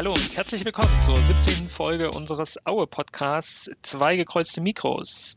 Hallo 0.00 0.12
und 0.12 0.34
herzlich 0.34 0.64
willkommen 0.64 0.88
zur 1.04 1.14
17. 1.44 1.68
Folge 1.68 2.10
unseres 2.10 2.58
Aue-Podcasts 2.64 3.70
Zwei 3.82 4.16
gekreuzte 4.16 4.62
Mikros. 4.62 5.36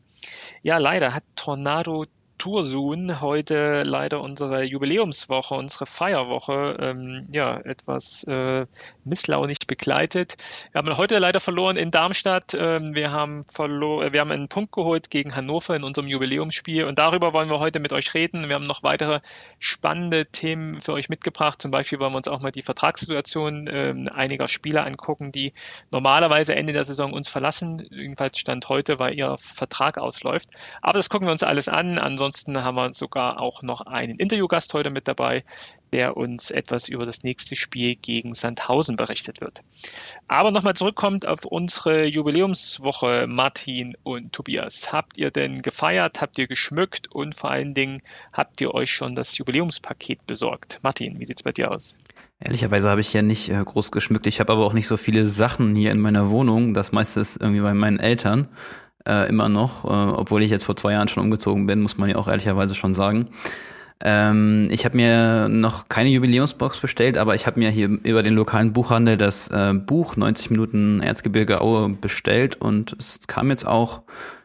Ja, 0.62 0.78
leider 0.78 1.12
hat 1.12 1.22
Tornado 1.36 2.06
Tursun 2.44 3.22
heute 3.22 3.84
leider 3.84 4.20
unsere 4.20 4.64
Jubiläumswoche, 4.64 5.54
unsere 5.54 5.86
Feierwoche, 5.86 6.76
ähm, 6.78 7.26
ja, 7.32 7.58
etwas 7.58 8.22
äh, 8.24 8.66
misslaunig 9.02 9.60
begleitet. 9.66 10.36
Wir 10.70 10.80
haben 10.80 10.94
heute 10.98 11.16
leider 11.16 11.40
verloren 11.40 11.78
in 11.78 11.90
Darmstadt. 11.90 12.52
Ähm, 12.52 12.94
wir, 12.94 13.12
haben 13.12 13.46
verlo 13.46 14.02
wir 14.12 14.20
haben 14.20 14.30
einen 14.30 14.48
Punkt 14.48 14.72
geholt 14.72 15.08
gegen 15.08 15.34
Hannover 15.34 15.74
in 15.74 15.84
unserem 15.84 16.06
Jubiläumsspiel 16.06 16.84
und 16.84 16.98
darüber 16.98 17.32
wollen 17.32 17.48
wir 17.48 17.60
heute 17.60 17.80
mit 17.80 17.94
euch 17.94 18.12
reden. 18.12 18.46
Wir 18.50 18.56
haben 18.56 18.66
noch 18.66 18.82
weitere 18.82 19.20
spannende 19.58 20.26
Themen 20.26 20.82
für 20.82 20.92
euch 20.92 21.08
mitgebracht. 21.08 21.62
Zum 21.62 21.70
Beispiel 21.70 21.98
wollen 21.98 22.12
wir 22.12 22.18
uns 22.18 22.28
auch 22.28 22.40
mal 22.40 22.52
die 22.52 22.62
Vertragssituation 22.62 23.68
äh, 23.68 23.94
einiger 24.12 24.48
Spieler 24.48 24.84
angucken, 24.84 25.32
die 25.32 25.54
normalerweise 25.90 26.54
Ende 26.54 26.74
der 26.74 26.84
Saison 26.84 27.14
uns 27.14 27.30
verlassen. 27.30 27.88
Jedenfalls 27.90 28.38
Stand 28.38 28.68
heute, 28.68 28.98
weil 28.98 29.14
ihr 29.14 29.34
Vertrag 29.38 29.96
ausläuft. 29.96 30.50
Aber 30.82 30.98
das 30.98 31.08
gucken 31.08 31.26
wir 31.26 31.32
uns 31.32 31.42
alles 31.42 31.70
an. 31.70 31.98
Ansonsten 31.98 32.33
Ansonsten 32.34 32.64
haben 32.64 32.74
wir 32.74 32.92
sogar 32.94 33.40
auch 33.40 33.62
noch 33.62 33.82
einen 33.82 34.18
Interviewgast 34.18 34.74
heute 34.74 34.90
mit 34.90 35.06
dabei, 35.06 35.44
der 35.92 36.16
uns 36.16 36.50
etwas 36.50 36.88
über 36.88 37.06
das 37.06 37.22
nächste 37.22 37.54
Spiel 37.54 37.94
gegen 37.94 38.34
Sandhausen 38.34 38.96
berichtet 38.96 39.40
wird. 39.40 39.62
Aber 40.26 40.50
nochmal 40.50 40.74
zurückkommt 40.74 41.26
auf 41.28 41.44
unsere 41.44 42.06
Jubiläumswoche, 42.06 43.26
Martin 43.28 43.96
und 44.02 44.32
Tobias. 44.32 44.92
Habt 44.92 45.16
ihr 45.16 45.30
denn 45.30 45.62
gefeiert? 45.62 46.20
Habt 46.20 46.36
ihr 46.40 46.48
geschmückt? 46.48 47.06
Und 47.12 47.36
vor 47.36 47.52
allen 47.52 47.72
Dingen, 47.72 48.02
habt 48.32 48.60
ihr 48.60 48.74
euch 48.74 48.90
schon 48.90 49.14
das 49.14 49.38
Jubiläumspaket 49.38 50.26
besorgt? 50.26 50.80
Martin, 50.82 51.20
wie 51.20 51.26
sieht 51.26 51.38
es 51.38 51.44
bei 51.44 51.52
dir 51.52 51.70
aus? 51.70 51.96
Ehrlicherweise 52.40 52.90
habe 52.90 53.00
ich 53.00 53.12
ja 53.12 53.22
nicht 53.22 53.48
äh, 53.48 53.62
groß 53.64 53.92
geschmückt. 53.92 54.26
Ich 54.26 54.40
habe 54.40 54.52
aber 54.52 54.66
auch 54.66 54.72
nicht 54.72 54.88
so 54.88 54.96
viele 54.96 55.28
Sachen 55.28 55.76
hier 55.76 55.92
in 55.92 56.00
meiner 56.00 56.30
Wohnung. 56.30 56.74
Das 56.74 56.90
meiste 56.90 57.20
ist 57.20 57.36
irgendwie 57.36 57.60
bei 57.60 57.74
meinen 57.74 58.00
Eltern 58.00 58.48
äh, 59.06 59.28
immer 59.28 59.48
noch, 59.48 59.84
äh, 59.84 59.88
obwohl 59.88 60.42
ich 60.42 60.50
jetzt 60.50 60.64
vor 60.64 60.76
zwei 60.76 60.92
Jahren 60.92 61.08
schon 61.08 61.22
umgezogen 61.22 61.66
bin, 61.66 61.82
muss 61.82 61.98
man 61.98 62.08
ja 62.08 62.16
auch 62.16 62.28
ehrlicherweise 62.28 62.74
schon 62.74 62.94
sagen. 62.94 63.28
Ähm, 64.00 64.68
ich 64.70 64.84
habe 64.84 64.96
mir 64.96 65.48
noch 65.48 65.88
keine 65.88 66.10
Jubiläumsbox 66.10 66.80
bestellt, 66.80 67.16
aber 67.16 67.34
ich 67.34 67.46
habe 67.46 67.58
mir 67.58 67.70
hier 67.70 67.86
über 67.88 68.22
den 68.22 68.34
lokalen 68.34 68.72
Buchhandel 68.72 69.16
das 69.16 69.48
äh, 69.48 69.72
Buch 69.72 70.16
90 70.16 70.50
Minuten 70.50 71.00
Erzgebirge 71.00 71.60
Aue 71.60 71.90
bestellt 71.90 72.56
und 72.56 72.94
es 72.98 73.26
kam 73.26 73.50
jetzt 73.50 73.66
auch. 73.66 74.02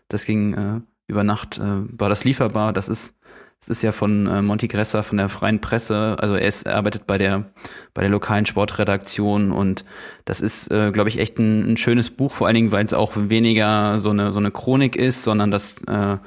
Das 0.07 0.25
ging 0.25 0.53
äh, 0.53 0.81
über 1.07 1.23
Nacht, 1.23 1.57
äh, 1.57 1.61
war 1.99 2.09
das 2.09 2.23
lieferbar. 2.23 2.73
Das 2.73 2.89
ist 2.89 3.15
es 3.61 3.67
ist 3.67 3.81
ja 3.81 3.91
von 3.91 4.25
äh, 4.27 4.41
Monty 4.41 4.67
Gresser 4.67 5.03
von 5.03 5.17
der 5.17 5.27
Freien 5.27 5.59
Presse, 5.59 6.15
also 6.19 6.35
er, 6.35 6.47
ist, 6.47 6.65
er 6.65 6.75
arbeitet 6.75 7.05
bei 7.05 7.17
der 7.17 7.51
bei 7.93 8.01
der 8.01 8.09
lokalen 8.09 8.45
Sportredaktion 8.45 9.51
und 9.51 9.83
das 10.25 10.39
ist, 10.39 10.71
äh, 10.71 10.91
glaube 10.91 11.09
ich, 11.09 11.19
echt 11.19 11.37
ein, 11.39 11.73
ein 11.73 11.77
schönes 11.77 12.09
Buch, 12.09 12.31
vor 12.31 12.47
allen 12.47 12.55
Dingen, 12.55 12.71
weil 12.71 12.85
es 12.85 12.93
auch 12.93 13.13
weniger 13.15 13.99
so 13.99 14.11
eine 14.11 14.31
so 14.31 14.39
eine 14.39 14.51
Chronik 14.51 14.95
ist, 14.95 15.23
sondern 15.23 15.51
das 15.51 15.81
äh, 15.87 16.17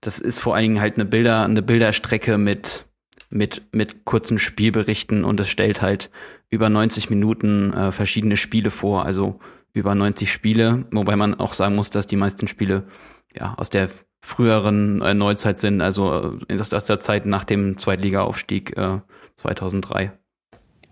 das 0.00 0.18
ist 0.18 0.40
vor 0.40 0.54
allen 0.54 0.64
Dingen 0.64 0.80
halt 0.80 0.94
eine 0.96 1.04
Bilder 1.04 1.44
eine 1.44 1.62
Bilderstrecke 1.62 2.38
mit 2.38 2.86
mit 3.30 3.62
mit 3.72 4.04
kurzen 4.04 4.38
Spielberichten 4.38 5.24
und 5.24 5.38
es 5.38 5.48
stellt 5.48 5.80
halt 5.80 6.10
über 6.50 6.68
90 6.70 7.08
Minuten 7.08 7.72
äh, 7.72 7.92
verschiedene 7.92 8.36
Spiele 8.36 8.70
vor, 8.70 9.06
also 9.06 9.38
über 9.72 9.94
90 9.94 10.32
Spiele, 10.32 10.86
wobei 10.90 11.16
man 11.16 11.34
auch 11.34 11.52
sagen 11.52 11.74
muss, 11.74 11.90
dass 11.90 12.06
die 12.06 12.16
meisten 12.16 12.48
Spiele 12.48 12.84
ja 13.34 13.54
aus 13.56 13.70
der 13.70 13.90
früheren 14.24 15.02
äh, 15.02 15.12
Neuzeit 15.12 15.58
sind, 15.58 15.82
also 15.82 16.38
äh, 16.48 16.58
aus 16.58 16.86
der 16.86 17.00
Zeit 17.00 17.26
nach 17.26 17.44
dem 17.44 17.76
Zweitliga-Aufstieg 17.76 18.76
äh, 18.76 19.00
2003. 19.36 20.12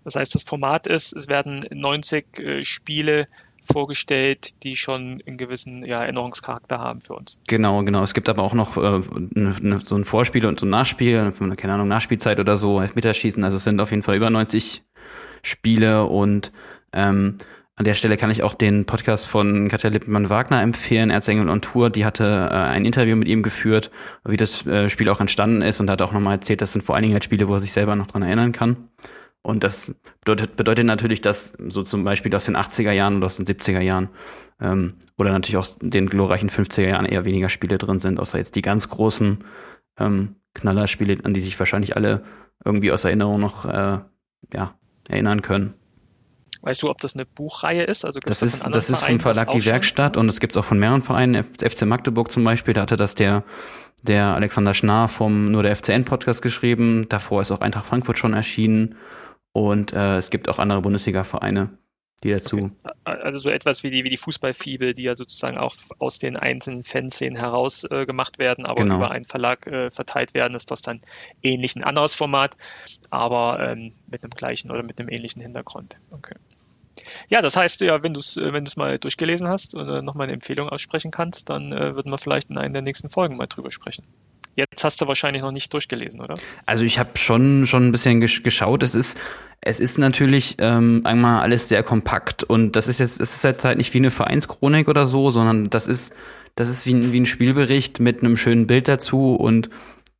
Das 0.04 0.16
heißt, 0.16 0.34
das 0.34 0.42
Format 0.42 0.86
ist, 0.86 1.14
es 1.14 1.28
werden 1.28 1.66
90 1.70 2.38
äh, 2.38 2.64
Spiele 2.64 3.28
vorgestellt, 3.64 4.62
die 4.64 4.76
schon 4.76 5.22
einen 5.24 5.38
gewissen 5.38 5.84
ja, 5.84 6.02
Erinnerungscharakter 6.02 6.78
haben 6.78 7.00
für 7.00 7.14
uns. 7.14 7.38
Genau, 7.46 7.82
genau. 7.84 8.02
Es 8.02 8.12
gibt 8.12 8.28
aber 8.28 8.42
auch 8.42 8.54
noch 8.54 8.76
äh, 8.76 9.00
ne, 9.30 9.54
ne, 9.60 9.80
so 9.82 9.94
ein 9.94 10.04
Vorspiel 10.04 10.44
und 10.44 10.60
so 10.60 10.66
ein 10.66 10.70
Nachspiel, 10.70 11.32
keine 11.56 11.72
Ahnung, 11.72 11.88
Nachspielzeit 11.88 12.38
oder 12.38 12.56
so, 12.56 12.80
Elfmeterschießen. 12.80 13.42
Also 13.44 13.56
es 13.56 13.64
sind 13.64 13.80
auf 13.80 13.90
jeden 13.90 14.02
Fall 14.02 14.16
über 14.16 14.28
90 14.28 14.82
Spiele 15.42 16.04
und 16.04 16.52
ähm, 16.92 17.38
an 17.82 17.84
der 17.84 17.94
Stelle 17.94 18.16
kann 18.16 18.30
ich 18.30 18.44
auch 18.44 18.54
den 18.54 18.84
Podcast 18.84 19.26
von 19.26 19.66
Katja 19.66 19.90
Lippmann-Wagner 19.90 20.62
empfehlen, 20.62 21.10
Erzengel 21.10 21.48
on 21.48 21.60
Tour. 21.62 21.90
Die 21.90 22.04
hatte 22.04 22.48
äh, 22.48 22.54
ein 22.54 22.84
Interview 22.84 23.16
mit 23.16 23.26
ihm 23.26 23.42
geführt, 23.42 23.90
wie 24.24 24.36
das 24.36 24.64
äh, 24.68 24.88
Spiel 24.88 25.08
auch 25.08 25.20
entstanden 25.20 25.62
ist 25.62 25.80
und 25.80 25.90
hat 25.90 26.00
auch 26.00 26.12
nochmal 26.12 26.34
erzählt, 26.34 26.60
das 26.60 26.72
sind 26.72 26.82
vor 26.82 26.94
allen 26.94 27.02
Dingen 27.02 27.14
halt 27.14 27.24
Spiele, 27.24 27.48
wo 27.48 27.54
er 27.54 27.60
sich 27.60 27.72
selber 27.72 27.96
noch 27.96 28.06
dran 28.06 28.22
erinnern 28.22 28.52
kann. 28.52 28.88
Und 29.42 29.64
das 29.64 29.96
bedeutet, 30.20 30.54
bedeutet 30.54 30.86
natürlich, 30.86 31.22
dass 31.22 31.54
so 31.58 31.82
zum 31.82 32.04
Beispiel 32.04 32.32
aus 32.36 32.44
den 32.44 32.56
80er 32.56 32.92
Jahren 32.92 33.16
oder 33.16 33.26
aus 33.26 33.34
den 33.34 33.46
70er 33.46 33.80
Jahren 33.80 34.10
ähm, 34.60 34.94
oder 35.18 35.32
natürlich 35.32 35.56
aus 35.56 35.76
den 35.80 36.08
glorreichen 36.08 36.50
50er 36.50 36.86
Jahren 36.86 37.06
eher 37.06 37.24
weniger 37.24 37.48
Spiele 37.48 37.78
drin 37.78 37.98
sind, 37.98 38.20
außer 38.20 38.38
jetzt 38.38 38.54
die 38.54 38.62
ganz 38.62 38.90
großen 38.90 39.38
ähm, 39.98 40.36
Knallerspiele, 40.54 41.18
an 41.24 41.34
die 41.34 41.40
sich 41.40 41.58
wahrscheinlich 41.58 41.96
alle 41.96 42.22
irgendwie 42.64 42.92
aus 42.92 43.02
Erinnerung 43.04 43.40
noch 43.40 43.64
äh, 43.64 43.98
ja, 44.54 44.78
erinnern 45.08 45.42
können. 45.42 45.74
Weißt 46.62 46.82
du, 46.82 46.90
ob 46.90 47.00
das 47.00 47.14
eine 47.14 47.26
Buchreihe 47.26 47.82
ist? 47.82 48.04
Also 48.04 48.20
das 48.20 48.40
ist, 48.42 48.64
das 48.64 48.88
ist 48.88 49.04
vom 49.04 49.18
Verlag 49.18 49.50
Die 49.50 49.64
Werkstatt 49.64 50.16
und 50.16 50.28
es 50.28 50.38
gibt 50.38 50.52
es 50.52 50.56
auch 50.56 50.64
von 50.64 50.78
mehreren 50.78 51.02
Vereinen, 51.02 51.42
FC 51.42 51.82
Magdeburg 51.82 52.30
zum 52.30 52.44
Beispiel, 52.44 52.72
da 52.72 52.82
hatte 52.82 52.96
das 52.96 53.16
der, 53.16 53.42
der 54.02 54.26
Alexander 54.34 54.72
Schnarr 54.72 55.08
vom 55.08 55.50
Nur 55.50 55.64
der 55.64 55.74
FCN 55.74 56.04
Podcast 56.04 56.40
geschrieben. 56.40 57.08
Davor 57.08 57.42
ist 57.42 57.50
auch 57.50 57.60
Eintracht 57.60 57.86
Frankfurt 57.86 58.18
schon 58.18 58.32
erschienen 58.32 58.94
und 59.52 59.92
äh, 59.92 60.16
es 60.16 60.30
gibt 60.30 60.48
auch 60.48 60.60
andere 60.60 60.82
Bundesliga-Vereine, 60.82 61.70
die 62.22 62.30
dazu. 62.30 62.56
Okay. 62.56 62.92
Also 63.04 63.40
so 63.40 63.50
etwas 63.50 63.82
wie 63.82 63.90
die, 63.90 64.04
wie 64.04 64.10
die 64.10 64.16
Fußballfibel, 64.16 64.94
die 64.94 65.02
ja 65.02 65.16
sozusagen 65.16 65.58
auch 65.58 65.74
aus 65.98 66.20
den 66.20 66.36
einzelnen 66.36 66.84
Fanszenen 66.84 67.36
heraus 67.36 67.84
äh, 67.90 68.06
gemacht 68.06 68.38
werden, 68.38 68.66
aber 68.66 68.84
genau. 68.84 68.98
über 68.98 69.10
einen 69.10 69.24
Verlag 69.24 69.66
äh, 69.66 69.90
verteilt 69.90 70.32
werden, 70.32 70.54
ist 70.54 70.70
das 70.70 70.82
dann 70.82 71.00
ähnlich 71.42 71.74
ein 71.74 71.82
anderes 71.82 72.14
Format, 72.14 72.56
aber 73.12 73.60
ähm, 73.60 73.92
mit 74.10 74.24
einem 74.24 74.30
gleichen 74.30 74.70
oder 74.70 74.82
mit 74.82 74.98
einem 74.98 75.10
ähnlichen 75.10 75.42
Hintergrund. 75.42 75.96
Okay. 76.10 76.34
Ja, 77.28 77.42
das 77.42 77.56
heißt 77.56 77.82
ja, 77.82 78.02
wenn 78.02 78.14
du 78.14 78.20
es 78.20 78.36
äh, 78.38 78.52
wenn 78.52 78.66
mal 78.76 78.98
durchgelesen 78.98 79.48
hast 79.48 79.74
oder 79.74 80.00
nochmal 80.00 80.24
eine 80.24 80.32
Empfehlung 80.32 80.68
aussprechen 80.68 81.10
kannst, 81.10 81.50
dann 81.50 81.72
äh, 81.72 81.94
würden 81.94 82.10
wir 82.10 82.18
vielleicht 82.18 82.48
in 82.48 82.56
einer 82.56 82.72
der 82.72 82.82
nächsten 82.82 83.10
Folgen 83.10 83.36
mal 83.36 83.46
drüber 83.46 83.70
sprechen. 83.70 84.04
Jetzt 84.56 84.82
hast 84.84 85.00
du 85.00 85.06
wahrscheinlich 85.06 85.42
noch 85.42 85.52
nicht 85.52 85.72
durchgelesen, 85.72 86.20
oder? 86.20 86.34
Also 86.64 86.84
ich 86.84 86.98
habe 86.98 87.10
schon 87.16 87.66
schon 87.66 87.88
ein 87.88 87.92
bisschen 87.92 88.20
geschaut. 88.20 88.82
Es 88.82 88.94
ist 88.94 89.18
es 89.60 89.78
ist 89.78 89.98
natürlich 89.98 90.56
ähm, 90.58 91.02
einmal 91.04 91.42
alles 91.42 91.68
sehr 91.68 91.82
kompakt 91.82 92.44
und 92.44 92.76
das 92.76 92.88
ist 92.88 92.98
jetzt 92.98 93.20
es 93.20 93.34
ist 93.34 93.44
jetzt 93.44 93.64
halt 93.64 93.76
nicht 93.76 93.92
wie 93.92 93.98
eine 93.98 94.10
Vereinschronik 94.10 94.88
oder 94.88 95.06
so, 95.06 95.30
sondern 95.30 95.68
das 95.68 95.86
ist 95.86 96.14
das 96.54 96.70
ist 96.70 96.86
wie 96.86 96.94
ein, 96.94 97.12
wie 97.12 97.20
ein 97.20 97.26
Spielbericht 97.26 98.00
mit 98.00 98.20
einem 98.20 98.36
schönen 98.38 98.66
Bild 98.66 98.88
dazu 98.88 99.34
und 99.34 99.68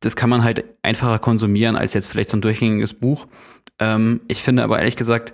das 0.03 0.17
kann 0.17 0.29
man 0.29 0.43
halt 0.43 0.65
einfacher 0.81 1.17
konsumieren 1.17 1.77
als 1.77 1.93
jetzt 1.93 2.07
vielleicht 2.07 2.29
so 2.29 2.37
ein 2.37 2.41
durchgängiges 2.41 2.93
Buch. 2.93 3.27
Ähm, 3.79 4.21
ich 4.27 4.43
finde 4.43 4.63
aber 4.63 4.79
ehrlich 4.79 4.97
gesagt, 4.97 5.33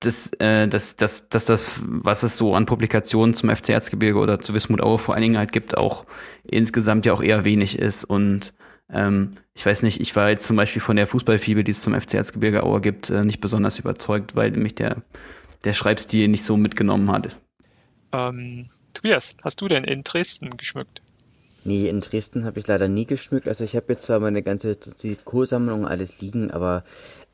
dass, 0.00 0.30
äh, 0.38 0.68
dass, 0.68 0.94
dass, 0.94 1.28
dass 1.28 1.44
das, 1.44 1.82
was 1.84 2.22
es 2.22 2.36
so 2.36 2.54
an 2.54 2.66
Publikationen 2.66 3.34
zum 3.34 3.50
FC 3.50 3.70
Erzgebirge 3.70 4.20
oder 4.20 4.40
zu 4.40 4.54
Wismut 4.54 4.80
Aue 4.80 4.98
vor 4.98 5.14
allen 5.14 5.22
Dingen 5.22 5.38
halt 5.38 5.50
gibt, 5.50 5.76
auch 5.76 6.06
insgesamt 6.44 7.06
ja 7.06 7.12
auch 7.12 7.22
eher 7.22 7.44
wenig 7.44 7.76
ist. 7.76 8.04
Und 8.04 8.54
ähm, 8.88 9.32
ich 9.54 9.66
weiß 9.66 9.82
nicht, 9.82 10.00
ich 10.00 10.14
war 10.14 10.30
jetzt 10.30 10.46
zum 10.46 10.54
Beispiel 10.54 10.80
von 10.80 10.94
der 10.94 11.08
Fußballfibel, 11.08 11.64
die 11.64 11.72
es 11.72 11.82
zum 11.82 12.00
FC 12.00 12.14
Erzgebirge 12.14 12.62
Aue 12.62 12.80
gibt, 12.80 13.10
äh, 13.10 13.24
nicht 13.24 13.40
besonders 13.40 13.80
überzeugt, 13.80 14.36
weil 14.36 14.52
mich 14.52 14.76
der, 14.76 15.02
der 15.64 15.72
Schreibstil 15.72 16.28
nicht 16.28 16.44
so 16.44 16.56
mitgenommen 16.56 17.10
hat. 17.10 17.36
Ähm, 18.12 18.70
Tobias, 18.94 19.34
hast 19.42 19.60
du 19.60 19.66
denn 19.66 19.82
in 19.82 20.04
Dresden 20.04 20.56
geschmückt? 20.56 21.02
Nee, 21.68 21.90
in 21.90 22.00
Dresden 22.00 22.46
habe 22.46 22.58
ich 22.60 22.66
leider 22.66 22.88
nie 22.88 23.04
geschmückt. 23.04 23.46
Also 23.46 23.62
ich 23.62 23.76
habe 23.76 23.92
jetzt 23.92 24.04
zwar 24.04 24.20
meine 24.20 24.42
ganze 24.42 24.80
Trikotsammlung 24.80 25.86
alles 25.86 26.22
liegen, 26.22 26.50
aber 26.50 26.82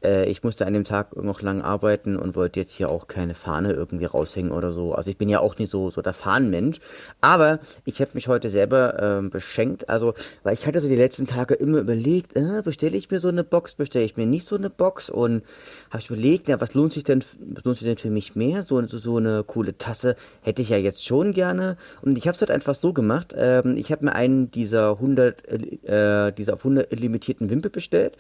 äh, 0.04 0.26
ich 0.26 0.42
musste 0.42 0.66
an 0.66 0.74
dem 0.74 0.84
Tag 0.84 1.16
noch 1.16 1.42
lang 1.42 1.62
arbeiten 1.62 2.16
und 2.16 2.36
wollte 2.36 2.60
jetzt 2.60 2.72
hier 2.72 2.90
auch 2.90 3.08
keine 3.08 3.34
Fahne 3.34 3.72
irgendwie 3.72 4.04
raushängen 4.04 4.52
oder 4.52 4.70
so. 4.70 4.94
Also 4.94 5.10
ich 5.10 5.16
bin 5.16 5.28
ja 5.28 5.40
auch 5.40 5.58
nicht 5.58 5.70
so, 5.70 5.90
so 5.90 6.02
der 6.02 6.12
Fahnenmensch. 6.12 6.78
Aber 7.20 7.58
ich 7.84 8.00
habe 8.00 8.10
mich 8.14 8.28
heute 8.28 8.50
selber 8.50 9.00
ähm, 9.00 9.30
beschenkt. 9.30 9.88
Also, 9.88 10.14
weil 10.42 10.54
ich 10.54 10.66
hatte 10.66 10.80
so 10.80 10.88
die 10.88 10.96
letzten 10.96 11.26
Tage 11.26 11.54
immer 11.54 11.78
überlegt, 11.78 12.36
äh, 12.36 12.62
bestelle 12.62 12.96
ich 12.96 13.10
mir 13.10 13.20
so 13.20 13.28
eine 13.28 13.44
Box, 13.44 13.74
bestelle 13.74 14.04
ich 14.04 14.16
mir 14.16 14.26
nicht 14.26 14.46
so 14.46 14.56
eine 14.56 14.70
Box 14.70 15.10
und 15.10 15.42
habe 15.90 16.00
ich 16.00 16.10
überlegt, 16.10 16.48
ja, 16.48 16.60
was 16.60 16.74
lohnt 16.74 16.92
sich 16.92 17.04
denn, 17.04 17.20
was 17.20 17.64
lohnt 17.64 17.78
sich 17.78 17.88
denn 17.88 17.96
für 17.96 18.10
mich 18.10 18.36
mehr? 18.36 18.62
So, 18.62 18.86
so, 18.86 18.98
so 18.98 19.16
eine 19.16 19.44
coole 19.44 19.76
Tasse 19.78 20.16
hätte 20.42 20.62
ich 20.62 20.68
ja 20.68 20.76
jetzt 20.76 21.04
schon 21.04 21.32
gerne. 21.32 21.76
Und 22.02 22.18
ich 22.18 22.28
habe 22.28 22.34
es 22.34 22.40
halt 22.40 22.50
einfach 22.50 22.74
so 22.74 22.92
gemacht. 22.92 23.34
Ähm, 23.36 23.76
ich 23.76 23.90
habe 23.90 24.04
mir 24.04 24.14
einen 24.14 24.50
dieser 24.50 24.92
100, 24.92 25.48
äh, 25.48 26.32
dieser 26.32 26.54
auf 26.54 26.64
100 26.64 26.92
limitierten 26.98 27.50
Wimpel 27.50 27.70
bestellt 27.70 28.16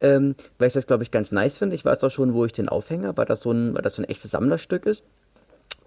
ähm, 0.00 0.34
weil 0.58 0.68
ich 0.68 0.74
das, 0.74 0.86
glaube 0.86 1.02
ich, 1.02 1.10
ganz 1.10 1.32
nice 1.32 1.58
finde. 1.58 1.74
Ich 1.74 1.84
weiß 1.84 2.02
auch 2.04 2.10
schon, 2.10 2.32
wo 2.32 2.44
ich 2.44 2.52
den 2.52 2.68
aufhänge, 2.68 3.16
weil 3.16 3.26
das 3.26 3.40
so 3.40 3.52
ein, 3.52 3.74
weil 3.74 3.82
das 3.82 3.96
so 3.96 4.02
ein 4.02 4.08
echtes 4.08 4.30
Sammlerstück 4.30 4.86
ist. 4.86 5.04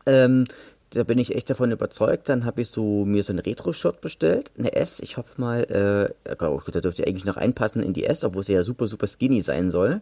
Ähm, 0.05 0.45
da 0.91 1.03
bin 1.03 1.19
ich 1.19 1.35
echt 1.35 1.49
davon 1.49 1.71
überzeugt. 1.71 2.27
Dann 2.27 2.45
habe 2.45 2.61
ich 2.61 2.69
so 2.69 3.05
mir 3.05 3.23
so 3.23 3.31
einen 3.31 3.39
Retro-Shot 3.39 4.01
bestellt, 4.01 4.51
eine 4.57 4.73
S. 4.73 4.99
Ich 4.99 5.17
hoffe 5.17 5.39
mal, 5.39 5.63
äh, 5.63 6.35
da 6.35 6.79
dürfte 6.79 7.07
eigentlich 7.07 7.25
noch 7.25 7.37
einpassen 7.37 7.81
in 7.81 7.93
die 7.93 8.05
S, 8.05 8.23
obwohl 8.23 8.43
sie 8.43 8.53
ja 8.53 8.63
super, 8.63 8.87
super 8.87 9.07
skinny 9.07 9.41
sein 9.41 9.71
soll. 9.71 10.01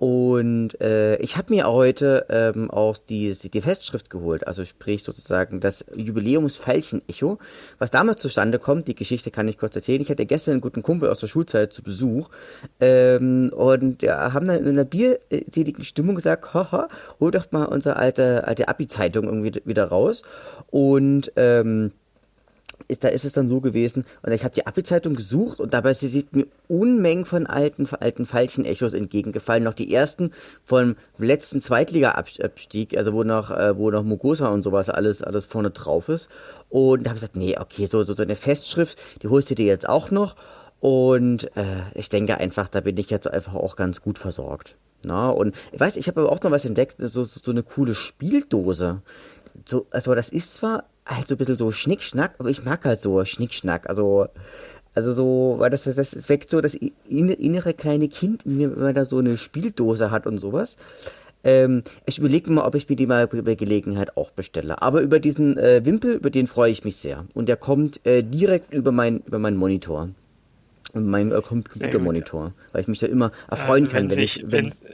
Und 0.00 0.80
äh, 0.80 1.16
ich 1.16 1.36
habe 1.36 1.52
mir 1.52 1.70
heute 1.70 2.24
ähm, 2.30 2.70
auch 2.70 2.96
die, 2.96 3.34
die 3.34 3.60
Festschrift 3.60 4.08
geholt, 4.08 4.46
also 4.46 4.64
sprich 4.64 5.02
sozusagen 5.02 5.60
das 5.60 5.84
Jubiläumsfeilchen-Echo, 5.94 7.36
was 7.78 7.90
damals 7.90 8.22
zustande 8.22 8.58
kommt, 8.58 8.88
die 8.88 8.94
Geschichte 8.94 9.30
kann 9.30 9.46
ich 9.46 9.58
kurz 9.58 9.76
erzählen. 9.76 10.00
Ich 10.00 10.08
hatte 10.08 10.24
gestern 10.24 10.52
einen 10.52 10.60
guten 10.62 10.82
Kumpel 10.82 11.10
aus 11.10 11.20
der 11.20 11.26
Schulzeit 11.26 11.74
zu 11.74 11.82
Besuch 11.82 12.30
ähm, 12.80 13.52
und 13.54 14.00
ja, 14.00 14.32
haben 14.32 14.46
dann 14.46 14.60
in 14.60 14.68
einer 14.68 14.86
bierseligen 14.86 15.84
Stimmung 15.84 16.14
gesagt, 16.14 16.54
haha, 16.54 16.88
hol 17.20 17.30
doch 17.30 17.52
mal 17.52 17.66
unsere 17.66 17.96
alte, 17.96 18.48
alte 18.48 18.68
Abi-Zeitung 18.68 19.24
irgendwie 19.24 19.60
wieder 19.66 19.84
raus. 19.84 20.22
Und 20.70 21.30
ähm, 21.36 21.92
ist, 22.90 23.04
da 23.04 23.08
ist 23.08 23.24
es 23.24 23.32
dann 23.32 23.48
so 23.48 23.60
gewesen, 23.60 24.04
und 24.22 24.32
ich 24.32 24.44
habe 24.44 24.54
die 24.54 24.66
Abi-Zeitung 24.66 25.14
gesucht 25.14 25.60
und 25.60 25.72
dabei 25.72 25.94
sind 25.94 26.34
mir 26.34 26.46
Unmengen 26.68 27.24
von 27.24 27.46
alten, 27.46 27.88
alten 27.98 28.26
falschen 28.26 28.64
Echos 28.64 28.92
entgegengefallen. 28.92 29.64
Noch 29.64 29.74
die 29.74 29.92
ersten 29.92 30.32
vom 30.64 30.96
letzten 31.18 31.62
Zweitliga-Abstieg, 31.62 32.96
also 32.96 33.12
wo 33.12 33.22
noch, 33.22 33.50
äh, 33.50 33.76
wo 33.76 33.90
noch 33.90 34.04
Mugosa 34.04 34.48
und 34.48 34.62
sowas 34.62 34.88
alles, 34.88 35.22
alles 35.22 35.46
vorne 35.46 35.70
drauf 35.70 36.08
ist. 36.08 36.28
Und 36.68 37.04
da 37.04 37.10
habe 37.10 37.16
ich 37.16 37.22
gesagt, 37.22 37.36
nee, 37.36 37.56
okay, 37.58 37.86
so, 37.86 38.02
so, 38.04 38.14
so 38.14 38.22
eine 38.22 38.36
Festschrift, 38.36 39.22
die 39.22 39.28
holst 39.28 39.50
du 39.50 39.54
dir 39.54 39.66
jetzt 39.66 39.88
auch 39.88 40.10
noch. 40.10 40.36
Und 40.80 41.44
äh, 41.56 41.82
ich 41.94 42.08
denke 42.08 42.38
einfach, 42.38 42.68
da 42.68 42.80
bin 42.80 42.96
ich 42.96 43.10
jetzt 43.10 43.30
einfach 43.30 43.54
auch 43.54 43.76
ganz 43.76 44.00
gut 44.00 44.18
versorgt. 44.18 44.76
Na, 45.04 45.30
und 45.30 45.54
ich 45.72 45.80
weiß, 45.80 45.96
ich 45.96 46.08
habe 46.08 46.20
aber 46.20 46.32
auch 46.32 46.42
noch 46.42 46.50
was 46.50 46.64
entdeckt, 46.64 46.96
so, 46.98 47.24
so, 47.24 47.40
so 47.42 47.50
eine 47.50 47.62
coole 47.62 47.94
Spieldose. 47.94 49.02
So, 49.66 49.86
also 49.90 50.14
das 50.14 50.28
ist 50.28 50.54
zwar 50.54 50.84
halt 51.06 51.28
so 51.28 51.34
ein 51.34 51.38
bisschen 51.38 51.56
so 51.56 51.70
Schnickschnack, 51.70 52.34
aber 52.38 52.48
ich 52.48 52.64
mag 52.64 52.84
halt 52.84 53.00
so 53.00 53.24
Schnickschnack. 53.24 53.88
Also, 53.88 54.28
also 54.94 55.12
so, 55.12 55.56
weil 55.58 55.70
das, 55.70 55.84
das 55.84 56.28
weckt 56.28 56.50
so 56.50 56.60
das 56.60 56.74
innere 56.74 57.74
kleine 57.74 58.08
Kind 58.08 58.44
in 58.44 58.56
mir, 58.56 58.70
wenn 58.72 58.82
man 58.82 58.94
da 58.94 59.06
so 59.06 59.18
eine 59.18 59.36
Spieldose 59.36 60.10
hat 60.10 60.26
und 60.26 60.38
sowas. 60.38 60.76
Ähm, 61.42 61.82
ich 62.06 62.18
überlege 62.18 62.52
mal, 62.52 62.66
ob 62.66 62.74
ich 62.74 62.88
mir 62.88 62.96
die 62.96 63.06
mal 63.06 63.26
bei 63.26 63.54
Gelegenheit 63.54 64.16
auch 64.16 64.30
bestelle. 64.30 64.82
Aber 64.82 65.00
über 65.00 65.20
diesen 65.20 65.56
äh, 65.56 65.84
Wimpel, 65.84 66.16
über 66.16 66.30
den 66.30 66.46
freue 66.46 66.70
ich 66.70 66.84
mich 66.84 66.96
sehr. 66.96 67.24
Und 67.34 67.48
der 67.48 67.56
kommt 67.56 68.04
äh, 68.06 68.22
direkt 68.22 68.74
über, 68.74 68.92
mein, 68.92 69.20
über 69.20 69.38
meinen 69.38 69.56
Monitor. 69.56 70.10
Mein 70.92 71.32
äh, 71.32 71.40
Computermonitor. 71.40 72.52
Weil 72.72 72.82
ich 72.82 72.88
mich 72.88 72.98
da 72.98 73.06
immer 73.06 73.32
erfreuen 73.48 73.84
also, 73.84 73.96
kann, 73.96 74.10
wenn, 74.10 74.16
wenn 74.16 74.24
ich. 74.24 74.44
Wenn, 74.46 74.50
wenn. 74.50 74.89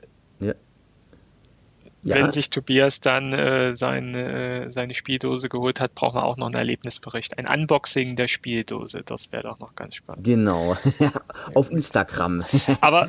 Ja. 2.06 2.14
Wenn 2.14 2.30
sich 2.30 2.50
Tobias 2.50 3.00
dann 3.00 3.32
äh, 3.32 3.74
seine, 3.74 4.66
äh, 4.66 4.70
seine 4.70 4.94
Spieldose 4.94 5.48
geholt 5.48 5.80
hat, 5.80 5.96
brauchen 5.96 6.14
wir 6.14 6.22
auch 6.22 6.36
noch 6.36 6.46
einen 6.46 6.54
Erlebnisbericht. 6.54 7.36
Ein 7.36 7.48
Unboxing 7.48 8.14
der 8.14 8.28
Spieldose, 8.28 9.02
das 9.04 9.32
wäre 9.32 9.42
doch 9.42 9.58
noch 9.58 9.74
ganz 9.74 9.96
spannend. 9.96 10.24
Genau, 10.24 10.76
auf 11.54 11.70
Instagram. 11.72 12.44
Aber 12.80 13.08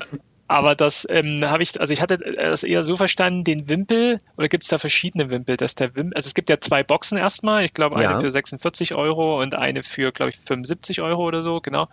aber 0.49 0.75
das 0.75 1.05
ähm, 1.09 1.43
habe 1.45 1.61
ich, 1.61 1.79
also 1.79 1.91
ich 1.91 2.01
hatte 2.01 2.17
das 2.17 2.63
eher 2.63 2.83
so 2.83 2.95
verstanden, 2.95 3.43
den 3.43 3.67
Wimpel, 3.67 4.21
oder 4.37 4.47
gibt 4.47 4.63
es 4.63 4.69
da 4.69 4.77
verschiedene 4.77 5.29
Wimpel, 5.29 5.57
dass 5.57 5.75
der 5.75 5.93
Wimpel, 5.93 6.15
also 6.15 6.27
es 6.27 6.33
gibt 6.33 6.49
ja 6.49 6.61
zwei 6.61 6.83
Boxen 6.83 7.17
erstmal, 7.17 7.65
ich 7.65 7.73
glaube 7.73 7.97
eine 7.97 8.05
ja. 8.05 8.19
für 8.19 8.31
46 8.31 8.95
Euro 8.95 9.41
und 9.41 9.55
eine 9.55 9.83
für, 9.83 10.13
glaube 10.13 10.29
ich, 10.29 10.37
75 10.37 11.01
Euro 11.01 11.25
oder 11.25 11.43
so, 11.43 11.59
genau. 11.59 11.89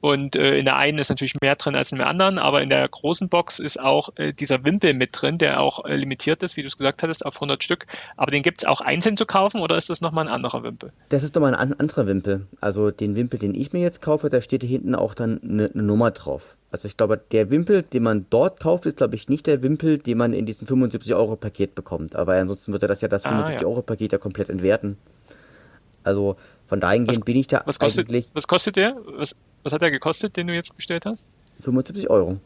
Und 0.00 0.36
äh, 0.36 0.56
in 0.56 0.64
der 0.64 0.76
einen 0.76 0.98
ist 0.98 1.08
natürlich 1.08 1.34
mehr 1.40 1.56
drin 1.56 1.74
als 1.74 1.90
in 1.90 1.98
der 1.98 2.06
anderen, 2.06 2.38
aber 2.38 2.62
in 2.62 2.70
der 2.70 2.88
großen 2.88 3.28
Box 3.28 3.58
ist 3.58 3.80
auch 3.80 4.10
äh, 4.16 4.32
dieser 4.32 4.64
Wimpel 4.64 4.94
mit 4.94 5.10
drin, 5.12 5.38
der 5.38 5.60
auch 5.60 5.84
äh, 5.84 5.96
limitiert 5.96 6.42
ist, 6.42 6.56
wie 6.56 6.62
du 6.62 6.68
es 6.68 6.76
gesagt 6.76 7.02
hattest, 7.02 7.26
auf 7.26 7.36
100 7.36 7.64
Stück. 7.64 7.86
Aber 8.16 8.30
den 8.30 8.42
gibt 8.42 8.62
es 8.62 8.68
auch 8.68 8.80
einzeln 8.80 9.16
zu 9.16 9.26
kaufen 9.26 9.60
oder 9.60 9.76
ist 9.76 9.90
das 9.90 10.00
nochmal 10.00 10.26
ein 10.26 10.32
anderer 10.32 10.62
Wimpel? 10.62 10.92
Das 11.08 11.24
ist 11.24 11.34
nochmal 11.34 11.54
ein 11.54 11.78
anderer 11.78 12.06
Wimpel. 12.06 12.46
Also 12.60 12.90
den 12.90 13.16
Wimpel, 13.16 13.40
den 13.40 13.54
ich 13.54 13.72
mir 13.72 13.80
jetzt 13.80 14.00
kaufe, 14.00 14.30
da 14.30 14.40
steht 14.40 14.62
hinten 14.62 14.94
auch 14.94 15.14
dann 15.14 15.40
eine, 15.42 15.70
eine 15.72 15.82
Nummer 15.82 16.12
drauf. 16.12 16.56
Also 16.70 16.86
ich 16.86 16.96
glaube, 16.96 17.20
der 17.32 17.50
Wimpel, 17.50 17.82
den 17.82 18.02
man 18.02 18.26
dort 18.30 18.60
kauft, 18.60 18.86
ist, 18.86 18.98
glaube 18.98 19.16
ich, 19.16 19.28
nicht 19.28 19.46
der 19.46 19.62
Wimpel, 19.62 19.98
den 19.98 20.18
man 20.18 20.32
in 20.32 20.46
diesem 20.46 20.68
75-Euro-Paket 20.68 21.74
bekommt. 21.74 22.14
Aber 22.14 22.34
ansonsten 22.34 22.72
würde 22.72 22.86
das 22.86 23.00
ja 23.00 23.08
das 23.08 23.24
75-Euro-Paket 23.24 24.12
ah, 24.12 24.16
ja. 24.16 24.18
ja 24.18 24.22
komplett 24.22 24.50
entwerten. 24.50 24.98
Also 26.04 26.36
von 26.66 26.80
dahingehend 26.80 27.18
was, 27.18 27.24
bin 27.24 27.36
ich 27.36 27.46
da 27.46 27.62
was 27.64 27.78
kostet, 27.78 28.08
eigentlich. 28.08 28.28
Was 28.34 28.46
kostet 28.46 28.76
der? 28.76 28.96
Was, 29.16 29.34
was 29.68 29.74
hat 29.74 29.82
der 29.82 29.90
gekostet, 29.90 30.36
den 30.38 30.46
du 30.46 30.54
jetzt 30.54 30.74
bestellt 30.74 31.04
hast? 31.04 31.26
75 31.60 32.08
Euro. 32.08 32.40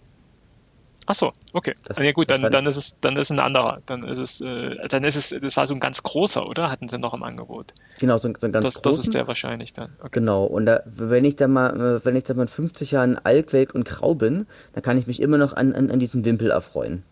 Ach 1.06 1.14
so, 1.14 1.32
okay. 1.52 1.74
Das, 1.84 1.98
ja 1.98 2.12
gut, 2.12 2.30
dann, 2.30 2.42
dann 2.42 2.66
ist 2.66 2.76
es 2.76 2.96
dann 3.00 3.16
ist 3.16 3.30
ein 3.30 3.38
anderer. 3.38 3.80
Dann 3.86 4.04
ist 4.04 4.18
es 4.18 4.40
äh, 4.40 4.88
dann 4.88 5.04
ist 5.04 5.14
es 5.14 5.40
das 5.40 5.56
war 5.56 5.66
so 5.66 5.74
ein 5.74 5.80
ganz 5.80 6.02
großer, 6.02 6.44
oder? 6.46 6.70
Hatten 6.70 6.88
sie 6.88 6.98
noch 6.98 7.14
im 7.14 7.22
Angebot? 7.22 7.74
Genau, 8.00 8.18
so 8.18 8.28
ein, 8.28 8.34
so 8.40 8.46
ein 8.46 8.52
ganz 8.52 8.64
das, 8.64 8.74
großen. 8.76 8.96
Das 8.96 9.04
ist 9.06 9.14
der 9.14 9.28
wahrscheinlich 9.28 9.72
dann. 9.72 9.90
Okay. 9.98 10.08
Genau. 10.12 10.44
Und 10.44 10.66
da, 10.66 10.82
wenn 10.86 11.24
ich 11.24 11.36
dann 11.36 11.52
mal 11.52 12.00
wenn 12.04 12.16
ich 12.16 12.24
dann 12.24 12.36
mal 12.36 12.42
in 12.42 12.48
50 12.48 12.92
Jahren 12.92 13.18
alt, 13.18 13.52
welk 13.52 13.74
und 13.74 13.84
grau 13.84 14.14
bin, 14.14 14.46
dann 14.74 14.82
kann 14.82 14.98
ich 14.98 15.06
mich 15.06 15.20
immer 15.20 15.38
noch 15.38 15.54
an, 15.54 15.72
an, 15.72 15.90
an 15.90 16.00
diesen 16.00 16.24
Wimpel 16.24 16.50
erfreuen. 16.50 17.04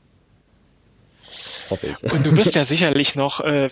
Hoffe 1.70 1.88
ich. 1.88 2.12
Und 2.12 2.26
du 2.26 2.36
wirst 2.36 2.54
ja 2.54 2.64
sicherlich 2.64 3.16
noch 3.16 3.40
äh, 3.40 3.68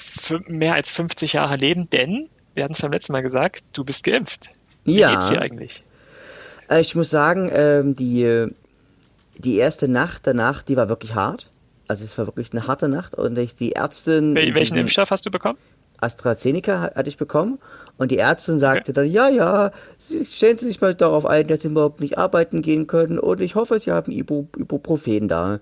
mehr 0.46 0.75
als 0.75 0.91
50 0.91 1.34
Jahre 1.34 1.56
leben, 1.56 1.91
denn 1.91 2.29
wir 2.55 2.64
hatten 2.64 2.75
es 2.75 2.81
beim 2.81 2.93
letzten 2.93 3.12
Mal 3.12 3.23
gesagt, 3.23 3.62
du 3.73 3.84
bist 3.84 4.05
geimpft. 4.05 4.50
Wie 4.84 4.99
ja. 4.99 5.12
geht's 5.12 5.29
dir 5.29 5.41
eigentlich? 5.41 5.84
Äh, 6.69 6.81
ich 6.81 6.94
muss 6.94 7.11
sagen, 7.11 7.50
ähm, 7.53 7.97
die, 7.97 8.47
die 9.38 9.56
erste 9.56 9.88
Nacht 9.88 10.26
danach, 10.26 10.62
die 10.62 10.76
war 10.76 10.88
wirklich 10.88 11.15
hart. 11.15 11.50
Also 11.88 12.05
es 12.05 12.17
war 12.19 12.26
wirklich 12.26 12.53
eine 12.53 12.67
harte 12.67 12.88
Nacht 12.88 13.15
und 13.15 13.38
ich, 13.38 13.55
die 13.55 13.75
Ärztin... 13.75 14.35
Wel 14.35 14.55
welchen 14.55 14.76
Impfstoff 14.76 15.11
hast 15.11 15.25
du 15.25 15.31
bekommen? 15.31 15.59
AstraZeneca 16.00 16.93
hatte 16.94 17.09
ich 17.09 17.17
bekommen 17.17 17.59
und 17.97 18.11
die 18.11 18.19
Ärztin 18.19 18.59
sagte 18.59 18.91
okay. 18.91 18.93
dann, 18.93 19.11
ja, 19.11 19.29
ja, 19.29 19.73
stellen 19.99 20.59
Sie 20.59 20.67
sich 20.67 20.81
mal 20.81 20.94
darauf 20.94 21.26
ein, 21.26 21.47
dass 21.49 21.62
Sie 21.62 21.69
morgen 21.69 22.03
nicht 22.03 22.19
arbeiten 22.19 22.62
gehen 22.62 22.87
können 22.87 23.19
und 23.19 23.41
ich 23.41 23.55
hoffe, 23.55 23.79
Sie 23.79 23.91
haben 23.91 24.12
Ibu 24.12 24.47
Ibuprofen 24.56 25.29
da. 25.29 25.61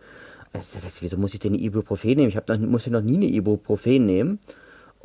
Also, 0.53 0.79
wieso 1.01 1.17
muss 1.17 1.35
ich 1.35 1.41
denn 1.41 1.55
Ibuprofen 1.55 2.17
nehmen? 2.17 2.29
Ich 2.29 2.37
hab 2.37 2.49
noch, 2.49 2.59
muss 2.59 2.87
ja 2.87 2.93
noch 2.93 3.01
nie 3.01 3.17
eine 3.17 3.27
Ibuprofen 3.27 4.05
nehmen. 4.05 4.39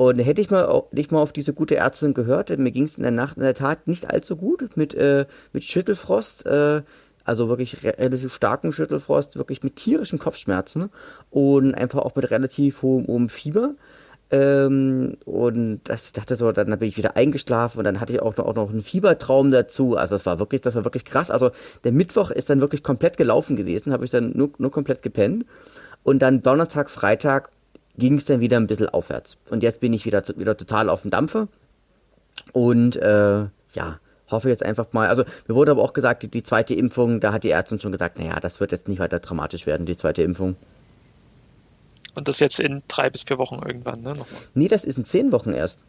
Und 0.02 0.18
hätte 0.18 0.42
ich 0.42 0.50
mal 0.50 0.82
nicht 0.92 1.12
mal 1.12 1.20
auf 1.20 1.32
diese 1.32 1.54
gute 1.54 1.76
Ärztin 1.76 2.16
gehört, 2.16 2.50
mir 2.58 2.72
ging 2.72 2.86
es 2.86 2.98
in 2.98 3.04
der 3.04 3.12
Nacht 3.12 3.38
in 3.38 3.44
der 3.44 3.54
Tat 3.54 3.86
nicht 3.86 4.10
allzu 4.10 4.36
gut 4.36 4.76
mit, 4.76 4.96
äh, 4.96 5.28
mit 5.54 5.64
Schüttelfrost, 5.64 6.48
äh, 6.48 6.82
also 7.24 7.50
wirklich 7.50 7.84
relativ 7.84 8.34
starken 8.34 8.74
Schüttelfrost, 8.74 9.36
wirklich 9.36 9.62
mit 9.62 9.76
tierischen 9.76 10.18
Kopfschmerzen 10.18 10.90
und 11.30 11.76
einfach 11.76 12.00
auch 12.00 12.16
mit 12.16 12.32
relativ 12.32 12.82
hohem, 12.82 13.06
hohem 13.06 13.30
Fieber. 13.30 13.76
Ähm, 14.32 15.18
und 15.26 15.82
das, 15.84 16.08
ich 16.08 16.14
dachte 16.14 16.36
so, 16.36 16.52
dann 16.52 16.80
bin 16.80 16.90
ich 16.90 16.98
wieder 16.98 17.16
eingeschlafen 17.16 17.78
und 17.78 17.84
dann 17.84 18.00
hatte 18.00 18.14
ich 18.14 18.24
auch 18.24 18.36
noch, 18.38 18.46
auch 18.46 18.56
noch 18.56 18.72
einen 18.72 18.82
Fiebertraum 18.82 19.52
dazu. 19.52 19.98
Also 19.98 20.16
das 20.16 20.26
war 20.26 20.40
wirklich, 20.40 20.62
das 20.62 20.74
war 20.74 20.84
wirklich 20.84 21.06
krass. 21.06 21.30
Also 21.30 21.52
der 21.84 21.92
Mittwoch 21.92 22.32
ist 22.32 22.50
dann 22.50 22.60
wirklich 22.60 22.82
komplett 22.82 23.18
gelaufen 23.18 23.56
gewesen, 23.56 23.94
habe 23.94 24.06
ich 24.06 24.10
dann 24.10 24.32
nur, 24.36 24.50
nur 24.58 24.72
komplett 24.72 25.04
gepennt. 25.04 25.46
Und 26.02 26.24
dann 26.24 26.42
Donnerstag, 26.42 26.90
Freitag 26.90 27.52
ging 27.98 28.18
es 28.18 28.26
dann 28.26 28.40
wieder 28.40 28.58
ein 28.58 28.68
bisschen 28.68 28.90
aufwärts. 28.90 29.38
Und 29.50 29.64
jetzt 29.64 29.80
bin 29.80 29.94
ich 29.94 30.06
wieder, 30.06 30.24
wieder 30.36 30.58
total 30.58 30.90
auf 30.90 31.02
dem 31.02 31.12
Dampfer. 31.12 31.48
Und 32.54 32.96
äh, 32.96 33.48
ja, 33.74 34.00
hoffe 34.32 34.50
jetzt 34.50 34.64
einfach 34.64 34.92
mal. 34.94 35.08
Also 35.08 35.24
mir 35.48 35.56
wurde 35.56 35.72
aber 35.72 35.84
auch 35.84 35.94
gesagt, 35.94 36.24
die, 36.24 36.28
die 36.30 36.44
zweite 36.44 36.74
Impfung, 36.74 37.20
da 37.20 37.34
hat 37.34 37.44
die 37.44 37.52
Ärztin 37.52 37.80
schon 37.80 37.92
gesagt, 37.92 38.18
naja, 38.18 38.40
das 38.40 38.60
wird 38.60 38.72
jetzt 38.72 38.88
nicht 38.88 39.00
weiter 39.00 39.20
dramatisch 39.20 39.66
werden, 39.66 39.86
die 39.86 39.98
zweite 39.98 40.24
Impfung. 40.24 40.56
Und 42.16 42.28
das 42.28 42.40
jetzt 42.40 42.60
in 42.60 42.82
drei 42.88 43.10
bis 43.10 43.24
vier 43.24 43.38
Wochen 43.38 43.60
irgendwann, 43.66 44.02
ne? 44.02 44.10
Nochmal. 44.10 44.42
Nee, 44.54 44.68
das 44.68 44.84
ist 44.84 44.98
in 44.98 45.06
zehn 45.06 45.32
Wochen 45.32 45.54
erst. 45.54 45.84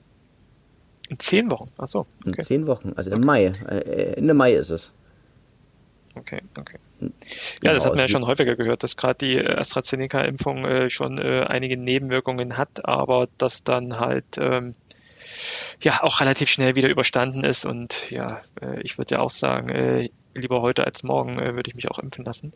In 1.09 1.19
zehn 1.19 1.51
Wochen? 1.51 1.71
Achso. 1.79 2.07
Okay. 2.25 2.35
In 2.39 2.45
zehn 2.45 2.67
Wochen, 2.67 2.93
also 2.95 3.11
okay. 3.11 3.19
im 3.19 3.27
Mai. 3.27 3.45
Äh, 3.69 4.15
Ende 4.15 4.35
Mai 4.35 4.53
ist 4.53 4.71
es. 4.71 4.93
Okay, 6.15 6.43
okay. 6.59 6.79
Ja, 7.63 7.73
das 7.73 7.85
hat 7.85 7.93
man 7.93 8.01
ja 8.01 8.09
schon 8.09 8.27
häufiger 8.27 8.57
gehört, 8.57 8.83
dass 8.83 8.97
gerade 8.97 9.19
die 9.19 9.37
äh, 9.37 9.55
AstraZeneca-Impfung 9.57 10.65
äh, 10.65 10.91
schon 10.91 11.19
äh, 11.19 11.45
einige 11.49 11.77
Nebenwirkungen 11.77 12.57
hat, 12.57 12.85
aber 12.87 13.29
das 13.39 13.65
dann 13.65 13.99
halt 13.99 14.39
ähm, 14.39 14.75
ja 15.81 16.03
auch 16.03 16.21
relativ 16.21 16.51
schnell 16.51 16.77
wieder 16.77 16.89
überstanden 16.89 17.45
ist. 17.45 17.65
Und 17.65 18.11
ja, 18.11 18.43
äh, 18.61 18.81
ich 18.83 18.99
würde 18.99 19.17
ja 19.17 19.21
auch 19.21 19.31
sagen, 19.31 19.69
äh, 19.71 20.11
lieber 20.35 20.63
heute 20.63 20.85
als 20.85 21.03
morgen 21.03 21.39
äh, 21.39 21.55
würde 21.55 21.71
ich 21.71 21.75
mich 21.75 21.91
auch 21.91 21.99
impfen 21.99 22.25
lassen. 22.25 22.53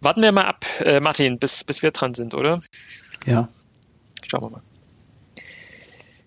Warten 0.00 0.22
wir 0.22 0.32
mal 0.32 0.46
ab, 0.46 0.64
Martin, 1.00 1.38
bis, 1.38 1.64
bis 1.64 1.82
wir 1.82 1.90
dran 1.90 2.14
sind, 2.14 2.34
oder? 2.34 2.62
Ja. 3.26 3.48
Schauen 4.26 4.42
wir 4.42 4.50
mal. 4.50 4.62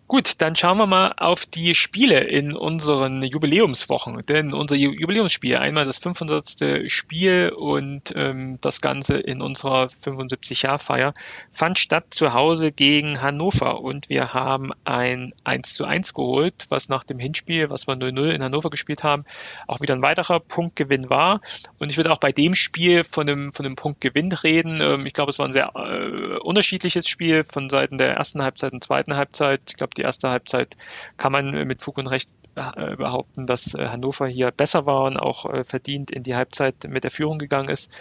Gut, 0.07 0.39
dann 0.39 0.55
schauen 0.55 0.77
wir 0.77 0.85
mal 0.85 1.13
auf 1.17 1.47
die 1.47 1.73
Spiele 1.73 2.19
in 2.19 2.55
unseren 2.55 3.23
Jubiläumswochen. 3.23 4.23
Denn 4.27 4.53
unser 4.53 4.75
Jubiläumsspiel, 4.75 5.57
einmal 5.57 5.85
das 5.85 5.97
500. 5.97 6.91
Spiel 6.91 7.49
und 7.49 8.13
ähm, 8.15 8.59
das 8.61 8.81
Ganze 8.81 9.17
in 9.17 9.41
unserer 9.41 9.87
75-Jahr-Feier, 9.87 11.15
fand 11.51 11.79
statt 11.79 12.05
zu 12.11 12.33
Hause 12.33 12.71
gegen 12.71 13.19
Hannover. 13.19 13.81
Und 13.81 14.07
wir 14.07 14.31
haben 14.31 14.73
ein 14.83 15.33
1 15.43 15.73
zu 15.73 15.85
1 15.85 16.13
geholt, 16.13 16.67
was 16.69 16.87
nach 16.87 17.03
dem 17.03 17.17
Hinspiel, 17.17 17.71
was 17.71 17.87
wir 17.87 17.95
0-0 17.95 18.29
in 18.29 18.43
Hannover 18.43 18.69
gespielt 18.69 19.03
haben, 19.03 19.25
auch 19.65 19.81
wieder 19.81 19.95
ein 19.95 20.03
weiterer 20.03 20.39
Punktgewinn 20.39 21.09
war. 21.09 21.41
Und 21.79 21.89
ich 21.89 21.97
würde 21.97 22.11
auch 22.11 22.19
bei 22.19 22.31
dem 22.31 22.53
Spiel 22.53 23.05
von 23.05 23.27
einem, 23.27 23.51
von 23.53 23.65
einem 23.65 23.75
Punktgewinn 23.75 24.31
reden. 24.31 24.81
Ähm, 24.81 25.07
ich 25.07 25.13
glaube, 25.13 25.31
es 25.31 25.39
war 25.39 25.47
ein 25.47 25.53
sehr 25.53 25.71
äh, 25.73 26.37
unterschiedliches 26.37 27.07
Spiel 27.07 27.43
von 27.43 27.69
Seiten 27.69 27.97
der 27.97 28.13
ersten 28.13 28.43
Halbzeit 28.43 28.71
und 28.71 28.83
zweiten 28.83 29.15
Halbzeit. 29.15 29.61
Ich 29.69 29.77
glaube, 29.77 29.94
die 29.97 30.01
erste 30.01 30.29
Halbzeit 30.29 30.77
kann 31.17 31.31
man 31.31 31.51
mit 31.67 31.81
Fug 31.81 31.97
und 31.97 32.07
Recht 32.07 32.29
äh, 32.55 32.95
behaupten, 32.95 33.47
dass 33.47 33.73
äh, 33.73 33.87
Hannover 33.87 34.27
hier 34.27 34.51
besser 34.51 34.85
war 34.85 35.03
und 35.03 35.17
auch 35.17 35.45
äh, 35.51 35.63
verdient 35.63 36.11
in 36.11 36.23
die 36.23 36.35
Halbzeit 36.35 36.75
mit 36.87 37.03
der 37.03 37.11
Führung 37.11 37.37
gegangen 37.37 37.69
ist. 37.69 37.91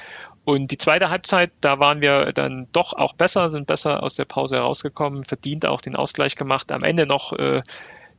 Und 0.45 0.71
die 0.71 0.79
zweite 0.79 1.11
Halbzeit, 1.11 1.51
da 1.61 1.79
waren 1.81 2.01
wir 2.01 2.33
dann 2.33 2.69
doch 2.73 2.93
auch 2.93 3.15
besser, 3.15 3.51
sind 3.51 3.67
besser 3.67 4.03
aus 4.03 4.15
der 4.15 4.27
Pause 4.27 4.57
herausgekommen, 4.57 5.25
verdient 5.25 5.67
auch 5.67 5.81
den 5.81 5.97
Ausgleich 5.97 6.37
gemacht. 6.37 6.71
Am 6.71 6.83
Ende 6.83 7.07
noch 7.07 7.33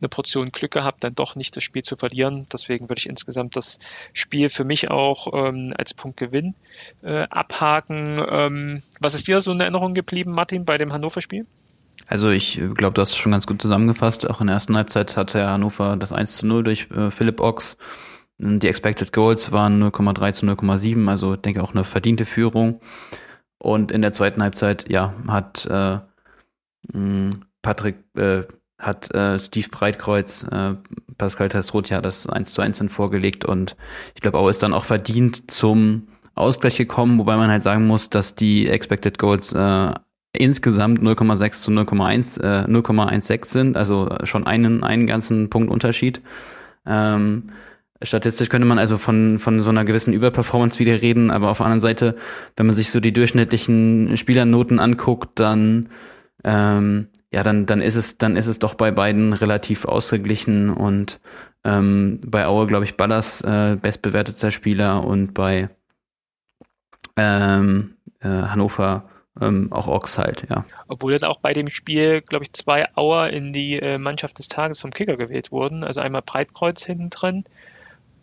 eine 0.01 0.09
Portion 0.09 0.51
Glück 0.51 0.71
gehabt, 0.71 1.03
dann 1.03 1.15
doch 1.15 1.35
nicht 1.35 1.55
das 1.55 1.63
Spiel 1.63 1.83
zu 1.83 1.95
verlieren. 1.95 2.47
Deswegen 2.51 2.89
würde 2.89 2.99
ich 2.99 3.09
insgesamt 3.09 3.55
das 3.55 3.79
Spiel 4.13 4.49
für 4.49 4.63
mich 4.63 4.89
auch 4.89 5.27
ähm, 5.33 5.73
als 5.77 5.93
Punktgewinn 5.93 6.55
äh, 7.03 7.27
abhaken. 7.29 8.23
Ähm, 8.29 8.83
was 8.99 9.13
ist 9.13 9.27
dir 9.27 9.41
so 9.41 9.51
in 9.51 9.59
Erinnerung 9.59 9.93
geblieben, 9.93 10.31
Martin, 10.31 10.65
bei 10.65 10.77
dem 10.77 10.93
Hannover-Spiel? 10.93 11.45
Also 12.07 12.29
ich 12.29 12.61
glaube, 12.75 12.93
du 12.93 13.01
hast 13.01 13.11
es 13.11 13.17
schon 13.17 13.31
ganz 13.31 13.47
gut 13.47 13.61
zusammengefasst. 13.61 14.29
Auch 14.29 14.41
in 14.41 14.47
der 14.47 14.55
ersten 14.55 14.77
Halbzeit 14.77 15.17
hatte 15.17 15.47
Hannover 15.47 15.97
das 15.97 16.13
1 16.13 16.37
zu 16.37 16.45
0 16.45 16.63
durch 16.63 16.89
äh, 16.91 17.11
Philipp 17.11 17.39
Ochs. 17.39 17.77
Die 18.37 18.67
Expected 18.67 19.13
Goals 19.13 19.51
waren 19.51 19.81
0,3 19.81 20.33
zu 20.33 20.45
0,7, 20.45 21.07
also 21.09 21.37
denke 21.37 21.63
auch 21.63 21.71
eine 21.71 21.85
verdiente 21.85 22.25
Führung. 22.25 22.81
Und 23.57 23.91
in 23.91 24.01
der 24.01 24.11
zweiten 24.11 24.43
Halbzeit, 24.43 24.89
ja, 24.89 25.13
hat 25.27 25.65
äh, 25.65 25.99
Patrick, 27.61 27.95
äh, 28.15 28.43
hat 28.77 29.13
äh, 29.15 29.39
Steve 29.39 29.69
Breitkreuz, 29.69 30.43
äh, 30.51 30.73
Pascal 31.17 31.47
Testroth 31.47 31.89
ja 31.89 32.01
das 32.01 32.27
1 32.27 32.53
zu 32.53 32.61
1 32.61 32.83
vorgelegt 32.89 33.45
und 33.45 33.77
ich 34.15 34.21
glaube 34.21 34.37
auch 34.37 34.49
ist 34.49 34.61
dann 34.61 34.73
auch 34.73 34.83
verdient 34.83 35.49
zum 35.49 36.09
Ausgleich 36.35 36.75
gekommen, 36.75 37.17
wobei 37.17 37.37
man 37.37 37.49
halt 37.49 37.63
sagen 37.63 37.87
muss, 37.87 38.09
dass 38.09 38.35
die 38.35 38.67
Expected 38.67 39.17
Goals 39.17 39.53
äh, 39.53 39.93
insgesamt 40.35 41.01
0,6 41.01 41.61
zu 41.61 41.71
0,1 41.71 42.41
äh, 42.41 42.65
0,16 42.67 43.45
sind, 43.45 43.77
also 43.77 44.09
schon 44.23 44.45
einen 44.45 44.83
einen 44.83 45.07
ganzen 45.07 45.49
Punkt 45.49 45.71
Unterschied. 45.71 46.21
Ähm, 46.85 47.51
Statistisch 48.01 48.49
könnte 48.49 48.67
man 48.67 48.77
also 48.77 48.97
von, 48.97 49.39
von 49.39 49.61
so 49.61 49.69
einer 49.69 49.85
gewissen 49.85 50.13
Überperformance 50.13 50.79
wieder 50.79 51.01
reden, 51.01 51.31
aber 51.31 51.49
auf 51.49 51.57
der 51.57 51.65
anderen 51.65 51.79
Seite, 51.79 52.17
wenn 52.57 52.65
man 52.65 52.75
sich 52.75 52.91
so 52.91 52.99
die 52.99 53.13
durchschnittlichen 53.13 54.17
Spielernoten 54.17 54.79
anguckt, 54.79 55.39
dann 55.39 55.87
ähm, 56.43 57.07
ja, 57.31 57.43
dann, 57.43 57.65
dann 57.65 57.81
ist 57.81 57.95
es, 57.95 58.17
dann 58.17 58.37
ist 58.37 58.47
es 58.47 58.59
doch 58.59 58.75
bei 58.75 58.91
beiden 58.91 59.33
relativ 59.33 59.85
ausgeglichen 59.85 60.69
und 60.69 61.19
ähm, 61.63 62.19
bei 62.25 62.45
Aue, 62.45 62.67
glaube 62.67 62.85
ich, 62.85 62.95
Ballas 62.95 63.41
äh, 63.41 63.77
bestbewerteter 63.81 64.51
Spieler 64.51 65.03
und 65.03 65.33
bei 65.33 65.69
ähm, 67.17 67.95
äh, 68.19 68.27
Hannover 68.27 69.09
ähm, 69.41 69.71
auch 69.71 69.87
Ochs 69.87 70.17
halt, 70.17 70.47
ja. 70.49 70.65
Obwohl 70.87 71.13
jetzt 71.13 71.25
auch 71.25 71.39
bei 71.39 71.53
dem 71.53 71.69
Spiel, 71.69 72.21
glaube 72.21 72.45
ich, 72.45 72.53
zwei 72.53 72.87
Auer 72.95 73.29
in 73.29 73.51
die 73.51 73.79
äh, 73.79 73.97
Mannschaft 73.97 74.39
des 74.39 74.47
Tages 74.47 74.79
vom 74.79 74.91
Kicker 74.91 75.17
gewählt 75.17 75.51
wurden. 75.51 75.83
Also 75.83 75.99
einmal 76.01 76.21
Breitkreuz 76.21 76.85
hinten 76.85 77.09
drin 77.09 77.43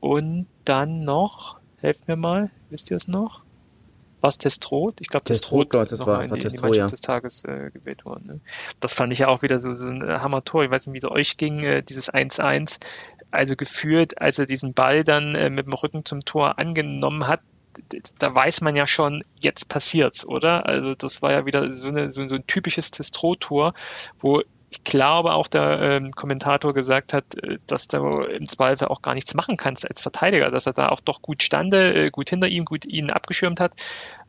und 0.00 0.46
dann 0.64 1.00
noch, 1.00 1.58
helft 1.80 2.08
mir 2.08 2.16
mal, 2.16 2.50
wisst 2.70 2.90
ihr 2.90 2.96
es 2.96 3.08
noch? 3.08 3.42
War 4.22 4.28
es 4.28 4.38
Testrot? 4.38 5.00
Ich 5.00 5.08
glaube, 5.08 5.24
Testrot, 5.24 5.70
Testrot 5.70 5.92
das 5.92 6.06
war, 6.06 6.22
in, 6.22 6.30
war 6.30 6.38
die, 6.38 6.44
Testrot, 6.44 6.68
in 6.68 6.72
die 6.74 6.78
Mannschaft 6.80 6.90
ja. 6.90 6.96
des 6.96 7.00
Tages 7.00 7.44
äh, 7.44 7.70
gewählt 7.72 8.04
worden. 8.04 8.26
Ne? 8.26 8.40
Das 8.80 8.94
fand 8.94 9.12
ich 9.12 9.18
ja 9.18 9.28
auch 9.28 9.42
wieder 9.42 9.58
so, 9.58 9.74
so 9.74 9.88
ein 9.88 10.02
Hammer-Tor. 10.02 10.64
Ich 10.64 10.70
weiß 10.70 10.86
nicht, 10.86 10.94
wie 10.94 11.06
es 11.06 11.10
euch 11.10 11.36
ging, 11.36 11.64
äh, 11.64 11.82
dieses 11.82 12.12
1-1. 12.12 12.78
Also 13.32 13.56
gefühlt, 13.56 14.20
als 14.20 14.38
er 14.38 14.46
diesen 14.46 14.74
Ball 14.74 15.02
dann 15.04 15.34
äh, 15.34 15.50
mit 15.50 15.66
dem 15.66 15.72
Rücken 15.72 16.04
zum 16.04 16.20
Tor 16.20 16.58
angenommen 16.58 17.26
hat, 17.26 17.40
da 18.18 18.34
weiß 18.34 18.60
man 18.60 18.76
ja 18.76 18.86
schon, 18.86 19.24
jetzt 19.40 19.68
passiert's, 19.68 20.26
oder? 20.26 20.66
Also 20.66 20.94
das 20.94 21.22
war 21.22 21.32
ja 21.32 21.46
wieder 21.46 21.72
so, 21.74 21.88
eine, 21.88 22.12
so, 22.12 22.26
so 22.26 22.34
ein 22.34 22.46
typisches 22.46 22.90
Testrot-Tor, 22.90 23.74
wo 24.20 24.42
ich 24.72 24.84
glaube 24.84 25.34
auch 25.34 25.48
der 25.48 25.80
ähm, 25.80 26.12
Kommentator 26.12 26.72
gesagt 26.72 27.12
hat, 27.12 27.34
äh, 27.42 27.58
dass 27.66 27.88
du 27.88 28.22
im 28.22 28.46
Zweifel 28.46 28.88
auch 28.88 29.02
gar 29.02 29.14
nichts 29.14 29.34
machen 29.34 29.58
kannst 29.58 29.86
als 29.86 30.00
Verteidiger, 30.00 30.50
dass 30.50 30.66
er 30.66 30.72
da 30.72 30.88
auch 30.88 31.00
doch 31.00 31.20
gut 31.20 31.42
stande, 31.42 32.06
äh, 32.06 32.10
gut 32.10 32.30
hinter 32.30 32.48
ihm, 32.48 32.64
gut 32.64 32.86
ihn 32.86 33.10
abgeschirmt 33.10 33.60
hat, 33.60 33.74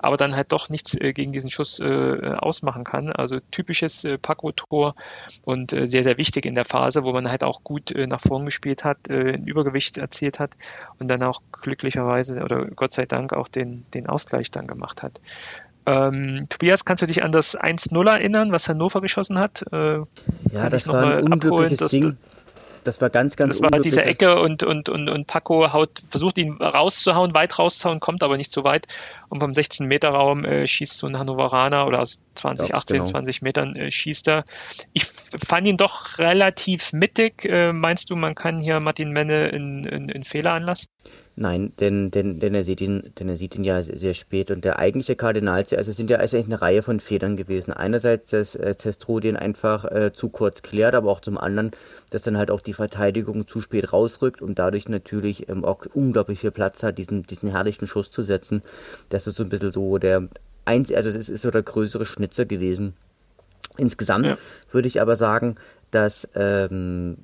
aber 0.03 0.17
dann 0.17 0.35
halt 0.35 0.51
doch 0.51 0.69
nichts 0.69 0.95
äh, 0.99 1.13
gegen 1.13 1.31
diesen 1.31 1.49
Schuss 1.49 1.79
äh, 1.79 2.35
ausmachen 2.37 2.83
kann. 2.83 3.11
Also 3.11 3.39
typisches 3.51 4.03
äh, 4.03 4.17
Paco-Tor 4.17 4.95
und 5.43 5.73
äh, 5.73 5.87
sehr, 5.87 6.03
sehr 6.03 6.17
wichtig 6.17 6.45
in 6.45 6.55
der 6.55 6.65
Phase, 6.65 7.03
wo 7.03 7.13
man 7.13 7.29
halt 7.29 7.43
auch 7.43 7.63
gut 7.63 7.91
äh, 7.91 8.07
nach 8.07 8.21
vorn 8.21 8.45
gespielt 8.45 8.83
hat, 8.83 9.09
äh, 9.09 9.33
ein 9.33 9.45
Übergewicht 9.45 9.97
erzielt 9.97 10.39
hat 10.39 10.55
und 10.99 11.09
dann 11.09 11.23
auch 11.23 11.41
glücklicherweise 11.61 12.41
oder 12.41 12.65
Gott 12.65 12.91
sei 12.91 13.05
Dank 13.05 13.33
auch 13.33 13.47
den, 13.47 13.85
den 13.93 14.07
Ausgleich 14.07 14.51
dann 14.51 14.67
gemacht 14.67 15.03
hat. 15.03 15.21
Ähm, 15.85 16.47
Tobias, 16.49 16.85
kannst 16.85 17.03
du 17.03 17.07
dich 17.07 17.23
an 17.23 17.31
das 17.31 17.57
1-0 17.59 18.09
erinnern, 18.09 18.51
was 18.51 18.69
Hannover 18.69 19.01
geschossen 19.01 19.37
hat? 19.37 19.65
Ja, 19.71 20.69
das 20.69 20.87
war 20.87 21.17
ein 21.17 21.23
unglückliches 21.23 21.81
abholen, 21.81 22.01
Ding. 22.01 22.17
Das 22.83 23.01
war 23.01 23.09
ganz, 23.09 23.35
ganz 23.35 23.59
Das 23.59 23.71
war 23.71 23.79
diese 23.79 24.03
Ecke 24.03 24.39
und, 24.39 24.63
und, 24.63 24.89
und, 24.89 25.09
und 25.09 25.27
Paco 25.27 25.71
haut, 25.71 26.03
versucht 26.07 26.37
ihn 26.37 26.53
rauszuhauen, 26.61 27.33
weit 27.33 27.57
rauszuhauen, 27.57 27.99
kommt 27.99 28.23
aber 28.23 28.37
nicht 28.37 28.51
so 28.51 28.63
weit. 28.63 28.87
Und 29.33 29.39
vom 29.39 29.49
16-Meter-Raum 29.49 30.45
äh, 30.45 30.67
schießt 30.67 30.95
so 30.95 31.07
ein 31.07 31.17
Hannoveraner 31.17 31.87
oder 31.87 32.03
aus 32.03 32.19
20, 32.35 32.69
ja, 32.69 32.75
18, 32.75 32.97
genau. 32.97 33.05
20 33.05 33.41
Metern 33.41 33.75
äh, 33.75 33.89
schießt 33.89 34.27
er. 34.27 34.45
Ich 34.93 35.05
fand 35.05 35.65
ihn 35.65 35.75
doch 35.75 36.19
relativ 36.19 36.93
mittig. 36.93 37.43
Äh, 37.45 37.73
meinst 37.73 38.11
du, 38.11 38.15
man 38.15 38.35
kann 38.35 38.61
hier 38.61 38.79
Martin 38.79 39.09
Menne 39.09 39.47
in, 39.47 39.85
in, 39.85 40.07
in 40.07 40.23
Fehler 40.23 40.51
anlassen? 40.51 40.85
Nein, 41.35 41.73
denn, 41.79 42.11
denn, 42.11 42.39
denn, 42.39 42.53
er 42.53 42.63
sieht 42.63 42.79
ihn, 42.79 43.11
denn 43.17 43.27
er 43.27 43.37
sieht 43.37 43.55
ihn 43.55 43.63
ja 43.63 43.81
sehr 43.81 44.13
spät. 44.13 44.51
Und 44.51 44.63
der 44.63 44.77
eigentliche 44.77 45.15
Kardinal, 45.15 45.65
also 45.71 45.89
es 45.89 45.97
sind 45.97 46.11
ja 46.11 46.19
eigentlich 46.19 46.45
eine 46.45 46.61
Reihe 46.61 46.83
von 46.83 46.99
Federn 46.99 47.35
gewesen. 47.35 47.73
Einerseits, 47.73 48.29
dass 48.29 48.53
äh, 48.53 48.75
Testrodien 48.75 49.35
einfach 49.35 49.83
äh, 49.85 50.11
zu 50.13 50.29
kurz 50.29 50.61
klärt, 50.61 50.93
aber 50.93 51.09
auch 51.09 51.21
zum 51.21 51.39
anderen, 51.39 51.71
dass 52.11 52.21
dann 52.21 52.37
halt 52.37 52.51
auch 52.51 52.61
die 52.61 52.73
Verteidigung 52.73 53.47
zu 53.47 53.61
spät 53.61 53.91
rausrückt 53.93 54.43
und 54.43 54.59
dadurch 54.59 54.87
natürlich 54.87 55.49
ähm, 55.49 55.65
auch 55.65 55.87
unglaublich 55.95 56.39
viel 56.39 56.51
Platz 56.51 56.83
hat, 56.83 56.99
diesen, 56.99 57.23
diesen 57.23 57.49
herrlichen 57.49 57.87
Schuss 57.87 58.11
zu 58.11 58.21
setzen. 58.21 58.61
Das 59.09 59.22
ist 59.27 59.35
so 59.35 59.43
ein 59.43 59.49
bisschen 59.49 59.71
so 59.71 59.97
der 59.97 60.27
eins, 60.65 60.91
also 60.93 61.09
es 61.09 61.29
ist 61.29 61.41
so 61.41 61.51
der 61.51 61.63
größere 61.63 62.05
Schnitzer 62.05 62.45
gewesen. 62.45 62.93
Insgesamt 63.77 64.25
ja. 64.25 64.37
würde 64.71 64.87
ich 64.87 65.01
aber 65.01 65.15
sagen, 65.15 65.55
dass 65.91 66.27
ähm, 66.35 67.17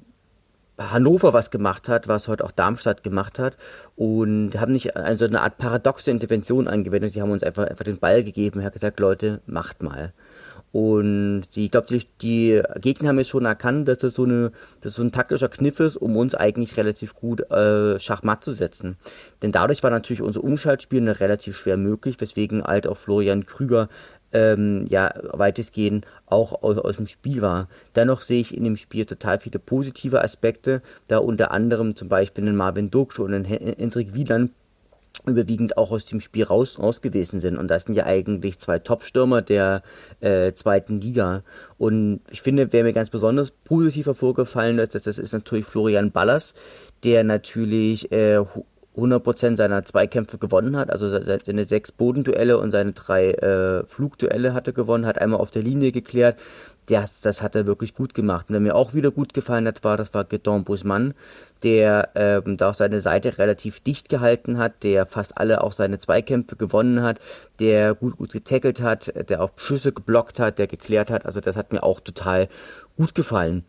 Hannover 0.80 1.34
was 1.34 1.52
gemacht 1.52 1.90
hat, 1.90 2.08
was 2.08 2.28
heute 2.28 2.44
auch 2.44 2.52
Darmstadt 2.52 3.04
gemacht 3.04 3.38
hat 3.38 3.58
und 3.96 4.60
haben 4.60 4.72
nicht 4.72 4.96
also 4.96 5.26
eine 5.26 5.42
Art 5.42 5.58
paradoxe 5.58 6.10
Intervention 6.10 6.68
angewendet. 6.68 7.16
Die 7.16 7.22
haben 7.22 7.32
uns 7.32 7.44
einfach, 7.44 7.68
einfach 7.68 7.84
den 7.84 8.00
Ball 8.00 8.24
gegeben 8.24 8.60
und 8.60 8.66
haben 8.66 8.74
gesagt, 8.74 9.00
Leute, 9.00 9.42
macht 9.46 9.84
mal. 9.84 10.14
Und 10.72 11.46
ich 11.56 11.72
glaube, 11.72 11.88
die, 11.88 12.06
die 12.22 12.62
Gegner 12.80 13.10
haben 13.10 13.18
jetzt 13.18 13.30
schon 13.30 13.46
erkannt, 13.46 13.88
dass 13.88 14.00
das 14.00 14.14
so, 14.14 14.24
eine, 14.24 14.52
dass 14.82 14.94
so 14.94 15.02
ein 15.02 15.12
taktischer 15.12 15.50
Kniff 15.50 15.80
ist, 15.80 15.96
um 15.96 16.16
uns 16.16 16.36
eigentlich 16.36 16.78
relativ 16.78 17.16
gut 17.16 17.50
äh, 17.50 18.00
Schachmatt 18.00 18.44
zu 18.44 18.52
setzen. 18.52 18.98
Denn 19.42 19.52
dadurch 19.52 19.82
war 19.82 19.90
natürlich 19.90 20.22
unser 20.22 20.44
Umschaltspiel 20.44 21.10
relativ 21.10 21.58
schwer 21.58 21.78
möglich, 21.78 22.22
weswegen 22.22 22.64
halt 22.64 22.88
auch 22.88 22.98
Florian 22.98 23.46
Krüger 23.46 23.90
ähm, 24.32 24.86
ja 24.88 25.12
weitestgehend 25.32 26.06
auch 26.28 26.62
aus, 26.62 26.78
aus 26.78 26.98
dem 26.98 27.08
Spiel 27.08 27.42
war. 27.42 27.68
Dennoch 27.96 28.22
sehe 28.22 28.42
ich 28.42 28.56
in 28.56 28.64
dem 28.64 28.78
Spiel 28.78 29.06
total 29.06 29.40
viele 29.40 29.60
positive 29.60 30.24
Aspekte, 30.24 30.82
da 31.08 31.18
unter 31.18 31.52
anderem 31.52 31.96
zum 31.96 32.10
Beispiel 32.10 32.44
einen 32.44 32.56
Marvin 32.56 32.92
Ducksch 32.92 33.20
und 33.20 33.34
einen 33.34 33.46
Hendrik 33.46 34.14
Wieland 34.14 34.52
überwiegend 35.26 35.78
auch 35.78 35.92
aus 35.92 36.06
dem 36.06 36.20
Spiel 36.20 36.44
raus, 36.44 36.80
raus 36.80 37.02
gewesen 37.02 37.40
sind. 37.40 37.58
Und 37.58 37.68
das 37.68 37.84
sind 37.84 37.96
ja 37.96 38.06
eigentlich 38.06 38.60
zwei 38.60 38.80
Top-Stürmer 38.80 39.42
der 39.42 39.84
äh, 40.22 40.54
zweiten 40.54 41.02
Liga. 41.02 41.44
Und 41.78 42.22
ich 42.30 42.42
finde, 42.42 42.72
wer 42.72 42.84
mir 42.84 42.94
ganz 42.94 43.10
besonders 43.10 43.52
positiv 43.52 44.08
hervorgefallen 44.08 44.80
ist, 44.80 44.96
das, 44.96 45.04
das 45.04 45.18
ist 45.18 45.34
natürlich 45.34 45.66
Florian 45.66 46.12
Ballas, 46.12 46.54
der 47.04 47.24
natürlich 47.24 48.12
äh, 48.12 48.44
100% 49.00 49.58
seiner 49.58 49.84
Zweikämpfe 49.84 50.38
gewonnen 50.38 50.78
hat, 50.78 50.92
also 50.92 51.10
seine 51.10 51.66
sechs 51.66 51.92
Bodenduelle 51.92 52.58
und 52.58 52.72
seine 52.72 52.92
drei 52.92 53.32
äh, 53.32 53.86
Flugduelle 53.88 54.54
hat 54.54 54.68
er 54.68 54.74
gewonnen, 54.74 55.06
hat 55.06 55.20
einmal 55.20 55.40
auf 55.40 55.52
der 55.52 55.64
Linie 55.64 55.92
geklärt. 55.92 56.40
Das, 56.88 57.22
das 57.22 57.42
hat 57.44 57.56
er 57.56 57.68
wirklich 57.68 57.94
gut 57.94 58.14
gemacht. 58.14 58.50
Und 58.50 58.54
wer 58.54 58.60
mir 58.60 58.76
auch 58.76 58.94
wieder 58.94 59.12
gut 59.12 59.34
gefallen 59.34 59.68
hat, 59.68 59.84
war, 59.84 59.96
das 59.96 60.14
war 60.14 60.24
Gedon 60.24 60.64
Busman, 60.64 61.14
der 61.64 62.10
ähm, 62.16 62.58
da 62.58 62.72
auch 62.72 62.74
seine 62.74 63.00
Seite 63.02 63.38
relativ 63.38 63.80
dicht 63.80 64.10
gehalten 64.10 64.58
hat, 64.58 64.84
der 64.84 65.06
fast 65.06 65.38
alle 65.38 65.64
auch 65.64 65.72
seine 65.72 66.00
Zweikämpfe 66.00 66.56
gewonnen 66.56 67.04
hat, 67.04 67.20
der 67.60 67.94
gut, 67.94 68.18
gut 68.18 68.32
getackelt 68.32 68.82
hat, 68.82 69.14
der 69.30 69.44
auch 69.44 69.52
Schüsse 69.56 69.92
geblockt 69.92 70.40
hat, 70.40 70.58
der 70.58 70.68
geklärt 70.68 71.12
hat. 71.12 71.26
Also 71.26 71.42
das 71.42 71.56
hat 71.56 71.72
mir 71.72 71.84
auch 71.84 72.00
total 72.00 72.48
gut 72.98 73.14
gefallen. 73.14 73.66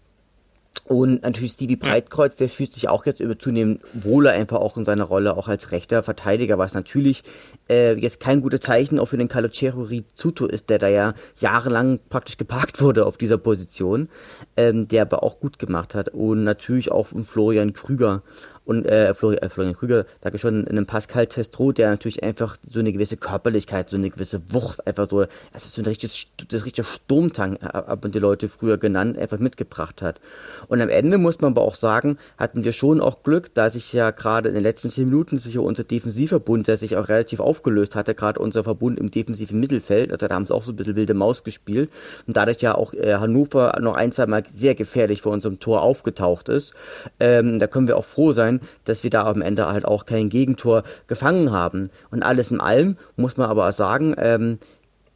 Und 0.91 1.23
natürlich 1.23 1.53
Stevie 1.53 1.77
Breitkreuz, 1.77 2.35
der 2.35 2.49
fühlt 2.49 2.75
sich 2.75 2.89
auch 2.89 3.07
jetzt 3.07 3.21
über 3.21 3.39
zunehmend 3.39 3.81
wohler 3.93 4.33
einfach 4.33 4.59
auch 4.59 4.77
in 4.77 4.85
seiner 4.85 5.05
Rolle, 5.05 5.37
auch 5.37 5.47
als 5.47 5.71
rechter 5.71 6.03
Verteidiger, 6.03 6.59
was 6.59 6.75
natürlich 6.75 7.23
äh, 7.71 7.95
jetzt 7.95 8.19
kein 8.19 8.41
gutes 8.41 8.59
Zeichen 8.59 8.99
auch 8.99 9.07
für 9.07 9.17
den 9.17 9.29
Calocero 9.29 9.83
Rizzuto 9.83 10.47
ist, 10.47 10.69
der 10.69 10.81
da 10.81 10.89
ja 10.89 11.15
jahrelang 11.39 12.01
praktisch 12.09 12.39
geparkt 12.39 12.83
wurde 12.83 13.07
auf 13.07 13.19
dieser 13.19 13.39
Position, 13.39 14.09
ähm, 14.57 14.89
der 14.89 15.03
aber 15.03 15.23
auch 15.23 15.39
gut 15.39 15.61
gemacht 15.61 15.95
hat. 15.95 16.09
Und 16.09 16.43
natürlich 16.43 16.91
auch 16.91 17.07
Florian 17.07 17.73
Krüger. 17.73 18.25
Und 18.71 18.87
äh, 18.87 19.15
Florian, 19.15 19.43
äh, 19.43 19.49
Florian 19.49 19.75
Krüger, 19.75 20.07
ich 20.33 20.41
schon, 20.41 20.69
einem 20.69 20.87
Pascal 20.87 21.27
Testro, 21.27 21.73
der 21.73 21.91
natürlich 21.91 22.23
einfach 22.23 22.57
so 22.71 22.79
eine 22.79 22.93
gewisse 22.93 23.17
Körperlichkeit, 23.17 23.91
so 23.91 23.97
eine 23.97 24.11
gewisse 24.11 24.41
Wucht, 24.53 24.87
einfach 24.87 25.11
so, 25.11 25.23
es 25.23 25.65
ist 25.65 25.75
so 25.75 25.83
ein 25.83 25.87
richtiges, 25.87 26.29
das 26.49 26.65
richtige 26.65 26.87
Sturmtank, 26.87 27.61
haben 27.65 28.13
die 28.13 28.21
Leute 28.21 28.49
früher 28.49 28.79
genannt, 28.79 29.19
einfach 29.19 29.41
mitgebracht 29.41 30.03
hat. 30.03 30.21
Und 30.69 30.81
am 30.81 30.89
Ende 30.89 31.19
muss 31.19 31.41
man 31.41 31.51
aber 31.51 31.63
auch 31.63 31.75
sagen, 31.75 32.17
hatten 32.39 32.63
wir 32.63 32.71
schon 32.71 33.01
auch 33.01 33.25
Glück, 33.25 33.53
da 33.55 33.71
sich 33.71 33.93
ja 33.93 34.13
gerade 34.13 34.51
in 34.51 34.55
den 34.55 34.63
letzten 34.63 34.89
zehn 34.89 35.07
Minuten 35.07 35.41
sich 35.41 35.59
unser 35.59 35.83
Defensivverbund, 35.83 36.69
der 36.69 36.77
sich 36.77 36.97
auch 36.97 37.09
relativ 37.09 37.41
aufgelöst 37.41 37.97
hatte, 37.97 38.15
gerade 38.15 38.39
unser 38.39 38.63
Verbund 38.63 39.01
im 39.01 39.11
defensiven 39.11 39.59
Mittelfeld, 39.59 40.13
also 40.13 40.29
da 40.29 40.37
haben 40.37 40.47
sie 40.47 40.55
auch 40.55 40.63
so 40.63 40.71
ein 40.71 40.77
bisschen 40.77 40.95
wilde 40.95 41.15
Maus 41.15 41.43
gespielt 41.43 41.91
und 42.29 42.37
dadurch 42.37 42.61
ja 42.61 42.77
auch 42.77 42.95
äh, 42.95 43.15
Hannover 43.15 43.77
noch 43.81 43.97
ein, 43.97 44.13
zwei 44.13 44.27
Mal 44.27 44.45
sehr 44.55 44.77
gefährlich 44.77 45.23
vor 45.23 45.33
unserem 45.33 45.59
Tor 45.59 45.83
aufgetaucht 45.83 46.49
ist. 46.49 46.73
Ähm, 47.19 47.59
da 47.59 47.67
können 47.67 47.89
wir 47.89 47.97
auch 47.97 48.05
froh 48.05 48.33
sein, 48.33 48.60
dass 48.85 49.03
wir 49.03 49.11
da 49.11 49.27
am 49.27 49.43
Ende 49.43 49.67
halt 49.67 49.85
auch 49.85 50.07
kein 50.07 50.29
Gegentor 50.29 50.83
gefangen 51.07 51.53
haben. 51.53 51.91
Und 52.11 52.23
alles 52.23 52.51
in 52.51 52.61
allem 52.61 52.97
muss 53.17 53.37
man 53.37 53.49
aber 53.49 53.69
auch 53.69 53.73
sagen, 53.73 54.15
ähm, 54.19 54.59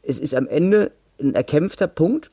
es 0.01 0.19
ist 0.19 0.35
am 0.35 0.47
Ende 0.47 0.91
ein 1.19 1.35
erkämpfter 1.35 1.87
Punkt. 1.87 2.31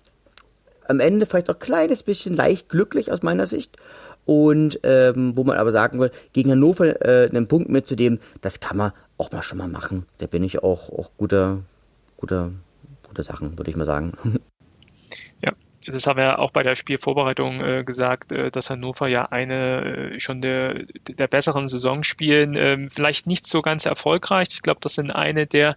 Am 0.88 1.00
Ende 1.00 1.26
vielleicht 1.26 1.50
auch 1.50 1.54
ein 1.54 1.60
kleines 1.60 2.02
bisschen 2.02 2.34
leicht 2.34 2.68
glücklich 2.68 3.12
aus 3.12 3.22
meiner 3.22 3.46
Sicht. 3.46 3.76
Und 4.24 4.80
ähm, 4.84 5.36
wo 5.36 5.44
man 5.44 5.56
aber 5.56 5.72
sagen 5.72 5.98
will, 5.98 6.10
gegen 6.32 6.50
Hannover 6.50 7.04
äh, 7.04 7.28
einen 7.28 7.48
Punkt 7.48 7.70
mitzunehmen, 7.70 8.20
das 8.40 8.60
kann 8.60 8.76
man 8.76 8.92
auch 9.18 9.32
mal 9.32 9.42
schon 9.42 9.58
mal 9.58 9.68
machen. 9.68 10.06
Da 10.18 10.26
bin 10.26 10.44
ich 10.44 10.62
auch, 10.62 10.90
auch 10.90 11.10
guter, 11.16 11.60
guter, 12.16 12.52
gute 13.08 13.22
Sachen, 13.22 13.58
würde 13.58 13.70
ich 13.70 13.76
mal 13.76 13.86
sagen. 13.86 14.12
Das 15.86 16.06
haben 16.06 16.18
wir 16.18 16.38
auch 16.38 16.50
bei 16.50 16.62
der 16.62 16.74
Spielvorbereitung 16.74 17.60
äh, 17.60 17.84
gesagt, 17.84 18.32
äh, 18.32 18.50
dass 18.50 18.70
Hannover 18.70 19.08
ja 19.08 19.24
eine 19.24 20.12
äh, 20.14 20.20
schon 20.20 20.40
der, 20.40 20.84
der 21.08 21.26
besseren 21.26 21.68
Saison 21.68 22.02
spielen. 22.02 22.54
Ähm, 22.56 22.90
vielleicht 22.90 23.26
nicht 23.26 23.46
so 23.46 23.62
ganz 23.62 23.86
erfolgreich. 23.86 24.48
Ich 24.52 24.62
glaube, 24.62 24.80
das 24.80 24.94
sind 24.94 25.10
eine 25.10 25.46
der 25.46 25.76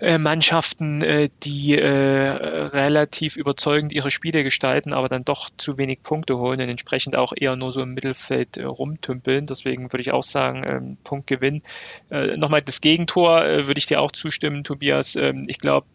äh, 0.00 0.18
Mannschaften, 0.18 1.02
äh, 1.02 1.30
die 1.44 1.78
äh, 1.78 1.88
relativ 1.88 3.36
überzeugend 3.36 3.92
ihre 3.92 4.10
Spiele 4.10 4.42
gestalten, 4.42 4.92
aber 4.92 5.08
dann 5.08 5.24
doch 5.24 5.50
zu 5.56 5.78
wenig 5.78 6.02
Punkte 6.02 6.36
holen 6.36 6.60
und 6.60 6.68
entsprechend 6.68 7.16
auch 7.16 7.32
eher 7.34 7.56
nur 7.56 7.72
so 7.72 7.80
im 7.80 7.94
Mittelfeld 7.94 8.58
rumtümpeln. 8.58 9.46
Deswegen 9.46 9.92
würde 9.92 10.02
ich 10.02 10.12
auch 10.12 10.22
sagen, 10.22 10.64
ähm, 10.66 10.96
Punktgewinn. 11.04 11.62
Nochmal 12.10 12.62
das 12.62 12.80
Gegentor 12.80 13.42
würde 13.42 13.78
ich 13.78 13.86
dir 13.86 14.00
auch 14.00 14.12
zustimmen, 14.12 14.64
Tobias. 14.64 15.16
Ähm, 15.16 15.44
ich 15.46 15.58
glaube, 15.58 15.86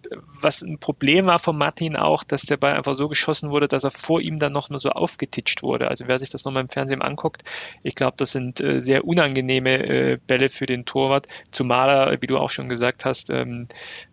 was 0.42 0.62
ein 0.62 0.80
Problem 0.80 1.25
war 1.25 1.39
von 1.39 1.58
Martin 1.58 1.96
auch, 1.96 2.24
dass 2.24 2.44
der 2.44 2.58
Ball 2.58 2.74
einfach 2.74 2.96
so 2.96 3.08
geschossen 3.08 3.50
wurde, 3.50 3.68
dass 3.68 3.84
er 3.84 3.92
vor 3.92 4.22
ihm 4.22 4.39
dann 4.39 4.54
noch 4.54 4.70
nur 4.70 4.80
so 4.80 4.89
aufgetitscht 4.89 5.63
wurde. 5.63 5.89
Also 5.89 6.08
wer 6.08 6.18
sich 6.20 6.30
das 6.30 6.46
nochmal 6.46 6.63
im 6.63 6.70
Fernsehen 6.70 7.01
anguckt, 7.01 7.44
ich 7.84 7.96
glaube, 7.96 8.16
das 8.18 8.32
sind 8.32 8.63
sehr 8.78 9.06
unangenehme 9.06 10.20
Bälle 10.28 10.50
für 10.50 10.66
den 10.66 10.86
Torwart, 10.86 11.28
zumal 11.51 11.89
er, 11.89 12.22
wie 12.22 12.28
du 12.28 12.38
auch 12.38 12.50
schon 12.50 12.70
gesagt 12.70 13.06
hast, 13.06 13.30
ähm, 13.30 13.68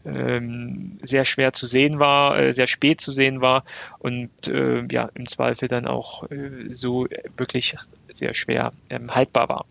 ähm, 0.05 0.99
sehr 1.03 1.25
schwer 1.25 1.53
zu 1.53 1.67
sehen 1.67 1.99
war, 1.99 2.39
äh, 2.39 2.53
sehr 2.53 2.67
spät 2.67 3.01
zu 3.01 3.13
sehen 3.13 3.41
war 3.41 3.65
und 3.99 4.31
äh, 4.49 4.85
ja, 4.91 5.11
im 5.15 5.27
Zweifel 5.27 5.69
dann 5.69 5.87
auch 5.87 6.31
äh, 6.31 6.73
so 6.73 7.07
wirklich 7.37 7.77
sehr 8.13 8.35
schwer 8.35 8.73
ähm, 8.91 9.15
haltbar 9.15 9.49
war. 9.49 9.67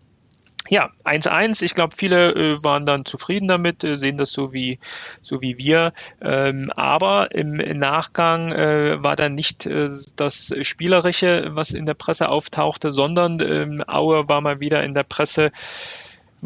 Ja, 0.68 0.90
1-1. 1.04 1.62
Ich 1.62 1.74
glaube, 1.74 1.94
viele 1.96 2.32
äh, 2.32 2.64
waren 2.64 2.86
dann 2.86 3.04
zufrieden 3.04 3.48
damit, 3.48 3.84
äh, 3.84 3.96
sehen 3.96 4.16
das 4.16 4.32
so 4.32 4.52
wie, 4.52 4.78
so 5.22 5.40
wie 5.40 5.58
wir. 5.58 5.92
Ähm, 6.20 6.70
aber 6.74 7.34
im, 7.34 7.56
Nachgang 7.78 8.52
äh, 8.52 9.02
war 9.02 9.16
dann 9.16 9.34
nicht 9.34 9.66
äh, 9.66 9.90
das 10.16 10.52
Spielerische, 10.62 11.50
was 11.50 11.70
in 11.70 11.86
der 11.86 11.94
Presse 11.94 12.28
auftauchte, 12.28 12.90
sondern 12.90 13.40
ähm, 13.40 13.84
Aue 13.86 14.28
war 14.28 14.40
mal 14.40 14.60
wieder 14.60 14.82
in 14.82 14.94
der 14.94 15.04
Presse 15.04 15.52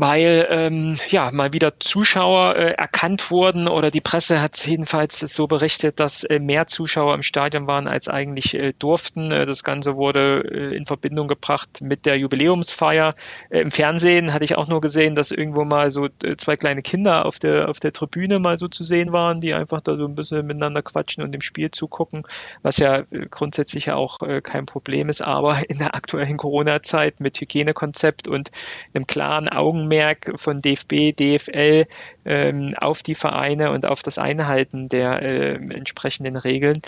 weil 0.00 0.46
ähm, 0.48 0.96
ja 1.08 1.30
mal 1.30 1.52
wieder 1.52 1.78
Zuschauer 1.78 2.56
äh, 2.56 2.70
erkannt 2.72 3.30
wurden 3.30 3.68
oder 3.68 3.90
die 3.90 4.00
Presse 4.00 4.40
hat 4.40 4.56
jedenfalls 4.66 5.20
so 5.20 5.46
berichtet, 5.46 6.00
dass 6.00 6.24
äh, 6.24 6.38
mehr 6.38 6.66
Zuschauer 6.66 7.14
im 7.14 7.22
Stadion 7.22 7.66
waren 7.66 7.86
als 7.86 8.08
eigentlich 8.08 8.54
äh, 8.54 8.72
durften. 8.78 9.30
Äh, 9.30 9.44
das 9.44 9.62
Ganze 9.62 9.96
wurde 9.96 10.42
äh, 10.50 10.74
in 10.74 10.86
Verbindung 10.86 11.28
gebracht 11.28 11.82
mit 11.82 12.06
der 12.06 12.16
Jubiläumsfeier. 12.16 13.14
Äh, 13.50 13.60
Im 13.60 13.70
Fernsehen 13.70 14.32
hatte 14.32 14.44
ich 14.44 14.56
auch 14.56 14.68
nur 14.68 14.80
gesehen, 14.80 15.14
dass 15.14 15.32
irgendwo 15.32 15.66
mal 15.66 15.90
so 15.90 16.08
äh, 16.24 16.36
zwei 16.36 16.56
kleine 16.56 16.80
Kinder 16.80 17.26
auf 17.26 17.38
der 17.38 17.68
auf 17.68 17.78
der 17.78 17.92
Tribüne 17.92 18.38
mal 18.38 18.56
so 18.56 18.68
zu 18.68 18.84
sehen 18.84 19.12
waren, 19.12 19.42
die 19.42 19.52
einfach 19.52 19.82
da 19.82 19.96
so 19.96 20.06
ein 20.06 20.14
bisschen 20.14 20.46
miteinander 20.46 20.80
quatschen 20.80 21.22
und 21.22 21.32
dem 21.32 21.42
Spiel 21.42 21.72
zugucken, 21.72 22.22
was 22.62 22.78
ja 22.78 23.00
äh, 23.10 23.26
grundsätzlich 23.30 23.84
ja 23.84 23.96
auch 23.96 24.22
äh, 24.22 24.40
kein 24.40 24.64
Problem 24.64 25.10
ist, 25.10 25.20
aber 25.20 25.58
in 25.68 25.76
der 25.76 25.94
aktuellen 25.94 26.38
Corona-Zeit 26.38 27.20
mit 27.20 27.38
Hygienekonzept 27.38 28.28
und 28.28 28.50
einem 28.94 29.06
klaren 29.06 29.50
Augen 29.50 29.89
Augenmerk 29.90 30.32
von 30.36 30.62
DFB, 30.62 31.12
DFL 31.16 31.86
ähm, 32.24 32.74
auf 32.78 33.02
die 33.02 33.14
Vereine 33.14 33.72
und 33.72 33.86
auf 33.86 34.02
das 34.02 34.18
Einhalten 34.18 34.88
der 34.88 35.22
äh, 35.22 35.54
entsprechenden 35.54 36.36
Regeln, 36.36 36.78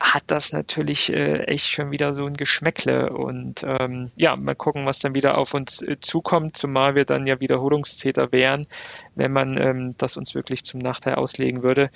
hat 0.00 0.24
das 0.28 0.52
natürlich 0.52 1.12
äh, 1.12 1.44
echt 1.44 1.68
schon 1.68 1.90
wieder 1.90 2.14
so 2.14 2.24
ein 2.24 2.34
Geschmäckle. 2.34 3.10
Und 3.10 3.64
ähm, 3.64 4.10
ja, 4.16 4.36
mal 4.36 4.54
gucken, 4.54 4.86
was 4.86 5.00
dann 5.00 5.14
wieder 5.14 5.38
auf 5.38 5.54
uns 5.54 5.82
äh, 5.82 5.98
zukommt, 6.00 6.56
zumal 6.56 6.94
wir 6.94 7.04
dann 7.04 7.26
ja 7.26 7.40
Wiederholungstäter 7.40 8.32
wären, 8.32 8.66
wenn 9.14 9.32
man 9.32 9.58
ähm, 9.58 9.94
das 9.98 10.16
uns 10.16 10.34
wirklich 10.34 10.64
zum 10.64 10.80
Nachteil 10.80 11.16
auslegen 11.16 11.62
würde. 11.62 11.90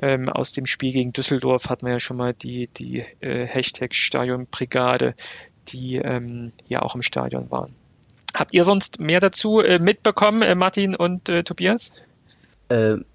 Ähm, 0.00 0.28
aus 0.28 0.52
dem 0.52 0.66
Spiel 0.66 0.92
gegen 0.92 1.12
Düsseldorf 1.12 1.68
hatten 1.68 1.86
wir 1.86 1.94
ja 1.94 2.00
schon 2.00 2.16
mal 2.16 2.32
die, 2.32 2.68
die 2.68 3.00
äh, 3.20 3.46
Hashtag 3.46 3.94
Stadionbrigade, 3.94 5.14
die 5.68 5.96
ähm, 5.96 6.52
ja 6.68 6.80
auch 6.82 6.94
im 6.94 7.02
Stadion 7.02 7.50
waren. 7.50 7.74
Habt 8.36 8.52
ihr 8.52 8.64
sonst 8.66 9.00
mehr 9.00 9.18
dazu 9.18 9.60
äh, 9.60 9.78
mitbekommen, 9.78 10.42
äh, 10.42 10.54
Martin 10.54 10.94
und 10.94 11.30
äh, 11.30 11.42
Tobias? 11.42 11.90
Ähm, 12.68 13.06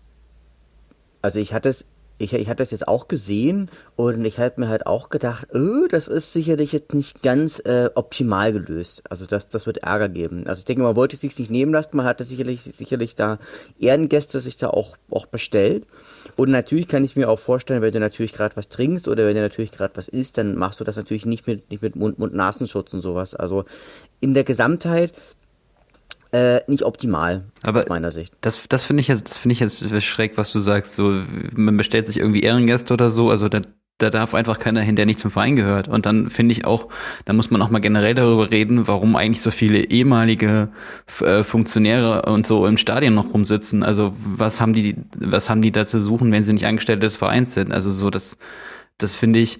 also 1.21 1.37
ich 1.37 1.53
hatte 1.53 1.69
es 1.69 1.87
ich, 2.21 2.33
ich 2.33 2.47
hatte 2.47 2.63
das 2.63 2.71
jetzt 2.71 2.87
auch 2.87 3.07
gesehen 3.07 3.69
und 3.95 4.23
ich 4.23 4.39
hatte 4.39 4.59
mir 4.59 4.69
halt 4.69 4.85
auch 4.87 5.09
gedacht, 5.09 5.47
oh, 5.53 5.87
das 5.89 6.07
ist 6.07 6.33
sicherlich 6.33 6.71
jetzt 6.71 6.93
nicht 6.93 7.23
ganz 7.23 7.59
äh, 7.59 7.89
optimal 7.95 8.53
gelöst. 8.53 9.03
Also 9.09 9.25
das, 9.25 9.49
das 9.49 9.65
wird 9.65 9.79
Ärger 9.79 10.09
geben. 10.09 10.47
Also 10.47 10.59
ich 10.59 10.65
denke, 10.65 10.83
man 10.83 10.95
wollte 10.95 11.15
es 11.15 11.21
sich 11.21 11.37
nicht 11.37 11.51
nehmen 11.51 11.73
lassen, 11.73 11.97
man 11.97 12.05
hatte 12.05 12.23
sicherlich, 12.23 12.61
sicherlich 12.61 13.15
da 13.15 13.39
Ehrengäste 13.79 14.39
sich 14.39 14.57
da 14.57 14.69
auch, 14.69 14.97
auch 15.09 15.25
bestellt. 15.25 15.85
Und 16.35 16.51
natürlich 16.51 16.87
kann 16.87 17.03
ich 17.03 17.15
mir 17.15 17.29
auch 17.29 17.39
vorstellen, 17.39 17.81
wenn 17.81 17.93
du 17.93 17.99
natürlich 17.99 18.33
gerade 18.33 18.55
was 18.55 18.69
trinkst 18.69 19.07
oder 19.07 19.25
wenn 19.25 19.35
du 19.35 19.41
natürlich 19.41 19.71
gerade 19.71 19.95
was 19.95 20.07
isst, 20.07 20.37
dann 20.37 20.55
machst 20.55 20.79
du 20.79 20.83
das 20.83 20.95
natürlich 20.95 21.25
nicht 21.25 21.47
mit, 21.47 21.69
nicht 21.71 21.81
mit 21.81 21.95
Mund-Nasenschutz 21.95 22.93
und 22.93 23.01
sowas. 23.01 23.35
Also 23.35 23.65
in 24.19 24.33
der 24.33 24.43
Gesamtheit 24.43 25.13
äh, 26.31 26.61
nicht 26.67 26.83
optimal 26.83 27.45
Aber 27.61 27.79
aus 27.79 27.89
meiner 27.89 28.11
Sicht. 28.11 28.33
Das, 28.41 28.67
das 28.69 28.83
finde 28.83 29.01
ich 29.01 29.07
jetzt, 29.07 29.29
das 29.29 29.37
finde 29.37 29.53
ich 29.53 29.59
jetzt 29.59 30.03
schräg, 30.03 30.37
was 30.37 30.51
du 30.51 30.59
sagst. 30.59 30.95
So, 30.95 31.23
man 31.53 31.77
bestellt 31.77 32.07
sich 32.07 32.17
irgendwie 32.17 32.41
Ehrengäste 32.41 32.93
oder 32.93 33.09
so. 33.09 33.29
Also 33.29 33.49
da, 33.49 33.61
da 33.97 34.09
darf 34.09 34.33
einfach 34.33 34.57
keiner 34.57 34.81
hin, 34.81 34.95
der 34.95 35.05
nicht 35.05 35.19
zum 35.19 35.31
Verein 35.31 35.55
gehört. 35.55 35.87
Und 35.87 36.05
dann 36.05 36.29
finde 36.29 36.53
ich 36.53 36.65
auch, 36.65 36.87
da 37.25 37.33
muss 37.33 37.51
man 37.51 37.61
auch 37.61 37.69
mal 37.69 37.79
generell 37.79 38.15
darüber 38.15 38.49
reden, 38.49 38.87
warum 38.87 39.15
eigentlich 39.15 39.41
so 39.41 39.51
viele 39.51 39.79
ehemalige 39.85 40.69
äh, 41.19 41.43
Funktionäre 41.43 42.23
und 42.23 42.47
so 42.47 42.65
im 42.65 42.77
Stadion 42.77 43.13
noch 43.13 43.33
rumsitzen. 43.33 43.83
Also 43.83 44.13
was 44.17 44.61
haben 44.61 44.73
die, 44.73 44.95
was 45.17 45.49
haben 45.49 45.61
die 45.61 45.71
da 45.71 45.85
zu 45.85 45.99
suchen, 45.99 46.31
wenn 46.31 46.43
sie 46.43 46.53
nicht 46.53 46.65
Angestellte 46.65 47.01
des 47.01 47.17
Vereins 47.17 47.53
sind? 47.53 47.73
Also 47.73 47.91
so 47.91 48.09
das, 48.09 48.37
das 48.97 49.15
finde 49.15 49.39
ich, 49.39 49.59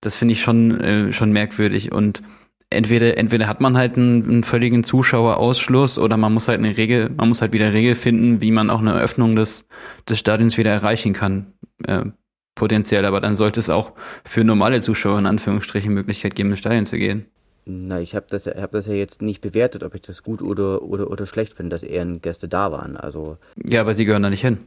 das 0.00 0.16
finde 0.16 0.32
ich 0.32 0.42
schon 0.42 0.80
äh, 0.80 1.12
schon 1.12 1.32
merkwürdig 1.32 1.92
und 1.92 2.22
entweder, 2.70 3.16
entweder 3.16 3.48
hat 3.48 3.60
man 3.60 3.76
halt 3.76 3.96
einen, 3.96 4.24
einen, 4.24 4.44
völligen 4.44 4.84
Zuschauerausschluss 4.84 5.98
oder 5.98 6.16
man 6.16 6.34
muss 6.34 6.48
halt 6.48 6.58
eine 6.58 6.76
Regel, 6.76 7.10
man 7.10 7.28
muss 7.28 7.40
halt 7.40 7.52
wieder 7.52 7.72
Regel 7.72 7.94
finden, 7.94 8.42
wie 8.42 8.50
man 8.50 8.70
auch 8.70 8.80
eine 8.80 8.94
Öffnung 8.94 9.36
des, 9.36 9.66
des 10.08 10.18
Stadions 10.18 10.58
wieder 10.58 10.70
erreichen 10.70 11.12
kann. 11.12 11.52
Äh, 11.86 12.06
potenziell, 12.54 13.04
aber 13.04 13.20
dann 13.20 13.36
sollte 13.36 13.60
es 13.60 13.70
auch 13.70 13.92
für 14.24 14.44
normale 14.44 14.80
Zuschauer 14.80 15.18
in 15.18 15.26
Anführungsstrichen 15.26 15.94
Möglichkeit 15.94 16.34
geben, 16.34 16.50
ins 16.50 16.58
Stadion 16.58 16.86
zu 16.86 16.98
gehen. 16.98 17.26
Na, 17.64 18.00
ich 18.00 18.14
habe 18.14 18.26
das, 18.30 18.46
hab 18.46 18.72
das 18.72 18.86
ja 18.86 18.94
jetzt 18.94 19.20
nicht 19.20 19.42
bewertet, 19.42 19.82
ob 19.82 19.94
ich 19.94 20.00
das 20.00 20.22
gut 20.22 20.42
oder, 20.42 20.82
oder, 20.82 21.10
oder 21.10 21.26
schlecht 21.26 21.52
finde, 21.52 21.74
dass 21.74 21.82
Ehrengäste 21.82 22.48
da 22.48 22.72
waren. 22.72 22.96
Also. 22.96 23.36
Ja, 23.68 23.82
aber 23.82 23.94
sie 23.94 24.06
gehören 24.06 24.22
da 24.22 24.30
nicht 24.30 24.40
hin. 24.40 24.58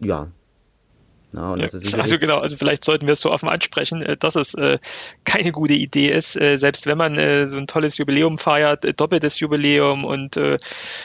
Ja, 0.00 0.28
ja, 1.32 1.56
ja, 1.56 1.98
also 1.98 2.18
genau, 2.18 2.38
also 2.38 2.56
vielleicht 2.56 2.82
sollten 2.84 3.06
wir 3.06 3.12
es 3.12 3.20
so 3.20 3.30
offen 3.30 3.48
ansprechen, 3.48 4.02
äh, 4.02 4.16
dass 4.16 4.34
es 4.34 4.54
äh, 4.54 4.78
keine 5.24 5.52
gute 5.52 5.74
Idee 5.74 6.10
ist, 6.10 6.40
äh, 6.40 6.56
selbst 6.56 6.86
wenn 6.86 6.98
man 6.98 7.48
so 7.48 7.58
ein 7.58 7.66
tolles 7.66 7.98
Jubiläum 7.98 8.38
feiert, 8.38 8.84
doppeltes 8.98 9.38
Jubiläum 9.40 10.04
und 10.04 10.38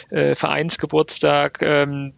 Vereinsgeburtstag, 0.10 1.62
ähm, 1.62 2.14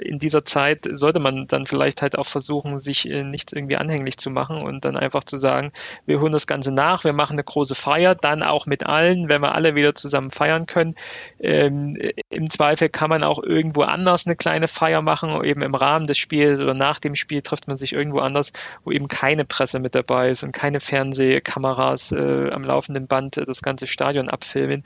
in 0.00 0.18
dieser 0.18 0.44
Zeit 0.44 0.88
sollte 0.90 1.20
man 1.20 1.46
dann 1.46 1.66
vielleicht 1.66 2.02
halt 2.02 2.16
auch 2.18 2.26
versuchen, 2.26 2.78
sich 2.78 3.08
äh, 3.08 3.22
nichts 3.22 3.52
irgendwie 3.52 3.76
anhänglich 3.76 4.16
zu 4.18 4.30
machen 4.30 4.62
und 4.62 4.84
dann 4.84 4.96
einfach 4.96 5.24
zu 5.24 5.38
sagen, 5.38 5.72
wir 6.06 6.20
holen 6.20 6.32
das 6.32 6.46
Ganze 6.46 6.72
nach, 6.72 7.04
wir 7.04 7.12
machen 7.12 7.34
eine 7.34 7.44
große 7.44 7.74
Feier, 7.74 8.14
dann 8.14 8.42
auch 8.42 8.66
mit 8.66 8.84
allen, 8.86 9.28
wenn 9.28 9.42
wir 9.42 9.54
alle 9.54 9.74
wieder 9.74 9.94
zusammen 9.94 10.30
feiern 10.30 10.66
können. 10.66 10.94
Ähm, 11.40 11.98
Im 12.30 12.50
Zweifel 12.50 12.88
kann 12.88 13.10
man 13.10 13.22
auch 13.22 13.42
irgendwo 13.42 13.82
anders 13.82 14.26
eine 14.26 14.36
kleine 14.36 14.68
Feier 14.68 15.02
machen, 15.02 15.44
eben 15.44 15.62
im 15.62 15.74
Rahmen 15.74 16.06
des 16.06 16.18
Spiels 16.18 16.60
oder 16.60 16.74
nach 16.74 16.98
dem 16.98 17.14
Spiel 17.14 17.42
trifft 17.42 17.68
man 17.68 17.76
sich 17.76 17.92
irgendwo 17.92 18.18
anders, 18.20 18.52
wo 18.84 18.92
eben 18.92 19.08
keine 19.08 19.44
Presse 19.44 19.78
mit 19.78 19.94
dabei 19.94 20.30
ist 20.30 20.42
und 20.42 20.52
keine 20.52 20.80
Fernsehkameras 20.80 22.12
äh, 22.12 22.50
am 22.50 22.64
laufenden 22.64 23.06
Band 23.06 23.36
das 23.36 23.62
ganze 23.62 23.86
Stadion 23.86 24.28
abfilmen. 24.28 24.84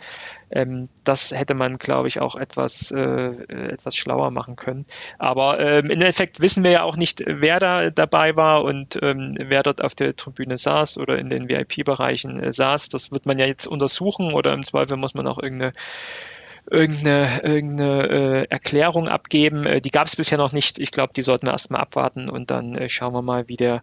Ähm, 0.52 0.88
das 1.04 1.32
hätte 1.32 1.54
man, 1.54 1.78
glaube 1.78 2.08
ich, 2.08 2.20
auch 2.20 2.36
etwas, 2.36 2.90
äh, 2.90 3.30
etwas 3.72 3.96
schlauer 3.96 4.30
machen 4.30 4.56
können. 4.56 4.86
Aber 5.18 5.58
ähm, 5.60 5.86
im 5.86 5.90
Endeffekt 5.90 6.40
wissen 6.40 6.62
wir 6.64 6.70
ja 6.70 6.82
auch 6.82 6.96
nicht, 6.96 7.22
wer 7.26 7.58
da 7.58 7.90
dabei 7.90 8.36
war 8.36 8.64
und 8.64 8.98
ähm, 9.02 9.34
wer 9.38 9.62
dort 9.62 9.82
auf 9.82 9.94
der 9.94 10.14
Tribüne 10.14 10.56
saß 10.56 10.98
oder 10.98 11.18
in 11.18 11.30
den 11.30 11.48
VIP-Bereichen 11.48 12.40
äh, 12.42 12.52
saß. 12.52 12.88
Das 12.90 13.10
wird 13.10 13.26
man 13.26 13.38
ja 13.38 13.46
jetzt 13.46 13.66
untersuchen 13.66 14.34
oder 14.34 14.52
im 14.52 14.62
Zweifel 14.62 14.96
muss 14.96 15.14
man 15.14 15.26
auch 15.26 15.38
irgendeine 15.38 15.72
irgendeine, 16.70 17.42
irgendeine 17.42 18.08
äh, 18.08 18.46
Erklärung 18.48 19.08
abgeben. 19.08 19.66
Äh, 19.66 19.80
die 19.80 19.90
gab 19.90 20.06
es 20.06 20.16
bisher 20.16 20.38
noch 20.38 20.52
nicht. 20.52 20.78
Ich 20.78 20.92
glaube, 20.92 21.12
die 21.14 21.22
sollten 21.22 21.46
wir 21.46 21.52
erstmal 21.52 21.80
abwarten 21.80 22.28
und 22.28 22.50
dann 22.50 22.76
äh, 22.76 22.88
schauen 22.88 23.14
wir 23.14 23.22
mal, 23.22 23.48
wie 23.48 23.56
der 23.56 23.82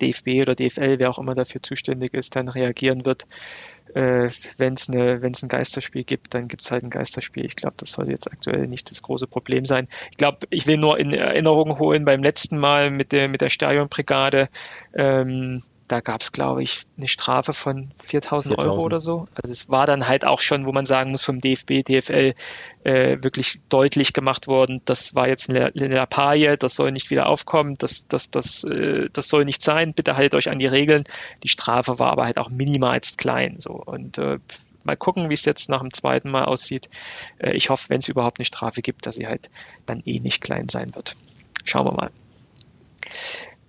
DFB 0.00 0.42
oder 0.42 0.54
DFL, 0.54 0.98
wer 0.98 1.10
auch 1.10 1.18
immer 1.18 1.34
dafür 1.34 1.62
zuständig 1.62 2.14
ist, 2.14 2.36
dann 2.36 2.48
reagieren 2.48 3.04
wird. 3.04 3.26
Äh, 3.94 4.30
wenn 4.58 4.74
es 4.74 4.88
eine, 4.88 5.20
ein 5.22 5.48
Geisterspiel 5.48 6.04
gibt, 6.04 6.34
dann 6.34 6.48
gibt 6.48 6.62
es 6.62 6.70
halt 6.70 6.82
ein 6.82 6.90
Geisterspiel. 6.90 7.44
Ich 7.44 7.56
glaube, 7.56 7.76
das 7.78 7.92
soll 7.92 8.10
jetzt 8.10 8.30
aktuell 8.30 8.66
nicht 8.66 8.90
das 8.90 9.02
große 9.02 9.26
Problem 9.26 9.64
sein. 9.64 9.88
Ich 10.10 10.16
glaube, 10.16 10.38
ich 10.50 10.66
will 10.66 10.76
nur 10.76 10.98
in 10.98 11.12
Erinnerung 11.12 11.78
holen 11.78 12.04
beim 12.04 12.22
letzten 12.22 12.58
Mal 12.58 12.90
mit 12.90 13.12
der, 13.12 13.28
mit 13.28 13.40
der 13.40 13.48
Stadionbrigade. 13.48 14.48
Ähm, 14.94 15.62
da 15.88 16.00
gab 16.00 16.20
es, 16.20 16.32
glaube 16.32 16.62
ich, 16.62 16.86
eine 16.96 17.08
Strafe 17.08 17.52
von 17.52 17.90
4000 18.02 18.58
Euro 18.58 18.80
oder 18.80 19.00
so. 19.00 19.26
Also 19.34 19.52
es 19.52 19.68
war 19.68 19.86
dann 19.86 20.08
halt 20.08 20.24
auch 20.24 20.40
schon, 20.40 20.66
wo 20.66 20.72
man 20.72 20.84
sagen 20.84 21.12
muss, 21.12 21.24
vom 21.24 21.40
DFB, 21.40 21.84
DFL 21.84 22.34
äh, 22.84 23.18
wirklich 23.22 23.60
deutlich 23.68 24.12
gemacht 24.12 24.48
worden, 24.48 24.82
das 24.84 25.14
war 25.14 25.28
jetzt 25.28 25.50
eine, 25.50 25.66
eine 25.66 25.94
Lappalie, 25.94 26.56
das 26.56 26.74
soll 26.74 26.92
nicht 26.92 27.10
wieder 27.10 27.26
aufkommen, 27.26 27.76
das, 27.78 28.06
das, 28.08 28.30
das, 28.30 28.64
äh, 28.64 29.08
das 29.12 29.28
soll 29.28 29.44
nicht 29.44 29.62
sein, 29.62 29.94
bitte 29.94 30.16
haltet 30.16 30.34
euch 30.34 30.48
an 30.50 30.58
die 30.58 30.66
Regeln. 30.66 31.04
Die 31.42 31.48
Strafe 31.48 31.98
war 31.98 32.10
aber 32.10 32.24
halt 32.24 32.38
auch 32.38 32.50
minimalst 32.50 33.18
klein. 33.18 33.56
So. 33.58 33.72
Und 33.72 34.18
äh, 34.18 34.38
mal 34.84 34.96
gucken, 34.96 35.28
wie 35.30 35.34
es 35.34 35.44
jetzt 35.44 35.68
nach 35.68 35.80
dem 35.80 35.92
zweiten 35.92 36.30
Mal 36.30 36.44
aussieht. 36.44 36.88
Äh, 37.38 37.52
ich 37.52 37.70
hoffe, 37.70 37.90
wenn 37.90 37.98
es 37.98 38.08
überhaupt 38.08 38.38
eine 38.38 38.44
Strafe 38.44 38.82
gibt, 38.82 39.06
dass 39.06 39.16
sie 39.16 39.26
halt 39.26 39.50
dann 39.84 40.02
eh 40.04 40.20
nicht 40.20 40.40
klein 40.40 40.68
sein 40.68 40.94
wird. 40.94 41.16
Schauen 41.64 41.86
wir 41.86 41.92
mal. 41.92 42.10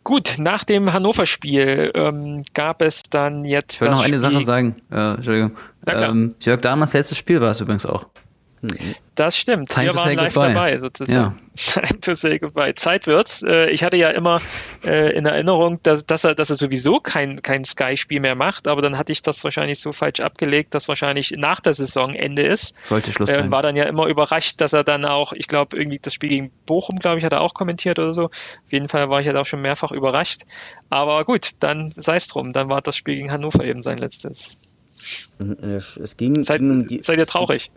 Gut, 0.07 0.35
nach 0.37 0.63
dem 0.63 0.93
Hannover-Spiel 0.93 1.91
ähm, 1.93 2.41
gab 2.53 2.81
es 2.81 3.03
dann 3.03 3.43
jetzt. 3.43 3.73
Ich 3.73 3.81
will 3.81 3.89
noch 3.89 4.05
eine 4.05 4.17
Spiel 4.17 4.19
Sache 4.19 4.45
sagen. 4.45 4.75
Äh, 4.89 5.15
Entschuldigung. 5.15 5.51
Ähm, 5.85 6.35
Jörg 6.39 6.61
Dahners 6.61 6.93
letztes 6.93 7.17
Spiel 7.17 7.41
war 7.41 7.51
es 7.51 7.59
übrigens 7.59 7.85
auch. 7.85 8.05
Das 9.17 9.35
stimmt. 9.35 9.69
Time 9.69 9.87
Wir 9.87 9.95
waren 9.95 10.13
live 10.13 10.35
goodbye. 10.35 10.53
dabei, 10.53 10.77
sozusagen. 10.77 11.39
Ja. 11.57 11.81
Time 11.81 11.99
to 12.01 12.13
say 12.13 12.37
goodbye. 12.37 12.75
Zeit 12.75 13.07
wird's. 13.07 13.41
Äh, 13.41 13.71
ich 13.71 13.83
hatte 13.83 13.97
ja 13.97 14.11
immer 14.11 14.39
äh, 14.85 15.17
in 15.17 15.25
Erinnerung, 15.25 15.79
dass, 15.81 16.05
dass, 16.05 16.23
er, 16.23 16.35
dass 16.35 16.51
er 16.51 16.55
sowieso 16.55 16.99
kein, 16.99 17.41
kein 17.41 17.63
Sky-Spiel 17.63 18.19
mehr 18.19 18.35
macht, 18.35 18.67
aber 18.67 18.83
dann 18.83 18.95
hatte 18.95 19.11
ich 19.11 19.23
das 19.23 19.43
wahrscheinlich 19.43 19.79
so 19.79 19.91
falsch 19.91 20.19
abgelegt, 20.19 20.75
dass 20.75 20.87
wahrscheinlich 20.87 21.31
nach 21.31 21.59
der 21.61 21.73
Saison 21.73 22.13
Ende 22.13 22.43
ist. 22.43 22.75
Sollte 22.85 23.11
Schluss 23.11 23.31
sein. 23.31 23.45
Und 23.45 23.51
war 23.51 23.63
dann 23.63 23.75
ja 23.75 23.85
immer 23.85 24.05
überrascht, 24.05 24.61
dass 24.61 24.73
er 24.73 24.83
dann 24.83 25.03
auch, 25.03 25.33
ich 25.33 25.47
glaube, 25.47 25.75
irgendwie 25.77 25.97
das 25.99 26.13
Spiel 26.13 26.29
gegen 26.29 26.51
Bochum, 26.67 26.99
glaube 26.99 27.17
ich, 27.17 27.25
hat 27.25 27.33
er 27.33 27.41
auch 27.41 27.55
kommentiert 27.55 27.97
oder 27.97 28.13
so. 28.13 28.25
Auf 28.25 28.71
jeden 28.71 28.87
Fall 28.87 29.09
war 29.09 29.19
ich 29.19 29.25
ja 29.25 29.33
halt 29.33 29.41
auch 29.41 29.47
schon 29.47 29.61
mehrfach 29.61 29.91
überrascht. 29.91 30.43
Aber 30.91 31.25
gut, 31.25 31.53
dann 31.59 31.91
sei 31.97 32.17
es 32.17 32.27
drum. 32.27 32.53
Dann 32.53 32.69
war 32.69 32.83
das 32.83 32.95
Spiel 32.95 33.15
gegen 33.15 33.31
Hannover 33.31 33.63
eben 33.63 33.81
sein 33.81 33.97
letztes. 33.97 34.55
Es 35.39 36.17
ging, 36.17 36.43
seid, 36.43 36.59
ging 36.59 36.69
um 36.69 36.87
die, 36.87 37.01
seid 37.01 37.17
ihr 37.17 37.25
traurig? 37.25 37.71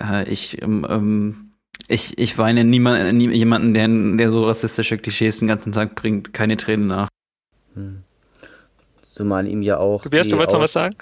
Äh, 0.00 0.28
ich, 0.28 0.60
ähm, 0.62 0.86
ähm, 0.88 1.52
ich, 1.88 2.18
ich 2.18 2.36
weine 2.38 2.64
niemand, 2.64 3.14
nie, 3.14 3.30
jemanden, 3.30 3.74
der, 3.74 3.88
der 3.88 4.30
so 4.30 4.42
rassistische 4.44 4.98
Klischees 4.98 5.38
den 5.38 5.48
ganzen 5.48 5.72
Tag 5.72 5.94
bringt, 5.94 6.32
keine 6.32 6.56
Tränen 6.56 6.88
nach. 6.88 7.08
Hm. 7.74 8.02
Zumal 9.02 9.48
ihm 9.48 9.62
ja 9.62 9.78
auch. 9.78 10.02
Tobias, 10.02 10.28
du 10.28 10.36
wolltest 10.36 10.54
noch 10.54 10.62
was 10.62 10.72
sagen? 10.72 10.94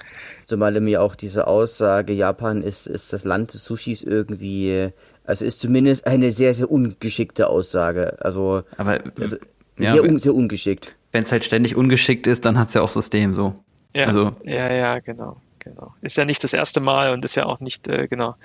Zumal 0.46 0.76
ihm 0.76 0.86
ja 0.86 1.00
auch 1.00 1.16
diese 1.16 1.48
Aussage, 1.48 2.12
Japan 2.12 2.62
ist, 2.62 2.86
ist 2.86 3.12
das 3.12 3.24
Land 3.24 3.54
des 3.54 3.64
Sushis 3.64 4.02
irgendwie, 4.02 4.90
also 5.24 5.44
ist 5.44 5.60
zumindest 5.60 6.06
eine 6.06 6.30
sehr, 6.30 6.54
sehr 6.54 6.70
ungeschickte 6.70 7.48
Aussage. 7.48 8.18
Also, 8.20 8.62
Aber, 8.76 9.00
also 9.18 9.36
ja, 9.78 9.94
sehr, 9.94 10.18
sehr 10.18 10.34
ungeschickt. 10.34 10.94
Wenn 11.10 11.22
es 11.22 11.32
halt 11.32 11.44
ständig 11.44 11.74
ungeschickt 11.74 12.26
ist, 12.26 12.44
dann 12.44 12.58
hat 12.58 12.68
es 12.68 12.74
ja 12.74 12.82
auch 12.82 12.88
System 12.88 13.34
so. 13.34 13.54
Ja, 13.94 14.06
also, 14.06 14.36
ja, 14.44 14.72
ja, 14.72 14.98
genau. 15.00 15.40
Genau. 15.64 15.94
Ist 16.02 16.16
ja 16.16 16.24
nicht 16.26 16.44
das 16.44 16.52
erste 16.52 16.80
Mal 16.80 17.12
und 17.12 17.24
ist 17.24 17.36
ja 17.36 17.46
auch 17.46 17.60
nicht, 17.60 17.88
äh, 17.88 18.06
genau, 18.06 18.36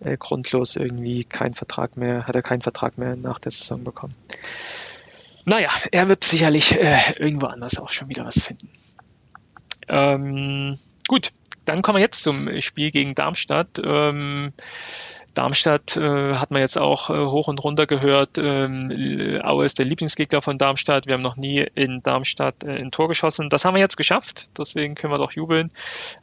äh, 0.00 0.16
grundlos 0.16 0.76
irgendwie 0.76 1.24
kein 1.24 1.54
Vertrag 1.54 1.96
mehr, 1.96 2.26
hat 2.26 2.34
er 2.34 2.42
keinen 2.42 2.62
Vertrag 2.62 2.98
mehr 2.98 3.14
nach 3.16 3.38
der 3.38 3.52
Saison 3.52 3.84
bekommen. 3.84 4.14
Naja, 5.44 5.70
er 5.92 6.08
wird 6.08 6.24
sicherlich 6.24 6.78
äh, 6.78 6.98
irgendwo 7.16 7.46
anders 7.46 7.78
auch 7.78 7.90
schon 7.90 8.08
wieder 8.08 8.24
was 8.24 8.40
finden. 8.40 8.68
Ähm, 9.88 10.78
gut, 11.06 11.32
dann 11.64 11.82
kommen 11.82 11.96
wir 11.96 12.02
jetzt 12.02 12.22
zum 12.22 12.60
Spiel 12.60 12.90
gegen 12.90 13.14
Darmstadt. 13.14 13.80
Ähm, 13.82 14.52
Darmstadt 15.34 15.96
äh, 15.96 16.34
hat 16.34 16.50
man 16.50 16.60
jetzt 16.60 16.78
auch 16.78 17.10
äh, 17.10 17.14
hoch 17.14 17.48
und 17.48 17.62
runter 17.62 17.86
gehört. 17.86 18.38
Ähm, 18.38 19.40
Aue 19.42 19.64
ist 19.64 19.78
der 19.78 19.86
Lieblingsgegner 19.86 20.42
von 20.42 20.58
Darmstadt. 20.58 21.06
Wir 21.06 21.14
haben 21.14 21.22
noch 21.22 21.36
nie 21.36 21.66
in 21.74 22.02
Darmstadt 22.02 22.64
äh, 22.64 22.78
ein 22.78 22.90
Tor 22.90 23.08
geschossen. 23.08 23.48
Das 23.48 23.64
haben 23.64 23.74
wir 23.74 23.80
jetzt 23.80 23.96
geschafft. 23.96 24.50
Deswegen 24.58 24.94
können 24.94 25.12
wir 25.12 25.18
doch 25.18 25.32
jubeln, 25.32 25.70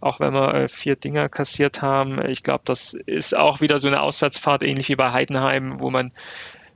auch 0.01 0.19
wenn 0.19 0.33
wir 0.33 0.53
äh, 0.53 0.67
vier 0.67 0.95
Dinger 0.95 1.29
kassiert 1.29 1.81
haben. 1.81 2.23
Ich 2.27 2.43
glaube, 2.43 2.63
das 2.65 2.93
ist 3.05 3.35
auch 3.35 3.61
wieder 3.61 3.79
so 3.79 3.87
eine 3.87 4.01
Auswärtsfahrt, 4.01 4.63
ähnlich 4.63 4.89
wie 4.89 4.95
bei 4.95 5.11
Heidenheim, 5.11 5.79
wo 5.79 5.89
man 5.89 6.11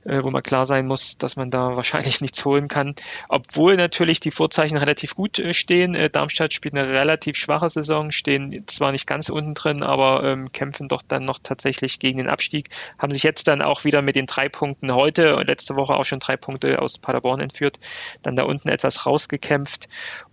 äh, 0.04 0.22
wo 0.22 0.30
man 0.30 0.42
klar 0.42 0.66
sein 0.66 0.86
muss, 0.86 1.16
dass 1.18 1.36
man 1.36 1.50
da 1.50 1.76
wahrscheinlich 1.76 2.20
nichts 2.20 2.44
holen 2.44 2.68
kann. 2.68 2.94
Obwohl 3.28 3.76
natürlich 3.76 4.20
die 4.20 4.30
Vorzeichen 4.30 4.76
relativ 4.76 5.14
gut 5.14 5.38
äh, 5.38 5.54
stehen. 5.54 5.94
Äh, 5.94 6.10
Darmstadt 6.10 6.52
spielt 6.52 6.76
eine 6.76 6.88
relativ 6.88 7.36
schwache 7.36 7.70
Saison, 7.70 8.10
stehen 8.10 8.64
zwar 8.66 8.92
nicht 8.92 9.06
ganz 9.06 9.28
unten 9.28 9.54
drin, 9.54 9.82
aber 9.82 10.24
ähm, 10.24 10.52
kämpfen 10.52 10.88
doch 10.88 11.02
dann 11.02 11.24
noch 11.24 11.38
tatsächlich 11.42 11.98
gegen 11.98 12.18
den 12.18 12.28
Abstieg. 12.28 12.70
Haben 12.98 13.12
sich 13.12 13.22
jetzt 13.22 13.48
dann 13.48 13.62
auch 13.62 13.84
wieder 13.84 14.02
mit 14.02 14.16
den 14.16 14.26
drei 14.26 14.48
Punkten 14.48 14.94
heute 14.94 15.36
und 15.36 15.46
letzte 15.46 15.76
Woche 15.76 15.94
auch 15.94 16.04
schon 16.04 16.20
drei 16.20 16.36
Punkte 16.36 16.80
aus 16.80 16.98
Paderborn 16.98 17.40
entführt, 17.40 17.78
dann 18.22 18.36
da 18.36 18.44
unten 18.44 18.68
etwas 18.68 19.06
rausgekämpft 19.06 19.88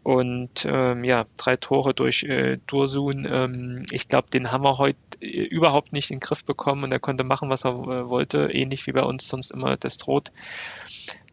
und 0.10 0.66
ähm, 0.66 1.04
ja, 1.04 1.28
drei 1.38 1.56
Tore 1.56 1.94
durch 1.94 2.24
äh, 2.24 2.58
Dursun. 2.66 3.28
Ähm, 3.30 3.86
ich 3.92 4.08
glaube, 4.08 4.28
den 4.32 4.52
haben 4.52 4.64
wir 4.64 4.80
heute 4.80 4.98
äh, 5.22 5.44
überhaupt 5.44 5.94
nicht 5.94 6.10
in 6.10 6.16
den 6.16 6.22
Griff 6.22 6.44
bekommen 6.44 6.84
und 6.84 6.92
er 6.92 7.00
konnte 7.00 7.24
machen, 7.24 7.52
was 7.52 7.64
er 7.64 7.74
äh, 7.74 8.10
wollte, 8.10 8.50
ähnlich 8.52 8.88
wie 8.88 8.92
bei 8.92 9.04
uns 9.04 9.28
sonst 9.28 9.52
immer 9.52 9.78
das 9.78 9.98
droht. 9.98 10.32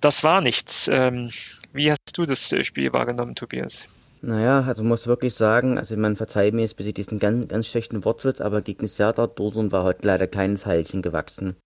Das 0.03 0.25
war 0.25 0.43
nichts. 0.43 0.91
Ähm, 0.93 1.31
wie 1.73 1.91
hast 1.91 2.19
du 2.19 2.27
das 2.27 2.53
äh, 2.53 2.65
Spiel 2.65 2.93
wahrgenommen, 2.93 3.35
Tobias? 3.35 3.89
Naja, 4.21 4.61
also 4.61 4.85
muss 4.85 5.07
wirklich 5.07 5.33
sagen, 5.33 5.79
also 5.79 5.97
man 5.97 6.15
verzeiht 6.15 6.53
mir 6.53 6.61
jetzt 6.61 6.77
bis 6.77 6.87
ich 6.87 6.93
diesen 6.93 7.19
ganz, 7.19 7.49
ganz 7.49 7.67
schlechten 7.69 8.05
Wortwitz, 8.05 8.43
aber 8.43 8.61
gegen 8.61 8.89
Serdar 8.89 9.29
Dursun 9.29 9.73
war 9.73 9.85
heute 9.85 10.07
leider 10.07 10.27
kein 10.27 10.59
Pfeilchen 10.59 11.01
gewachsen. 11.01 11.57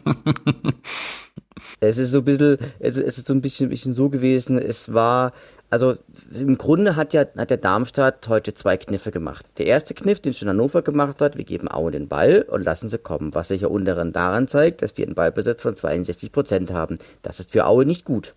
es 1.81 1.97
ist 1.97 2.11
so 2.11 2.19
ein 2.19 2.23
bisschen, 2.23 2.57
es 2.79 2.95
ist 2.95 3.27
so 3.27 3.33
ein 3.33 3.41
bisschen, 3.41 3.67
bisschen 3.67 3.93
so 3.93 4.09
gewesen, 4.09 4.57
es 4.57 4.93
war, 4.93 5.33
also 5.71 5.95
im 6.33 6.57
Grunde 6.57 6.97
hat 6.97 7.13
ja, 7.13 7.25
hat 7.37 7.49
der 7.49 7.57
Darmstadt 7.57 8.27
heute 8.27 8.53
zwei 8.53 8.75
Kniffe 8.75 9.09
gemacht. 9.09 9.45
Der 9.57 9.67
erste 9.67 9.93
Kniff, 9.93 10.19
den 10.19 10.33
schon 10.33 10.49
Hannover 10.49 10.81
gemacht 10.81 11.21
hat, 11.21 11.37
wir 11.37 11.45
geben 11.45 11.71
Aue 11.71 11.91
den 11.91 12.09
Ball 12.09 12.45
und 12.47 12.65
lassen 12.65 12.89
sie 12.89 12.97
kommen, 12.97 13.33
was 13.33 13.47
sich 13.47 13.61
ja 13.61 13.69
unteren 13.69 14.11
daran 14.11 14.49
zeigt, 14.49 14.81
dass 14.81 14.97
wir 14.97 15.05
einen 15.05 15.15
Ballbesitz 15.15 15.61
von 15.61 15.75
62 15.75 16.33
Prozent 16.33 16.71
haben. 16.71 16.99
Das 17.21 17.39
ist 17.39 17.51
für 17.51 17.65
Aue 17.65 17.85
nicht 17.85 18.03
gut. 18.03 18.33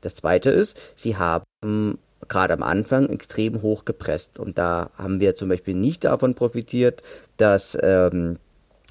Das 0.00 0.14
zweite 0.14 0.48
ist, 0.48 0.78
sie 0.96 1.18
haben 1.18 1.98
gerade 2.26 2.54
am 2.54 2.62
Anfang 2.62 3.10
extrem 3.10 3.60
hoch 3.60 3.84
gepresst 3.84 4.38
und 4.38 4.56
da 4.56 4.90
haben 4.96 5.20
wir 5.20 5.36
zum 5.36 5.50
Beispiel 5.50 5.74
nicht 5.74 6.04
davon 6.04 6.34
profitiert, 6.34 7.02
dass 7.36 7.76
ähm, 7.80 8.38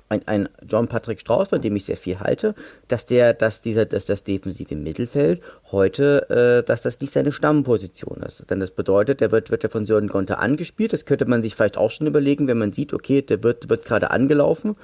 ein, 0.10 0.22
ein 0.28 0.50
John 0.66 0.88
Patrick 0.88 1.20
Strauß, 1.20 1.50
von 1.50 1.62
dem 1.62 1.76
ich 1.76 1.86
sehr 1.86 1.98
viel 1.98 2.20
halte, 2.20 2.56
dass 2.88 3.06
der, 3.06 3.34
dass 3.34 3.62
dieser, 3.62 3.86
dass 3.86 4.06
das 4.06 4.24
defensive 4.24 4.76
Mittelfeld 4.76 5.42
heute, 5.72 6.30
äh, 6.30 6.66
dass 6.66 6.82
das 6.82 7.00
nicht 7.00 7.12
seine 7.12 7.32
Stammposition 7.32 8.24
ist. 8.26 8.50
Denn 8.50 8.60
das 8.60 8.72
bedeutet, 8.72 9.22
der 9.22 9.32
wird, 9.32 9.52
wird 9.52 9.64
ja 9.64 9.70
von 9.70 9.86
Sören 9.86 10.08
Gonter 10.08 10.40
angespielt. 10.40 10.94
Das 10.94 11.06
könnte 11.06 11.26
man 11.26 11.42
sich 11.42 11.56
vielleicht 11.56 11.78
auch 11.78 11.92
schon 11.92 12.08
überlegen, 12.08 12.48
wenn 12.48 12.58
man 12.58 12.72
sieht, 12.72 12.94
okay, 12.94 13.22
der 13.22 13.44
wird, 13.44 13.70
wird 13.70 13.86
gerade 13.86 14.12
angelaufen, 14.12 14.76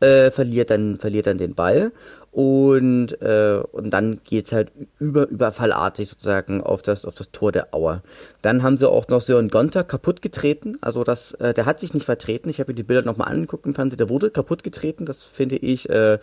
äh, 0.00 0.30
verliert 0.30 0.70
dann, 0.70 0.98
verliert 0.98 1.26
dann 1.26 1.38
den 1.38 1.54
Ball 1.54 1.92
und, 2.32 3.20
äh, 3.22 3.60
und 3.72 3.90
dann 3.90 4.20
geht's 4.22 4.52
halt 4.52 4.70
über, 5.00 5.28
überfallartig 5.28 6.08
sozusagen 6.08 6.62
auf 6.62 6.80
das, 6.82 7.04
auf 7.04 7.14
das 7.14 7.32
Tor 7.32 7.50
der 7.50 7.74
Auer. 7.74 8.02
Dann 8.40 8.62
haben 8.62 8.76
sie 8.76 8.88
auch 8.88 9.08
noch 9.08 9.20
Sören 9.20 9.48
Gonter 9.48 9.82
kaputt 9.82 10.22
getreten. 10.22 10.78
Also 10.80 11.02
das, 11.02 11.32
äh, 11.34 11.52
der 11.54 11.66
hat 11.66 11.80
sich 11.80 11.92
nicht 11.92 12.04
vertreten. 12.04 12.48
Ich 12.48 12.60
habe 12.60 12.70
mir 12.70 12.76
die 12.76 12.84
Bilder 12.84 13.02
nochmal 13.02 13.32
angeguckt 13.32 13.66
und 13.66 13.74
fand, 13.74 13.98
der 13.98 14.08
wurde 14.08 14.30
kaputt 14.30 14.62
getreten. 14.62 15.06
Das 15.06 15.24
finde 15.24 15.56
ich, 15.56 15.90
äh, 15.90 16.18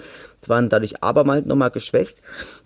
waren 0.45 0.69
dadurch 0.69 1.03
abermals 1.03 1.45
nochmal 1.45 1.71
geschwächt. 1.71 2.17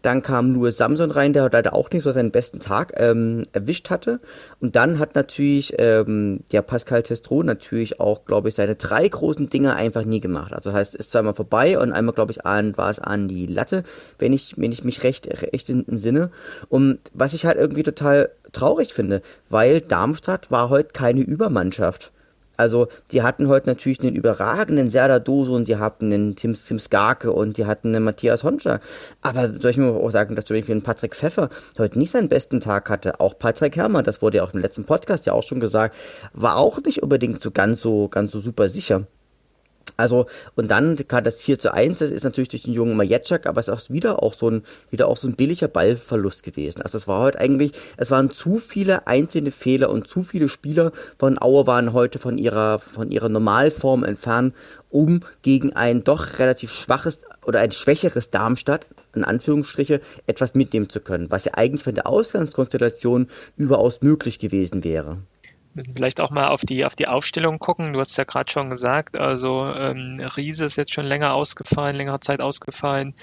Dann 0.03 0.21
kam 0.21 0.51
nur 0.51 0.71
Samson 0.71 1.09
rein, 1.09 1.33
der 1.33 1.49
leider 1.51 1.73
auch 1.73 1.89
nicht 1.89 2.03
so 2.03 2.11
seinen 2.11 2.31
besten 2.31 2.59
Tag 2.59 2.93
ähm, 2.97 3.47
erwischt 3.53 3.89
hatte. 3.89 4.19
Und 4.59 4.75
dann 4.75 4.99
hat 4.99 5.15
natürlich 5.15 5.73
ähm, 5.79 6.41
der 6.51 6.61
Pascal 6.61 7.01
Testro 7.01 7.41
natürlich 7.41 7.99
auch, 7.99 8.25
glaube 8.25 8.49
ich, 8.49 8.55
seine 8.55 8.75
drei 8.75 9.07
großen 9.07 9.47
Dinge 9.47 9.73
einfach 9.73 10.05
nie 10.05 10.19
gemacht. 10.19 10.53
Also 10.53 10.73
heißt, 10.73 10.93
ist 10.93 11.11
zweimal 11.11 11.33
vorbei 11.33 11.79
und 11.79 11.91
einmal, 11.91 12.13
glaube 12.13 12.33
ich, 12.33 12.45
an, 12.45 12.77
war 12.77 12.91
es 12.91 12.99
an 12.99 13.30
die 13.31 13.51
Latte, 13.51 13.83
wenn 14.19 14.33
ich, 14.33 14.55
wenn 14.57 14.71
ich 14.71 14.83
mich 14.83 15.03
recht, 15.03 15.27
recht 15.53 15.69
in, 15.69 15.83
im 15.85 15.99
Sinne. 15.99 16.31
Und 16.69 16.99
was 17.13 17.33
ich 17.33 17.45
halt 17.45 17.57
irgendwie 17.57 17.83
total 17.83 18.31
traurig 18.51 18.93
finde, 18.93 19.21
weil 19.49 19.81
Darmstadt 19.81 20.51
war 20.51 20.69
heute 20.69 20.89
keine 20.93 21.21
Übermannschaft. 21.21 22.11
Also 22.57 22.89
die 23.11 23.23
hatten 23.23 23.47
heute 23.47 23.69
natürlich 23.69 24.01
einen 24.01 24.15
überragenden 24.15 24.91
Serdar 24.91 25.19
Doso 25.19 25.55
und 25.55 25.67
die 25.67 25.77
hatten 25.77 26.13
einen 26.13 26.35
Tim, 26.35 26.53
Tim 26.53 26.77
Skarke 26.77 27.31
und 27.31 27.57
die 27.57 27.65
hatten 27.65 27.95
einen 27.95 28.05
Matthias 28.05 28.43
Honscher. 28.43 28.81
Aber 29.21 29.57
soll 29.57 29.71
ich 29.71 29.77
mir 29.77 29.89
auch 29.89 30.11
sagen, 30.11 30.35
dass 30.35 30.45
zum 30.45 30.57
Beispiel 30.57 30.75
ein 30.75 30.83
Patrick 30.83 31.15
Pfeffer 31.15 31.49
heute 31.79 31.97
nicht 31.97 32.11
seinen 32.11 32.29
besten 32.29 32.59
Tag 32.59 32.89
hatte. 32.91 33.19
Auch 33.19 33.39
Patrick 33.39 33.77
Herrmann, 33.77 34.03
das 34.03 34.21
wurde 34.21 34.37
ja 34.37 34.43
auch 34.43 34.53
im 34.53 34.59
letzten 34.59 34.83
Podcast 34.83 35.25
ja 35.25 35.33
auch 35.33 35.43
schon 35.43 35.59
gesagt, 35.59 35.95
war 36.33 36.57
auch 36.57 36.79
nicht 36.83 37.01
unbedingt 37.01 37.41
so 37.41 37.49
ganz 37.49 37.81
so, 37.81 38.09
ganz 38.09 38.31
so 38.31 38.41
super 38.41 38.69
sicher. 38.69 39.07
Also, 39.97 40.25
und 40.55 40.69
dann 40.69 40.97
das 41.23 41.39
4 41.39 41.59
zu 41.59 41.73
1, 41.73 41.99
das 41.99 42.11
ist 42.11 42.23
natürlich 42.23 42.49
durch 42.49 42.63
den 42.63 42.73
jungen 42.73 42.97
Majetschak, 42.97 43.45
aber 43.45 43.59
es 43.59 43.67
ist 43.67 43.73
auch 43.73 43.93
wieder 43.93 44.23
auch 44.23 44.33
so 44.33 44.49
ein, 44.49 44.63
wieder 44.89 45.07
auch 45.07 45.17
so 45.17 45.27
ein 45.27 45.35
billiger 45.35 45.67
Ballverlust 45.67 46.43
gewesen. 46.43 46.81
Also 46.81 46.97
es 46.97 47.07
war 47.07 47.21
heute 47.21 47.39
eigentlich, 47.39 47.71
es 47.97 48.11
waren 48.11 48.29
zu 48.29 48.57
viele 48.57 49.07
einzelne 49.07 49.51
Fehler 49.51 49.89
und 49.89 50.07
zu 50.07 50.23
viele 50.23 50.49
Spieler 50.49 50.91
von 51.17 51.37
Auer 51.41 51.67
waren 51.67 51.93
heute 51.93 52.19
von 52.19 52.37
ihrer, 52.37 52.79
von 52.79 53.11
ihrer 53.11 53.29
Normalform 53.29 54.03
entfernt, 54.03 54.55
um 54.89 55.21
gegen 55.41 55.73
ein 55.73 56.03
doch 56.03 56.39
relativ 56.39 56.71
schwaches 56.71 57.21
oder 57.45 57.59
ein 57.59 57.71
schwächeres 57.71 58.29
Darmstadt, 58.29 58.85
in 59.15 59.23
Anführungsstriche, 59.23 60.01
etwas 60.27 60.53
mitnehmen 60.53 60.89
zu 60.89 60.99
können, 60.99 61.31
was 61.31 61.45
ja 61.45 61.53
eigentlich 61.55 61.83
von 61.83 61.95
der 61.95 62.07
Ausgangskonstellation 62.07 63.27
überaus 63.57 64.01
möglich 64.01 64.39
gewesen 64.39 64.83
wäre 64.83 65.17
vielleicht 65.73 66.19
auch 66.19 66.31
mal 66.31 66.47
auf 66.47 66.61
die, 66.61 66.85
auf 66.85 66.95
die 66.95 67.07
Aufstellung 67.07 67.59
gucken. 67.59 67.93
Du 67.93 67.99
hast 67.99 68.17
ja 68.17 68.23
gerade 68.23 68.51
schon 68.51 68.69
gesagt, 68.69 69.17
also 69.17 69.65
ähm, 69.65 70.19
Riese 70.35 70.65
ist 70.65 70.75
jetzt 70.75 70.93
schon 70.93 71.05
länger 71.05 71.33
ausgefallen, 71.33 71.95
längere 71.95 72.19
Zeit 72.19 72.41
ausgefallen. 72.41 73.13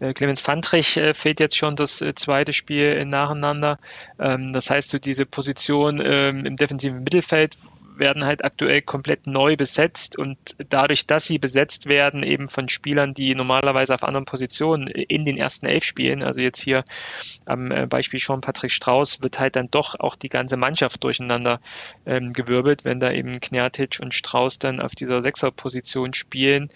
Äh, 0.00 0.14
Clemens 0.14 0.40
Fandrich 0.40 0.96
äh, 0.96 1.14
fehlt 1.14 1.40
jetzt 1.40 1.56
schon 1.56 1.76
das 1.76 2.00
äh, 2.00 2.14
zweite 2.14 2.52
Spiel 2.52 3.04
nacheinander. 3.04 3.78
Ähm, 4.18 4.52
das 4.52 4.70
heißt, 4.70 4.92
du 4.92 5.00
diese 5.00 5.26
Position 5.26 6.00
ähm, 6.02 6.46
im 6.46 6.56
defensiven 6.56 7.02
Mittelfeld, 7.02 7.58
werden 7.98 8.24
halt 8.24 8.44
aktuell 8.44 8.82
komplett 8.82 9.26
neu 9.26 9.56
besetzt 9.56 10.18
und 10.18 10.38
dadurch, 10.68 11.06
dass 11.06 11.24
sie 11.24 11.38
besetzt 11.38 11.86
werden, 11.86 12.22
eben 12.22 12.48
von 12.48 12.68
Spielern, 12.68 13.14
die 13.14 13.34
normalerweise 13.34 13.94
auf 13.94 14.04
anderen 14.04 14.24
Positionen 14.24 14.86
in 14.86 15.24
den 15.24 15.36
ersten 15.36 15.66
elf 15.66 15.84
spielen, 15.84 16.22
also 16.22 16.40
jetzt 16.40 16.60
hier 16.60 16.84
am 17.44 17.70
äh, 17.70 17.86
Beispiel 17.86 18.20
schon 18.20 18.40
Patrick 18.40 18.70
Strauß, 18.70 19.22
wird 19.22 19.38
halt 19.38 19.56
dann 19.56 19.70
doch 19.70 19.98
auch 19.98 20.16
die 20.16 20.28
ganze 20.28 20.56
Mannschaft 20.56 21.02
durcheinander 21.04 21.60
ähm, 22.04 22.32
gewirbelt, 22.32 22.84
wenn 22.84 23.00
da 23.00 23.12
eben 23.12 23.40
Knertic 23.40 23.98
und 24.00 24.14
Strauß 24.14 24.58
dann 24.58 24.80
auf 24.80 24.94
dieser 24.94 25.22
Sechserposition 25.22 26.14
spielen, 26.14 26.68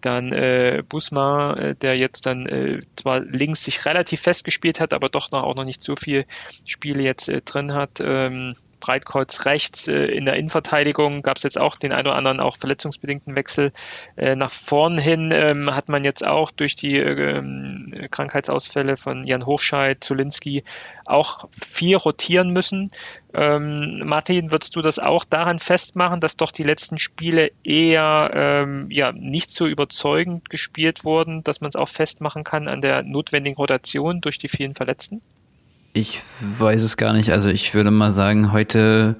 dann 0.00 0.32
äh, 0.32 0.82
Busma, 0.88 1.54
äh, 1.54 1.74
der 1.74 1.96
jetzt 1.96 2.26
dann 2.26 2.46
äh, 2.46 2.80
zwar 2.96 3.20
links 3.20 3.64
sich 3.64 3.84
relativ 3.84 4.20
festgespielt 4.20 4.80
hat, 4.80 4.92
aber 4.92 5.08
doch 5.08 5.30
noch 5.30 5.42
auch 5.42 5.54
noch 5.54 5.64
nicht 5.64 5.82
so 5.82 5.96
viel 5.96 6.24
Spiele 6.64 7.02
jetzt 7.02 7.28
äh, 7.28 7.42
drin 7.42 7.74
hat. 7.74 8.00
Ähm, 8.00 8.54
Breitkreuz 8.80 9.44
rechts 9.44 9.88
äh, 9.88 9.94
in 9.94 10.24
der 10.24 10.34
Innenverteidigung 10.34 11.22
gab 11.22 11.36
es 11.36 11.42
jetzt 11.42 11.58
auch 11.58 11.76
den 11.76 11.92
ein 11.92 12.06
oder 12.06 12.16
anderen 12.16 12.40
auch 12.40 12.56
verletzungsbedingten 12.56 13.36
Wechsel. 13.36 13.72
Äh, 14.16 14.36
nach 14.36 14.50
vorn 14.50 14.98
hin 14.98 15.30
ähm, 15.32 15.74
hat 15.74 15.88
man 15.88 16.04
jetzt 16.04 16.26
auch 16.26 16.50
durch 16.50 16.74
die 16.74 16.96
äh, 16.96 18.08
Krankheitsausfälle 18.10 18.96
von 18.96 19.26
Jan 19.26 19.46
Hochscheid, 19.46 20.02
Zulinski 20.02 20.64
auch 21.04 21.48
viel 21.52 21.96
rotieren 21.96 22.50
müssen. 22.52 22.90
Ähm, 23.34 24.02
Martin, 24.04 24.52
würdest 24.52 24.76
du 24.76 24.80
das 24.80 24.98
auch 24.98 25.24
daran 25.24 25.58
festmachen, 25.58 26.20
dass 26.20 26.36
doch 26.36 26.50
die 26.50 26.62
letzten 26.62 26.98
Spiele 26.98 27.50
eher 27.62 28.30
ähm, 28.34 28.90
ja, 28.90 29.12
nicht 29.12 29.52
so 29.52 29.66
überzeugend 29.66 30.48
gespielt 30.48 31.04
wurden, 31.04 31.44
dass 31.44 31.60
man 31.60 31.68
es 31.68 31.76
auch 31.76 31.88
festmachen 31.88 32.44
kann 32.44 32.68
an 32.68 32.80
der 32.80 33.02
notwendigen 33.02 33.56
Rotation 33.56 34.20
durch 34.20 34.38
die 34.38 34.48
vielen 34.48 34.74
Verletzten? 34.74 35.20
Ich 35.92 36.20
weiß 36.40 36.82
es 36.82 36.96
gar 36.96 37.12
nicht. 37.12 37.32
Also 37.32 37.48
ich 37.48 37.74
würde 37.74 37.90
mal 37.90 38.12
sagen, 38.12 38.52
heute 38.52 39.16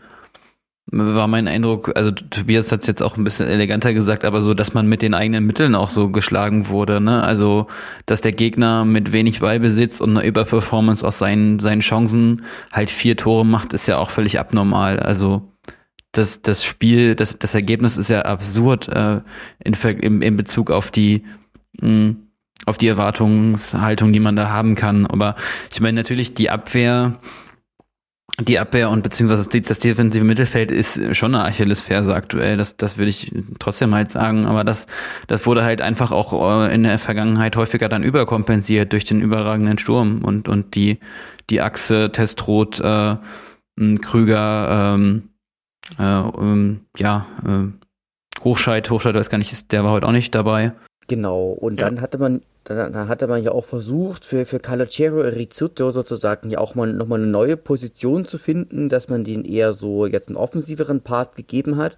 war 0.90 1.26
mein 1.26 1.48
Eindruck, 1.48 1.92
also 1.96 2.10
Tobias 2.10 2.72
hat 2.72 2.80
es 2.80 2.86
jetzt 2.86 3.02
auch 3.02 3.16
ein 3.16 3.24
bisschen 3.24 3.46
eleganter 3.46 3.92
gesagt, 3.92 4.24
aber 4.24 4.40
so, 4.40 4.54
dass 4.54 4.72
man 4.72 4.86
mit 4.86 5.02
den 5.02 5.14
eigenen 5.14 5.44
Mitteln 5.44 5.74
auch 5.74 5.90
so 5.90 6.08
geschlagen 6.08 6.68
wurde, 6.68 7.00
ne? 7.00 7.22
Also, 7.22 7.66
dass 8.06 8.22
der 8.22 8.32
Gegner 8.32 8.86
mit 8.86 9.12
wenig 9.12 9.40
Ballbesitz 9.40 10.00
und 10.00 10.10
einer 10.10 10.24
Überperformance 10.24 11.06
aus 11.06 11.18
seinen, 11.18 11.58
seinen 11.58 11.82
Chancen 11.82 12.44
halt 12.72 12.88
vier 12.90 13.16
Tore 13.16 13.44
macht, 13.44 13.74
ist 13.74 13.86
ja 13.86 13.98
auch 13.98 14.08
völlig 14.08 14.38
abnormal. 14.38 14.98
Also, 14.98 15.52
das, 16.12 16.40
das 16.40 16.64
Spiel, 16.64 17.14
das, 17.14 17.38
das 17.38 17.54
Ergebnis 17.54 17.98
ist 17.98 18.08
ja 18.08 18.22
absurd 18.22 18.88
äh, 18.88 19.20
in, 19.62 19.74
in, 19.74 20.22
in 20.22 20.36
Bezug 20.36 20.70
auf 20.70 20.90
die 20.90 21.24
mh, 21.80 21.88
hm, 21.88 22.27
auf 22.66 22.78
die 22.78 22.88
Erwartungshaltung, 22.88 24.12
die 24.12 24.20
man 24.20 24.36
da 24.36 24.50
haben 24.50 24.74
kann. 24.74 25.06
Aber 25.06 25.36
ich 25.72 25.80
meine 25.80 25.96
natürlich 25.96 26.34
die 26.34 26.50
Abwehr, 26.50 27.18
die 28.40 28.58
Abwehr 28.58 28.90
und 28.90 29.02
beziehungsweise 29.02 29.48
das 29.62 29.78
defensive 29.80 30.24
Mittelfeld 30.24 30.70
ist 30.70 31.16
schon 31.16 31.34
eine 31.34 31.44
Achillesferse 31.44 32.14
aktuell. 32.14 32.56
Das, 32.56 32.76
das 32.76 32.96
würde 32.96 33.10
ich 33.10 33.32
trotzdem 33.58 33.94
halt 33.94 34.10
sagen. 34.10 34.46
Aber 34.46 34.64
das, 34.64 34.86
das 35.26 35.44
wurde 35.46 35.64
halt 35.64 35.80
einfach 35.80 36.12
auch 36.12 36.66
äh, 36.66 36.74
in 36.74 36.84
der 36.84 36.98
Vergangenheit 36.98 37.56
häufiger 37.56 37.88
dann 37.88 38.02
überkompensiert 38.02 38.92
durch 38.92 39.04
den 39.04 39.20
überragenden 39.20 39.78
Sturm 39.78 40.22
und, 40.22 40.48
und 40.48 40.74
die, 40.74 40.98
die 41.50 41.60
Achse 41.60 42.12
Testrot, 42.12 42.80
äh, 42.80 43.16
Krüger, 44.00 44.94
ähm, 44.94 45.30
äh, 45.98 46.02
ähm, 46.02 46.80
ja, 46.96 47.26
äh, 47.44 48.42
Hochscheid, 48.42 48.88
Hochscheid 48.90 49.14
weiß 49.14 49.30
gar 49.30 49.38
nicht, 49.38 49.72
der 49.72 49.84
war 49.84 49.92
heute 49.92 50.06
auch 50.06 50.12
nicht 50.12 50.34
dabei. 50.34 50.72
Genau, 51.08 51.48
und 51.48 51.80
ja. 51.80 51.86
dann 51.86 52.00
hatte 52.00 52.18
man 52.18 52.42
dann, 52.68 52.92
dann 52.92 53.08
hatte 53.08 53.26
man 53.28 53.42
ja 53.42 53.52
auch 53.52 53.64
versucht, 53.64 54.26
für, 54.26 54.44
für 54.44 54.60
Calacero 54.60 55.20
Rizzuto 55.20 55.90
sozusagen 55.90 56.50
ja 56.50 56.58
auch 56.58 56.74
mal 56.74 56.92
nochmal 56.92 57.18
eine 57.18 57.28
neue 57.28 57.56
Position 57.56 58.26
zu 58.26 58.36
finden, 58.36 58.90
dass 58.90 59.08
man 59.08 59.24
den 59.24 59.44
eher 59.46 59.72
so 59.72 60.04
jetzt 60.04 60.28
einen 60.28 60.36
offensiveren 60.36 61.00
Part 61.00 61.34
gegeben 61.34 61.78
hat. 61.78 61.96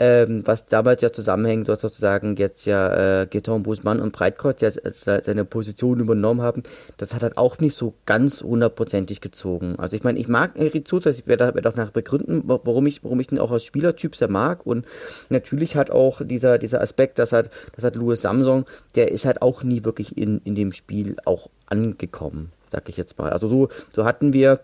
Ähm, 0.00 0.42
was 0.44 0.66
damals 0.66 1.02
ja 1.02 1.12
zusammenhängt, 1.12 1.68
dass 1.68 1.80
sozusagen 1.80 2.34
jetzt 2.34 2.64
ja 2.66 3.22
äh, 3.22 3.26
Geton 3.26 3.62
Busmann 3.62 4.00
und 4.00 4.10
Breitkreuz 4.10 4.60
ja 4.60 4.70
seine 4.72 5.44
Position 5.44 6.00
übernommen 6.00 6.42
haben, 6.42 6.64
das 6.96 7.14
hat 7.14 7.22
halt 7.22 7.38
auch 7.38 7.58
nicht 7.58 7.76
so 7.76 7.94
ganz 8.04 8.42
hundertprozentig 8.42 9.20
gezogen. 9.20 9.76
Also 9.78 9.96
ich 9.96 10.02
meine, 10.02 10.18
ich 10.18 10.26
mag 10.26 10.56
Rizzuto, 10.56 11.10
ich 11.10 11.28
werde, 11.28 11.54
werde 11.54 11.68
auch 11.68 11.76
nach 11.76 11.90
begründen, 11.90 12.42
warum 12.44 12.86
ich, 12.88 13.04
warum 13.04 13.20
ich 13.20 13.28
den 13.28 13.38
auch 13.38 13.52
als 13.52 13.62
Spielertyp 13.62 14.16
sehr 14.16 14.28
mag 14.28 14.66
und 14.66 14.84
natürlich 15.28 15.76
hat 15.76 15.92
auch 15.92 16.22
dieser, 16.24 16.58
dieser 16.58 16.80
Aspekt, 16.80 17.20
dass 17.20 17.30
halt, 17.30 17.50
dass 17.76 17.84
halt 17.84 17.94
Louis 17.94 18.20
Samsung, 18.20 18.66
der 18.96 19.12
ist 19.12 19.26
halt 19.26 19.42
auch 19.42 19.62
nie 19.62 19.84
wirklich 19.84 20.18
in, 20.18 20.40
in 20.42 20.56
dem 20.56 20.72
Spiel 20.72 21.16
auch 21.24 21.50
angekommen, 21.66 22.50
sag 22.72 22.88
ich 22.88 22.96
jetzt 22.96 23.16
mal. 23.18 23.30
Also 23.30 23.48
so, 23.48 23.68
so 23.92 24.04
hatten 24.04 24.32
wir 24.32 24.58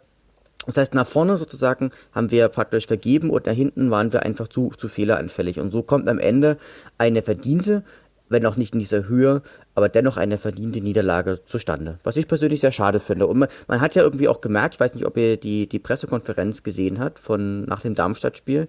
das 0.66 0.76
heißt, 0.76 0.94
nach 0.94 1.06
vorne 1.06 1.38
sozusagen 1.38 1.90
haben 2.12 2.30
wir 2.30 2.48
praktisch 2.48 2.86
vergeben 2.86 3.30
und 3.30 3.46
nach 3.46 3.54
hinten 3.54 3.90
waren 3.90 4.12
wir 4.12 4.22
einfach 4.22 4.48
zu, 4.48 4.70
zu 4.76 4.88
fehleranfällig. 4.88 5.58
Und 5.58 5.70
so 5.70 5.82
kommt 5.82 6.08
am 6.08 6.18
Ende 6.18 6.58
eine 6.98 7.22
verdiente, 7.22 7.82
wenn 8.28 8.46
auch 8.46 8.56
nicht 8.56 8.74
in 8.74 8.80
dieser 8.80 9.08
Höhe, 9.08 9.42
aber 9.74 9.88
dennoch 9.88 10.16
eine 10.16 10.38
verdiente 10.38 10.80
Niederlage 10.80 11.44
zustande. 11.44 11.98
Was 12.04 12.16
ich 12.16 12.28
persönlich 12.28 12.60
sehr 12.60 12.72
schade 12.72 13.00
finde. 13.00 13.26
Und 13.26 13.38
man, 13.38 13.48
man 13.68 13.80
hat 13.80 13.94
ja 13.94 14.02
irgendwie 14.02 14.28
auch 14.28 14.40
gemerkt, 14.40 14.74
ich 14.74 14.80
weiß 14.80 14.94
nicht, 14.94 15.06
ob 15.06 15.16
ihr 15.16 15.36
die, 15.36 15.66
die 15.66 15.78
Pressekonferenz 15.78 16.62
gesehen 16.62 16.98
habt 16.98 17.18
von 17.18 17.64
nach 17.64 17.80
dem 17.80 17.94
Darmstadt-Spiel, 17.94 18.68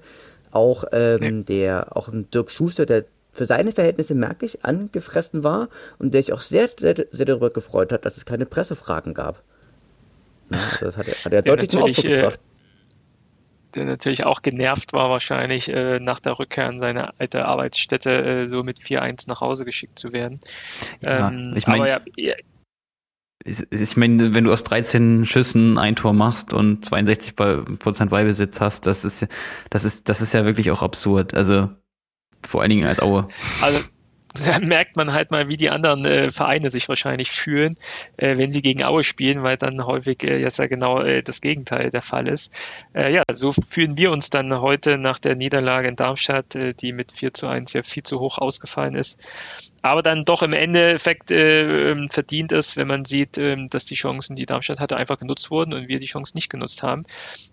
auch 0.51 0.85
ähm, 0.91 1.39
nee. 1.39 1.43
der, 1.43 1.95
auch 1.95 2.07
ein 2.07 2.29
Dirk 2.31 2.51
Schuster, 2.51 2.85
der 2.85 3.05
für 3.31 3.45
seine 3.45 3.71
Verhältnisse 3.71 4.15
merklich 4.15 4.65
angefressen 4.65 5.43
war 5.43 5.69
und 5.99 6.13
der 6.13 6.21
sich 6.21 6.33
auch 6.33 6.41
sehr, 6.41 6.69
sehr, 6.77 6.95
sehr 7.11 7.25
darüber 7.25 7.49
gefreut 7.49 7.93
hat, 7.93 8.05
dass 8.05 8.17
es 8.17 8.25
keine 8.25 8.45
Pressefragen 8.45 9.13
gab. 9.13 9.41
Ja, 10.51 10.57
also 10.71 10.85
das 10.85 10.97
hat 10.97 11.07
er, 11.07 11.13
hat 11.13 11.33
er 11.33 11.41
deutlich 11.41 11.69
zum 11.69 11.83
Ausdruck 11.83 12.05
äh, 12.05 12.15
gebracht. 12.15 12.39
der 13.75 13.85
natürlich 13.85 14.25
auch 14.25 14.41
genervt 14.41 14.93
war, 14.93 15.09
wahrscheinlich 15.09 15.69
äh, 15.69 15.99
nach 15.99 16.19
der 16.19 16.39
Rückkehr 16.39 16.67
an 16.67 16.79
seine 16.79 17.19
alte 17.19 17.45
Arbeitsstätte 17.45 18.09
äh, 18.11 18.49
so 18.49 18.63
mit 18.63 18.79
4-1 18.79 19.25
nach 19.27 19.41
Hause 19.41 19.65
geschickt 19.65 19.97
zu 19.97 20.13
werden. 20.13 20.39
Ja, 21.01 21.29
ähm, 21.29 21.53
ich 21.55 21.67
meine, 21.67 21.87
ja, 21.89 21.99
ich 23.43 23.97
meine, 23.97 24.33
wenn 24.33 24.43
du 24.43 24.53
aus 24.53 24.63
13 24.63 25.25
Schüssen 25.25 25.77
ein 25.77 25.95
Tor 25.95 26.13
machst 26.13 26.53
und 26.53 26.85
62 26.85 27.35
Prozent 27.35 28.11
Beibesitz 28.11 28.61
hast, 28.61 28.85
das 28.85 29.03
ist, 29.03 29.27
das 29.69 29.83
ist, 29.83 30.09
das 30.09 30.21
ist 30.21 30.33
ja 30.33 30.45
wirklich 30.45 30.69
auch 30.71 30.81
absurd. 30.81 31.33
Also 31.33 31.69
vor 32.45 32.61
allen 32.61 32.69
Dingen 32.69 32.87
als 32.87 32.99
Aue. 32.99 33.27
Also 33.61 33.79
da 34.45 34.59
merkt 34.59 34.95
man 34.95 35.13
halt 35.13 35.31
mal, 35.31 35.47
wie 35.47 35.57
die 35.57 35.69
anderen 35.69 36.05
äh, 36.05 36.31
Vereine 36.31 36.69
sich 36.69 36.87
wahrscheinlich 36.87 37.31
fühlen, 37.31 37.75
äh, 38.17 38.37
wenn 38.37 38.51
sie 38.51 38.61
gegen 38.61 38.83
Aue 38.83 39.03
spielen, 39.03 39.43
weil 39.43 39.57
dann 39.57 39.85
häufig 39.85 40.23
äh, 40.23 40.37
jetzt 40.37 40.59
ja 40.59 40.67
genau 40.67 41.01
äh, 41.01 41.21
das 41.21 41.41
Gegenteil 41.41 41.91
der 41.91 42.01
Fall 42.01 42.27
ist. 42.27 42.53
Äh, 42.93 43.13
ja, 43.13 43.23
so 43.31 43.51
fühlen 43.51 43.97
wir 43.97 44.11
uns 44.11 44.29
dann 44.29 44.61
heute 44.61 44.97
nach 44.97 45.19
der 45.19 45.35
Niederlage 45.35 45.87
in 45.87 45.95
Darmstadt, 45.95 46.55
äh, 46.55 46.73
die 46.73 46.93
mit 46.93 47.11
4 47.11 47.33
zu 47.33 47.47
1 47.47 47.73
ja 47.73 47.83
viel 47.83 48.03
zu 48.03 48.19
hoch 48.19 48.37
ausgefallen 48.37 48.95
ist, 48.95 49.19
aber 49.81 50.01
dann 50.01 50.25
doch 50.25 50.43
im 50.43 50.53
Endeffekt 50.53 51.31
äh, 51.31 51.91
ähm, 51.91 52.09
verdient 52.09 52.51
ist, 52.51 52.77
wenn 52.77 52.87
man 52.87 53.05
sieht, 53.05 53.37
äh, 53.37 53.57
dass 53.69 53.85
die 53.85 53.95
Chancen, 53.95 54.35
die 54.35 54.45
Darmstadt 54.45 54.79
hatte, 54.79 54.97
einfach 54.97 55.17
genutzt 55.17 55.49
wurden 55.51 55.73
und 55.73 55.87
wir 55.87 55.99
die 55.99 56.05
Chance 56.05 56.35
nicht 56.35 56.49
genutzt 56.49 56.83
haben. 56.83 57.05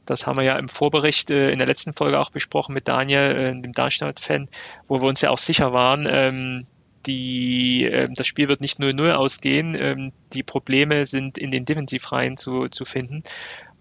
Das 0.05 0.27
haben 0.27 0.37
wir 0.37 0.45
ja 0.45 0.59
im 0.59 0.69
Vorbericht 0.69 1.31
äh, 1.31 1.51
in 1.51 1.59
der 1.59 1.67
letzten 1.67 1.93
Folge 1.93 2.21
auch 2.21 2.31
besprochen 2.31 2.75
mit 2.75 2.89
Daniel, 2.89 3.37
äh, 3.57 3.61
dem 3.61 3.73
Darmstadt-Fan, 3.73 4.49
wo 4.87 5.01
wir 5.01 5.09
uns 5.09 5.21
ja 5.21 5.31
auch 5.31 5.39
sicher 5.39 5.73
waren, 5.73 6.07
ähm, 6.09 6.67
die, 7.07 7.85
äh, 7.85 8.09
das 8.15 8.27
Spiel 8.27 8.49
wird 8.49 8.61
nicht 8.61 8.79
0-0 8.79 9.13
ausgehen. 9.13 9.75
Ähm, 9.75 10.13
die 10.33 10.43
Probleme 10.43 11.07
sind 11.07 11.39
in 11.39 11.51
den 11.51 11.65
Defensivreihen 11.65 12.37
zu, 12.37 12.69
zu 12.69 12.85
finden. 12.85 13.23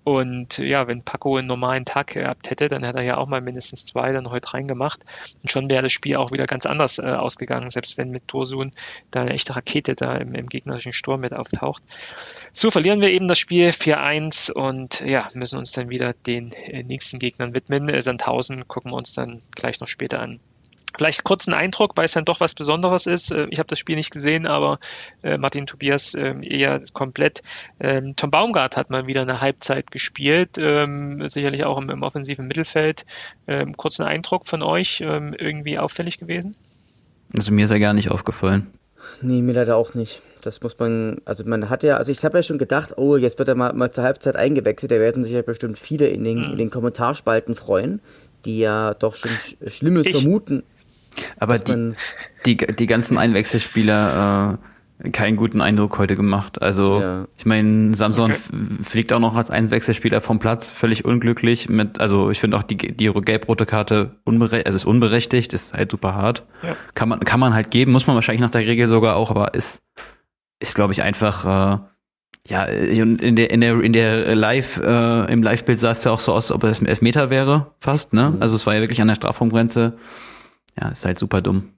Und 0.07 0.59
ja, 0.59 0.87
wenn 0.87 1.03
Paco 1.03 1.35
einen 1.35 1.49
normalen 1.49 1.83
Tag 1.83 2.13
gehabt 2.13 2.49
hätte, 2.49 2.69
dann 2.69 2.81
hätte 2.81 2.99
er 2.99 3.03
ja 3.03 3.17
auch 3.17 3.27
mal 3.27 3.41
mindestens 3.41 3.85
zwei 3.85 4.13
dann 4.13 4.29
heute 4.29 4.53
reingemacht. 4.53 5.03
Und 5.43 5.51
schon 5.51 5.69
wäre 5.69 5.83
das 5.83 5.91
Spiel 5.91 6.15
auch 6.15 6.31
wieder 6.31 6.47
ganz 6.47 6.65
anders 6.65 6.97
äh, 6.97 7.01
ausgegangen, 7.01 7.69
selbst 7.69 7.97
wenn 7.97 8.11
mit 8.11 8.25
Tursun 8.25 8.71
da 9.11 9.23
eine 9.23 9.31
echte 9.31 9.57
Rakete 9.57 9.95
da 9.95 10.15
im, 10.15 10.33
im 10.33 10.47
gegnerischen 10.47 10.93
Sturm 10.93 11.19
mit 11.19 11.33
auftaucht. 11.33 11.83
So 12.53 12.71
verlieren 12.71 13.01
wir 13.01 13.09
eben 13.09 13.27
das 13.27 13.37
Spiel 13.37 13.71
4-1 13.71 14.49
und 14.49 15.01
ja, 15.01 15.29
müssen 15.33 15.59
uns 15.59 15.73
dann 15.73 15.89
wieder 15.89 16.13
den 16.13 16.53
äh, 16.53 16.83
nächsten 16.83 17.19
Gegnern 17.19 17.53
widmen. 17.53 17.89
Äh, 17.89 18.01
Sandhausen 18.01 18.65
gucken 18.65 18.91
wir 18.91 18.95
uns 18.95 19.11
dann 19.11 19.41
gleich 19.55 19.81
noch 19.81 19.89
später 19.89 20.21
an. 20.21 20.39
Vielleicht 20.95 21.23
kurz 21.23 21.47
einen 21.47 21.55
Eindruck, 21.55 21.97
weil 21.97 22.05
es 22.05 22.13
dann 22.13 22.25
doch 22.25 22.39
was 22.39 22.55
Besonderes 22.55 23.05
ist. 23.05 23.31
Äh, 23.31 23.47
ich 23.49 23.59
habe 23.59 23.67
das 23.67 23.79
Spiel 23.79 23.95
nicht 23.95 24.11
gesehen, 24.11 24.47
aber 24.47 24.79
äh, 25.23 25.37
Martin 25.37 25.67
Tobias 25.67 26.13
äh, 26.13 26.33
eher 26.41 26.81
komplett. 26.93 27.43
Ähm, 27.79 28.15
Tom 28.15 28.31
Baumgart 28.31 28.77
hat 28.77 28.89
mal 28.89 29.05
wieder 29.05 29.21
eine 29.21 29.41
Halbzeit 29.41 29.91
gespielt, 29.91 30.57
ähm, 30.57 31.27
sicherlich 31.29 31.65
auch 31.65 31.77
im, 31.77 31.89
im, 31.89 32.03
offensiven 32.03 32.47
Mittelfeld. 32.47 33.05
Ähm, 33.47 33.75
kurzen 33.77 34.03
Eindruck 34.03 34.47
von 34.47 34.63
euch, 34.63 35.01
ähm, 35.01 35.35
irgendwie 35.37 35.77
auffällig 35.77 36.19
gewesen? 36.19 36.55
Also 37.37 37.51
mir 37.51 37.65
ist 37.65 37.71
er 37.71 37.79
gar 37.79 37.93
nicht 37.93 38.09
aufgefallen. 38.09 38.67
Nee, 39.21 39.41
mir 39.41 39.53
leider 39.53 39.75
auch 39.75 39.93
nicht. 39.93 40.21
Das 40.43 40.61
muss 40.61 40.79
man, 40.79 41.21
also 41.25 41.43
man 41.45 41.69
hat 41.69 41.83
ja, 41.83 41.97
also 41.97 42.11
ich 42.11 42.23
habe 42.23 42.37
ja 42.37 42.43
schon 42.43 42.57
gedacht, 42.57 42.97
oh, 42.97 43.17
jetzt 43.17 43.37
wird 43.37 43.49
er 43.49 43.55
mal, 43.55 43.73
mal 43.73 43.91
zur 43.91 44.03
Halbzeit 44.03 44.35
eingewechselt, 44.35 44.91
da 44.91 44.99
werden 44.99 45.23
sich 45.23 45.33
ja 45.33 45.41
bestimmt 45.41 45.77
viele 45.77 46.07
in 46.07 46.23
den, 46.23 46.43
hm. 46.43 46.51
in 46.51 46.57
den 46.57 46.69
Kommentarspalten 46.69 47.55
freuen, 47.55 48.01
die 48.45 48.59
ja 48.59 48.93
doch 48.93 49.15
schon 49.15 49.31
Schlimmes 49.67 50.07
ich, 50.07 50.13
vermuten. 50.13 50.63
Aber 51.39 51.57
die, 51.57 51.93
die, 52.45 52.57
die 52.57 52.85
ganzen 52.85 53.17
Einwechselspieler 53.17 54.59
äh, 55.03 55.09
keinen 55.11 55.37
guten 55.37 55.61
Eindruck 55.61 55.97
heute 55.99 56.15
gemacht. 56.15 56.61
Also 56.61 56.99
ja. 56.99 57.27
ich 57.37 57.45
meine, 57.45 57.93
Samson 57.95 58.31
okay. 58.31 58.41
fliegt 58.83 59.13
auch 59.13 59.19
noch 59.19 59.35
als 59.35 59.51
Einwechselspieler 59.51 60.21
vom 60.21 60.39
Platz, 60.39 60.69
völlig 60.69 61.05
unglücklich. 61.05 61.69
Mit, 61.69 61.99
also 61.99 62.31
ich 62.31 62.39
finde 62.39 62.57
auch 62.57 62.63
die, 62.63 62.77
die 62.77 63.11
gelb-rote 63.13 63.65
Karte 63.65 64.15
unberechtigt, 64.23 64.65
also 64.65 64.75
ist 64.75 64.85
unberechtigt, 64.85 65.53
ist 65.53 65.73
halt 65.73 65.91
super 65.91 66.15
hart. 66.15 66.43
Ja. 66.63 66.75
Kann 66.95 67.09
man 67.09 67.19
kann 67.19 67.39
man 67.39 67.53
halt 67.53 67.69
geben, 67.69 67.91
muss 67.91 68.07
man 68.07 68.15
wahrscheinlich 68.15 68.41
nach 68.41 68.49
der 68.49 68.61
Regel 68.61 68.87
sogar 68.87 69.15
auch, 69.15 69.29
aber 69.29 69.53
ist 69.53 69.81
ist 70.59 70.73
glaube 70.73 70.93
ich 70.93 71.03
einfach 71.03 71.75
äh, 71.75 71.79
ja, 72.49 72.63
in 72.63 73.35
der, 73.35 73.51
in 73.51 73.59
der, 73.59 73.81
in 73.81 73.91
der 73.91 74.33
Live, 74.33 74.77
äh, 74.77 75.31
im 75.31 75.43
Live-Bild 75.43 75.79
sah 75.79 75.91
es 75.91 76.05
ja 76.05 76.11
auch 76.11 76.21
so 76.21 76.33
aus, 76.33 76.45
als 76.45 76.51
ob 76.53 76.63
es 76.63 76.81
ein 76.81 76.85
Elfmeter 76.85 77.29
wäre, 77.29 77.73
fast, 77.81 78.13
ne? 78.13 78.31
Mhm. 78.35 78.41
Also 78.41 78.55
es 78.55 78.65
war 78.65 78.73
ja 78.73 78.79
wirklich 78.79 79.01
an 79.01 79.09
der 79.09 79.15
Strafraumgrenze 79.15 79.97
ja, 80.79 80.89
ist 80.89 81.05
halt 81.05 81.17
super 81.17 81.41
dumm. 81.41 81.73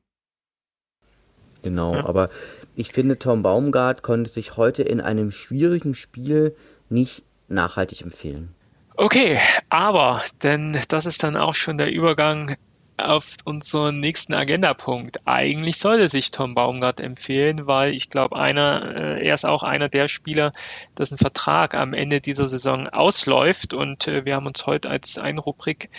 Genau, 1.61 1.93
ja. 1.93 2.05
aber 2.05 2.29
ich 2.75 2.93
finde, 2.93 3.19
Tom 3.19 3.41
Baumgart 3.41 4.01
konnte 4.01 4.29
sich 4.29 4.55
heute 4.55 4.83
in 4.83 5.01
einem 5.01 5.31
schwierigen 5.31 5.93
Spiel 5.93 6.55
nicht 6.89 7.23
nachhaltig 7.47 8.01
empfehlen. 8.01 8.55
Okay, 8.95 9.39
aber, 9.69 10.21
denn 10.43 10.77
das 10.89 11.05
ist 11.05 11.23
dann 11.23 11.37
auch 11.37 11.53
schon 11.53 11.77
der 11.77 11.91
Übergang 11.91 12.57
auf 13.05 13.37
unseren 13.45 13.99
nächsten 13.99 14.33
Agendapunkt. 14.33 15.25
Eigentlich 15.25 15.77
sollte 15.77 16.07
sich 16.07 16.31
Tom 16.31 16.55
Baumgart 16.55 16.99
empfehlen, 16.99 17.67
weil 17.67 17.93
ich 17.93 18.09
glaube, 18.09 18.35
einer, 18.35 18.95
äh, 18.95 19.27
er 19.27 19.33
ist 19.33 19.45
auch 19.45 19.63
einer 19.63 19.89
der 19.89 20.07
Spieler, 20.07 20.51
dessen 20.97 21.17
Vertrag 21.17 21.73
am 21.75 21.93
Ende 21.93 22.21
dieser 22.21 22.47
Saison 22.47 22.87
ausläuft. 22.87 23.73
Und 23.73 24.07
äh, 24.07 24.25
wir 24.25 24.35
haben 24.35 24.47
uns 24.47 24.65
heute 24.65 24.89
als 24.89 25.17
eine 25.17 25.39
Rubrik 25.39 25.89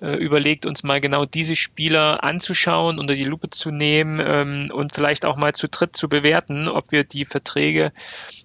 äh, 0.00 0.16
überlegt, 0.16 0.66
uns 0.66 0.82
mal 0.82 1.00
genau 1.00 1.24
diese 1.24 1.56
Spieler 1.56 2.24
anzuschauen, 2.24 2.98
unter 2.98 3.14
die 3.14 3.24
Lupe 3.24 3.50
zu 3.50 3.70
nehmen 3.70 4.20
ähm, 4.24 4.70
und 4.72 4.92
vielleicht 4.92 5.24
auch 5.24 5.36
mal 5.36 5.54
zu 5.54 5.68
dritt 5.68 5.96
zu 5.96 6.08
bewerten, 6.08 6.68
ob 6.68 6.92
wir 6.92 7.04
die 7.04 7.24
Verträge 7.24 7.92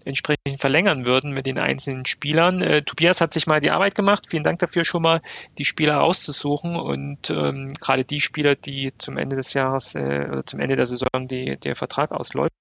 entsprechend 0.06 0.60
verlängern 0.60 1.06
würden 1.06 1.32
mit 1.32 1.46
den 1.46 1.60
einzelnen 1.60 2.06
Spielern. 2.06 2.62
Äh, 2.62 2.84
Tobias 2.84 3.22
hat 3.22 3.34
sich 3.34 3.48
mal 3.48 3.60
die 3.60 3.72
Arbeit 3.72 3.96
gemacht. 3.96 4.28
Vielen 4.30 4.44
Dank 4.44 4.60
dafür 4.60 4.86
schon 4.86 5.02
mal, 5.02 5.22
die 5.58 5.66
Spieler 5.66 6.02
auszusuchen 6.02 6.76
und 6.76 7.30
ähm, 7.30 7.74
gerade 7.80 8.06
die 8.06 8.20
Spieler, 8.20 8.56
die 8.56 8.94
zum 8.98 9.18
Ende 9.18 9.36
des 9.36 9.54
Jahres 9.54 9.96
äh, 9.96 10.28
oder 10.32 10.46
zum 10.46 10.60
Ende 10.60 10.76
der 10.76 10.86
Saison 10.86 11.28
die, 11.28 11.58
der 11.58 11.76
Vertrag 11.76 12.12
ausläuft. 12.12 12.54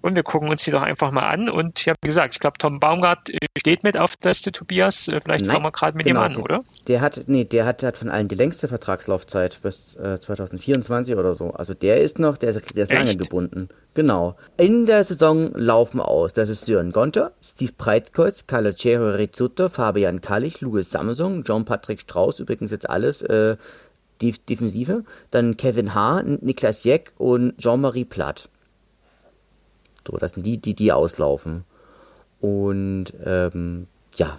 Und 0.00 0.16
wir 0.16 0.22
gucken 0.22 0.48
uns 0.48 0.64
die 0.64 0.70
doch 0.70 0.82
einfach 0.82 1.10
mal 1.10 1.28
an. 1.28 1.48
Und 1.48 1.84
ja, 1.84 1.94
wie 2.02 2.08
gesagt, 2.08 2.34
ich 2.34 2.40
glaube, 2.40 2.58
Tom 2.58 2.80
Baumgart 2.80 3.30
äh, 3.30 3.38
steht 3.58 3.82
mit 3.82 3.96
auf 3.96 4.16
der 4.16 4.30
Liste, 4.30 4.52
Tobias. 4.52 5.08
Äh, 5.08 5.20
vielleicht 5.20 5.44
Nein, 5.44 5.54
fangen 5.54 5.66
wir 5.66 5.72
gerade 5.72 5.96
mit 5.96 6.06
genau, 6.06 6.20
ihm 6.20 6.24
an, 6.24 6.34
der, 6.34 6.42
oder? 6.42 6.64
Der 6.88 7.00
hat, 7.00 7.22
nee, 7.26 7.44
der 7.44 7.66
hat, 7.66 7.82
hat 7.82 7.96
von 7.96 8.10
allen 8.10 8.28
die 8.28 8.34
längste 8.34 8.68
Vertragslaufzeit 8.68 9.60
bis 9.62 9.96
äh, 9.96 10.20
2024 10.20 11.16
oder 11.16 11.34
so. 11.34 11.50
Also 11.50 11.74
der 11.74 12.00
ist 12.00 12.18
noch, 12.18 12.36
der 12.36 12.50
ist, 12.50 12.76
der 12.76 12.84
ist 12.84 12.92
lange 12.92 13.16
gebunden. 13.16 13.68
Genau. 13.94 14.36
In 14.58 14.84
der 14.84 15.02
Saison 15.04 15.52
laufen 15.54 16.00
aus. 16.00 16.34
Das 16.34 16.50
ist 16.50 16.65
Sören 16.66 16.90
Gonter, 16.90 17.32
Steve 17.42 17.72
Breitkreuz, 17.78 18.46
Calogero 18.46 19.10
Rizzuto, 19.10 19.68
Fabian 19.68 20.20
Kallich, 20.20 20.60
Louis 20.60 20.90
Samsung, 20.90 21.44
John 21.44 21.64
Patrick 21.64 22.00
Strauß, 22.00 22.40
übrigens 22.40 22.72
jetzt 22.72 22.90
alles 22.90 23.22
äh, 23.22 23.56
Defensive. 24.20 25.04
Dann 25.30 25.56
Kevin 25.56 25.94
H., 25.94 26.22
Niklas 26.22 26.84
Jeck 26.84 27.12
und 27.18 27.56
Jean-Marie 27.58 28.04
Platt. 28.04 28.48
So, 30.06 30.16
das 30.18 30.32
sind 30.32 30.44
die, 30.44 30.58
die, 30.58 30.74
die 30.74 30.92
auslaufen. 30.92 31.64
Und 32.40 33.06
ähm, 33.24 33.86
ja, 34.16 34.38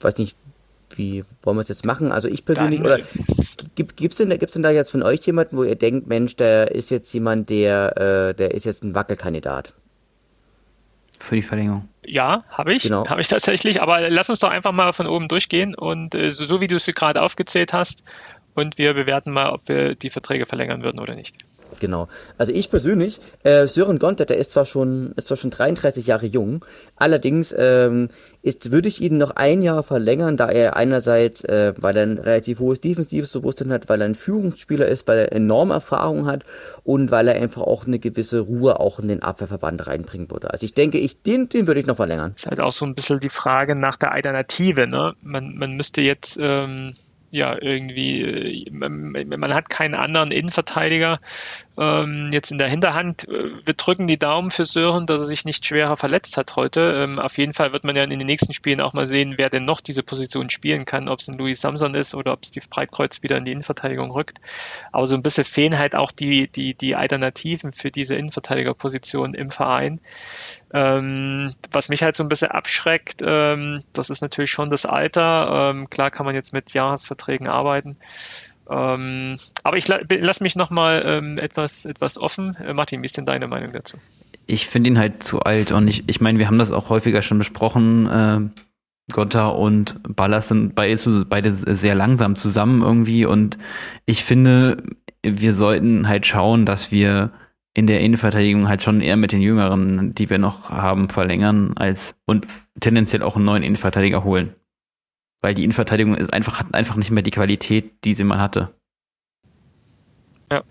weiß 0.00 0.16
nicht, 0.18 0.36
wie 0.94 1.24
wollen 1.42 1.56
wir 1.56 1.62
es 1.62 1.68
jetzt 1.68 1.84
machen? 1.84 2.12
Also 2.12 2.28
ich 2.28 2.44
persönlich, 2.44 2.80
oder 2.80 3.00
gibt 3.74 4.00
es 4.00 4.16
denn, 4.16 4.30
gibt's 4.30 4.54
denn 4.54 4.62
da 4.62 4.70
jetzt 4.70 4.90
von 4.90 5.02
euch 5.02 5.26
jemanden, 5.26 5.56
wo 5.56 5.64
ihr 5.64 5.76
denkt, 5.76 6.06
Mensch, 6.06 6.36
der 6.36 6.72
ist 6.72 6.90
jetzt 6.90 7.12
jemand, 7.12 7.50
der, 7.50 7.96
äh, 7.96 8.34
der 8.34 8.54
ist 8.54 8.64
jetzt 8.64 8.84
ein 8.84 8.94
Wackelkandidat? 8.94 9.74
Für 11.18 11.34
die 11.34 11.42
Verlängerung. 11.42 11.88
Ja, 12.04 12.44
habe 12.50 12.72
ich. 12.72 12.84
Genau. 12.84 13.06
Habe 13.06 13.20
ich 13.20 13.28
tatsächlich. 13.28 13.82
Aber 13.82 14.08
lass 14.08 14.30
uns 14.30 14.38
doch 14.38 14.50
einfach 14.50 14.72
mal 14.72 14.92
von 14.92 15.06
oben 15.06 15.28
durchgehen 15.28 15.74
und 15.74 16.14
äh, 16.14 16.30
so, 16.30 16.44
so 16.46 16.60
wie 16.60 16.66
du 16.66 16.76
es 16.76 16.86
gerade 16.86 17.22
aufgezählt 17.22 17.72
hast, 17.72 18.02
und 18.58 18.76
wir 18.76 18.92
bewerten 18.92 19.30
mal, 19.30 19.50
ob 19.50 19.68
wir 19.68 19.94
die 19.94 20.10
Verträge 20.10 20.44
verlängern 20.44 20.82
würden 20.82 20.98
oder 20.98 21.14
nicht. 21.14 21.36
Genau. 21.80 22.08
Also 22.36 22.52
ich 22.52 22.70
persönlich, 22.70 23.20
äh, 23.42 23.66
Sören 23.66 23.98
Gonter, 23.98 24.24
der 24.24 24.38
ist 24.38 24.52
zwar 24.52 24.66
schon, 24.66 25.12
ist 25.16 25.28
zwar 25.28 25.36
schon 25.36 25.50
33 25.50 26.06
Jahre 26.06 26.26
jung, 26.26 26.64
allerdings 26.96 27.54
ähm, 27.56 28.08
ist, 28.42 28.70
würde 28.70 28.88
ich 28.88 29.00
ihn 29.00 29.18
noch 29.18 29.32
ein 29.36 29.62
Jahr 29.62 29.82
verlängern, 29.82 30.36
da 30.36 30.48
er 30.48 30.76
einerseits, 30.76 31.44
äh, 31.44 31.74
weil 31.76 31.96
er 31.96 32.02
ein 32.04 32.18
relativ 32.18 32.60
hohes 32.60 32.80
defensives 32.80 33.32
Bewusstsein 33.32 33.72
hat, 33.72 33.88
weil 33.88 34.00
er 34.00 34.06
ein 34.06 34.14
Führungsspieler 34.14 34.86
ist, 34.86 35.06
weil 35.08 35.18
er 35.18 35.32
enorme 35.32 35.74
Erfahrung 35.74 36.26
hat 36.26 36.44
und 36.84 37.10
weil 37.10 37.28
er 37.28 37.40
einfach 37.40 37.62
auch 37.62 37.86
eine 37.86 37.98
gewisse 37.98 38.40
Ruhe 38.40 38.80
auch 38.80 38.98
in 38.98 39.08
den 39.08 39.22
Abwehrverband 39.22 39.86
reinbringen 39.86 40.30
würde. 40.30 40.50
Also 40.50 40.64
ich 40.64 40.74
denke, 40.74 40.98
ich, 40.98 41.22
den, 41.22 41.48
den 41.48 41.66
würde 41.66 41.80
ich 41.80 41.86
noch 41.86 41.96
verlängern. 41.96 42.32
Ist 42.36 42.46
halt 42.46 42.60
auch 42.60 42.72
so 42.72 42.86
ein 42.86 42.94
bisschen 42.94 43.20
die 43.20 43.28
Frage 43.28 43.74
nach 43.74 43.96
der 43.96 44.12
Alternative, 44.12 44.86
ne? 44.86 45.14
Man, 45.22 45.56
man 45.56 45.72
müsste 45.72 46.00
jetzt, 46.00 46.38
ähm 46.40 46.94
ja, 47.30 47.60
irgendwie, 47.60 48.22
äh, 48.22 48.70
man, 48.70 49.54
hat 49.54 49.68
keinen 49.68 49.94
anderen 49.94 50.30
Innenverteidiger 50.30 51.20
ähm, 51.76 52.30
jetzt 52.32 52.50
in 52.50 52.58
der 52.58 52.68
Hinterhand. 52.68 53.26
Wir 53.28 53.74
drücken 53.74 54.06
die 54.06 54.18
Daumen 54.18 54.50
für 54.50 54.64
Sören, 54.64 55.06
dass 55.06 55.20
er 55.20 55.26
sich 55.26 55.44
nicht 55.44 55.66
schwerer 55.66 55.96
verletzt 55.96 56.38
hat 56.38 56.56
heute. 56.56 56.80
Ähm, 56.80 57.18
auf 57.18 57.36
jeden 57.36 57.52
Fall 57.52 57.72
wird 57.72 57.84
man 57.84 57.96
ja 57.96 58.04
in 58.04 58.10
den 58.10 58.26
nächsten 58.26 58.54
Spielen 58.54 58.80
auch 58.80 58.94
mal 58.94 59.06
sehen, 59.06 59.34
wer 59.36 59.50
denn 59.50 59.66
noch 59.66 59.82
diese 59.82 60.02
Position 60.02 60.48
spielen 60.48 60.86
kann, 60.86 61.08
ob 61.08 61.20
es 61.20 61.28
ein 61.28 61.38
Louis 61.38 61.60
Samson 61.60 61.94
ist 61.94 62.14
oder 62.14 62.32
ob 62.32 62.46
Steve 62.46 62.66
Breitkreuz 62.70 63.22
wieder 63.22 63.36
in 63.36 63.44
die 63.44 63.52
Innenverteidigung 63.52 64.10
rückt. 64.10 64.40
Aber 64.90 65.06
so 65.06 65.14
ein 65.14 65.22
bisschen 65.22 65.44
fehlen 65.44 65.78
halt 65.78 65.94
auch 65.94 66.12
die, 66.12 66.48
die, 66.48 66.74
die 66.74 66.96
Alternativen 66.96 67.72
für 67.74 67.90
diese 67.90 68.16
Innenverteidigerposition 68.16 69.34
im 69.34 69.50
Verein. 69.50 70.00
Ähm, 70.72 71.54
was 71.70 71.88
mich 71.88 72.02
halt 72.02 72.14
so 72.14 72.22
ein 72.22 72.28
bisschen 72.28 72.50
abschreckt, 72.50 73.22
ähm, 73.24 73.82
das 73.92 74.10
ist 74.10 74.20
natürlich 74.20 74.50
schon 74.50 74.68
das 74.68 74.84
Alter. 74.84 75.70
Ähm, 75.70 75.88
klar 75.88 76.10
kann 76.10 76.26
man 76.26 76.34
jetzt 76.34 76.52
mit 76.52 76.72
Jahresverträgen 76.72 77.48
arbeiten. 77.48 77.96
Ähm, 78.70 79.38
aber 79.62 79.78
ich 79.78 79.88
la 79.88 80.00
lass 80.10 80.40
mich 80.40 80.54
nochmal 80.54 81.02
ähm, 81.06 81.38
etwas, 81.38 81.86
etwas 81.86 82.18
offen. 82.18 82.54
Äh, 82.56 82.74
Martin, 82.74 83.02
wie 83.02 83.06
ist 83.06 83.16
denn 83.16 83.24
deine 83.24 83.48
Meinung 83.48 83.72
dazu? 83.72 83.96
Ich 84.46 84.66
finde 84.66 84.90
ihn 84.90 84.98
halt 84.98 85.22
zu 85.22 85.40
alt 85.40 85.72
und 85.72 85.88
ich, 85.88 86.04
ich 86.06 86.20
meine, 86.20 86.38
wir 86.38 86.46
haben 86.46 86.58
das 86.58 86.72
auch 86.72 86.90
häufiger 86.90 87.22
schon 87.22 87.38
besprochen. 87.38 88.06
Äh, 88.06 88.62
Gotta 89.12 89.48
und 89.48 90.00
Ballas 90.02 90.48
sind 90.48 90.74
beide, 90.74 90.96
beide 91.24 91.50
sehr 91.50 91.94
langsam 91.94 92.36
zusammen 92.36 92.82
irgendwie 92.82 93.24
und 93.24 93.56
ich 94.04 94.22
finde, 94.22 94.82
wir 95.22 95.54
sollten 95.54 96.08
halt 96.08 96.26
schauen, 96.26 96.66
dass 96.66 96.92
wir 96.92 97.30
in 97.78 97.86
der 97.86 98.00
Innenverteidigung 98.00 98.68
halt 98.68 98.82
schon 98.82 99.00
eher 99.00 99.16
mit 99.16 99.32
den 99.32 99.40
Jüngeren, 99.40 100.14
die 100.14 100.28
wir 100.28 100.38
noch 100.38 100.68
haben, 100.70 101.08
verlängern 101.08 101.74
als 101.76 102.16
und 102.26 102.46
tendenziell 102.80 103.22
auch 103.22 103.36
einen 103.36 103.44
neuen 103.44 103.62
Innenverteidiger 103.62 104.24
holen 104.24 104.54
weil 105.40 105.54
die 105.54 105.64
Innenverteidigung 105.64 106.16
ist 106.16 106.32
einfach, 106.32 106.58
hat 106.58 106.74
einfach 106.74 106.96
nicht 106.96 107.10
mehr 107.10 107.22
die 107.22 107.30
Qualität, 107.30 108.04
die 108.04 108.14
sie 108.14 108.24
mal 108.24 108.40
hatte. 108.40 108.74
Ja. 110.52 110.62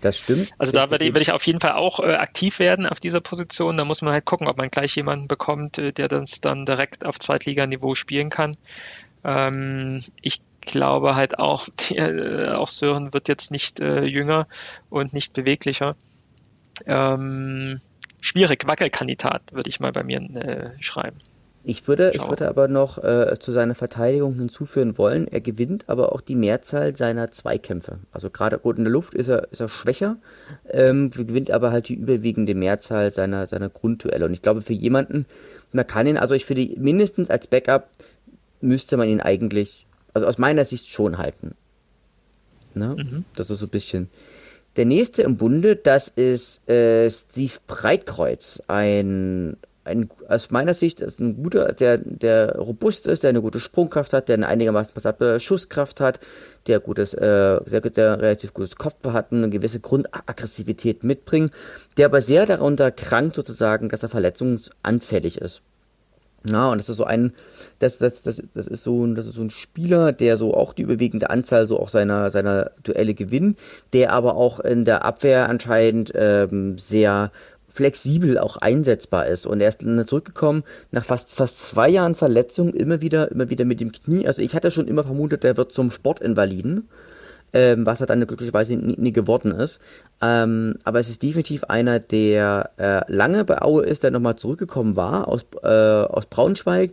Das 0.00 0.18
stimmt. 0.18 0.50
Also 0.56 0.72
da 0.72 0.90
werde 0.90 1.04
ich, 1.04 1.10
werde 1.10 1.20
ich 1.20 1.32
auf 1.32 1.46
jeden 1.46 1.60
Fall 1.60 1.72
auch 1.72 2.00
äh, 2.00 2.14
aktiv 2.14 2.58
werden 2.58 2.86
auf 2.86 3.00
dieser 3.00 3.20
Position. 3.20 3.76
Da 3.76 3.84
muss 3.84 4.00
man 4.00 4.14
halt 4.14 4.24
gucken, 4.24 4.48
ob 4.48 4.56
man 4.56 4.70
gleich 4.70 4.96
jemanden 4.96 5.28
bekommt, 5.28 5.76
äh, 5.76 5.92
der 5.92 6.08
das 6.08 6.40
dann 6.40 6.64
direkt 6.64 7.04
auf 7.04 7.18
Zweitliganiveau 7.18 7.94
spielen 7.94 8.30
kann. 8.30 8.56
Ähm, 9.24 10.02
ich 10.22 10.40
glaube 10.62 11.16
halt 11.16 11.38
auch, 11.38 11.68
die, 11.90 11.98
äh, 11.98 12.48
auch 12.48 12.70
Sören 12.70 13.12
wird 13.12 13.28
jetzt 13.28 13.50
nicht 13.50 13.80
äh, 13.80 14.04
jünger 14.04 14.48
und 14.88 15.12
nicht 15.12 15.34
beweglicher. 15.34 15.96
Ähm, 16.86 17.80
schwierig, 18.20 18.66
Wackelkandidat, 18.66 19.52
würde 19.52 19.70
ich 19.70 19.80
mal 19.80 19.92
bei 19.92 20.02
mir 20.02 20.20
äh, 20.20 20.70
schreiben. 20.80 21.18
Ich 21.62 21.86
würde, 21.86 22.12
ich 22.14 22.26
würde 22.26 22.48
aber 22.48 22.68
noch 22.68 22.96
äh, 23.04 23.38
zu 23.38 23.52
seiner 23.52 23.74
Verteidigung 23.74 24.34
hinzufügen 24.36 24.96
wollen, 24.96 25.28
er 25.28 25.42
gewinnt 25.42 25.84
aber 25.88 26.14
auch 26.14 26.22
die 26.22 26.34
Mehrzahl 26.34 26.96
seiner 26.96 27.30
Zweikämpfe. 27.32 27.98
Also 28.12 28.30
gerade 28.30 28.58
gut 28.58 28.78
in 28.78 28.84
der 28.84 28.92
Luft 28.92 29.12
ist 29.12 29.28
er, 29.28 29.48
ist 29.52 29.60
er 29.60 29.68
schwächer, 29.68 30.16
ähm, 30.70 31.10
gewinnt 31.10 31.50
aber 31.50 31.70
halt 31.70 31.88
die 31.88 31.94
überwiegende 31.94 32.54
Mehrzahl 32.54 33.10
seiner, 33.10 33.46
seiner 33.46 33.68
Grundduelle. 33.68 34.24
Und 34.24 34.32
ich 34.32 34.40
glaube, 34.40 34.62
für 34.62 34.72
jemanden, 34.72 35.26
man 35.72 35.86
kann 35.86 36.06
ihn, 36.06 36.16
also 36.16 36.34
ich 36.34 36.46
finde, 36.46 36.80
mindestens 36.80 37.28
als 37.28 37.46
Backup 37.46 37.90
müsste 38.62 38.96
man 38.96 39.08
ihn 39.08 39.20
eigentlich, 39.20 39.86
also 40.14 40.26
aus 40.26 40.38
meiner 40.38 40.64
Sicht 40.64 40.88
schon 40.88 41.18
halten. 41.18 41.54
Ne? 42.72 42.96
Mhm. 42.98 43.24
Das 43.36 43.50
ist 43.50 43.58
so 43.58 43.66
ein 43.66 43.70
bisschen. 43.70 44.08
Der 44.76 44.84
nächste 44.86 45.22
im 45.22 45.36
Bunde, 45.36 45.76
das 45.76 46.08
ist 46.08 46.68
äh, 46.68 47.10
Steve 47.10 47.54
Breitkreuz, 47.66 48.62
ein 48.68 49.56
ein, 49.84 50.10
aus 50.28 50.50
meiner 50.50 50.74
Sicht 50.74 51.00
ist 51.00 51.20
ein 51.20 51.42
guter, 51.42 51.72
der, 51.72 51.98
der 51.98 52.56
robust 52.56 53.06
ist, 53.06 53.22
der 53.22 53.30
eine 53.30 53.42
gute 53.42 53.60
Sprungkraft 53.60 54.12
hat, 54.12 54.28
der 54.28 54.34
eine 54.34 54.46
einigermaßen 54.46 54.94
passable 54.94 55.40
Schusskraft 55.40 56.00
hat, 56.00 56.20
der 56.66 56.80
gutes, 56.80 57.14
äh, 57.14 57.60
der, 57.64 57.80
der 57.80 58.20
relativ 58.20 58.54
gutes 58.54 58.76
Kopf 58.76 59.06
hat 59.08 59.32
und 59.32 59.38
eine 59.38 59.50
gewisse 59.50 59.80
Grundaggressivität 59.80 61.04
mitbringt, 61.04 61.52
der 61.96 62.06
aber 62.06 62.20
sehr 62.20 62.46
darunter 62.46 62.90
krankt 62.90 63.34
sozusagen, 63.36 63.88
dass 63.88 64.02
er 64.02 64.08
verletzungsanfällig 64.08 65.38
ist. 65.38 65.62
Ja, 66.48 66.70
und 66.70 66.78
das 66.78 66.88
ist 66.88 66.96
so 66.96 67.04
ein, 67.04 67.34
das, 67.80 67.98
das, 67.98 68.22
das, 68.22 68.42
das 68.54 68.66
ist 68.66 68.82
so 68.82 69.04
ein, 69.04 69.14
das 69.14 69.26
ist 69.26 69.34
so 69.34 69.42
ein 69.42 69.50
Spieler, 69.50 70.12
der 70.12 70.38
so 70.38 70.54
auch 70.54 70.72
die 70.72 70.82
überwiegende 70.82 71.28
Anzahl 71.28 71.68
so 71.68 71.78
auch 71.78 71.90
seiner, 71.90 72.30
seiner 72.30 72.70
Duelle 72.82 73.12
gewinnt, 73.12 73.58
der 73.92 74.12
aber 74.12 74.36
auch 74.36 74.58
in 74.60 74.86
der 74.86 75.04
Abwehr 75.04 75.50
anscheinend 75.50 76.12
ähm, 76.14 76.78
sehr 76.78 77.30
flexibel 77.68 78.38
auch 78.38 78.56
einsetzbar 78.56 79.26
ist. 79.26 79.46
Und 79.46 79.60
er 79.60 79.68
ist 79.68 79.82
zurückgekommen 80.08 80.64
nach 80.90 81.04
fast, 81.04 81.36
fast 81.36 81.58
zwei 81.58 81.88
Jahren 81.88 82.14
Verletzung, 82.14 82.74
immer 82.74 83.00
wieder, 83.00 83.30
immer 83.30 83.50
wieder 83.50 83.64
mit 83.64 83.80
dem 83.80 83.92
Knie. 83.92 84.26
Also 84.26 84.42
ich 84.42 84.54
hatte 84.54 84.70
schon 84.70 84.88
immer 84.88 85.04
vermutet, 85.04 85.44
der 85.44 85.56
wird 85.56 85.72
zum 85.72 85.90
Sportinvaliden, 85.90 86.88
ähm, 87.52 87.86
was 87.86 88.00
er 88.00 88.06
dann 88.06 88.26
glücklicherweise 88.26 88.76
nie, 88.76 88.96
nie 88.98 89.12
geworden 89.12 89.52
ist. 89.52 89.78
Ähm, 90.22 90.76
aber 90.84 91.00
es 91.00 91.08
ist 91.08 91.22
definitiv 91.22 91.64
einer, 91.64 91.98
der 91.98 92.70
äh, 92.76 93.12
lange 93.12 93.44
bei 93.44 93.62
Aue 93.62 93.84
ist, 93.84 94.02
der 94.02 94.10
nochmal 94.10 94.36
zurückgekommen 94.36 94.96
war 94.96 95.28
aus, 95.28 95.46
äh, 95.62 95.66
aus 95.66 96.26
Braunschweig 96.26 96.92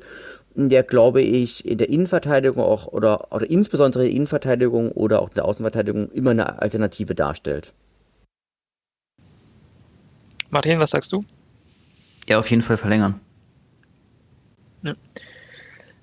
der 0.57 0.83
glaube 0.83 1.21
ich 1.21 1.65
in 1.67 1.77
der 1.77 1.89
Innenverteidigung 1.89 2.63
auch 2.63 2.87
oder, 2.87 3.31
oder 3.31 3.49
insbesondere 3.49 4.03
in 4.03 4.09
der 4.09 4.15
Innenverteidigung 4.15 4.91
oder 4.91 5.21
auch 5.21 5.29
in 5.29 5.35
der 5.35 5.45
Außenverteidigung 5.45 6.09
immer 6.11 6.31
eine 6.31 6.59
Alternative 6.61 7.13
darstellt. 7.13 7.73
Martin, 10.49 10.79
was 10.79 10.91
sagst 10.91 11.11
du? 11.11 11.23
Ja, 12.27 12.39
auf 12.39 12.49
jeden 12.49 12.63
Fall 12.63 12.77
verlängern. 12.77 13.19
Ja. 14.81 14.95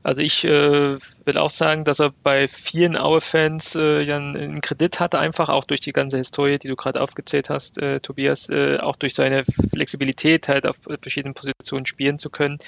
Also 0.04 0.20
ich 0.20 0.44
äh, 0.44 0.98
will 1.24 1.38
auch 1.38 1.48
sagen, 1.48 1.84
dass 1.84 1.98
er 1.98 2.12
bei 2.22 2.46
vielen 2.46 2.94
Aue-Fans 2.94 3.74
äh, 3.74 4.02
ja 4.02 4.18
einen, 4.18 4.60
Kredit 4.60 5.00
hatte, 5.00 5.18
einfach 5.18 5.48
auch 5.48 5.64
durch 5.64 5.80
die 5.80 5.94
ganze 5.94 6.18
Historie, 6.18 6.58
die 6.58 6.68
du 6.68 6.76
gerade 6.76 7.00
aufgezählt 7.00 7.48
hast, 7.48 7.78
äh, 7.78 8.00
Tobias, 8.00 8.50
äh, 8.50 8.76
auch 8.76 8.96
durch 8.96 9.14
seine 9.14 9.44
Flexibilität 9.44 10.46
halt 10.48 10.66
auf 10.66 10.76
verschiedenen 11.00 11.32
Positionen 11.32 11.86
spielen 11.86 12.18
zu 12.18 12.28
können. 12.28 12.58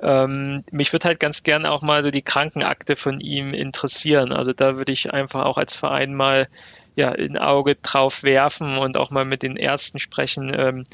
Ähm, 0.00 0.62
mich 0.70 0.92
würde 0.92 1.08
halt 1.08 1.18
ganz 1.18 1.42
gern 1.42 1.66
auch 1.66 1.82
mal 1.82 2.04
so 2.04 2.12
die 2.12 2.22
Krankenakte 2.22 2.94
von 2.94 3.18
ihm 3.18 3.54
interessieren. 3.54 4.30
Also 4.30 4.52
da 4.52 4.76
würde 4.76 4.92
ich 4.92 5.12
einfach 5.12 5.44
auch 5.46 5.58
als 5.58 5.74
Verein 5.74 6.14
mal 6.14 6.46
ja, 6.94 7.12
ein 7.12 7.36
Auge 7.36 7.76
drauf 7.76 8.24
werfen 8.24 8.76
und 8.76 8.96
auch 8.96 9.10
mal 9.10 9.24
mit 9.24 9.42
den 9.42 9.56
Ärzten 9.56 10.00
sprechen, 10.00 10.52
ähm, 10.56 10.84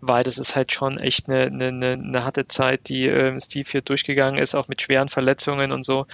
weil 0.00 0.24
das 0.24 0.38
ist 0.38 0.56
halt 0.56 0.72
schon 0.72 0.98
echt 0.98 1.28
eine, 1.28 1.46
eine, 1.46 1.92
eine 1.92 2.24
harte 2.24 2.48
Zeit, 2.48 2.88
die 2.88 3.06
äh, 3.06 3.38
Steve 3.40 3.68
hier 3.70 3.82
durchgegangen 3.82 4.40
ist, 4.40 4.54
auch 4.54 4.68
mit 4.68 4.80
schweren 4.80 5.08
Verletzungen 5.08 5.72
und 5.72 5.84
so. 5.84 6.06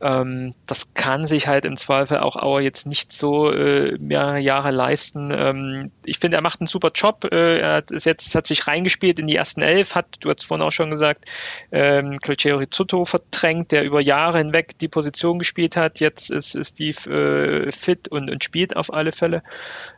Ähm, 0.00 0.54
das 0.66 0.94
kann 0.94 1.26
sich 1.26 1.46
halt 1.46 1.64
im 1.64 1.76
Zweifel 1.76 2.18
auch 2.18 2.36
Auer 2.36 2.60
jetzt 2.60 2.86
nicht 2.86 3.12
so 3.12 3.52
äh, 3.52 3.96
mehrere 3.98 4.38
Jahre 4.38 4.70
leisten. 4.70 5.30
Ähm, 5.32 5.90
ich 6.04 6.18
finde, 6.18 6.38
er 6.38 6.42
macht 6.42 6.60
einen 6.60 6.66
super 6.66 6.90
Job. 6.94 7.24
Äh, 7.30 7.58
er 7.58 7.74
hat, 7.76 7.90
ist 7.90 8.06
jetzt, 8.06 8.34
hat 8.34 8.46
sich 8.46 8.66
reingespielt 8.66 9.18
in 9.18 9.26
die 9.26 9.36
ersten 9.36 9.62
elf, 9.62 9.94
hat, 9.94 10.06
du 10.20 10.30
hast 10.30 10.44
vorhin 10.44 10.66
auch 10.66 10.72
schon 10.72 10.90
gesagt, 10.90 11.26
ähm, 11.72 12.18
Colchero 12.18 12.58
Rizzuto 12.58 13.04
verdrängt, 13.04 13.72
der 13.72 13.84
über 13.84 14.00
Jahre 14.00 14.38
hinweg 14.38 14.78
die 14.78 14.88
Position 14.88 15.38
gespielt 15.38 15.76
hat. 15.76 16.00
Jetzt 16.00 16.30
ist, 16.30 16.54
ist 16.54 16.70
Steve 16.70 17.66
äh, 17.66 17.72
fit 17.72 18.08
und, 18.08 18.30
und 18.30 18.42
spielt 18.44 18.76
auf 18.76 18.92
alle 18.92 19.12
Fälle. 19.12 19.42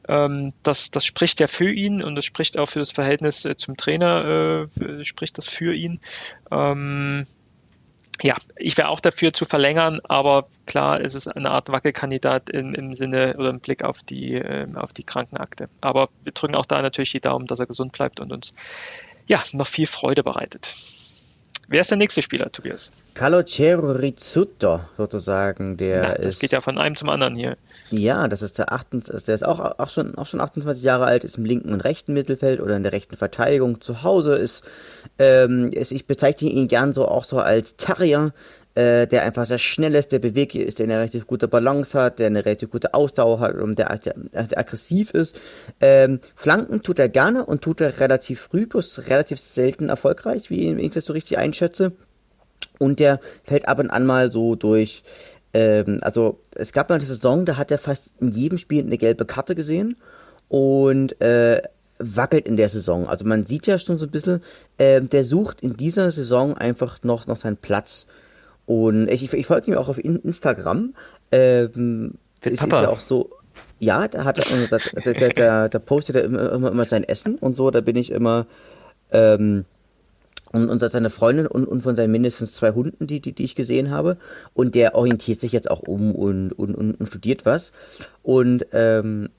Ähm, 0.09 0.53
das, 0.63 0.91
das 0.91 1.05
spricht 1.07 1.41
ja 1.41 1.47
für 1.47 1.71
ihn 1.71 2.03
und 2.03 2.15
das 2.15 2.25
spricht 2.25 2.59
auch 2.59 2.67
für 2.67 2.79
das 2.79 2.91
Verhältnis 2.91 3.28
äh, 3.45 3.57
zum 3.57 3.77
Trainer, 3.77 4.69
äh, 4.81 5.05
spricht 5.05 5.39
das 5.39 5.47
für 5.47 5.75
ihn. 5.75 6.01
Ähm, 6.51 7.27
ja, 8.23 8.37
ich 8.57 8.77
wäre 8.77 8.89
auch 8.89 9.01
dafür 9.01 9.33
zu 9.33 9.45
verlängern, 9.45 10.01
aber 10.05 10.49
klar, 10.67 11.01
es 11.01 11.15
ist 11.15 11.29
eine 11.29 11.51
Art 11.51 11.69
Wackelkandidat 11.69 12.51
im, 12.51 12.75
im 12.75 12.95
Sinne 12.95 13.37
oder 13.39 13.51
im 13.51 13.61
Blick 13.61 13.85
auf 13.85 14.03
die, 14.03 14.35
äh, 14.35 14.67
auf 14.75 14.93
die 14.93 15.05
Krankenakte. 15.05 15.69
Aber 15.81 16.09
wir 16.25 16.33
drücken 16.33 16.57
auch 16.57 16.67
da 16.67 16.83
natürlich 16.83 17.13
die 17.13 17.21
Daumen, 17.21 17.47
dass 17.47 17.61
er 17.61 17.67
gesund 17.67 17.93
bleibt 17.93 18.19
und 18.19 18.33
uns 18.33 18.55
ja 19.27 19.43
noch 19.53 19.69
viel 19.69 19.87
Freude 19.87 20.25
bereitet. 20.25 20.75
Wer 21.71 21.83
ist 21.83 21.91
der 21.91 21.99
nächste 21.99 22.23
Spieler, 22.23 22.51
Tobias? 22.51 22.91
Calocero 23.13 23.93
Rizzuto, 23.93 24.81
sozusagen. 24.97 25.77
Der 25.77 25.97
ja, 25.97 26.15
das 26.15 26.27
ist, 26.27 26.41
geht 26.41 26.53
ja 26.53 26.63
von 26.63 26.79
einem 26.79 26.97
zum 26.97 27.11
anderen 27.11 27.35
hier. 27.35 27.59
Ja, 27.91 28.27
das 28.27 28.41
ist 28.41 28.57
der 28.57 28.73
28, 28.73 29.25
der 29.25 29.35
ist 29.35 29.45
auch, 29.45 29.79
auch, 29.79 29.89
schon, 29.91 30.15
auch 30.17 30.25
schon 30.25 30.41
28 30.41 30.83
Jahre 30.83 31.05
alt, 31.05 31.25
ist 31.25 31.37
im 31.37 31.45
linken 31.45 31.75
und 31.75 31.83
rechten 31.83 32.15
Mittelfeld 32.15 32.61
oder 32.61 32.75
in 32.75 32.85
der 32.85 32.93
rechten 32.93 33.19
Verteidigung 33.19 33.83
zu 33.83 34.03
Hause, 34.03 34.37
ist, 34.37 34.65
ähm, 35.19 35.69
ist 35.71 35.93
ich 35.93 36.07
bezeichne 36.07 36.49
ihn 36.49 36.69
gern 36.69 36.95
so 36.95 37.07
auch 37.07 37.25
so 37.25 37.39
als 37.39 37.77
Terrier, 37.77 38.33
äh, 38.79 39.09
der 39.09 39.25
einfach 39.25 39.45
sehr 39.45 39.59
schnell 39.59 39.97
ist, 39.97 40.13
der 40.13 40.21
beweglich 40.21 40.69
ist, 40.69 40.79
der 40.79 40.85
eine 40.85 40.99
relativ 40.99 41.27
gute 41.27 41.49
Balance 41.49 41.99
hat, 41.99 42.21
der 42.21 42.29
eine 42.29 42.45
relativ 42.45 42.71
gute 42.71 42.95
Ausdauer 42.95 43.41
hat 43.41 43.57
und 43.57 43.77
der, 43.77 43.89
der, 43.99 44.15
der 44.15 44.57
aggressiv 44.57 45.11
ist. 45.11 45.41
Ähm, 45.81 46.21
Flanken 46.37 46.85
tut 46.85 47.01
er 47.01 47.09
gerne 47.09 47.45
und 47.45 47.61
tut 47.61 47.81
er 47.81 47.99
relativ 47.99 48.41
früh, 48.41 48.67
bloß 48.67 49.09
relativ 49.09 49.41
selten 49.41 49.89
erfolgreich, 49.89 50.49
wie 50.49 50.73
ich 50.75 50.93
das 50.93 51.07
so 51.07 51.13
richtig 51.13 51.39
einschätze. 51.39 51.91
Und 52.79 53.01
der 53.01 53.19
fällt 53.43 53.67
ab 53.67 53.81
und 53.81 53.91
an 53.91 54.07
mal 54.07 54.31
so 54.31 54.55
durch, 54.55 55.03
ähm, 55.55 55.99
also 56.03 56.39
es 56.55 56.71
gab 56.71 56.89
mal 56.89 56.97
eine 56.97 57.05
Saison, 57.05 57.47
da 57.47 57.57
hat 57.57 57.73
er 57.73 57.79
fast 57.79 58.13
in 58.21 58.31
jedem 58.31 58.59
Spiel 58.59 58.85
eine 58.85 58.97
gelbe 58.97 59.25
Karte 59.25 59.57
gesehen 59.57 59.97
und 60.47 61.21
äh, 61.21 61.63
wackelt 61.99 62.47
in 62.47 62.57
der 62.57 62.69
Saison. 62.69 63.09
Also 63.09 63.25
man 63.25 63.45
sieht 63.45 63.67
ja 63.67 63.77
schon 63.77 63.99
so 63.99 64.07
ein 64.07 64.13
bisschen, 64.13 64.41
äh, 64.77 65.01
der 65.01 65.25
sucht 65.25 65.63
in 65.63 65.77
dieser 65.77 66.13
Saison 66.13 66.57
einfach 66.57 67.03
noch, 67.03 67.27
noch 67.27 67.39
seinen 67.39 67.57
Platz. 67.57 68.07
Und 68.69 69.09
ich, 69.09 69.33
ich 69.33 69.47
folge 69.47 69.71
mir 69.71 69.81
auch 69.81 69.89
auf 69.89 69.97
Instagram. 69.97 70.93
Ähm, 71.33 72.13
es 72.43 72.53
ist 72.53 72.71
ja 72.71 72.91
auch 72.91 73.01
so, 73.01 73.31
ja, 73.79 74.09
da 74.09 74.25
hat 74.25 74.37
er, 74.39 74.67
da, 74.69 74.79
da, 75.03 75.29
da, 75.31 75.69
da 75.69 75.79
postet 75.79 76.17
er 76.17 76.25
immer, 76.25 76.53
immer, 76.53 76.71
immer 76.71 76.85
sein 76.85 77.03
Essen 77.03 77.37
und 77.37 77.57
so, 77.57 77.71
da 77.71 77.81
bin 77.81 77.97
ich 77.97 78.11
immer, 78.11 78.47
ähm, 79.11 79.65
und, 80.53 80.69
und 80.69 80.81
seine 80.81 81.09
Freundin 81.09 81.47
und, 81.47 81.67
und 81.67 81.81
von 81.81 81.97
seinen 81.97 82.13
mindestens 82.13 82.57
zwei 82.57 82.73
Hunden, 82.73 83.07
die, 83.07 83.21
die, 83.21 83.33
die 83.33 83.45
ich 83.45 83.55
gesehen 83.55 83.91
habe. 83.91 84.19
Und 84.53 84.75
der 84.75 84.95
orientiert 84.97 85.41
sich 85.41 85.53
jetzt 85.53 85.71
auch 85.71 85.81
um 85.81 86.15
und, 86.15 86.53
und, 86.53 86.75
und 86.75 87.07
studiert 87.07 87.47
was. 87.47 87.73
Und 88.23 88.67
ähm, 88.73 89.31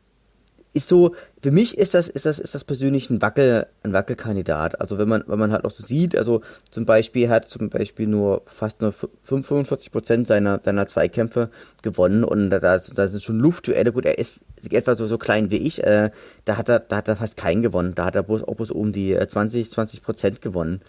ist 0.71 0.87
so, 0.87 1.15
für 1.41 1.51
mich 1.51 1.77
ist 1.77 1.95
das, 1.95 2.07
ist 2.07 2.25
das, 2.25 2.37
ist 2.37 2.53
das 2.53 2.63
persönlich 2.63 3.09
ein 3.09 3.21
Wackel, 3.21 3.65
ein 3.81 3.91
Wackelkandidat. 3.91 4.79
Also 4.79 4.99
wenn 4.99 5.09
man, 5.09 5.23
wenn 5.25 5.39
man 5.39 5.51
halt 5.51 5.65
auch 5.65 5.71
so 5.71 5.83
sieht, 5.83 6.15
also 6.15 6.41
zum 6.69 6.85
Beispiel 6.85 7.29
hat 7.29 7.49
zum 7.49 7.69
Beispiel 7.69 8.05
nur 8.05 8.43
fast 8.45 8.81
nur 8.81 8.91
45 8.91 9.91
Prozent 9.91 10.27
seiner, 10.27 10.59
seiner 10.61 10.87
Zweikämpfe 10.87 11.49
gewonnen 11.81 12.23
und 12.23 12.51
da, 12.51 12.59
da 12.59 13.07
sind 13.07 13.23
schon 13.23 13.39
Luftduelle. 13.39 13.91
Gut, 13.91 14.05
er 14.05 14.19
ist 14.19 14.41
etwa 14.69 14.93
so, 14.93 15.07
so 15.07 15.17
klein 15.17 15.49
wie 15.49 15.57
ich, 15.57 15.83
äh, 15.83 16.11
da 16.45 16.57
hat 16.57 16.69
er, 16.69 16.79
da 16.79 16.97
hat 16.97 17.07
er 17.07 17.15
fast 17.15 17.35
keinen 17.35 17.63
gewonnen. 17.63 17.95
Da 17.95 18.05
hat 18.05 18.15
er 18.15 18.23
bloß, 18.23 18.43
auch 18.43 18.55
bloß 18.55 18.69
um 18.71 18.91
die 18.91 19.17
20, 19.17 19.67
äh, 19.67 19.69
20 19.69 20.03
Prozent 20.03 20.41
gewonnen. 20.41 20.81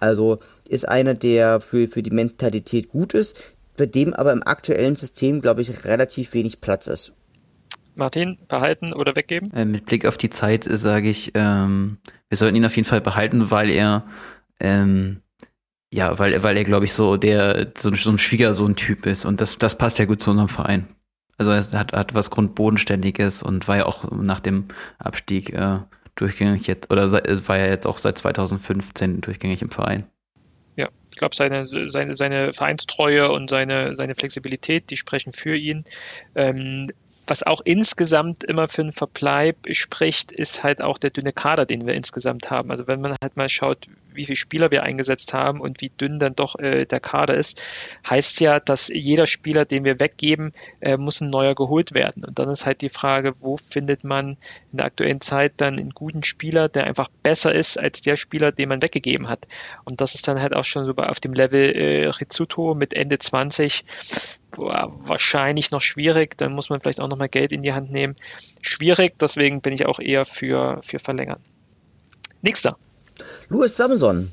Also 0.00 0.40
ist 0.68 0.88
einer, 0.88 1.14
der 1.14 1.60
für, 1.60 1.86
für 1.86 2.02
die 2.02 2.10
Mentalität 2.10 2.88
gut 2.88 3.14
ist, 3.14 3.36
bei 3.76 3.86
dem 3.86 4.12
aber 4.12 4.32
im 4.32 4.42
aktuellen 4.42 4.96
System, 4.96 5.40
glaube 5.40 5.62
ich, 5.62 5.84
relativ 5.84 6.34
wenig 6.34 6.60
Platz 6.60 6.88
ist. 6.88 7.12
Martin, 8.00 8.38
behalten 8.48 8.92
oder 8.92 9.14
weggeben? 9.14 9.52
Äh, 9.52 9.64
mit 9.64 9.86
Blick 9.86 10.04
auf 10.06 10.18
die 10.18 10.30
Zeit 10.30 10.66
äh, 10.66 10.76
sage 10.76 11.08
ich, 11.08 11.30
ähm, 11.34 11.98
wir 12.28 12.36
sollten 12.36 12.56
ihn 12.56 12.64
auf 12.64 12.74
jeden 12.74 12.88
Fall 12.88 13.00
behalten, 13.00 13.52
weil 13.52 13.70
er 13.70 14.04
ähm, 14.58 15.22
ja, 15.92 16.18
weil, 16.18 16.42
weil 16.42 16.56
er, 16.56 16.64
glaube 16.64 16.84
ich, 16.84 16.92
so 16.92 17.16
der 17.16 17.72
so, 17.76 17.94
so 17.94 18.10
ein 18.10 18.18
Schwiegersohn-Typ 18.18 19.06
ist 19.06 19.24
und 19.24 19.40
das, 19.40 19.58
das 19.58 19.76
passt 19.76 19.98
ja 19.98 20.04
gut 20.04 20.20
zu 20.20 20.30
unserem 20.30 20.48
Verein. 20.48 20.86
Also 21.36 21.50
er 21.52 21.78
hat, 21.78 21.92
hat 21.92 22.14
was 22.14 22.30
Grundbodenständiges 22.30 23.42
und 23.42 23.66
war 23.66 23.78
ja 23.78 23.86
auch 23.86 24.10
nach 24.10 24.40
dem 24.40 24.66
Abstieg 24.98 25.52
äh, 25.52 25.78
durchgängig 26.14 26.66
jetzt, 26.66 26.90
oder 26.90 27.10
war 27.10 27.58
ja 27.58 27.66
jetzt 27.66 27.86
auch 27.86 27.98
seit 27.98 28.18
2015 28.18 29.20
durchgängig 29.20 29.62
im 29.62 29.70
Verein. 29.70 30.04
Ja, 30.76 30.90
ich 31.10 31.16
glaube, 31.16 31.34
seine, 31.34 31.66
seine, 31.66 32.14
seine 32.14 32.52
Vereinstreue 32.52 33.32
und 33.32 33.50
seine, 33.50 33.96
seine 33.96 34.14
Flexibilität, 34.14 34.90
die 34.90 34.96
sprechen 34.96 35.32
für 35.32 35.56
ihn. 35.56 35.84
Ähm, 36.34 36.88
was 37.30 37.44
auch 37.44 37.60
insgesamt 37.64 38.44
immer 38.44 38.68
für 38.68 38.82
einen 38.82 38.92
Verbleib 38.92 39.56
spricht, 39.70 40.32
ist 40.32 40.62
halt 40.62 40.82
auch 40.82 40.98
der 40.98 41.10
dünne 41.10 41.32
Kader, 41.32 41.64
den 41.64 41.86
wir 41.86 41.94
insgesamt 41.94 42.50
haben. 42.50 42.70
Also 42.70 42.86
wenn 42.88 43.00
man 43.00 43.14
halt 43.22 43.36
mal 43.36 43.48
schaut, 43.48 43.86
wie 44.14 44.26
viele 44.26 44.36
Spieler 44.36 44.70
wir 44.70 44.82
eingesetzt 44.82 45.32
haben 45.32 45.60
und 45.60 45.80
wie 45.80 45.90
dünn 45.90 46.18
dann 46.18 46.34
doch 46.34 46.58
äh, 46.58 46.86
der 46.86 47.00
Kader 47.00 47.34
ist, 47.34 47.60
heißt 48.08 48.40
ja, 48.40 48.60
dass 48.60 48.88
jeder 48.88 49.26
Spieler, 49.26 49.64
den 49.64 49.84
wir 49.84 50.00
weggeben, 50.00 50.52
äh, 50.80 50.96
muss 50.96 51.20
ein 51.20 51.30
neuer 51.30 51.54
geholt 51.54 51.94
werden. 51.94 52.24
Und 52.24 52.38
dann 52.38 52.50
ist 52.50 52.66
halt 52.66 52.80
die 52.82 52.88
Frage, 52.88 53.34
wo 53.40 53.56
findet 53.56 54.04
man 54.04 54.36
in 54.72 54.78
der 54.78 54.86
aktuellen 54.86 55.20
Zeit 55.20 55.54
dann 55.58 55.78
einen 55.78 55.90
guten 55.90 56.22
Spieler, 56.22 56.68
der 56.68 56.84
einfach 56.84 57.08
besser 57.22 57.54
ist 57.54 57.78
als 57.78 58.00
der 58.00 58.16
Spieler, 58.16 58.52
den 58.52 58.68
man 58.68 58.82
weggegeben 58.82 59.28
hat. 59.28 59.46
Und 59.84 60.00
das 60.00 60.14
ist 60.14 60.28
dann 60.28 60.40
halt 60.40 60.54
auch 60.54 60.64
schon 60.64 60.84
so 60.84 60.92
auf 60.94 61.20
dem 61.20 61.32
Level 61.32 61.76
äh, 61.76 62.08
Rizzuto 62.08 62.74
mit 62.74 62.94
Ende 62.94 63.18
20 63.18 63.84
boah, 64.50 64.92
wahrscheinlich 65.06 65.70
noch 65.70 65.80
schwierig. 65.80 66.36
Dann 66.36 66.52
muss 66.52 66.70
man 66.70 66.80
vielleicht 66.80 67.00
auch 67.00 67.08
nochmal 67.08 67.28
Geld 67.28 67.52
in 67.52 67.62
die 67.62 67.72
Hand 67.72 67.90
nehmen. 67.90 68.16
Schwierig, 68.60 69.18
deswegen 69.18 69.60
bin 69.60 69.72
ich 69.72 69.86
auch 69.86 70.00
eher 70.00 70.24
für, 70.24 70.80
für 70.82 70.98
Verlängern. 70.98 71.40
Nächster. 72.42 72.76
Louis 73.48 73.76
Samson. 73.76 74.32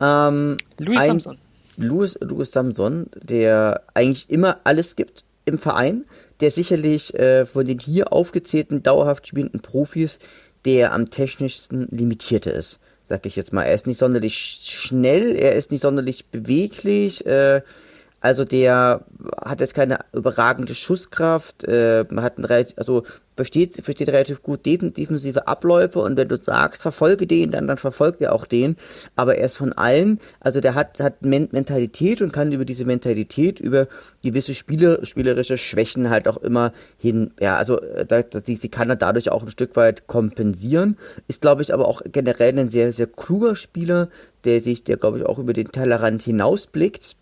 Ähm, 0.00 0.56
Louis 0.78 0.98
ein, 0.98 1.06
Samson. 1.06 1.38
Louis, 1.76 2.18
Louis 2.20 2.50
Samson, 2.50 3.06
der 3.14 3.82
eigentlich 3.94 4.30
immer 4.30 4.58
alles 4.64 4.96
gibt 4.96 5.24
im 5.44 5.58
Verein, 5.58 6.04
der 6.40 6.50
sicherlich 6.50 7.14
äh, 7.14 7.44
von 7.44 7.66
den 7.66 7.78
hier 7.78 8.12
aufgezählten 8.12 8.82
dauerhaft 8.82 9.26
spielenden 9.26 9.60
Profis 9.60 10.18
der 10.64 10.92
am 10.92 11.10
technischsten 11.10 11.88
limitierte 11.90 12.50
ist, 12.50 12.78
sag 13.08 13.26
ich 13.26 13.36
jetzt 13.36 13.52
mal. 13.52 13.64
Er 13.64 13.74
ist 13.74 13.86
nicht 13.86 13.98
sonderlich 13.98 14.60
schnell, 14.64 15.36
er 15.36 15.54
ist 15.54 15.70
nicht 15.70 15.82
sonderlich 15.82 16.26
beweglich, 16.26 17.26
äh, 17.26 17.62
also 18.20 18.44
der 18.44 19.04
hat 19.44 19.60
jetzt 19.60 19.74
keine 19.74 19.98
überragende 20.14 20.74
Schusskraft, 20.74 21.64
äh, 21.64 22.06
hat 22.16 22.38
ein 22.38 22.66
also 22.76 23.02
versteht, 23.36 23.84
versteht 23.84 24.08
relativ 24.08 24.42
gut 24.42 24.64
defensive 24.64 25.48
Abläufe 25.48 26.00
und 26.00 26.16
wenn 26.16 26.28
du 26.28 26.36
sagst, 26.36 26.82
verfolge 26.82 27.26
den, 27.26 27.50
dann, 27.50 27.66
dann 27.66 27.78
verfolgt 27.78 28.20
er 28.20 28.32
auch 28.32 28.46
den. 28.46 28.76
Aber 29.16 29.36
er 29.36 29.46
ist 29.46 29.56
von 29.56 29.72
allen, 29.72 30.20
also 30.40 30.60
der 30.60 30.74
hat, 30.74 31.00
hat 31.00 31.22
Mentalität 31.22 32.22
und 32.22 32.32
kann 32.32 32.52
über 32.52 32.64
diese 32.64 32.84
Mentalität, 32.84 33.60
über 33.60 33.88
gewisse 34.22 34.54
Spiele, 34.54 35.04
spielerische 35.04 35.58
Schwächen 35.58 36.10
halt 36.10 36.28
auch 36.28 36.36
immer 36.36 36.72
hin, 36.98 37.32
ja, 37.40 37.56
also 37.56 37.80
äh, 37.80 38.06
da, 38.06 38.22
die, 38.22 38.58
die 38.58 38.68
kann 38.68 38.90
er 38.90 38.96
dadurch 38.96 39.30
auch 39.30 39.42
ein 39.42 39.50
Stück 39.50 39.76
weit 39.76 40.06
kompensieren. 40.06 40.96
Ist, 41.28 41.40
glaube 41.40 41.62
ich, 41.62 41.74
aber 41.74 41.88
auch 41.88 42.02
generell 42.04 42.58
ein 42.58 42.70
sehr, 42.70 42.92
sehr 42.92 43.06
kluger 43.06 43.56
Spieler, 43.56 44.08
der 44.44 44.60
sich, 44.60 44.84
der, 44.84 44.96
glaube 44.96 45.18
ich, 45.18 45.26
auch 45.26 45.38
über 45.38 45.52
den 45.52 45.72
Tellerrand 45.72 46.22
hinausblickt 46.22 47.16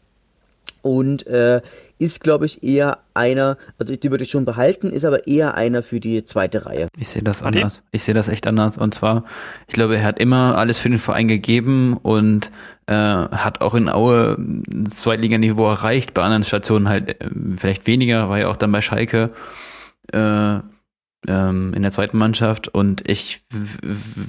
und 0.82 1.26
äh, 1.26 1.62
ist, 1.98 2.22
glaube 2.22 2.46
ich, 2.46 2.62
eher 2.62 2.98
einer, 3.14 3.56
also 3.78 3.94
die 3.94 4.10
würde 4.10 4.24
ich 4.24 4.30
schon 4.30 4.44
behalten, 4.44 4.90
ist 4.90 5.04
aber 5.04 5.26
eher 5.26 5.54
einer 5.54 5.82
für 5.82 6.00
die 6.00 6.24
zweite 6.24 6.66
Reihe. 6.66 6.88
Ich 6.98 7.10
sehe 7.10 7.22
das 7.22 7.42
anders. 7.42 7.82
Ich 7.92 8.02
sehe 8.02 8.14
das 8.14 8.28
echt 8.28 8.46
anders. 8.46 8.76
Und 8.76 8.92
zwar, 8.92 9.24
ich 9.68 9.74
glaube, 9.74 9.96
er 9.96 10.04
hat 10.04 10.18
immer 10.18 10.58
alles 10.58 10.78
für 10.78 10.88
den 10.88 10.98
Verein 10.98 11.28
gegeben 11.28 11.96
und 11.96 12.50
äh, 12.86 12.94
hat 12.94 13.60
auch 13.60 13.74
in 13.74 13.88
Aue 13.88 14.36
das 14.38 14.96
Zweitliganiveau 14.96 15.70
erreicht, 15.70 16.14
bei 16.14 16.22
anderen 16.22 16.44
Stationen 16.44 16.88
halt 16.88 17.20
äh, 17.20 17.28
vielleicht 17.56 17.86
weniger, 17.86 18.28
war 18.28 18.40
ja 18.40 18.48
auch 18.48 18.56
dann 18.56 18.72
bei 18.72 18.80
Schalke 18.80 19.30
äh, 20.12 20.58
ähm, 21.26 21.72
in 21.74 21.82
der 21.82 21.90
zweiten 21.90 22.18
Mannschaft 22.18 22.68
und 22.68 23.08
ich 23.08 23.44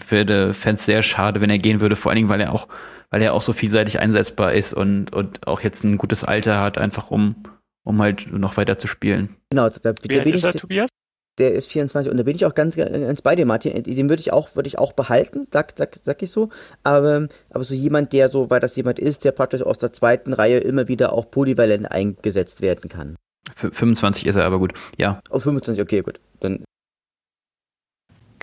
werde 0.09 0.53
fände 0.53 0.81
sehr 0.81 1.01
schade, 1.01 1.41
wenn 1.41 1.49
er 1.49 1.59
gehen 1.59 1.81
würde, 1.81 1.95
vor 1.95 2.11
allen 2.11 2.17
Dingen, 2.17 2.29
weil 2.29 2.41
er 2.41 2.53
auch 2.53 2.67
weil 3.13 3.21
er 3.21 3.35
auch 3.35 3.43
so 3.43 3.53
vielseitig 3.53 3.99
einsetzbar 3.99 4.53
ist 4.53 4.73
und, 4.73 5.13
und 5.13 5.45
auch 5.45 5.61
jetzt 5.61 5.83
ein 5.83 5.99
gutes 5.99 6.23
Alter 6.23 6.59
hat, 6.59 6.79
einfach 6.79 7.11
um, 7.11 7.35
um 7.83 8.01
halt 8.01 8.33
noch 8.33 8.57
weiter 8.57 8.79
zu 8.79 8.87
spielen. 8.87 9.35
Genau, 9.51 9.69
da, 9.69 9.77
da 9.83 9.91
bin 9.91 10.33
ich, 10.33 10.41
Tobias? 10.41 10.89
Der 11.37 11.53
ist 11.53 11.67
24 11.67 12.11
und 12.11 12.17
da 12.17 12.23
bin 12.23 12.35
ich 12.35 12.43
auch 12.47 12.55
ganz, 12.55 12.75
ganz 12.75 13.21
bei 13.21 13.35
dir, 13.35 13.45
Martin. 13.45 13.83
Den 13.83 14.09
würde 14.09 14.19
ich 14.19 14.33
auch, 14.33 14.55
würde 14.55 14.67
ich 14.67 14.79
auch 14.79 14.93
behalten, 14.93 15.47
sag, 15.53 15.73
sag, 15.77 15.99
sag 16.01 16.23
ich 16.23 16.31
so. 16.31 16.49
Aber, 16.81 17.27
aber 17.51 17.63
so 17.63 17.75
jemand, 17.75 18.13
der 18.13 18.29
so, 18.29 18.49
weil 18.49 18.59
das 18.59 18.75
jemand 18.75 18.97
ist, 18.97 19.25
der 19.25 19.31
praktisch 19.31 19.61
aus 19.61 19.77
der 19.77 19.93
zweiten 19.93 20.33
Reihe 20.33 20.57
immer 20.57 20.87
wieder 20.87 21.13
auch 21.13 21.29
polyvalent 21.29 21.91
eingesetzt 21.91 22.61
werden 22.61 22.89
kann. 22.89 23.15
Für 23.55 23.71
25 23.71 24.25
ist 24.25 24.37
er 24.37 24.45
aber 24.45 24.57
gut, 24.57 24.73
ja. 24.97 25.19
Auf 25.29 25.37
oh, 25.37 25.51
25, 25.51 25.83
okay, 25.83 26.01
gut. 26.01 26.19
Dann 26.39 26.63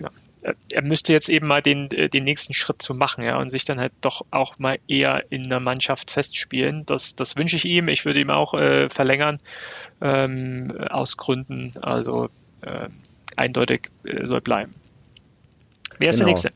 genau 0.01 0.11
er 0.71 0.83
müsste 0.83 1.13
jetzt 1.13 1.29
eben 1.29 1.47
mal 1.47 1.63
den, 1.63 1.91
äh, 1.91 2.09
den 2.09 2.25
nächsten 2.25 2.55
Schritt 2.55 2.83
zu 2.83 2.95
machen, 2.95 3.25
ja, 3.25 3.39
und 3.39 3.51
sich 3.51 3.65
dann 3.65 3.79
halt 3.79 3.93
doch 4.01 4.23
auch 4.31 4.59
mal 4.59 4.79
eher 4.89 5.25
in 5.31 5.49
der 5.49 5.61
Mannschaft 5.61 6.11
festspielen. 6.11 6.85
Das, 6.87 7.15
das 7.15 7.37
wünsche 7.37 7.57
ich 7.57 7.65
ihm. 7.65 7.89
Ich 7.89 8.05
würde 8.05 8.21
ihm 8.21 8.31
auch 8.31 8.55
äh, 8.55 8.89
verlängern, 8.89 9.39
ähm, 10.01 10.73
aus 10.91 11.17
Gründen. 11.17 11.73
Also 11.81 12.29
äh, 12.63 12.89
eindeutig 13.37 13.91
äh, 14.05 14.27
soll 14.27 14.41
bleiben. 14.41 14.75
Wer 15.99 16.11
ist 16.11 16.17
genau. 16.17 16.27
der 16.27 16.33
nächste? 16.35 16.53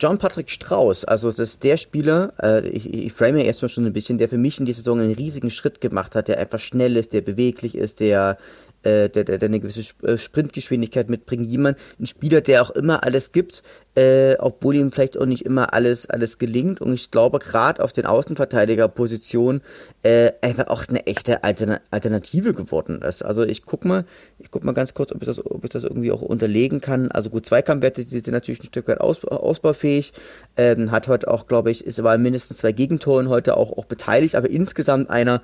John 0.00 0.18
Patrick 0.18 0.50
Strauß, 0.50 1.04
also 1.04 1.28
es 1.28 1.38
ist 1.38 1.62
der 1.62 1.76
Spieler, 1.76 2.32
äh, 2.42 2.66
ich, 2.68 2.92
ich 2.92 3.12
frame 3.12 3.36
ja 3.36 3.44
erstmal 3.44 3.68
schon 3.68 3.86
ein 3.86 3.92
bisschen, 3.92 4.18
der 4.18 4.28
für 4.28 4.36
mich 4.36 4.58
in 4.58 4.66
dieser 4.66 4.78
Saison 4.78 4.98
einen 4.98 5.14
riesigen 5.14 5.48
Schritt 5.48 5.80
gemacht 5.80 6.16
hat, 6.16 6.26
der 6.26 6.40
einfach 6.40 6.58
schnell 6.58 6.96
ist, 6.96 7.12
der 7.12 7.20
beweglich 7.20 7.76
ist, 7.76 8.00
der 8.00 8.36
äh, 8.82 9.08
der, 9.08 9.24
der, 9.24 9.38
der 9.38 9.48
eine 9.48 9.60
gewisse 9.60 9.82
äh, 10.04 10.18
Sprintgeschwindigkeit 10.18 11.08
mitbringt. 11.08 11.46
Jemand, 11.46 11.78
ein 11.98 12.06
Spieler, 12.06 12.40
der 12.40 12.62
auch 12.62 12.70
immer 12.70 13.04
alles 13.04 13.32
gibt, 13.32 13.62
äh, 13.94 14.36
obwohl 14.38 14.74
ihm 14.74 14.92
vielleicht 14.92 15.18
auch 15.18 15.26
nicht 15.26 15.44
immer 15.44 15.72
alles, 15.74 16.08
alles 16.08 16.38
gelingt. 16.38 16.80
Und 16.80 16.92
ich 16.92 17.10
glaube, 17.10 17.38
gerade 17.38 17.82
auf 17.82 17.92
den 17.92 18.06
Außenverteidigerpositionen 18.06 19.62
äh, 20.02 20.32
einfach 20.42 20.68
auch 20.68 20.84
eine 20.88 21.06
echte 21.06 21.44
Altern 21.44 21.78
Alternative 21.90 22.54
geworden 22.54 23.02
ist. 23.02 23.22
Also 23.22 23.42
ich 23.44 23.64
guck 23.64 23.84
mal, 23.84 24.04
ich 24.38 24.50
guck 24.50 24.64
mal 24.64 24.72
ganz 24.72 24.94
kurz, 24.94 25.12
ob 25.12 25.22
ich 25.22 25.26
das, 25.26 25.44
ob 25.44 25.64
ich 25.64 25.70
das 25.70 25.84
irgendwie 25.84 26.12
auch 26.12 26.22
unterlegen 26.22 26.80
kann. 26.80 27.10
Also 27.10 27.30
gut, 27.30 27.46
Zweikampfwerte, 27.46 28.04
die 28.04 28.20
sind 28.20 28.32
natürlich 28.32 28.62
ein 28.62 28.66
Stück 28.66 28.88
weit 28.88 29.00
aus, 29.00 29.24
ausbaufähig. 29.24 30.12
Ähm, 30.56 30.90
hat 30.90 31.08
heute 31.08 31.28
auch, 31.28 31.46
glaube 31.46 31.70
ich, 31.70 31.86
ist 31.86 32.02
war 32.02 32.18
mindestens 32.18 32.58
zwei 32.58 32.72
Gegentoren 32.72 33.28
heute 33.28 33.56
auch, 33.56 33.76
auch 33.76 33.84
beteiligt, 33.84 34.34
aber 34.34 34.50
insgesamt 34.50 35.10
einer, 35.10 35.42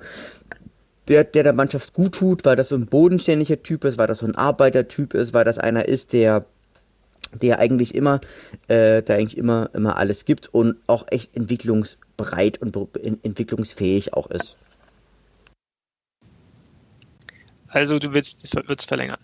der, 1.09 1.23
der 1.23 1.43
der 1.43 1.53
Mannschaft 1.53 1.93
gut 1.93 2.15
tut, 2.15 2.45
weil 2.45 2.55
das 2.55 2.69
so 2.69 2.75
ein 2.75 2.85
bodenständiger 2.85 3.61
Typ 3.61 3.83
ist, 3.83 3.97
weil 3.97 4.07
das 4.07 4.19
so 4.19 4.27
ein 4.27 4.35
Arbeitertyp 4.35 5.13
ist, 5.13 5.33
weil 5.33 5.43
das 5.43 5.57
einer 5.57 5.85
ist, 5.85 6.13
der 6.13 6.45
der 7.31 7.59
eigentlich 7.59 7.93
immer, 7.93 8.21
äh, 8.69 9.03
der 9.03 9.17
eigentlich 9.17 9.37
immer, 9.37 9.69
immer 9.73 9.97
alles 9.97 10.25
gibt 10.25 10.47
und 10.47 10.77
auch 10.87 11.05
echt 11.11 11.35
entwicklungsbereit 11.35 12.59
und 12.59 12.75
entwicklungsfähig 13.23 14.13
auch 14.15 14.31
ist. 14.31 14.55
Also 17.67 17.99
du 17.99 18.13
willst, 18.13 18.49
willst 18.67 18.87
verlängern. 18.87 19.19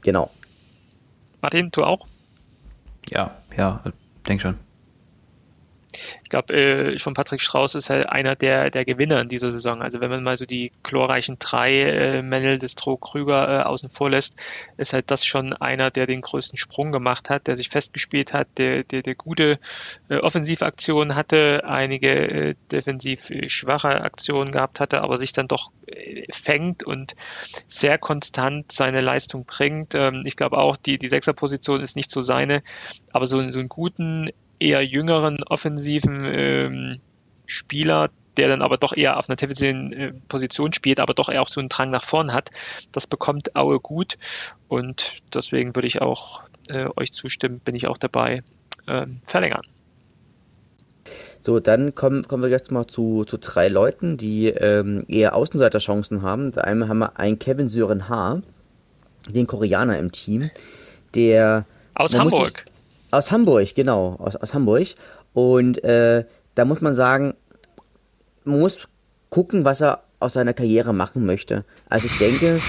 Genau. 0.00 0.30
Martin, 1.42 1.70
du 1.70 1.84
auch? 1.84 2.06
Ja, 3.10 3.36
ja, 3.54 3.82
denk 4.26 4.40
schon 4.40 4.56
ich 6.22 6.28
glaube, 6.28 6.54
äh, 6.54 6.98
schon 6.98 7.14
Patrick 7.14 7.40
Strauß 7.40 7.74
ist 7.74 7.90
halt 7.90 8.08
einer 8.08 8.36
der, 8.36 8.70
der 8.70 8.84
Gewinner 8.84 9.20
in 9.20 9.28
dieser 9.28 9.52
Saison. 9.52 9.82
Also 9.82 10.00
wenn 10.00 10.10
man 10.10 10.22
mal 10.22 10.36
so 10.36 10.44
die 10.44 10.72
chlorreichen 10.82 11.36
drei 11.38 11.82
äh, 11.82 12.22
Männel 12.22 12.58
des 12.58 12.74
Tro 12.74 12.96
Krüger 12.96 13.60
äh, 13.60 13.62
außen 13.62 13.90
vor 13.90 14.10
lässt, 14.10 14.36
ist 14.76 14.92
halt 14.92 15.10
das 15.10 15.24
schon 15.24 15.54
einer, 15.54 15.90
der 15.90 16.06
den 16.06 16.20
größten 16.20 16.58
Sprung 16.58 16.92
gemacht 16.92 17.30
hat, 17.30 17.46
der 17.46 17.56
sich 17.56 17.68
festgespielt 17.68 18.32
hat, 18.32 18.48
der, 18.58 18.84
der, 18.84 19.02
der 19.02 19.14
gute 19.14 19.58
äh, 20.08 20.18
Offensivaktionen 20.18 21.14
hatte, 21.14 21.62
einige 21.64 22.10
äh, 22.10 22.54
defensiv 22.70 23.30
äh, 23.30 23.48
schwache 23.48 24.02
Aktionen 24.02 24.52
gehabt 24.52 24.80
hatte, 24.80 25.00
aber 25.00 25.16
sich 25.16 25.32
dann 25.32 25.48
doch 25.48 25.70
äh, 25.86 26.24
fängt 26.30 26.82
und 26.82 27.16
sehr 27.66 27.96
konstant 27.98 28.72
seine 28.72 29.00
Leistung 29.00 29.46
bringt. 29.46 29.94
Ähm, 29.94 30.24
ich 30.26 30.36
glaube 30.36 30.58
auch, 30.58 30.76
die, 30.76 30.98
die 30.98 31.08
Sechserposition 31.08 31.80
ist 31.80 31.96
nicht 31.96 32.10
so 32.10 32.20
seine, 32.20 32.62
aber 33.12 33.26
so, 33.26 33.38
so 33.50 33.58
einen 33.58 33.68
guten 33.68 34.30
eher 34.58 34.84
jüngeren 34.84 35.42
offensiven 35.44 36.24
ähm, 36.24 37.00
Spieler, 37.46 38.10
der 38.36 38.48
dann 38.48 38.62
aber 38.62 38.76
doch 38.76 38.96
eher 38.96 39.18
auf 39.18 39.28
einer 39.28 39.36
defensiven 39.36 39.92
äh, 39.92 40.12
Position 40.28 40.72
spielt, 40.72 41.00
aber 41.00 41.14
doch 41.14 41.28
eher 41.28 41.42
auch 41.42 41.48
so 41.48 41.60
einen 41.60 41.68
Drang 41.68 41.90
nach 41.90 42.04
vorn 42.04 42.32
hat. 42.32 42.50
Das 42.92 43.06
bekommt 43.06 43.56
Aue 43.56 43.80
gut 43.80 44.18
und 44.68 45.14
deswegen 45.34 45.74
würde 45.74 45.88
ich 45.88 46.00
auch 46.00 46.42
äh, 46.68 46.88
euch 46.96 47.12
zustimmen, 47.12 47.60
bin 47.60 47.74
ich 47.74 47.86
auch 47.86 47.98
dabei, 47.98 48.42
ähm, 48.86 49.20
verlängern. 49.26 49.62
So, 51.40 51.60
dann 51.60 51.94
kommen, 51.94 52.28
kommen 52.28 52.42
wir 52.42 52.50
jetzt 52.50 52.70
mal 52.70 52.86
zu, 52.86 53.24
zu 53.24 53.38
drei 53.38 53.68
Leuten, 53.68 54.16
die 54.16 54.48
ähm, 54.48 55.04
eher 55.08 55.34
Außenseiterchancen 55.34 56.22
haben. 56.22 56.52
Da 56.52 56.62
einmal 56.62 56.88
haben 56.88 56.98
wir 56.98 57.18
einen 57.18 57.38
Kevin 57.38 57.68
Sören 57.68 58.08
H., 58.08 58.42
den 59.28 59.46
Koreaner 59.46 59.98
im 59.98 60.12
Team, 60.12 60.50
der 61.14 61.64
aus 61.94 62.16
Hamburg. 62.16 62.58
Sich, 62.58 62.67
aus 63.10 63.30
Hamburg, 63.30 63.74
genau, 63.74 64.16
aus, 64.18 64.36
aus 64.36 64.54
Hamburg. 64.54 64.88
Und 65.32 65.82
äh, 65.84 66.24
da 66.54 66.64
muss 66.64 66.80
man 66.80 66.94
sagen, 66.94 67.34
man 68.44 68.60
muss 68.60 68.88
gucken, 69.30 69.64
was 69.64 69.80
er 69.80 70.02
aus 70.20 70.32
seiner 70.32 70.54
Karriere 70.54 70.92
machen 70.92 71.26
möchte. 71.26 71.64
Also 71.88 72.06
ich 72.06 72.18
denke, 72.18 72.60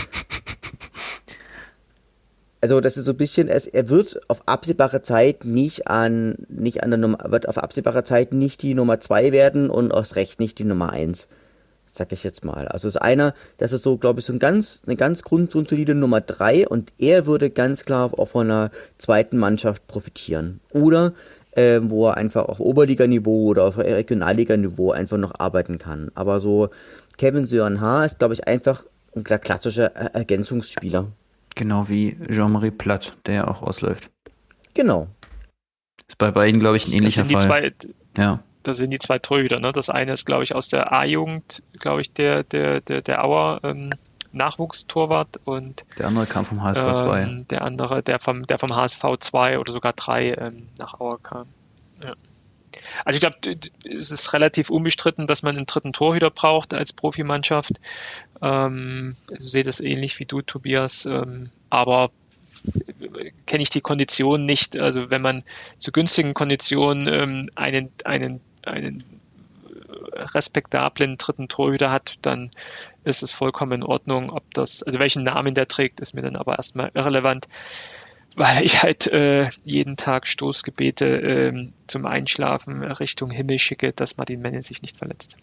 also 2.61 2.81
das 2.81 2.97
ist 2.97 3.05
so 3.05 3.11
ein 3.11 3.17
bisschen, 3.17 3.47
er 3.47 3.89
wird 3.89 4.19
auf 4.29 4.47
absehbare 4.47 5.01
Zeit 5.01 5.45
nicht 5.45 5.87
an, 5.87 6.35
nicht 6.49 6.83
an 6.83 6.91
der 6.91 6.97
Nummer, 6.97 7.17
wird 7.31 7.47
auf 7.47 7.57
absehbare 7.57 8.03
Zeit 8.03 8.33
nicht 8.33 8.61
die 8.61 8.73
Nummer 8.73 8.99
zwei 8.99 9.31
werden 9.31 9.69
und 9.69 9.93
aus 9.93 10.15
Recht 10.15 10.39
nicht 10.39 10.59
die 10.59 10.65
Nummer 10.65 10.91
eins 10.91 11.27
sag 11.99 12.11
ich 12.11 12.23
jetzt 12.23 12.43
mal. 12.43 12.67
Also 12.67 12.87
ist 12.87 12.97
einer, 12.97 13.35
das 13.57 13.71
ist 13.71 13.83
so, 13.83 13.97
glaube 13.97 14.19
ich, 14.21 14.25
so 14.25 14.33
ein 14.33 14.39
ganz, 14.39 14.81
eine 14.87 14.95
ganz 14.95 15.21
grundsolide 15.21 15.93
Nummer 15.93 16.21
drei 16.21 16.67
und 16.67 16.91
er 16.97 17.27
würde 17.27 17.51
ganz 17.51 17.85
klar 17.85 18.11
auch 18.17 18.27
von 18.27 18.49
einer 18.49 18.71
zweiten 18.97 19.37
Mannschaft 19.37 19.85
profitieren. 19.85 20.61
Oder 20.71 21.13
äh, 21.51 21.79
wo 21.83 22.07
er 22.07 22.17
einfach 22.17 22.45
auf 22.45 22.59
Oberliganiveau 22.59 23.45
oder 23.47 23.65
auf 23.65 23.77
Regionalliganiveau 23.77 24.91
einfach 24.91 25.17
noch 25.17 25.39
arbeiten 25.39 25.77
kann. 25.77 26.11
Aber 26.15 26.39
so 26.39 26.69
Kevin 27.17 27.45
Sören 27.45 27.81
Haar 27.81 28.05
ist, 28.05 28.19
glaube 28.19 28.33
ich, 28.33 28.47
einfach 28.47 28.83
ein 29.15 29.23
klassischer 29.23 29.93
Ergänzungsspieler. 29.95 31.07
Genau 31.55 31.89
wie 31.89 32.17
Jean-Marie 32.29 32.71
Platt, 32.71 33.17
der 33.25 33.33
ja 33.33 33.47
auch 33.47 33.61
ausläuft. 33.61 34.09
Genau. 34.73 35.07
Ist 36.07 36.17
bei 36.17 36.31
beiden, 36.31 36.59
glaube 36.59 36.77
ich, 36.77 36.87
ein 36.87 36.93
ähnlicher 36.93 37.23
das 37.23 37.45
Fall. 37.45 37.73
Zwei, 37.75 37.91
ja. 38.17 38.43
Da 38.63 38.73
sind 38.73 38.91
die 38.91 38.99
zwei 38.99 39.19
Torhüter. 39.19 39.59
Ne? 39.59 39.71
Das 39.71 39.89
eine 39.89 40.13
ist, 40.13 40.25
glaube 40.25 40.43
ich, 40.43 40.53
aus 40.53 40.67
der 40.67 40.91
A-Jugend, 40.91 41.63
glaube 41.79 42.01
ich, 42.01 42.11
der, 42.11 42.43
der, 42.43 42.81
der, 42.81 43.01
der 43.01 43.23
Auer 43.23 43.61
ähm, 43.63 43.89
Nachwuchstorwart 44.31 45.39
und 45.45 45.85
der 45.97 46.07
andere 46.07 46.27
kam 46.27 46.45
vom 46.45 46.61
HSV 46.61 46.81
2. 46.81 47.21
Ähm, 47.21 47.47
der 47.47 47.63
andere, 47.63 48.03
der 48.03 48.19
vom, 48.19 48.45
der 48.45 48.59
vom 48.59 48.75
HSV 48.75 49.03
2 49.19 49.59
oder 49.59 49.71
sogar 49.71 49.93
3 49.93 50.33
ähm, 50.33 50.67
nach 50.77 50.99
Auer 50.99 51.19
kam. 51.21 51.47
Ja. 52.03 52.13
Also 53.05 53.17
ich 53.17 53.21
glaube, 53.21 53.37
es 53.83 54.11
ist 54.11 54.33
relativ 54.33 54.69
unbestritten, 54.69 55.25
dass 55.25 55.41
man 55.41 55.57
einen 55.57 55.65
dritten 55.65 55.93
Torhüter 55.93 56.29
braucht 56.29 56.73
als 56.73 56.93
Profimannschaft. 56.93 57.79
Ähm, 58.41 59.15
ich 59.39 59.51
sehe 59.51 59.63
das 59.63 59.79
ähnlich 59.79 60.19
wie 60.19 60.25
du, 60.25 60.41
Tobias. 60.41 61.05
Ähm, 61.05 61.49
aber 61.69 62.11
kenne 63.45 63.63
ich 63.63 63.69
die 63.69 63.81
Konditionen 63.81 64.45
nicht. 64.45 64.77
Also 64.77 65.09
wenn 65.09 65.21
man 65.21 65.43
zu 65.77 65.91
günstigen 65.91 66.33
Konditionen 66.33 67.07
ähm, 67.07 67.49
einen, 67.55 67.91
einen, 68.05 68.41
einen 68.69 69.03
respektablen 70.13 71.17
dritten 71.17 71.47
Torhüter 71.47 71.91
hat, 71.91 72.17
dann 72.21 72.51
ist 73.03 73.23
es 73.23 73.31
vollkommen 73.31 73.81
in 73.81 73.83
Ordnung. 73.83 74.29
Ob 74.29 74.53
das, 74.53 74.83
also 74.83 74.99
welchen 74.99 75.23
Namen 75.23 75.53
der 75.53 75.67
trägt, 75.67 75.99
ist 75.99 76.13
mir 76.13 76.21
dann 76.21 76.35
aber 76.35 76.57
erstmal 76.57 76.91
irrelevant, 76.93 77.47
weil 78.35 78.63
ich 78.63 78.83
halt 78.83 79.07
äh, 79.07 79.49
jeden 79.63 79.97
Tag 79.97 80.27
Stoßgebete 80.27 81.05
äh, 81.05 81.67
zum 81.87 82.05
Einschlafen 82.05 82.83
Richtung 82.83 83.31
Himmel 83.31 83.59
schicke, 83.59 83.91
dass 83.93 84.17
Martin 84.17 84.41
Menne 84.41 84.63
sich 84.63 84.81
nicht 84.81 84.97
verletzt. 84.97 85.37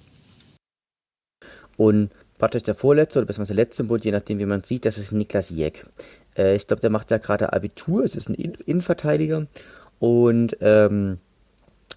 Und 1.77 2.11
praktisch 2.39 2.63
der 2.63 2.75
Vorletzte 2.75 3.19
oder 3.19 3.27
beziehungsweise 3.27 3.57
der 3.57 3.65
letzte 3.65 3.85
Bund, 3.85 4.05
je 4.05 4.13
nachdem 4.13 4.39
wie 4.39 4.47
man 4.47 4.63
sieht, 4.63 4.85
das 4.85 4.99
ist 4.99 5.13
Niklas 5.13 5.51
Jeck. 5.51 5.87
Äh, 6.37 6.57
ich 6.57 6.67
glaube, 6.67 6.81
der 6.81 6.91
macht 6.91 7.11
ja 7.11 7.19
gerade 7.19 7.53
Abitur, 7.53 8.05
es 8.05 8.17
ist 8.17 8.29
ein 8.29 8.35
Innenverteidiger 8.35 9.47
und 9.99 10.57
ähm, 10.61 11.19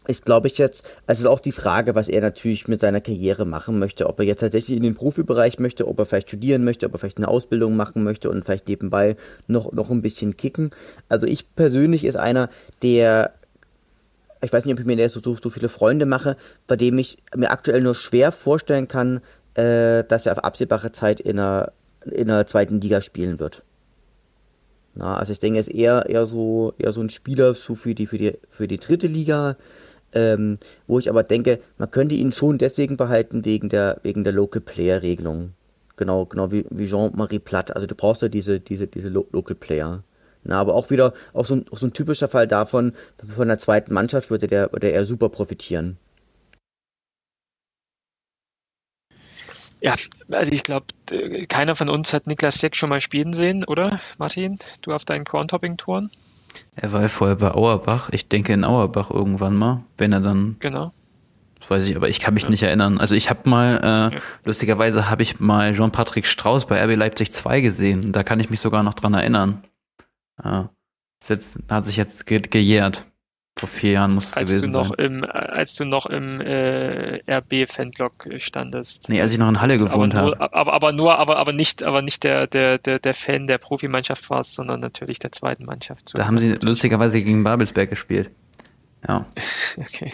ist, 0.10 0.26
glaube 0.26 0.48
ich, 0.48 0.58
jetzt, 0.58 0.90
also 1.06 1.30
auch 1.30 1.40
die 1.40 1.52
Frage, 1.52 1.94
was 1.94 2.10
er 2.10 2.22
natürlich 2.22 2.68
mit 2.68 2.82
seiner 2.82 3.00
Karriere 3.00 3.46
machen 3.46 3.78
möchte, 3.78 4.08
ob 4.08 4.20
er 4.20 4.26
jetzt 4.26 4.40
tatsächlich 4.40 4.76
in 4.76 4.84
den 4.84 4.96
Profibereich 4.96 5.60
möchte, 5.60 5.88
ob 5.88 6.00
er 6.00 6.06
vielleicht 6.06 6.30
studieren 6.30 6.64
möchte, 6.64 6.88
ob 6.88 6.94
er 6.94 7.00
vielleicht 7.00 7.18
eine 7.18 7.28
Ausbildung 7.28 7.76
machen 7.76 8.04
möchte 8.04 8.30
und 8.32 8.44
vielleicht 8.44 8.68
nebenbei 8.68 9.16
noch, 9.48 9.72
noch 9.72 9.92
ein 9.92 10.02
bisschen 10.02 10.36
kicken. 10.36 10.72
Also 11.10 11.28
ich 11.28 11.56
persönlich 11.56 12.06
ist 12.06 12.16
einer, 12.16 12.50
der, 12.82 13.36
ich 14.42 14.52
weiß 14.52 14.66
nicht, 14.66 14.74
ob 14.74 14.80
ich 14.80 14.86
mir 14.88 15.10
so, 15.10 15.20
so, 15.20 15.36
so 15.36 15.52
viele 15.52 15.70
Freunde 15.70 16.08
mache, 16.08 16.38
bei 16.66 16.76
dem 16.76 16.98
ich 16.98 17.20
mir 17.36 17.52
aktuell 17.52 17.82
nur 17.82 17.94
schwer 17.94 18.32
vorstellen 18.32 18.88
kann, 18.88 19.22
äh, 19.54 20.04
dass 20.06 20.26
er 20.26 20.32
auf 20.32 20.44
absehbare 20.44 20.92
Zeit 20.92 21.20
in 21.20 21.38
einer, 21.38 21.72
in 22.06 22.32
einer 22.32 22.48
zweiten 22.48 22.82
Liga 22.82 23.02
spielen 23.02 23.40
wird. 23.40 23.64
Na, 24.96 25.18
also 25.18 25.34
ich 25.34 25.40
denke, 25.40 25.60
er 25.60 25.62
ist 25.62 25.74
eher, 25.74 26.06
eher 26.10 26.26
so, 26.26 26.74
eher 26.80 26.94
so 26.94 27.02
ein 27.02 27.12
Spieler 27.12 27.54
so 27.54 27.76
für 27.76 27.94
die, 27.94 28.08
für 28.08 28.18
die, 28.18 28.40
für 28.50 28.68
die 28.68 28.80
dritte 28.80 29.06
Liga, 29.06 29.56
ähm, 30.14 30.58
wo 30.88 31.00
ich 31.00 31.10
aber 31.10 31.24
denke, 31.24 31.60
man 31.78 31.92
könnte 31.92 32.16
ihn 32.16 32.32
schon 32.32 32.58
deswegen 32.58 32.98
behalten 32.98 33.46
wegen 33.46 33.70
der, 33.70 34.00
wegen 34.04 34.24
der 34.24 34.34
Local 34.34 34.62
Player 34.62 35.02
Regelung. 35.02 35.54
Genau, 35.98 36.26
genau 36.26 36.52
wie, 36.52 36.66
wie 36.70 36.88
Jean-Marie 36.88 37.40
Platt. 37.40 37.76
Also 37.76 37.86
du 37.88 37.96
brauchst 37.96 38.22
ja 38.22 38.30
diese, 38.30 38.60
diese, 38.60 38.88
diese 38.88 39.10
Lo 39.10 39.28
Local 39.32 39.56
Player. 39.56 40.04
Na, 40.44 40.62
aber 40.62 40.74
auch 40.74 40.90
wieder, 40.90 41.14
auch 41.34 41.46
so 41.46 41.56
ein, 41.56 41.66
auch 41.70 41.78
so 41.78 41.88
ein 41.88 41.94
typischer 41.94 42.30
Fall 42.30 42.48
davon, 42.48 42.94
von 43.28 43.50
der 43.50 43.60
zweiten 43.60 43.94
Mannschaft 43.94 44.30
würde 44.30 44.48
der, 44.48 44.72
würde 44.72 44.92
er 44.92 45.06
super 45.06 45.28
profitieren. 45.30 45.98
Ja, 49.82 49.96
also 50.30 50.52
ich 50.52 50.64
glaube, 50.64 50.88
keiner 51.48 51.76
von 51.76 51.90
uns 51.90 52.14
hat 52.14 52.28
Niklas 52.28 52.62
Jeck 52.62 52.76
schon 52.76 52.90
mal 52.90 53.02
spielen 53.02 53.34
sehen, 53.34 53.64
oder 53.66 54.02
Martin? 54.18 54.60
Du 54.82 54.92
auf 54.92 55.06
deinen 55.06 55.26
Corntopping-Touren? 55.26 56.12
Er 56.76 56.92
war 56.92 57.02
ja 57.02 57.08
vorher 57.08 57.36
bei 57.36 57.52
Auerbach. 57.52 58.10
Ich 58.12 58.30
denke 58.30 58.54
in 58.54 58.64
Auerbach 58.64 59.10
irgendwann 59.12 59.56
mal, 59.56 59.84
wenn 59.98 60.14
er 60.14 60.22
dann. 60.22 60.56
Genau. 60.60 60.94
Das 61.60 61.70
weiß 61.70 61.86
ich, 61.88 61.96
aber 61.96 62.08
ich 62.08 62.20
kann 62.20 62.34
mich 62.34 62.44
ja. 62.44 62.50
nicht 62.50 62.64
erinnern. 62.64 63.00
Also 63.00 63.16
ich 63.16 63.30
habe 63.30 63.50
mal, 63.50 63.80
äh, 63.84 64.16
ja. 64.16 64.22
lustigerweise 64.46 65.10
habe 65.10 65.24
ich 65.24 65.42
mal 65.42 65.74
Jean-Patrick 65.74 66.26
Strauß 66.26 66.68
bei 66.68 66.82
RB 66.82 66.96
Leipzig 66.96 67.34
2 67.34 67.60
gesehen. 67.60 68.14
Da 68.14 68.24
kann 68.24 68.40
ich 68.40 68.50
mich 68.50 68.62
sogar 68.62 68.82
noch 68.82 68.94
dran 68.94 69.14
erinnern. 69.14 69.64
Äh, 70.42 70.64
jetzt, 71.28 71.60
hat 71.70 71.86
sich 71.86 71.98
jetzt 71.98 72.26
ge 72.26 72.40
gejährt. 72.40 73.06
Vor 73.60 73.68
vier 73.68 73.92
Jahren 73.92 74.14
muss 74.14 74.28
es 74.28 74.38
als 74.38 74.52
gewesen 74.52 74.72
du 74.72 74.78
noch 74.78 74.96
sein. 74.96 75.06
Im, 75.06 75.26
als 75.26 75.76
du 75.76 75.84
noch 75.84 76.06
im 76.06 76.40
äh, 76.40 77.20
RB-Fanblock 77.30 78.30
standest. 78.38 79.10
Nee, 79.10 79.20
als 79.20 79.34
ich 79.34 79.38
noch 79.38 79.50
in 79.50 79.60
Halle 79.60 79.76
gewohnt 79.76 80.16
habe. 80.16 80.40
Aber, 80.40 80.72
aber 80.72 80.94
nur, 80.94 81.20
aber, 81.20 81.36
aber 81.36 81.52
nicht, 81.52 81.84
aber 81.84 82.02
nicht 82.02 82.24
der, 82.24 82.48
der, 82.48 82.78
der, 82.78 83.00
der 83.00 83.14
Fan 83.14 83.48
der 83.48 83.58
Profimannschaft 83.58 84.30
warst, 84.30 84.56
sondern 84.56 84.80
natürlich 84.80 85.20
der 85.20 85.34
zweiten 85.34 85.64
Mannschaft. 85.64 86.08
So 86.08 86.18
da 86.18 86.26
haben 86.26 86.40
sie 86.40 86.54
lustigerweise 86.54 87.22
gegen 87.22 87.44
Babelsberg 87.44 87.90
gespielt. 87.90 88.32
Ja. 89.06 89.26
okay. 89.78 90.14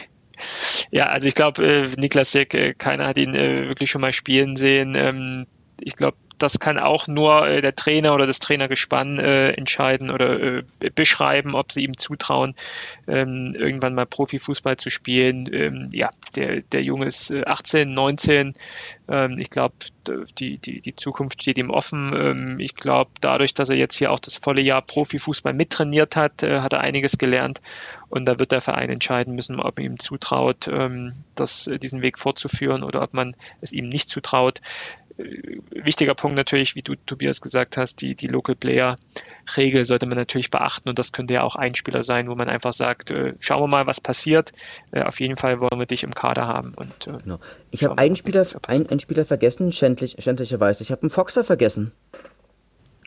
Ja, 0.89 1.03
also 1.05 1.27
ich 1.27 1.35
glaube, 1.35 1.63
äh, 1.63 1.87
Niklas 1.97 2.33
Jeck, 2.33 2.55
äh, 2.55 2.73
keiner 2.73 3.05
hat 3.05 3.19
ihn 3.19 3.35
äh, 3.35 3.67
wirklich 3.67 3.91
schon 3.91 4.01
mal 4.01 4.11
spielen 4.11 4.55
sehen. 4.55 4.95
Ähm, 4.95 5.45
ich 5.79 5.95
glaube, 5.95 6.17
das 6.37 6.59
kann 6.59 6.77
auch 6.77 7.07
nur 7.07 7.47
äh, 7.47 7.61
der 7.61 7.75
Trainer 7.75 8.13
oder 8.13 8.27
das 8.27 8.39
Trainergespann 8.39 9.19
äh, 9.19 9.51
entscheiden 9.51 10.11
oder 10.11 10.39
äh, 10.41 10.63
beschreiben, 10.93 11.55
ob 11.55 11.71
sie 11.71 11.83
ihm 11.83 11.97
zutrauen, 11.97 12.55
ähm, 13.07 13.53
irgendwann 13.55 13.95
mal 13.95 14.05
Profifußball 14.05 14.77
zu 14.77 14.89
spielen. 14.89 15.49
Ähm, 15.53 15.89
ja, 15.91 16.09
der, 16.35 16.61
der 16.61 16.83
Junge 16.83 17.05
ist 17.05 17.31
18, 17.31 17.93
19. 17.93 18.53
Ähm, 19.07 19.37
ich 19.39 19.49
glaube, 19.49 19.75
die, 20.37 20.57
die, 20.57 20.81
die 20.81 20.95
Zukunft 20.95 21.41
steht 21.41 21.57
ihm 21.57 21.69
offen. 21.69 22.13
Ähm, 22.15 22.59
ich 22.59 22.75
glaube, 22.75 23.11
dadurch, 23.21 23.53
dass 23.53 23.69
er 23.69 23.75
jetzt 23.75 23.95
hier 23.95 24.11
auch 24.11 24.19
das 24.19 24.35
volle 24.35 24.61
Jahr 24.61 24.81
Profifußball 24.81 25.53
mittrainiert 25.53 26.15
hat, 26.15 26.43
äh, 26.43 26.61
hat 26.61 26.73
er 26.73 26.81
einiges 26.81 27.17
gelernt. 27.17 27.61
Und 28.09 28.25
da 28.25 28.39
wird 28.39 28.51
der 28.51 28.61
Verein 28.61 28.89
entscheiden 28.89 29.35
müssen, 29.35 29.59
ob 29.59 29.77
man 29.77 29.85
ihm 29.85 29.99
zutraut, 29.99 30.67
ähm, 30.67 31.13
das, 31.35 31.67
äh, 31.67 31.79
diesen 31.79 32.01
Weg 32.01 32.19
fortzuführen 32.19 32.83
oder 32.83 33.01
ob 33.01 33.13
man 33.13 33.35
es 33.61 33.73
ihm 33.73 33.89
nicht 33.89 34.09
zutraut 34.09 34.61
wichtiger 35.17 36.13
Punkt 36.13 36.35
natürlich, 36.35 36.75
wie 36.75 36.81
du 36.81 36.95
Tobias 36.95 37.41
gesagt 37.41 37.77
hast, 37.77 38.01
die, 38.01 38.15
die 38.15 38.27
Local 38.27 38.55
Player 38.55 38.97
Regel 39.55 39.85
sollte 39.85 40.07
man 40.07 40.17
natürlich 40.17 40.49
beachten 40.49 40.89
und 40.89 40.99
das 40.99 41.11
könnte 41.11 41.35
ja 41.35 41.43
auch 41.43 41.55
ein 41.55 41.75
Spieler 41.75 42.03
sein, 42.03 42.27
wo 42.29 42.35
man 42.35 42.49
einfach 42.49 42.73
sagt, 42.73 43.11
äh, 43.11 43.33
schauen 43.39 43.61
wir 43.61 43.67
mal, 43.67 43.87
was 43.87 44.01
passiert. 44.01 44.51
Äh, 44.91 45.03
auf 45.03 45.19
jeden 45.19 45.37
Fall 45.37 45.61
wollen 45.61 45.79
wir 45.79 45.85
dich 45.85 46.03
im 46.03 46.13
Kader 46.13 46.47
haben. 46.47 46.73
Und, 46.75 47.07
äh, 47.07 47.17
genau. 47.23 47.39
Ich 47.71 47.83
habe 47.83 47.97
einen 47.97 48.15
Spieler, 48.15 48.45
ein, 48.67 48.87
einen 48.95 48.99
Spieler 49.01 49.25
vergessen, 49.25 49.71
schändlich, 49.71 50.15
schändlicherweise. 50.19 50.83
Ich 50.83 50.91
habe 50.91 51.03
einen 51.03 51.09
Foxer 51.09 51.43
vergessen. 51.43 51.91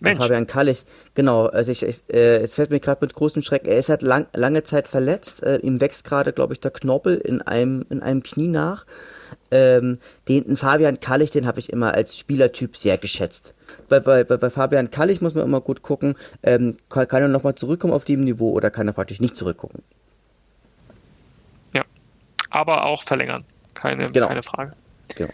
Mensch. 0.00 0.18
Fabian 0.18 0.46
Kallich, 0.46 0.84
genau. 1.14 1.46
Also 1.46 1.72
ich, 1.72 1.82
ich 1.82 2.02
äh, 2.12 2.36
es 2.36 2.54
fällt 2.54 2.70
mir 2.70 2.78
gerade 2.78 3.04
mit 3.04 3.14
großem 3.14 3.42
Schreck. 3.42 3.66
Er 3.66 3.78
ist 3.78 3.88
halt 3.88 4.02
lang, 4.02 4.26
lange 4.32 4.62
Zeit 4.62 4.86
verletzt. 4.86 5.42
Äh, 5.42 5.56
ihm 5.56 5.80
wächst 5.80 6.04
gerade, 6.04 6.32
glaube 6.32 6.52
ich, 6.52 6.60
der 6.60 6.70
Knorpel 6.70 7.16
in 7.16 7.42
einem 7.42 7.84
in 7.90 8.02
einem 8.02 8.22
Knie 8.22 8.46
nach. 8.46 8.86
Ähm, 9.50 9.98
den 10.28 10.56
Fabian 10.56 11.00
Kallich, 11.00 11.30
den 11.30 11.46
habe 11.46 11.58
ich 11.58 11.72
immer 11.72 11.94
als 11.94 12.16
Spielertyp 12.16 12.76
sehr 12.76 12.96
geschätzt. 12.96 13.54
Bei, 13.88 14.00
bei, 14.00 14.24
bei 14.24 14.50
Fabian 14.50 14.90
Kallich 14.90 15.20
muss 15.20 15.34
man 15.34 15.44
immer 15.44 15.60
gut 15.60 15.82
gucken, 15.82 16.16
ähm, 16.42 16.76
kann, 16.88 17.08
kann 17.08 17.22
er 17.22 17.28
nochmal 17.28 17.54
zurückkommen 17.54 17.92
auf 17.92 18.04
dem 18.04 18.20
Niveau 18.20 18.52
oder 18.52 18.70
kann 18.70 18.86
er 18.86 18.92
praktisch 18.92 19.20
nicht 19.20 19.36
zurückgucken. 19.36 19.82
Ja, 21.74 21.82
aber 22.50 22.86
auch 22.86 23.02
verlängern, 23.02 23.44
keine, 23.74 24.06
genau. 24.06 24.28
keine 24.28 24.42
Frage. 24.42 24.72
Genau. 25.16 25.32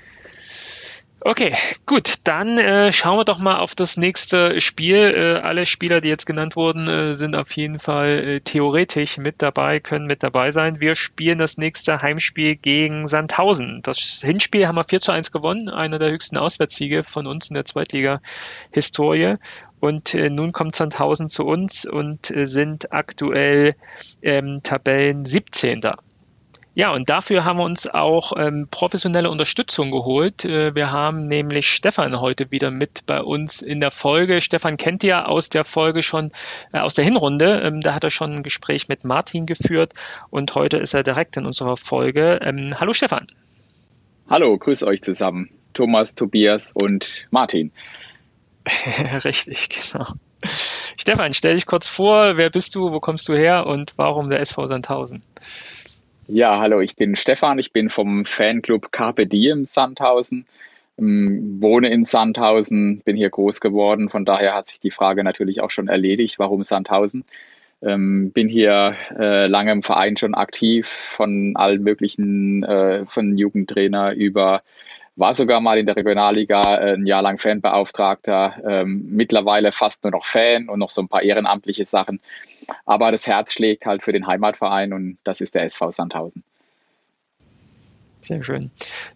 Okay, 1.26 1.54
gut, 1.86 2.16
dann 2.24 2.58
äh, 2.58 2.92
schauen 2.92 3.16
wir 3.16 3.24
doch 3.24 3.38
mal 3.38 3.56
auf 3.56 3.74
das 3.74 3.96
nächste 3.96 4.60
Spiel. 4.60 5.14
Äh, 5.16 5.40
alle 5.40 5.64
Spieler, 5.64 6.02
die 6.02 6.08
jetzt 6.10 6.26
genannt 6.26 6.54
wurden, 6.54 6.86
äh, 6.86 7.16
sind 7.16 7.34
auf 7.34 7.50
jeden 7.52 7.78
Fall 7.78 8.08
äh, 8.08 8.40
theoretisch 8.42 9.16
mit 9.16 9.40
dabei, 9.40 9.80
können 9.80 10.06
mit 10.06 10.22
dabei 10.22 10.50
sein. 10.50 10.80
Wir 10.80 10.96
spielen 10.96 11.38
das 11.38 11.56
nächste 11.56 12.02
Heimspiel 12.02 12.56
gegen 12.56 13.08
Sandhausen. 13.08 13.80
Das 13.82 14.20
Hinspiel 14.22 14.68
haben 14.68 14.74
wir 14.74 14.84
4 14.84 15.00
zu 15.00 15.12
1 15.12 15.32
gewonnen, 15.32 15.70
einer 15.70 15.98
der 15.98 16.10
höchsten 16.10 16.36
Auswärtssiege 16.36 17.04
von 17.04 17.26
uns 17.26 17.48
in 17.48 17.54
der 17.54 17.64
Zweitliga-Historie. 17.64 19.36
Und 19.80 20.14
äh, 20.14 20.28
nun 20.28 20.52
kommt 20.52 20.76
Sandhausen 20.76 21.30
zu 21.30 21.46
uns 21.46 21.86
und 21.86 22.30
äh, 22.36 22.46
sind 22.46 22.92
aktuell 22.92 23.76
ähm, 24.20 24.60
Tabellen 24.62 25.24
17. 25.24 25.80
Ja, 26.76 26.92
und 26.92 27.08
dafür 27.08 27.44
haben 27.44 27.60
wir 27.60 27.64
uns 27.64 27.86
auch 27.86 28.32
ähm, 28.36 28.66
professionelle 28.68 29.30
Unterstützung 29.30 29.92
geholt. 29.92 30.44
Äh, 30.44 30.74
wir 30.74 30.90
haben 30.90 31.28
nämlich 31.28 31.68
Stefan 31.68 32.20
heute 32.20 32.50
wieder 32.50 32.72
mit 32.72 33.06
bei 33.06 33.22
uns 33.22 33.62
in 33.62 33.78
der 33.78 33.92
Folge. 33.92 34.40
Stefan 34.40 34.76
kennt 34.76 35.04
ihr 35.04 35.28
aus 35.28 35.50
der 35.50 35.64
Folge 35.64 36.02
schon, 36.02 36.32
äh, 36.72 36.80
aus 36.80 36.94
der 36.94 37.04
Hinrunde. 37.04 37.60
Ähm, 37.64 37.80
da 37.80 37.94
hat 37.94 38.02
er 38.02 38.10
schon 38.10 38.32
ein 38.32 38.42
Gespräch 38.42 38.88
mit 38.88 39.04
Martin 39.04 39.46
geführt 39.46 39.92
und 40.30 40.56
heute 40.56 40.78
ist 40.78 40.94
er 40.94 41.04
direkt 41.04 41.36
in 41.36 41.46
unserer 41.46 41.76
Folge. 41.76 42.40
Ähm, 42.42 42.74
hallo 42.80 42.92
Stefan. 42.92 43.28
Hallo, 44.28 44.58
grüß 44.58 44.82
euch 44.82 45.00
zusammen. 45.00 45.50
Thomas, 45.74 46.16
Tobias 46.16 46.72
und 46.72 47.28
Martin. 47.30 47.70
Richtig, 49.24 49.68
genau. 49.68 50.06
Stefan, 50.98 51.34
stell 51.34 51.54
dich 51.54 51.66
kurz 51.66 51.86
vor, 51.86 52.36
wer 52.36 52.50
bist 52.50 52.74
du, 52.74 52.90
wo 52.90 52.98
kommst 52.98 53.28
du 53.28 53.34
her 53.34 53.66
und 53.66 53.92
warum 53.96 54.28
der 54.28 54.40
SV 54.40 54.66
Sandhausen? 54.66 55.22
Ja, 56.26 56.58
hallo, 56.58 56.80
ich 56.80 56.96
bin 56.96 57.16
Stefan, 57.16 57.58
ich 57.58 57.72
bin 57.72 57.90
vom 57.90 58.24
Fanclub 58.24 58.90
Carpe 58.92 59.26
Diem 59.26 59.66
Sandhausen, 59.66 60.46
ähm, 60.98 61.58
wohne 61.60 61.90
in 61.90 62.06
Sandhausen, 62.06 63.00
bin 63.00 63.14
hier 63.14 63.28
groß 63.28 63.60
geworden, 63.60 64.08
von 64.08 64.24
daher 64.24 64.54
hat 64.54 64.70
sich 64.70 64.80
die 64.80 64.90
Frage 64.90 65.22
natürlich 65.22 65.60
auch 65.60 65.70
schon 65.70 65.88
erledigt, 65.88 66.38
warum 66.38 66.62
Sandhausen? 66.62 67.24
Ähm, 67.82 68.30
bin 68.32 68.48
hier 68.48 68.96
äh, 69.18 69.46
lange 69.48 69.72
im 69.72 69.82
Verein 69.82 70.16
schon 70.16 70.34
aktiv, 70.34 70.86
von 70.88 71.56
allen 71.56 71.82
möglichen, 71.82 72.62
äh, 72.62 73.04
von 73.04 73.36
Jugendtrainer 73.36 74.14
über 74.14 74.62
war 75.16 75.34
sogar 75.34 75.60
mal 75.60 75.78
in 75.78 75.86
der 75.86 75.96
Regionalliga 75.96 76.78
äh, 76.78 76.94
ein 76.94 77.06
Jahr 77.06 77.22
lang 77.22 77.38
Fanbeauftragter, 77.38 78.62
ähm, 78.66 79.06
mittlerweile 79.10 79.72
fast 79.72 80.02
nur 80.02 80.10
noch 80.10 80.24
Fan 80.24 80.68
und 80.68 80.78
noch 80.80 80.90
so 80.90 81.02
ein 81.02 81.08
paar 81.08 81.22
ehrenamtliche 81.22 81.86
Sachen. 81.86 82.20
Aber 82.84 83.10
das 83.12 83.26
Herz 83.26 83.52
schlägt 83.52 83.86
halt 83.86 84.02
für 84.02 84.12
den 84.12 84.26
Heimatverein 84.26 84.92
und 84.92 85.18
das 85.24 85.40
ist 85.40 85.54
der 85.54 85.64
SV 85.64 85.90
Sandhausen. 85.90 86.44
Sehr 88.24 88.42
schön. 88.42 88.70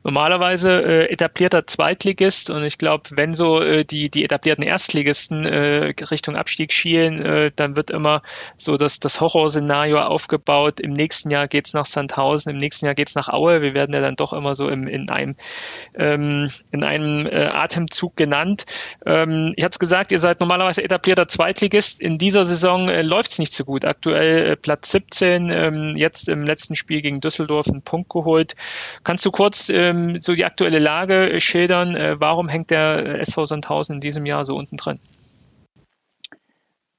Normalerweise 0.04 0.82
äh, 0.82 1.10
etablierter 1.10 1.66
Zweitligist 1.66 2.50
und 2.50 2.62
ich 2.62 2.76
glaube, 2.76 3.04
wenn 3.12 3.32
so 3.32 3.62
äh, 3.62 3.86
die, 3.86 4.10
die 4.10 4.22
etablierten 4.22 4.62
Erstligisten 4.62 5.46
äh, 5.46 5.94
Richtung 6.10 6.36
Abstieg 6.36 6.74
schielen, 6.74 7.24
äh, 7.24 7.50
dann 7.56 7.74
wird 7.74 7.90
immer 7.90 8.20
so 8.58 8.76
das, 8.76 9.00
das 9.00 9.22
Horrorszenario 9.22 9.98
aufgebaut. 10.02 10.78
Im 10.78 10.92
nächsten 10.92 11.30
Jahr 11.30 11.48
geht's 11.48 11.72
nach 11.72 11.86
Sandhausen, 11.86 12.52
im 12.52 12.58
nächsten 12.58 12.84
Jahr 12.84 12.94
geht's 12.94 13.14
nach 13.14 13.30
Aue. 13.30 13.62
Wir 13.62 13.72
werden 13.72 13.94
ja 13.94 14.02
dann 14.02 14.14
doch 14.14 14.34
immer 14.34 14.54
so 14.54 14.68
im, 14.68 14.86
in 14.86 15.08
einem, 15.08 15.36
ähm, 15.94 16.50
in 16.70 16.84
einem 16.84 17.26
äh, 17.26 17.46
Atemzug 17.46 18.14
genannt. 18.14 18.66
Ähm, 19.06 19.54
ich 19.56 19.64
hatte 19.64 19.72
es 19.72 19.78
gesagt, 19.78 20.12
ihr 20.12 20.18
seid 20.18 20.40
normalerweise 20.40 20.84
etablierter 20.84 21.28
Zweitligist. 21.28 21.98
In 21.98 22.18
dieser 22.18 22.44
Saison 22.44 22.90
äh, 22.90 23.00
läuft's 23.00 23.38
nicht 23.38 23.54
so 23.54 23.64
gut. 23.64 23.86
Aktuell 23.86 24.50
äh, 24.50 24.56
Platz 24.56 24.90
17, 24.90 25.48
ähm, 25.48 25.94
jetzt 25.96 26.28
im 26.28 26.42
letzten 26.42 26.76
Spiel 26.76 27.00
gegen 27.00 27.22
Düsseldorf 27.22 27.68
einen 27.68 27.80
Punkt 27.80 28.10
geholt. 28.10 28.54
Kannst 29.04 29.24
du 29.24 29.30
kurz 29.30 29.68
ähm, 29.68 30.20
so 30.20 30.34
die 30.34 30.44
aktuelle 30.44 30.78
Lage 30.78 31.32
äh, 31.32 31.40
schildern? 31.40 31.94
Äh, 31.96 32.20
warum 32.20 32.48
hängt 32.48 32.70
der 32.70 33.20
SV 33.20 33.46
Sandhausen 33.46 33.96
in 33.96 34.00
diesem 34.00 34.26
Jahr 34.26 34.44
so 34.44 34.56
unten 34.56 34.76
drin? 34.76 35.00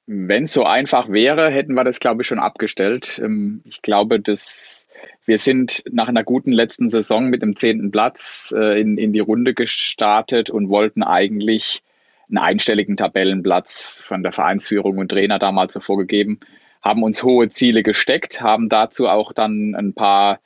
Wenn 0.08 0.45
es 0.45 0.54
so 0.54 0.64
einfach 0.64 1.10
wäre, 1.10 1.52
hätten 1.52 1.76
wir 1.76 1.84
das, 1.84 2.00
glaube 2.00 2.24
ich, 2.24 2.28
schon 2.28 2.39
abgestellt. 2.39 3.22
Ähm, 3.24 3.62
ich 3.66 3.82
glaube, 3.82 4.20
dass 4.20 4.88
wir 5.26 5.38
sind 5.38 5.84
nach 5.91 6.08
einer 6.08 6.24
guten 6.24 6.52
letzten 6.52 6.89
Saison 6.89 7.30
mit 7.30 7.43
dem 7.43 7.56
zehnten 7.56 7.91
Platz 7.91 8.54
äh, 8.58 8.82
in, 8.82 8.97
in 8.97 9.14
die 9.14 9.20
Runde 9.20 9.54
gestartet 9.54 10.50
und 10.50 10.70
wollten 10.70 11.04
eigentlich 11.04 11.84
einen 12.28 12.39
einstelligen 12.39 12.97
Tabellenplatz 12.97 14.04
von 14.06 14.24
der 14.24 14.32
Vereinsführung 14.32 14.97
und 14.97 15.10
Trainer 15.10 15.39
damals 15.39 15.74
so 15.74 15.80
vorgegeben, 15.80 16.39
haben 16.82 17.04
uns 17.04 17.24
hohe 17.24 17.50
Ziele 17.50 17.84
gesteckt, 17.84 18.41
haben 18.41 18.70
dazu 18.70 19.08
auch 19.08 19.34
dann 19.34 19.76
ein 19.76 19.93
paar 19.93 20.39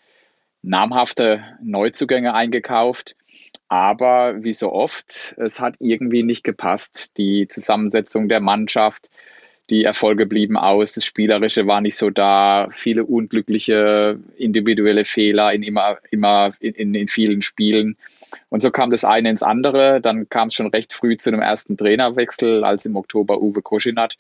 namhafte 0.63 1.43
Neuzugänge 1.61 2.33
eingekauft. 2.33 3.15
Aber 3.67 4.43
wie 4.43 4.53
so 4.53 4.71
oft, 4.71 5.35
es 5.37 5.59
hat 5.59 5.75
irgendwie 5.79 6.23
nicht 6.23 6.43
gepasst. 6.43 7.17
Die 7.17 7.47
Zusammensetzung 7.47 8.29
der 8.29 8.39
Mannschaft, 8.39 9.09
die 9.69 9.83
Erfolge 9.83 10.25
blieben 10.25 10.57
aus, 10.57 10.93
das 10.93 11.05
Spielerische 11.05 11.67
war 11.67 11.81
nicht 11.81 11.97
so 11.97 12.09
da, 12.09 12.67
viele 12.71 13.05
unglückliche 13.05 14.19
individuelle 14.37 15.05
Fehler 15.05 15.53
in 15.53 15.63
immer, 15.63 15.97
immer 16.11 16.53
in, 16.59 16.93
in 16.93 17.07
vielen 17.07 17.41
Spielen. 17.41 17.97
Und 18.49 18.61
so 18.61 18.71
kam 18.71 18.89
das 18.89 19.05
eine 19.05 19.29
ins 19.29 19.43
andere. 19.43 20.01
Dann 20.01 20.27
kam 20.29 20.47
es 20.47 20.55
schon 20.55 20.67
recht 20.67 20.93
früh 20.93 21.17
zu 21.17 21.29
einem 21.29 21.41
ersten 21.41 21.77
Trainerwechsel, 21.77 22.63
als 22.63 22.85
im 22.85 22.95
Oktober 22.95 23.41
Uwe 23.41 23.61
Koschinat 23.61 24.17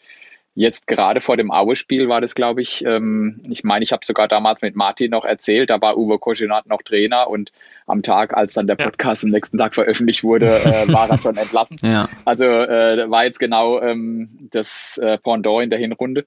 Jetzt 0.55 0.85
gerade 0.85 1.19
vor 1.19 1.35
dem 1.35 1.51
Aue-Spiel 1.51 2.09
war 2.09 2.21
das, 2.21 2.35
glaube 2.35 2.61
ich, 2.61 2.85
ähm, 2.85 3.41
ich 3.49 3.63
meine, 3.63 3.83
ich 3.83 3.91
habe 3.91 4.05
sogar 4.05 4.27
damals 4.27 4.61
mit 4.61 4.75
Martin 4.75 5.09
noch 5.09 5.25
erzählt, 5.25 5.71
da 5.71 5.81
war 5.81 5.97
Uwe 5.97 6.19
Koschinat 6.19 6.67
noch 6.67 6.83
Trainer 6.83 7.27
und 7.27 7.51
am 7.87 8.03
Tag, 8.03 8.35
als 8.37 8.53
dann 8.53 8.67
der 8.67 8.75
Podcast 8.75 9.23
ja. 9.23 9.27
am 9.27 9.31
nächsten 9.31 9.57
Tag 9.57 9.73
veröffentlicht 9.73 10.23
wurde, 10.23 10.47
äh, 10.47 10.87
war 10.93 11.09
er 11.09 11.17
schon 11.17 11.37
entlassen. 11.37 11.79
Ja. 11.81 12.07
Also 12.23 12.45
äh, 12.45 13.09
war 13.09 13.25
jetzt 13.25 13.39
genau 13.39 13.81
ähm, 13.81 14.47
das 14.51 14.99
äh, 14.99 15.17
Pendant 15.17 15.63
in 15.63 15.69
der 15.71 15.79
Hinrunde. 15.79 16.25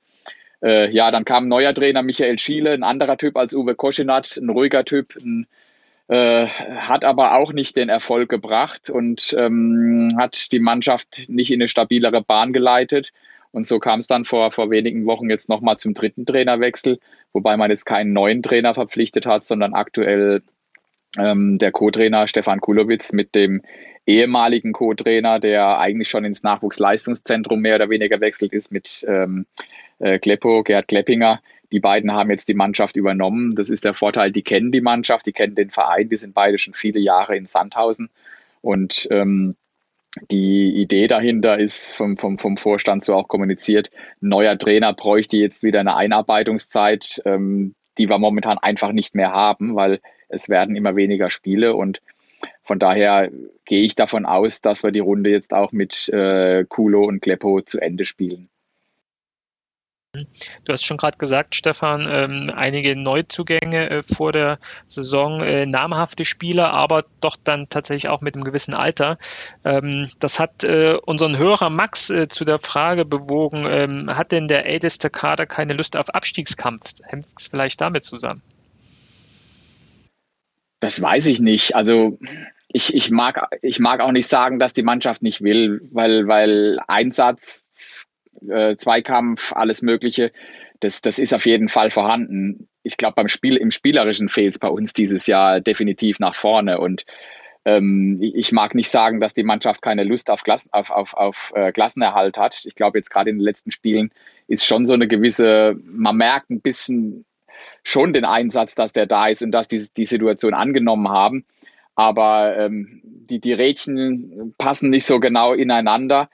Äh, 0.60 0.90
ja, 0.90 1.12
dann 1.12 1.24
kam 1.24 1.44
ein 1.44 1.48
neuer 1.48 1.72
Trainer, 1.72 2.02
Michael 2.02 2.38
Schiele, 2.40 2.72
ein 2.72 2.82
anderer 2.82 3.18
Typ 3.18 3.36
als 3.36 3.54
Uwe 3.54 3.76
Koschinat, 3.76 4.36
ein 4.38 4.50
ruhiger 4.50 4.84
Typ, 4.84 5.14
ein, 5.16 5.46
äh, 6.08 6.46
hat 6.48 7.04
aber 7.04 7.36
auch 7.36 7.52
nicht 7.52 7.76
den 7.76 7.88
Erfolg 7.88 8.28
gebracht 8.28 8.90
und 8.90 9.36
ähm, 9.38 10.16
hat 10.18 10.50
die 10.50 10.58
Mannschaft 10.58 11.28
nicht 11.28 11.52
in 11.52 11.60
eine 11.60 11.68
stabilere 11.68 12.22
Bahn 12.22 12.52
geleitet. 12.52 13.12
Und 13.52 13.66
so 13.66 13.78
kam 13.78 14.00
es 14.00 14.06
dann 14.06 14.24
vor, 14.24 14.52
vor 14.52 14.70
wenigen 14.70 15.06
Wochen 15.06 15.30
jetzt 15.30 15.48
nochmal 15.48 15.78
zum 15.78 15.94
dritten 15.94 16.26
Trainerwechsel, 16.26 16.98
wobei 17.32 17.56
man 17.56 17.70
jetzt 17.70 17.86
keinen 17.86 18.12
neuen 18.12 18.42
Trainer 18.42 18.74
verpflichtet 18.74 19.26
hat, 19.26 19.44
sondern 19.44 19.74
aktuell 19.74 20.42
ähm, 21.18 21.58
der 21.58 21.72
Co-Trainer 21.72 22.28
Stefan 22.28 22.60
Kulowitz 22.60 23.12
mit 23.12 23.34
dem 23.34 23.62
ehemaligen 24.06 24.72
Co-Trainer, 24.72 25.40
der 25.40 25.78
eigentlich 25.78 26.08
schon 26.08 26.24
ins 26.24 26.42
Nachwuchsleistungszentrum 26.42 27.60
mehr 27.60 27.76
oder 27.76 27.90
weniger 27.90 28.20
wechselt 28.20 28.52
ist, 28.52 28.70
mit 28.70 29.04
ähm, 29.08 29.46
äh, 29.98 30.18
Kleppo, 30.18 30.62
Gerhard 30.62 30.88
Kleppinger. 30.88 31.40
Die 31.72 31.80
beiden 31.80 32.12
haben 32.12 32.30
jetzt 32.30 32.48
die 32.48 32.54
Mannschaft 32.54 32.96
übernommen. 32.96 33.56
Das 33.56 33.70
ist 33.70 33.84
der 33.84 33.94
Vorteil, 33.94 34.30
die 34.30 34.42
kennen 34.42 34.70
die 34.70 34.80
Mannschaft, 34.80 35.26
die 35.26 35.32
kennen 35.32 35.56
den 35.56 35.70
Verein, 35.70 36.08
die 36.08 36.16
sind 36.16 36.34
beide 36.34 36.58
schon 36.58 36.74
viele 36.74 37.00
Jahre 37.00 37.36
in 37.36 37.46
Sandhausen. 37.46 38.10
Und 38.60 39.08
ähm, 39.10 39.56
die 40.30 40.74
Idee 40.76 41.06
dahinter 41.06 41.58
ist 41.58 41.94
vom, 41.94 42.16
vom, 42.16 42.38
vom 42.38 42.56
Vorstand 42.56 43.04
so 43.04 43.14
auch 43.14 43.28
kommuniziert. 43.28 43.90
Neuer 44.20 44.58
Trainer 44.58 44.92
bräuchte 44.94 45.36
jetzt 45.36 45.62
wieder 45.62 45.80
eine 45.80 45.96
Einarbeitungszeit, 45.96 47.22
ähm, 47.24 47.74
die 47.98 48.08
wir 48.08 48.18
momentan 48.18 48.58
einfach 48.58 48.92
nicht 48.92 49.14
mehr 49.14 49.32
haben, 49.32 49.74
weil 49.76 50.00
es 50.28 50.48
werden 50.48 50.76
immer 50.76 50.96
weniger 50.96 51.30
Spiele 51.30 51.74
und 51.74 52.00
von 52.62 52.78
daher 52.78 53.30
gehe 53.64 53.82
ich 53.82 53.94
davon 53.94 54.26
aus, 54.26 54.60
dass 54.60 54.82
wir 54.82 54.90
die 54.90 55.00
Runde 55.00 55.30
jetzt 55.30 55.52
auch 55.52 55.72
mit 55.72 56.08
äh, 56.08 56.64
Kulo 56.68 57.04
und 57.04 57.20
Kleppo 57.20 57.62
zu 57.62 57.80
Ende 57.80 58.04
spielen. 58.04 58.48
Du 60.64 60.72
hast 60.72 60.84
schon 60.84 60.96
gerade 60.96 61.18
gesagt, 61.18 61.54
Stefan, 61.54 62.06
ähm, 62.10 62.52
einige 62.54 62.96
Neuzugänge 62.96 63.90
äh, 63.90 64.02
vor 64.02 64.32
der 64.32 64.58
Saison, 64.86 65.40
äh, 65.42 65.66
namhafte 65.66 66.24
Spieler, 66.24 66.72
aber 66.72 67.04
doch 67.20 67.36
dann 67.42 67.68
tatsächlich 67.68 68.08
auch 68.08 68.20
mit 68.20 68.34
einem 68.34 68.44
gewissen 68.44 68.74
Alter. 68.74 69.18
Ähm, 69.64 70.10
das 70.18 70.40
hat 70.40 70.64
äh, 70.64 70.96
unseren 71.04 71.36
Hörer 71.36 71.70
Max 71.70 72.10
äh, 72.10 72.28
zu 72.28 72.44
der 72.44 72.58
Frage 72.58 73.04
bewogen, 73.04 73.66
ähm, 73.68 74.16
hat 74.16 74.32
denn 74.32 74.48
der 74.48 74.66
älteste 74.66 75.10
Kader 75.10 75.46
keine 75.46 75.74
Lust 75.74 75.96
auf 75.96 76.10
Abstiegskampf? 76.10 76.94
Hängt 77.04 77.26
es 77.38 77.48
vielleicht 77.48 77.80
damit 77.80 78.04
zusammen? 78.04 78.42
Das 80.80 81.00
weiß 81.00 81.26
ich 81.26 81.40
nicht. 81.40 81.74
Also 81.74 82.18
ich, 82.68 82.94
ich, 82.94 83.10
mag, 83.10 83.48
ich 83.62 83.78
mag 83.78 84.00
auch 84.00 84.12
nicht 84.12 84.28
sagen, 84.28 84.58
dass 84.58 84.74
die 84.74 84.82
Mannschaft 84.82 85.22
nicht 85.22 85.42
will, 85.42 85.80
weil, 85.92 86.26
weil 86.28 86.78
Einsatz 86.86 88.05
äh, 88.48 88.76
Zweikampf, 88.76 89.52
alles 89.52 89.82
Mögliche. 89.82 90.32
Das, 90.80 91.00
das 91.02 91.18
ist 91.18 91.34
auf 91.34 91.46
jeden 91.46 91.68
Fall 91.68 91.90
vorhanden. 91.90 92.68
Ich 92.82 92.96
glaube, 92.96 93.14
beim 93.14 93.28
Spiel, 93.28 93.56
im 93.56 93.70
Spielerischen 93.70 94.28
fehlt 94.28 94.54
es 94.54 94.58
bei 94.58 94.68
uns 94.68 94.92
dieses 94.92 95.26
Jahr 95.26 95.60
definitiv 95.60 96.18
nach 96.18 96.34
vorne. 96.34 96.78
Und 96.78 97.04
ähm, 97.64 98.18
ich 98.20 98.52
mag 98.52 98.74
nicht 98.74 98.90
sagen, 98.90 99.20
dass 99.20 99.34
die 99.34 99.42
Mannschaft 99.42 99.82
keine 99.82 100.04
Lust 100.04 100.30
auf, 100.30 100.42
Klassen, 100.42 100.68
auf, 100.72 100.90
auf, 100.90 101.14
auf 101.14 101.52
äh, 101.56 101.72
Klassenerhalt 101.72 102.38
hat. 102.38 102.64
Ich 102.64 102.74
glaube, 102.74 102.98
jetzt 102.98 103.10
gerade 103.10 103.30
in 103.30 103.36
den 103.36 103.44
letzten 103.44 103.70
Spielen 103.70 104.12
ist 104.46 104.64
schon 104.64 104.86
so 104.86 104.94
eine 104.94 105.08
gewisse, 105.08 105.76
man 105.84 106.16
merkt 106.16 106.50
ein 106.50 106.60
bisschen 106.60 107.24
schon 107.82 108.12
den 108.12 108.24
Einsatz, 108.24 108.74
dass 108.74 108.92
der 108.92 109.06
da 109.06 109.28
ist 109.28 109.42
und 109.42 109.50
dass 109.50 109.68
die 109.68 109.84
die 109.96 110.06
Situation 110.06 110.54
angenommen 110.54 111.08
haben. 111.08 111.44
Aber 111.96 112.56
ähm, 112.56 113.00
die, 113.02 113.40
die 113.40 113.54
Rädchen 113.54 114.54
passen 114.58 114.90
nicht 114.90 115.06
so 115.06 115.18
genau 115.18 115.52
ineinander 115.52 116.28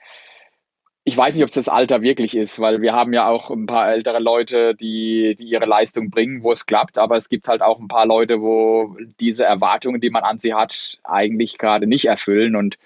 ich 1.05 1.17
weiß 1.17 1.35
nicht, 1.35 1.43
ob 1.43 1.49
es 1.49 1.55
das 1.55 1.67
Alter 1.67 2.01
wirklich 2.01 2.35
ist, 2.35 2.59
weil 2.59 2.81
wir 2.81 2.93
haben 2.93 3.11
ja 3.11 3.27
auch 3.27 3.49
ein 3.49 3.65
paar 3.65 3.91
ältere 3.91 4.19
Leute, 4.19 4.73
die, 4.73 5.35
die 5.37 5.45
ihre 5.45 5.65
Leistung 5.65 6.09
bringen, 6.09 6.43
wo 6.43 6.51
es 6.51 6.65
klappt, 6.65 6.97
aber 6.97 7.17
es 7.17 7.27
gibt 7.27 7.49
halt 7.49 7.61
auch 7.61 7.79
ein 7.79 7.89
paar 7.89 8.05
Leute, 8.05 8.41
wo 8.41 8.95
diese 9.19 9.43
Erwartungen, 9.43 9.99
die 9.99 10.09
man 10.09 10.23
an 10.23 10.39
sie 10.39 10.53
hat, 10.53 10.99
eigentlich 11.03 11.57
gerade 11.57 11.87
nicht 11.87 12.05
erfüllen 12.05 12.55
und 12.55 12.77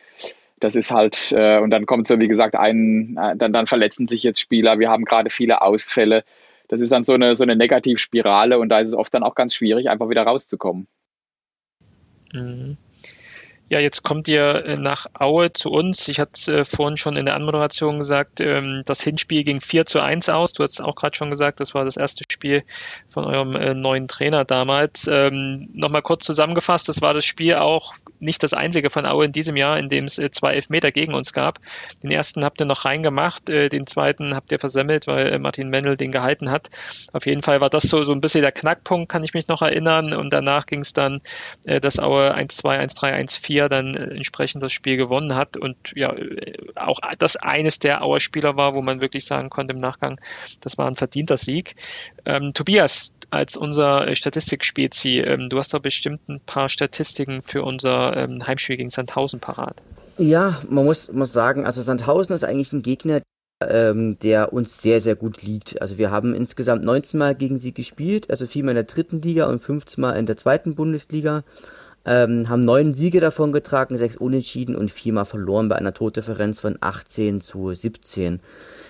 das 0.59 0.75
ist 0.75 0.91
halt, 0.91 1.31
äh, 1.33 1.59
und 1.59 1.69
dann 1.69 1.85
kommt 1.85 2.07
so, 2.07 2.17
wie 2.17 2.27
gesagt, 2.27 2.55
ein, 2.55 3.17
äh, 3.21 3.35
dann, 3.37 3.53
dann 3.53 3.67
verletzen 3.67 4.07
sich 4.07 4.23
jetzt 4.23 4.39
Spieler, 4.39 4.79
wir 4.79 4.89
haben 4.89 5.05
gerade 5.05 5.29
viele 5.29 5.61
Ausfälle. 5.61 6.23
Das 6.67 6.81
ist 6.81 6.91
dann 6.91 7.03
so 7.03 7.13
eine, 7.13 7.35
so 7.35 7.43
eine 7.43 7.55
Negativspirale 7.55 8.57
und 8.57 8.69
da 8.69 8.79
ist 8.79 8.87
es 8.87 8.93
oft 8.95 9.13
dann 9.13 9.23
auch 9.23 9.35
ganz 9.35 9.53
schwierig, 9.53 9.89
einfach 9.89 10.09
wieder 10.09 10.23
rauszukommen. 10.23 10.87
Mhm. 12.33 12.77
Ja, 13.69 13.81
jetzt 13.81 14.03
kommt 14.03 14.29
ihr 14.29 14.65
äh, 14.65 14.75
nach 14.75 15.07
Aue 15.13 15.51
zu 15.51 15.69
uns. 15.69 16.07
Ich 16.07 16.21
hatte 16.21 16.59
äh, 16.59 16.65
vorhin 16.65 16.95
schon 16.95 17.17
in 17.17 17.25
der 17.25 17.35
Anmoderation 17.35 17.99
gesagt, 17.99 18.39
ähm, 18.39 18.83
das 18.85 19.01
Hinspiel 19.01 19.43
ging 19.43 19.59
4 19.59 19.85
zu 19.85 19.99
1 19.99 20.29
aus. 20.29 20.53
Du 20.53 20.63
hast 20.63 20.79
auch 20.79 20.95
gerade 20.95 21.17
schon 21.17 21.29
gesagt, 21.29 21.59
das 21.59 21.73
war 21.73 21.83
das 21.83 21.97
erste 21.97 22.23
Spiel 22.31 22.63
von 23.09 23.25
eurem 23.25 23.57
äh, 23.57 23.73
neuen 23.73 24.07
Trainer 24.07 24.45
damals. 24.45 25.09
Ähm, 25.11 25.67
Nochmal 25.73 26.01
kurz 26.01 26.23
zusammengefasst, 26.25 26.87
das 26.87 27.01
war 27.01 27.13
das 27.13 27.25
Spiel 27.25 27.55
auch 27.55 27.93
nicht 28.19 28.41
das 28.41 28.53
einzige 28.53 28.89
von 28.89 29.05
Aue 29.05 29.25
in 29.25 29.31
diesem 29.33 29.57
Jahr, 29.57 29.77
in 29.77 29.89
dem 29.89 30.05
es 30.05 30.17
äh, 30.17 30.31
zwei 30.31 30.53
Elfmeter 30.53 30.93
gegen 30.93 31.13
uns 31.13 31.33
gab. 31.33 31.59
Den 32.01 32.11
ersten 32.11 32.45
habt 32.45 32.61
ihr 32.61 32.65
noch 32.65 32.85
reingemacht, 32.85 33.49
den 33.49 33.85
zweiten 33.85 34.33
habt 34.33 34.51
ihr 34.51 34.59
versemmelt, 34.59 35.07
weil 35.07 35.37
Martin 35.39 35.69
Mendel 35.69 35.97
den 35.97 36.11
gehalten 36.11 36.49
hat. 36.49 36.69
Auf 37.11 37.25
jeden 37.25 37.41
Fall 37.41 37.61
war 37.61 37.69
das 37.69 37.83
so, 37.83 38.03
so 38.03 38.13
ein 38.13 38.21
bisschen 38.21 38.41
der 38.41 38.51
Knackpunkt, 38.51 39.09
kann 39.09 39.23
ich 39.23 39.33
mich 39.33 39.47
noch 39.47 39.61
erinnern. 39.61 40.13
Und 40.13 40.31
danach 40.31 40.65
ging 40.65 40.81
es 40.81 40.93
dann, 40.93 41.21
dass 41.63 41.99
Aue 41.99 42.35
1-2, 42.35 42.79
1-3, 42.79 43.13
1-4 43.13 43.56
dann 43.65 43.95
äh, 43.95 44.15
entsprechend 44.15 44.61
das 44.61 44.71
Spiel 44.71 44.95
gewonnen 44.95 45.35
hat. 45.35 45.57
Und 45.57 45.75
ja, 45.95 46.13
äh, 46.13 46.53
auch 46.75 46.99
das 47.17 47.35
eines 47.35 47.79
der 47.79 48.03
Auer 48.03 48.19
Spieler 48.19 48.55
war, 48.55 48.75
wo 48.75 48.81
man 48.81 49.01
wirklich 49.01 49.25
sagen 49.25 49.49
konnte 49.49 49.73
im 49.73 49.79
Nachgang, 49.79 50.21
das 50.61 50.77
war 50.77 50.87
ein 50.87 50.95
verdienter 50.95 51.37
Sieg. 51.37 51.75
Ähm, 52.25 52.53
Tobias, 52.53 53.15
als 53.31 53.57
unser 53.57 54.13
Statistikspezi, 54.15 55.19
ähm, 55.19 55.49
du 55.49 55.57
hast 55.57 55.73
da 55.73 55.79
bestimmt 55.79 56.29
ein 56.29 56.39
paar 56.39 56.69
Statistiken 56.69 57.41
für 57.41 57.63
unser 57.63 58.15
ähm, 58.15 58.45
Heimspiel 58.45 58.77
gegen 58.77 58.91
Sandhausen 58.91 59.39
parat. 59.39 59.81
Ja, 60.17 60.61
man 60.69 60.85
muss, 60.85 61.11
muss 61.11 61.33
sagen, 61.33 61.65
also 61.65 61.81
Sandhausen 61.81 62.35
ist 62.35 62.43
eigentlich 62.43 62.73
ein 62.73 62.83
Gegner, 62.83 63.21
ähm, 63.61 64.17
der 64.19 64.53
uns 64.53 64.81
sehr, 64.81 65.01
sehr 65.01 65.15
gut 65.15 65.41
liegt. 65.43 65.81
Also 65.81 65.97
wir 65.97 66.11
haben 66.11 66.33
insgesamt 66.33 66.83
19 66.83 67.17
Mal 67.17 67.35
gegen 67.35 67.59
sie 67.59 67.73
gespielt, 67.73 68.29
also 68.29 68.45
viermal 68.45 68.71
in 68.71 68.75
der 68.75 68.83
dritten 68.83 69.21
Liga 69.21 69.47
und 69.47 69.59
15 69.59 70.01
Mal 70.01 70.13
in 70.13 70.25
der 70.25 70.37
zweiten 70.37 70.75
Bundesliga. 70.75 71.43
Ähm, 72.07 72.47
haben 72.49 72.61
neun 72.61 72.93
Siege 72.93 73.19
davon 73.19 73.51
getragen, 73.51 73.97
sechs 73.97 74.15
Unentschieden 74.15 74.75
und 74.75 74.89
viermal 74.89 75.25
verloren 75.25 75.67
bei 75.67 75.75
einer 75.75 75.93
Tordifferenz 75.93 76.59
von 76.59 76.77
18 76.79 77.41
zu 77.41 77.73
17. 77.73 78.39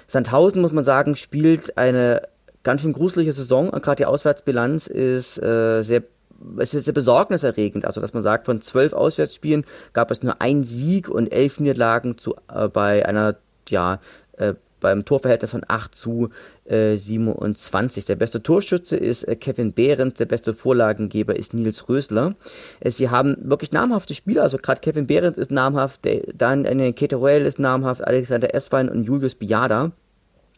Sandhausen, 0.08 0.62
muss 0.62 0.72
man 0.72 0.86
sagen, 0.86 1.16
spielt 1.16 1.78
eine 1.78 2.22
ganz 2.64 2.84
schön 2.84 2.94
gruselige 2.94 3.34
Saison. 3.34 3.72
Gerade 3.72 3.98
die 3.98 4.06
Auswärtsbilanz 4.06 4.88
ist 4.88 5.42
äh, 5.42 5.82
sehr 5.84 6.04
es 6.60 6.76
ist 6.76 6.86
sehr 6.86 6.94
besorgniserregend, 6.94 7.84
also 7.84 8.00
dass 8.00 8.14
man 8.14 8.22
sagt, 8.22 8.46
von 8.46 8.62
zwölf 8.62 8.94
Auswärtsspielen 8.94 9.66
gab 9.94 10.12
es 10.12 10.22
nur 10.22 10.40
einen 10.40 10.64
Sieg 10.64 11.10
und 11.10 11.34
elf 11.34 11.60
Niederlagen 11.60 12.20
zu, 12.20 12.36
äh, 12.54 12.68
bei 12.68 13.04
einer 13.08 13.38
ja, 13.70 14.00
äh, 14.34 14.54
beim 14.80 15.06
Torverhältnis 15.06 15.52
von 15.52 15.64
8 15.68 15.96
zu 15.96 16.30
äh, 16.66 16.96
27. 16.96 18.06
Der 18.06 18.16
beste 18.16 18.44
Torschütze 18.44 18.98
ist 18.98 19.24
äh, 19.24 19.36
Kevin 19.36 19.74
Behrens, 19.74 20.16
der 20.16 20.26
beste 20.26 20.54
Vorlagengeber 20.54 21.36
ist 21.36 21.54
Nils 21.54 21.90
Rösler. 21.90 22.36
Äh, 22.80 22.92
sie 22.92 23.10
haben 23.10 23.38
wirklich 23.42 23.72
namhafte 23.72 24.16
Spieler, 24.16 24.44
also 24.44 24.58
gerade 24.58 24.82
Kevin 24.82 25.08
Behrens 25.08 25.38
ist 25.38 25.52
namhaft, 25.52 26.06
der, 26.06 26.22
dann 26.34 26.66
äh, 26.66 26.94
Keteruel 26.94 27.46
ist 27.46 27.60
namhaft, 27.60 28.06
Alexander 28.06 28.54
Eswein 28.54 28.90
und 28.90 29.04
Julius 29.04 29.36
Biada. 29.36 29.92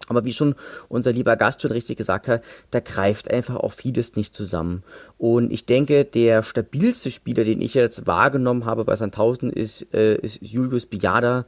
Aber 0.08 0.26
wie 0.26 0.34
schon 0.34 0.56
unser 0.88 1.12
lieber 1.12 1.36
Gast 1.36 1.62
schon 1.62 1.72
richtig 1.72 1.98
gesagt 1.98 2.28
hat, 2.28 2.44
da 2.72 2.80
greift 2.80 3.32
einfach 3.32 3.58
auch 3.58 3.74
vieles 3.74 4.16
nicht 4.16 4.36
zusammen. 4.36 4.84
Und 5.18 5.52
ich 5.52 5.66
denke, 5.66 6.04
der 6.04 6.42
stabilste 6.42 7.12
Spieler, 7.12 7.44
den 7.44 7.62
ich 7.62 7.76
jetzt 7.76 8.08
wahrgenommen 8.08 8.66
habe 8.66 8.86
bei 8.86 8.96
Sandhausen, 8.96 9.52
ist, 9.52 9.94
äh, 9.94 10.16
ist 10.16 10.40
Julius 10.42 10.88
Biada, 10.88 11.46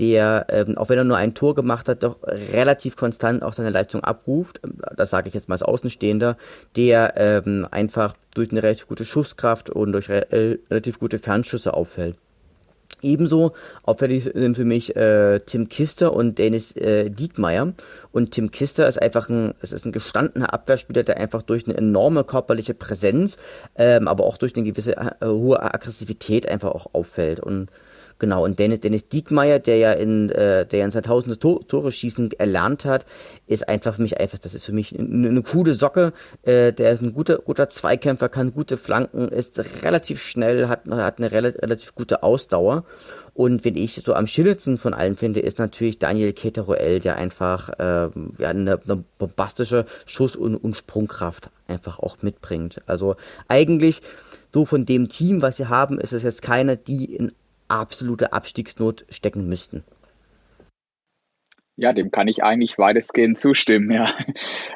der, 0.00 0.46
ähm, 0.48 0.78
auch 0.78 0.88
wenn 0.88 0.98
er 0.98 1.04
nur 1.04 1.18
ein 1.18 1.34
Tor 1.34 1.54
gemacht 1.54 1.88
hat, 1.88 2.02
doch 2.02 2.16
relativ 2.24 2.96
konstant 2.96 3.42
auch 3.42 3.52
seine 3.52 3.70
Leistung 3.70 4.02
abruft. 4.02 4.60
Das 4.96 5.10
sage 5.10 5.28
ich 5.28 5.34
jetzt 5.34 5.48
mal 5.48 5.56
als 5.56 5.62
Außenstehender, 5.62 6.36
der 6.74 7.14
ähm, 7.16 7.68
einfach 7.70 8.14
durch 8.34 8.50
eine 8.50 8.62
relativ 8.62 8.88
gute 8.88 9.04
Schusskraft 9.04 9.68
und 9.68 9.92
durch 9.92 10.08
re 10.08 10.32
äh, 10.32 10.58
relativ 10.70 10.98
gute 10.98 11.18
Fernschüsse 11.18 11.74
auffällt. 11.74 12.16
Ebenso 13.02 13.52
auffällig 13.82 14.24
sind 14.34 14.56
für 14.56 14.64
mich 14.64 14.94
äh, 14.96 15.38
Tim 15.40 15.68
Kister 15.68 16.12
und 16.12 16.38
Dennis 16.38 16.72
äh, 16.76 17.10
Diekmeyer. 17.10 17.72
Und 18.12 18.32
Tim 18.32 18.50
Kister 18.50 18.88
ist 18.88 19.00
einfach 19.00 19.28
ein, 19.28 19.54
es 19.62 19.72
ist 19.72 19.86
ein 19.86 19.92
gestandener 19.92 20.52
Abwehrspieler, 20.52 21.02
der 21.02 21.16
einfach 21.18 21.42
durch 21.42 21.66
eine 21.66 21.76
enorme 21.78 22.24
körperliche 22.24 22.74
Präsenz, 22.74 23.38
ähm, 23.76 24.08
aber 24.08 24.24
auch 24.24 24.36
durch 24.36 24.54
eine 24.54 24.64
gewisse 24.64 24.96
äh, 24.96 25.24
hohe 25.24 25.62
Aggressivität 25.62 26.48
einfach 26.48 26.70
auch 26.70 26.94
auffällt. 26.94 27.40
Und 27.40 27.70
Genau, 28.20 28.44
und 28.44 28.58
Dennis, 28.58 28.80
Dennis 28.80 29.08
Diekmeyer, 29.08 29.58
der 29.58 29.78
ja 29.78 29.92
in, 29.92 30.28
äh, 30.28 30.66
der 30.66 30.78
ja 30.80 30.84
in 30.84 30.92
2000 30.92 31.40
Tor, 31.40 31.66
Tore 31.66 31.90
schießen 31.90 32.30
erlernt 32.32 32.84
hat, 32.84 33.06
ist 33.46 33.66
einfach 33.66 33.94
für 33.94 34.02
mich 34.02 34.20
einfach, 34.20 34.38
das 34.38 34.54
ist 34.54 34.66
für 34.66 34.72
mich 34.72 34.96
eine, 34.96 35.28
eine 35.28 35.42
coole 35.42 35.74
Socke. 35.74 36.12
Äh, 36.42 36.74
der 36.74 36.92
ist 36.92 37.00
ein 37.00 37.14
guter, 37.14 37.38
guter 37.38 37.70
Zweikämpfer, 37.70 38.28
kann 38.28 38.52
gute 38.52 38.76
Flanken, 38.76 39.28
ist 39.28 39.58
relativ 39.82 40.20
schnell, 40.20 40.68
hat, 40.68 40.82
hat 40.86 41.18
eine 41.18 41.32
relativ 41.32 41.94
gute 41.94 42.22
Ausdauer. 42.22 42.84
Und 43.32 43.64
wenn 43.64 43.76
ich 43.76 44.02
so 44.04 44.12
am 44.12 44.26
schillerndsten 44.26 44.76
von 44.76 44.92
allen 44.92 45.16
finde, 45.16 45.40
ist 45.40 45.58
natürlich 45.58 45.98
Daniel 45.98 46.34
Keteroel, 46.34 47.00
der 47.00 47.16
einfach 47.16 47.70
äh, 47.78 48.10
ja, 48.38 48.48
eine, 48.50 48.78
eine 48.86 49.04
bombastische 49.16 49.86
Schuss- 50.04 50.36
und, 50.36 50.56
und 50.56 50.76
Sprungkraft 50.76 51.48
einfach 51.68 52.00
auch 52.00 52.18
mitbringt. 52.20 52.82
Also 52.86 53.16
eigentlich 53.48 54.02
so 54.52 54.66
von 54.66 54.84
dem 54.84 55.08
Team, 55.08 55.40
was 55.40 55.56
sie 55.56 55.68
haben, 55.68 55.98
ist 55.98 56.12
es 56.12 56.22
jetzt 56.22 56.42
keiner, 56.42 56.76
die 56.76 57.14
in 57.14 57.32
absolute 57.70 58.32
Abstiegsnot 58.32 59.04
stecken 59.08 59.48
müssten. 59.48 59.84
Ja, 61.76 61.94
dem 61.94 62.10
kann 62.10 62.28
ich 62.28 62.42
eigentlich 62.42 62.76
weitestgehend 62.76 63.38
zustimmen, 63.38 63.90
ja. 63.90 64.04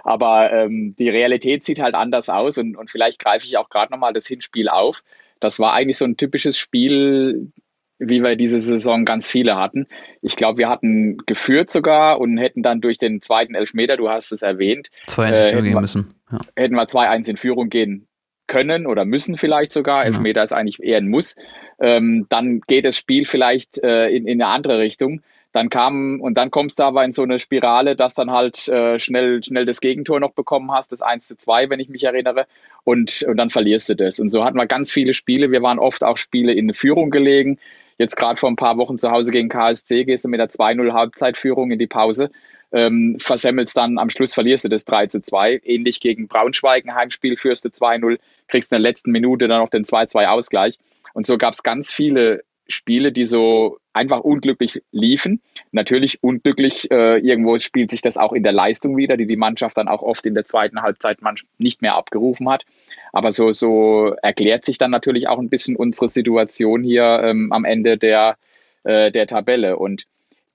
Aber 0.04 0.50
ähm, 0.52 0.94
die 0.98 1.10
Realität 1.10 1.62
sieht 1.62 1.78
halt 1.80 1.94
anders 1.94 2.30
aus 2.30 2.56
und, 2.56 2.76
und 2.76 2.90
vielleicht 2.90 3.18
greife 3.18 3.44
ich 3.44 3.58
auch 3.58 3.68
gerade 3.68 3.92
nochmal 3.92 4.14
das 4.14 4.26
Hinspiel 4.26 4.68
auf. 4.70 5.02
Das 5.38 5.58
war 5.58 5.74
eigentlich 5.74 5.98
so 5.98 6.06
ein 6.06 6.16
typisches 6.16 6.56
Spiel, 6.56 7.52
wie 7.98 8.22
wir 8.22 8.36
diese 8.36 8.58
Saison 8.58 9.04
ganz 9.04 9.28
viele 9.28 9.56
hatten. 9.56 9.86
Ich 10.22 10.36
glaube, 10.36 10.56
wir 10.58 10.70
hatten 10.70 11.18
geführt 11.26 11.70
sogar 11.70 12.20
und 12.20 12.38
hätten 12.38 12.62
dann 12.62 12.80
durch 12.80 12.98
den 12.98 13.20
zweiten 13.20 13.54
Elfmeter, 13.54 13.98
du 13.98 14.08
hast 14.08 14.32
es 14.32 14.40
erwähnt, 14.40 14.88
2-1 15.06 15.28
in 15.28 15.50
Führung 15.50 15.64
gehen 15.64 15.80
müssen. 15.80 16.14
Ja. 16.32 16.38
Hätten 16.56 16.74
wir 16.74 16.84
2-1 16.84 17.28
in 17.28 17.36
Führung 17.36 17.68
gehen 17.68 18.08
können 18.46 18.86
oder 18.86 19.04
müssen 19.04 19.36
vielleicht 19.36 19.72
sogar. 19.72 20.04
Elfmeter 20.04 20.40
ja. 20.40 20.44
ist 20.44 20.52
eigentlich 20.52 20.82
eher 20.82 20.98
ein 20.98 21.08
Muss. 21.08 21.36
Ähm, 21.80 22.26
dann 22.28 22.60
geht 22.66 22.84
das 22.84 22.96
Spiel 22.96 23.26
vielleicht 23.26 23.78
äh, 23.78 24.08
in, 24.08 24.26
in 24.26 24.40
eine 24.40 24.52
andere 24.52 24.78
Richtung. 24.78 25.22
Dann 25.52 25.70
kam, 25.70 26.20
und 26.20 26.34
dann 26.34 26.50
kommst 26.50 26.80
du 26.80 26.82
aber 26.82 27.04
in 27.04 27.12
so 27.12 27.22
eine 27.22 27.38
Spirale, 27.38 27.94
dass 27.94 28.14
dann 28.14 28.32
halt 28.32 28.66
äh, 28.66 28.98
schnell, 28.98 29.42
schnell 29.44 29.64
das 29.64 29.80
Gegentor 29.80 30.18
noch 30.18 30.32
bekommen 30.32 30.72
hast, 30.72 30.90
das 30.90 31.00
1 31.00 31.28
zu 31.28 31.36
2, 31.36 31.70
wenn 31.70 31.78
ich 31.78 31.88
mich 31.88 32.02
erinnere, 32.02 32.46
und, 32.82 33.22
und 33.22 33.36
dann 33.36 33.50
verlierst 33.50 33.88
du 33.88 33.94
das. 33.94 34.18
Und 34.18 34.30
so 34.30 34.44
hatten 34.44 34.56
wir 34.56 34.66
ganz 34.66 34.90
viele 34.90 35.14
Spiele. 35.14 35.52
Wir 35.52 35.62
waren 35.62 35.78
oft 35.78 36.02
auch 36.02 36.16
Spiele 36.16 36.52
in 36.52 36.74
Führung 36.74 37.10
gelegen. 37.10 37.58
Jetzt 37.98 38.16
gerade 38.16 38.36
vor 38.36 38.50
ein 38.50 38.56
paar 38.56 38.78
Wochen 38.78 38.98
zu 38.98 39.12
Hause 39.12 39.30
gegen 39.30 39.48
KSC 39.48 40.04
gehst 40.04 40.24
du 40.24 40.28
mit 40.28 40.40
der 40.40 40.48
2-0 40.48 40.92
Halbzeitführung 40.92 41.70
in 41.70 41.78
die 41.78 41.86
Pause 41.86 42.30
ähm, 42.74 43.16
versemmelst 43.20 43.76
dann 43.76 43.98
am 43.98 44.10
Schluss 44.10 44.34
verlierst 44.34 44.64
du 44.64 44.68
das 44.68 44.84
3 44.84 45.06
zu 45.06 45.22
2. 45.22 45.62
Ähnlich 45.64 46.00
gegen 46.00 46.26
Braunschweig, 46.26 46.84
ein 46.84 46.94
Heimspiel 46.94 47.36
führst 47.36 47.64
du 47.64 47.68
2-0, 47.68 48.18
kriegst 48.48 48.72
in 48.72 48.76
der 48.76 48.80
letzten 48.80 49.12
Minute 49.12 49.46
dann 49.46 49.60
noch 49.60 49.70
den 49.70 49.84
2-2 49.84 50.26
Ausgleich. 50.26 50.78
Und 51.12 51.26
so 51.26 51.38
gab 51.38 51.54
es 51.54 51.62
ganz 51.62 51.92
viele 51.92 52.42
Spiele, 52.66 53.12
die 53.12 53.26
so 53.26 53.78
einfach 53.92 54.20
unglücklich 54.20 54.82
liefen. 54.90 55.40
Natürlich 55.70 56.22
unglücklich, 56.24 56.90
äh, 56.90 57.18
irgendwo 57.18 57.58
spielt 57.58 57.92
sich 57.92 58.02
das 58.02 58.16
auch 58.16 58.32
in 58.32 58.42
der 58.42 58.52
Leistung 58.52 58.96
wieder, 58.96 59.16
die 59.16 59.26
die 59.26 59.36
Mannschaft 59.36 59.78
dann 59.78 59.86
auch 59.86 60.02
oft 60.02 60.26
in 60.26 60.34
der 60.34 60.44
zweiten 60.44 60.82
Halbzeit 60.82 61.18
nicht 61.58 61.80
mehr 61.80 61.94
abgerufen 61.94 62.48
hat. 62.48 62.64
Aber 63.12 63.30
so, 63.30 63.52
so 63.52 64.16
erklärt 64.20 64.64
sich 64.64 64.78
dann 64.78 64.90
natürlich 64.90 65.28
auch 65.28 65.38
ein 65.38 65.50
bisschen 65.50 65.76
unsere 65.76 66.08
Situation 66.08 66.82
hier 66.82 67.20
ähm, 67.22 67.52
am 67.52 67.64
Ende 67.64 67.98
der, 67.98 68.36
äh, 68.82 69.12
der 69.12 69.28
Tabelle. 69.28 69.76
Und 69.76 70.06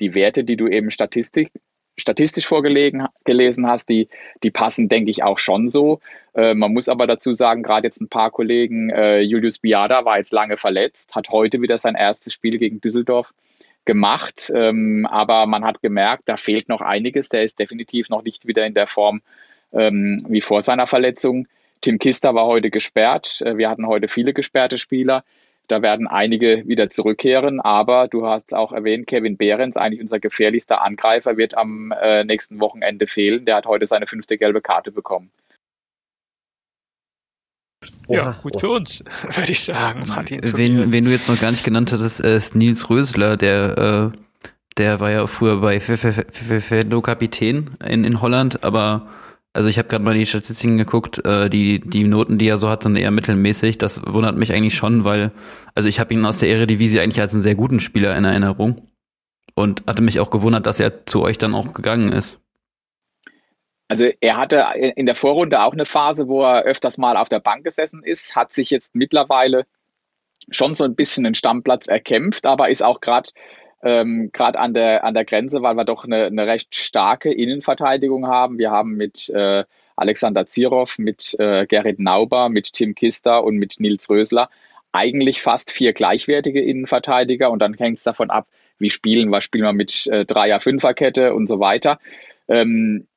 die 0.02 0.16
Werte, 0.16 0.44
die 0.44 0.58
du 0.58 0.68
eben 0.68 0.92
Statistik, 0.92 1.52
statistisch 2.00 2.48
vorgelesen 2.48 3.08
gelesen 3.26 3.68
hast, 3.68 3.90
die, 3.90 4.08
die 4.44 4.52
passen, 4.52 4.90
denke 4.90 5.12
ich, 5.12 5.24
auch 5.24 5.40
schon 5.40 5.70
so. 5.70 6.00
Äh, 6.34 6.54
man 6.54 6.74
muss 6.74 6.90
aber 6.90 7.08
dazu 7.08 7.34
sagen, 7.34 7.64
gerade 7.64 7.88
jetzt 7.88 8.02
ein 8.02 8.10
paar 8.10 8.32
Kollegen, 8.32 8.90
äh, 8.90 9.22
Julius 9.22 9.60
Biada 9.60 10.06
war 10.06 10.18
jetzt 10.18 10.32
lange 10.32 10.58
verletzt, 10.58 11.16
hat 11.16 11.30
heute 11.30 11.62
wieder 11.62 11.78
sein 11.78 11.96
erstes 11.96 12.34
Spiel 12.34 12.58
gegen 12.58 12.82
Düsseldorf 12.82 13.34
gemacht, 13.86 14.52
ähm, 14.54 15.08
aber 15.10 15.46
man 15.46 15.66
hat 15.66 15.82
gemerkt, 15.82 16.24
da 16.28 16.38
fehlt 16.38 16.70
noch 16.70 16.82
einiges. 16.82 17.30
Der 17.30 17.44
ist 17.44 17.60
definitiv 17.60 18.10
noch 18.10 18.24
nicht 18.24 18.48
wieder 18.48 18.66
in 18.66 18.74
der 18.74 18.88
Form 18.88 19.22
ähm, 19.74 20.18
wie 20.28 20.42
vor 20.42 20.62
seiner 20.62 20.88
Verletzung. 20.88 21.48
Tim 21.82 21.98
Kister 21.98 22.36
war 22.36 22.46
heute 22.46 22.70
gesperrt. 22.70 23.42
Äh, 23.42 23.58
wir 23.58 23.70
hatten 23.70 23.88
heute 23.88 24.08
viele 24.08 24.34
gesperrte 24.34 24.78
Spieler. 24.78 25.24
Da 25.70 25.84
werden 25.84 26.08
einige 26.08 26.68
wieder 26.68 26.90
zurückkehren, 26.90 27.62
aber 27.62 28.08
du 28.08 28.26
hast 28.26 28.56
auch 28.56 28.72
erwähnt, 28.72 29.06
Kevin 29.06 29.38
Behrens, 29.38 29.78
eigentlich 29.78 30.02
unser 30.02 30.20
gefährlichster 30.20 30.82
Angreifer, 30.82 31.38
wird 31.38 31.56
am 31.56 31.94
äh, 32.02 32.24
nächsten 32.24 32.60
Wochenende 32.60 33.06
fehlen. 33.06 33.46
Der 33.46 33.58
hat 33.58 33.68
heute 33.68 33.86
seine 33.86 34.08
fünfte 34.08 34.40
gelbe 34.40 34.62
Karte 34.62 34.92
bekommen. 34.92 35.30
Ja, 38.08 38.40
gut 38.42 38.56
oh. 38.56 38.60
für 38.60 38.70
uns, 38.70 39.04
würde 39.32 39.52
ich 39.52 39.64
sagen, 39.64 40.02
Martin. 40.08 40.42
Wen, 40.44 40.92
wen 40.92 41.06
du 41.06 41.12
jetzt 41.12 41.30
noch 41.30 41.40
gar 41.40 41.52
nicht 41.52 41.64
genannt 41.64 41.94
hattest, 41.94 42.20
ist 42.20 42.56
Nils 42.56 42.90
Rösler, 42.90 43.38
der, 43.38 44.12
äh, 44.12 44.18
der 44.80 45.00
war 45.00 45.12
ja 45.12 45.28
früher 45.28 45.62
bei 45.62 45.80
Fendo 45.80 47.02
Kapitän 47.02 47.70
in, 47.86 48.04
in 48.06 48.22
Holland, 48.22 48.64
aber 48.64 49.08
Also 49.54 49.68
ich 49.68 49.78
habe 49.80 49.88
gerade 49.88 50.04
mal 50.04 50.14
die 50.14 50.26
Statistiken 50.26 50.78
geguckt, 50.78 51.26
äh, 51.26 51.50
die, 51.50 51.80
die 51.80 52.04
Noten, 52.04 52.38
die 52.38 52.48
er 52.48 52.58
so 52.58 52.70
hat, 52.70 52.84
sind 52.84 52.96
eher 52.96 53.12
mittelmäßig. 53.12 53.78
Das 53.80 54.06
wundert 54.06 54.38
mich 54.38 54.54
eigentlich 54.54 54.76
schon, 54.76 55.04
weil, 55.06 55.32
also 55.74 55.90
ich 55.90 56.00
habe 56.00 56.14
ihn 56.14 56.26
aus 56.26 56.40
der 56.40 56.50
Eredivisie 56.50 57.00
eigentlich 57.00 57.20
als 57.20 57.34
einen 57.34 57.42
sehr 57.42 57.56
guten 57.56 57.80
Spieler 57.80 58.16
in 58.16 58.26
Erinnerung 58.26 58.88
und 59.56 59.84
hatte 59.88 60.04
mich 60.04 60.20
auch 60.20 60.30
gewundert, 60.30 60.68
dass 60.68 60.80
er 60.80 61.06
zu 61.06 61.24
euch 61.24 61.38
dann 61.38 61.56
auch 61.56 61.74
gegangen 61.74 62.12
ist. 62.12 62.40
Also 63.88 64.08
er 64.22 64.38
hatte 64.38 64.66
in 64.96 65.08
der 65.08 65.16
Vorrunde 65.16 65.64
auch 65.64 65.74
eine 65.74 65.88
Phase, 65.88 66.28
wo 66.28 66.44
er 66.44 66.62
öfters 66.62 67.00
mal 67.00 67.18
auf 67.18 67.28
der 67.28 67.40
Bank 67.40 67.64
gesessen 67.64 68.04
ist, 68.04 68.36
hat 68.36 68.54
sich 68.54 68.70
jetzt 68.70 68.94
mittlerweile 68.94 69.66
schon 70.52 70.76
so 70.76 70.84
ein 70.84 70.96
bisschen 70.96 71.26
einen 71.26 71.34
Stammplatz 71.34 71.88
erkämpft, 71.88 72.46
aber 72.46 72.70
ist 72.70 72.84
auch 72.84 73.02
gerade 73.02 73.32
ähm, 73.84 74.32
gerade 74.34 74.60
an 74.60 74.74
der, 74.74 75.04
an 75.04 75.14
der 75.14 75.26
Grenze, 75.26 75.62
weil 75.62 75.76
wir 75.76 75.86
doch 75.86 76.06
eine, 76.06 76.26
eine 76.26 76.48
recht 76.48 76.76
starke 76.76 77.32
Innenverteidigung 77.32 78.28
haben. 78.28 78.58
Wir 78.58 78.72
haben 78.72 78.96
mit 78.96 79.30
äh, 79.30 79.64
Alexander 79.96 80.46
Zirov, 80.46 80.98
mit 80.98 81.36
äh, 81.40 81.66
Gerrit 81.66 82.00
Nauber, 82.00 82.50
mit 82.50 82.74
Tim 82.74 82.96
Kister 82.96 83.44
und 83.44 83.58
mit 83.58 83.80
Nils 83.80 84.10
Rösler 84.10 84.50
eigentlich 84.92 85.42
fast 85.42 85.72
vier 85.72 85.94
gleichwertige 85.94 86.62
Innenverteidiger 86.62 87.52
und 87.52 87.60
dann 87.60 87.74
hängt 87.76 88.00
es 88.00 88.04
davon 88.04 88.30
ab, 88.30 88.48
wie 88.80 88.90
spielen 88.90 89.30
wir. 89.30 89.42
Spielen 89.42 89.66
wir 89.66 89.74
mit 89.74 90.08
äh, 90.08 90.26
Dreier-Fünfer-Kette 90.26 91.34
und 91.34 91.48
so 91.48 91.60
weiter. 91.60 92.00
Ähm, 92.48 93.08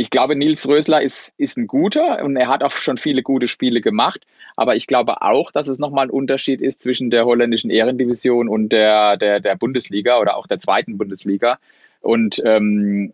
ich 0.00 0.10
glaube, 0.10 0.36
Nils 0.36 0.68
Rösler 0.68 1.02
ist, 1.02 1.34
ist 1.38 1.58
ein 1.58 1.66
guter 1.66 2.24
und 2.24 2.36
er 2.36 2.46
hat 2.46 2.62
auch 2.62 2.70
schon 2.70 2.98
viele 2.98 3.24
gute 3.24 3.48
Spiele 3.48 3.80
gemacht. 3.80 4.24
Aber 4.54 4.76
ich 4.76 4.86
glaube 4.86 5.22
auch, 5.22 5.50
dass 5.50 5.66
es 5.66 5.80
nochmal 5.80 6.06
ein 6.06 6.10
Unterschied 6.10 6.60
ist 6.62 6.80
zwischen 6.80 7.10
der 7.10 7.26
holländischen 7.26 7.68
Ehrendivision 7.68 8.48
und 8.48 8.68
der, 8.68 9.16
der, 9.16 9.40
der 9.40 9.56
Bundesliga 9.56 10.20
oder 10.20 10.36
auch 10.36 10.46
der 10.46 10.60
zweiten 10.60 10.98
Bundesliga. 10.98 11.58
Und 12.00 12.40
ähm, 12.44 13.12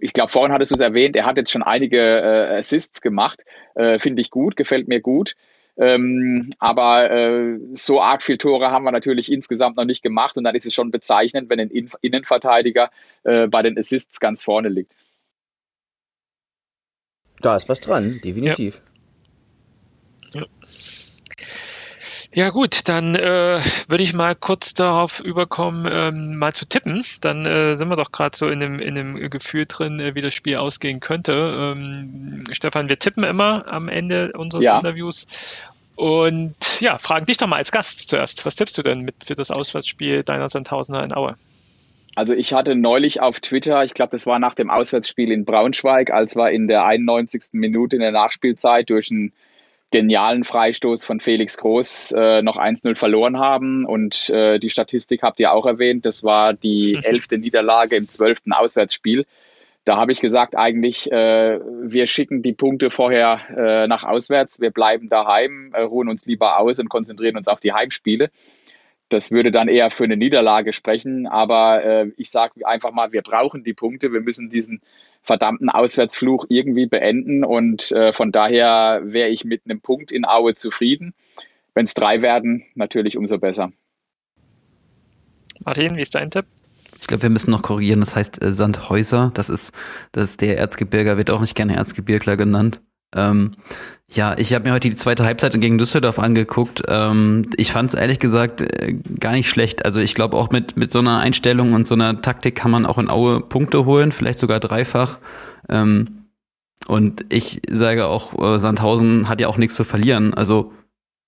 ich 0.00 0.12
glaube, 0.12 0.32
vorhin 0.32 0.52
hattest 0.52 0.72
du 0.72 0.74
es 0.74 0.80
erwähnt, 0.80 1.14
er 1.14 1.24
hat 1.24 1.36
jetzt 1.36 1.52
schon 1.52 1.62
einige 1.62 2.00
äh, 2.00 2.56
Assists 2.58 3.00
gemacht. 3.00 3.44
Äh, 3.76 4.00
Finde 4.00 4.22
ich 4.22 4.30
gut, 4.32 4.56
gefällt 4.56 4.88
mir 4.88 5.00
gut. 5.00 5.36
Ähm, 5.76 6.50
aber 6.58 7.12
äh, 7.12 7.58
so 7.74 8.00
arg 8.02 8.24
viel 8.24 8.38
Tore 8.38 8.72
haben 8.72 8.84
wir 8.84 8.92
natürlich 8.92 9.30
insgesamt 9.30 9.76
noch 9.76 9.84
nicht 9.84 10.02
gemacht 10.02 10.36
und 10.36 10.42
dann 10.42 10.56
ist 10.56 10.66
es 10.66 10.74
schon 10.74 10.90
bezeichnend, 10.90 11.48
wenn 11.48 11.60
ein 11.60 11.70
Innenverteidiger 12.00 12.90
äh, 13.22 13.46
bei 13.46 13.62
den 13.62 13.78
Assists 13.78 14.18
ganz 14.18 14.42
vorne 14.42 14.68
liegt. 14.68 14.92
Da 17.44 17.56
ist 17.56 17.68
was 17.68 17.80
dran, 17.80 18.20
definitiv. 18.24 18.80
Ja. 20.32 20.40
ja. 20.40 20.46
Ja 22.32 22.50
gut, 22.50 22.88
dann 22.88 23.14
äh, 23.14 23.60
würde 23.86 24.02
ich 24.02 24.12
mal 24.12 24.34
kurz 24.34 24.74
darauf 24.74 25.20
überkommen, 25.20 25.86
ähm, 25.88 26.36
mal 26.36 26.52
zu 26.52 26.66
tippen. 26.66 27.04
Dann 27.20 27.46
äh, 27.46 27.76
sind 27.76 27.88
wir 27.88 27.96
doch 27.96 28.10
gerade 28.10 28.36
so 28.36 28.48
in 28.48 28.58
dem, 28.58 28.80
in 28.80 28.96
dem 28.96 29.30
Gefühl 29.30 29.66
drin, 29.66 30.00
äh, 30.00 30.16
wie 30.16 30.20
das 30.20 30.34
Spiel 30.34 30.56
ausgehen 30.56 30.98
könnte. 30.98 31.32
Ähm, 31.32 32.42
Stefan, 32.50 32.88
wir 32.88 32.98
tippen 32.98 33.22
immer 33.22 33.68
am 33.68 33.88
Ende 33.88 34.32
unseres 34.32 34.64
ja. 34.64 34.78
Interviews. 34.78 35.28
Und 35.94 36.80
ja, 36.80 36.98
fragen 36.98 37.26
dich 37.26 37.36
doch 37.36 37.46
mal 37.46 37.56
als 37.56 37.70
Gast 37.70 38.08
zuerst. 38.08 38.44
Was 38.44 38.56
tippst 38.56 38.76
du 38.78 38.82
denn 38.82 39.02
mit 39.02 39.14
für 39.24 39.36
das 39.36 39.52
Auswärtsspiel 39.52 40.24
deiner 40.24 40.48
Sandhausener 40.48 41.04
in 41.04 41.12
Aue? 41.14 41.36
Also 42.16 42.32
ich 42.32 42.52
hatte 42.52 42.74
neulich 42.76 43.20
auf 43.20 43.40
Twitter, 43.40 43.84
ich 43.84 43.94
glaube, 43.94 44.12
das 44.12 44.26
war 44.26 44.38
nach 44.38 44.54
dem 44.54 44.70
Auswärtsspiel 44.70 45.32
in 45.32 45.44
Braunschweig, 45.44 46.10
als 46.10 46.36
wir 46.36 46.50
in 46.50 46.68
der 46.68 46.84
91. 46.84 47.42
Minute 47.52 47.96
in 47.96 48.02
der 48.02 48.12
Nachspielzeit 48.12 48.88
durch 48.88 49.10
einen 49.10 49.32
genialen 49.90 50.44
Freistoß 50.44 51.04
von 51.04 51.20
Felix 51.20 51.56
Groß 51.56 52.12
äh, 52.16 52.42
noch 52.42 52.56
1-0 52.56 52.96
verloren 52.96 53.38
haben. 53.38 53.84
Und 53.84 54.28
äh, 54.30 54.58
die 54.58 54.70
Statistik 54.70 55.22
habt 55.22 55.40
ihr 55.40 55.52
auch 55.52 55.66
erwähnt, 55.66 56.04
das 56.06 56.24
war 56.24 56.52
die 56.52 56.98
elfte 57.02 57.38
Niederlage 57.38 57.96
im 57.96 58.08
zwölften 58.08 58.52
Auswärtsspiel. 58.52 59.24
Da 59.84 59.96
habe 59.96 60.12
ich 60.12 60.20
gesagt, 60.20 60.56
eigentlich, 60.56 61.12
äh, 61.12 61.60
wir 61.82 62.06
schicken 62.06 62.42
die 62.42 62.54
Punkte 62.54 62.90
vorher 62.90 63.40
äh, 63.54 63.86
nach 63.86 64.02
auswärts, 64.02 64.60
wir 64.60 64.70
bleiben 64.70 65.08
daheim, 65.08 65.72
äh, 65.74 65.82
ruhen 65.82 66.08
uns 66.08 66.26
lieber 66.26 66.58
aus 66.58 66.78
und 66.78 66.88
konzentrieren 66.88 67.36
uns 67.36 67.48
auf 67.48 67.60
die 67.60 67.72
Heimspiele. 67.72 68.30
Das 69.08 69.30
würde 69.30 69.50
dann 69.50 69.68
eher 69.68 69.90
für 69.90 70.04
eine 70.04 70.16
Niederlage 70.16 70.72
sprechen. 70.72 71.26
Aber 71.26 71.84
äh, 71.84 72.10
ich 72.16 72.30
sage 72.30 72.66
einfach 72.66 72.92
mal, 72.92 73.12
wir 73.12 73.22
brauchen 73.22 73.64
die 73.64 73.74
Punkte. 73.74 74.12
Wir 74.12 74.20
müssen 74.20 74.50
diesen 74.50 74.80
verdammten 75.22 75.70
Auswärtsfluch 75.70 76.46
irgendwie 76.48 76.86
beenden. 76.86 77.44
Und 77.44 77.92
äh, 77.92 78.12
von 78.12 78.32
daher 78.32 79.02
wäre 79.04 79.28
ich 79.28 79.44
mit 79.44 79.62
einem 79.64 79.80
Punkt 79.80 80.12
in 80.12 80.24
Aue 80.24 80.54
zufrieden. 80.54 81.14
Wenn 81.74 81.86
es 81.86 81.94
drei 81.94 82.22
werden, 82.22 82.64
natürlich 82.74 83.16
umso 83.16 83.38
besser. 83.38 83.72
Martin, 85.64 85.96
wie 85.96 86.02
ist 86.02 86.14
dein 86.14 86.30
Tipp? 86.30 86.46
Ich 87.00 87.06
glaube, 87.06 87.22
wir 87.22 87.30
müssen 87.30 87.50
noch 87.50 87.62
korrigieren. 87.62 88.00
Das 88.00 88.16
heißt 88.16 88.42
äh, 88.42 88.52
Sandhäuser. 88.52 89.30
Das 89.34 89.50
ist, 89.50 89.72
das 90.12 90.30
ist 90.30 90.40
der 90.40 90.58
Erzgebirger, 90.58 91.16
wird 91.16 91.30
auch 91.30 91.40
nicht 91.40 91.54
gerne 91.54 91.76
Erzgebirgler 91.76 92.36
genannt. 92.36 92.80
Ähm, 93.14 93.52
ja, 94.10 94.36
ich 94.38 94.52
habe 94.52 94.68
mir 94.68 94.74
heute 94.74 94.88
die 94.88 94.96
zweite 94.96 95.24
Halbzeit 95.24 95.58
gegen 95.60 95.78
Düsseldorf 95.78 96.18
angeguckt. 96.18 96.82
Ähm, 96.86 97.50
ich 97.56 97.72
fand 97.72 97.88
es 97.88 97.94
ehrlich 97.94 98.18
gesagt 98.18 98.60
äh, 98.60 98.92
gar 98.92 99.32
nicht 99.32 99.48
schlecht. 99.48 99.84
Also 99.84 100.00
ich 100.00 100.14
glaube 100.14 100.36
auch 100.36 100.50
mit, 100.50 100.76
mit 100.76 100.92
so 100.92 101.00
einer 101.00 101.18
Einstellung 101.18 101.72
und 101.72 101.86
so 101.86 101.94
einer 101.94 102.20
Taktik 102.22 102.54
kann 102.54 102.70
man 102.70 102.86
auch 102.86 102.98
in 102.98 103.10
Aue 103.10 103.40
Punkte 103.40 103.84
holen, 103.86 104.12
vielleicht 104.12 104.38
sogar 104.38 104.60
dreifach. 104.60 105.18
Ähm, 105.68 106.26
und 106.86 107.24
ich 107.30 107.62
sage 107.68 108.06
auch, 108.06 108.38
äh, 108.40 108.60
Sandhausen 108.60 109.28
hat 109.28 109.40
ja 109.40 109.48
auch 109.48 109.56
nichts 109.56 109.74
zu 109.74 109.84
verlieren. 109.84 110.34
Also 110.34 110.72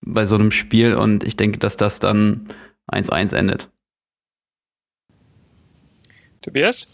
bei 0.02 0.26
so 0.26 0.36
einem 0.36 0.50
Spiel 0.50 0.94
und 0.94 1.24
ich 1.24 1.36
denke, 1.36 1.58
dass 1.58 1.76
das 1.76 1.98
dann 1.98 2.48
1-1 2.92 3.34
endet. 3.34 3.68
Tobias? 6.42 6.86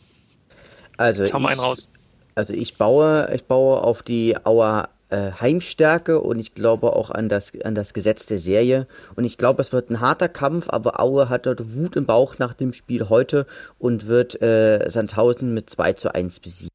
Also 0.96 1.22
Jetzt 1.22 1.34
ich, 1.34 1.34
einen 1.34 1.60
raus. 1.60 1.88
Also 2.34 2.54
ich 2.54 2.78
baue, 2.78 3.30
ich 3.34 3.44
baue 3.44 3.82
auf 3.82 4.02
die 4.02 4.36
Auer 4.44 4.88
äh, 5.10 5.32
Heimstärke 5.40 6.20
und 6.20 6.38
ich 6.38 6.54
glaube 6.54 6.96
auch 6.96 7.10
an 7.10 7.28
das, 7.28 7.52
an 7.62 7.74
das 7.74 7.92
Gesetz 7.92 8.26
der 8.26 8.38
Serie. 8.38 8.86
Und 9.14 9.24
ich 9.24 9.36
glaube, 9.36 9.60
es 9.60 9.72
wird 9.72 9.90
ein 9.90 10.00
harter 10.00 10.28
Kampf, 10.28 10.68
aber 10.70 11.00
Aue 11.00 11.28
hat 11.28 11.46
dort 11.46 11.76
Wut 11.76 11.96
im 11.96 12.06
Bauch 12.06 12.38
nach 12.38 12.54
dem 12.54 12.72
Spiel 12.72 13.08
heute 13.08 13.46
und 13.78 14.06
wird 14.06 14.40
äh, 14.40 14.88
Sandhausen 14.88 15.52
mit 15.52 15.68
2 15.68 15.92
zu 15.92 16.14
1 16.14 16.40
besiegen. 16.40 16.68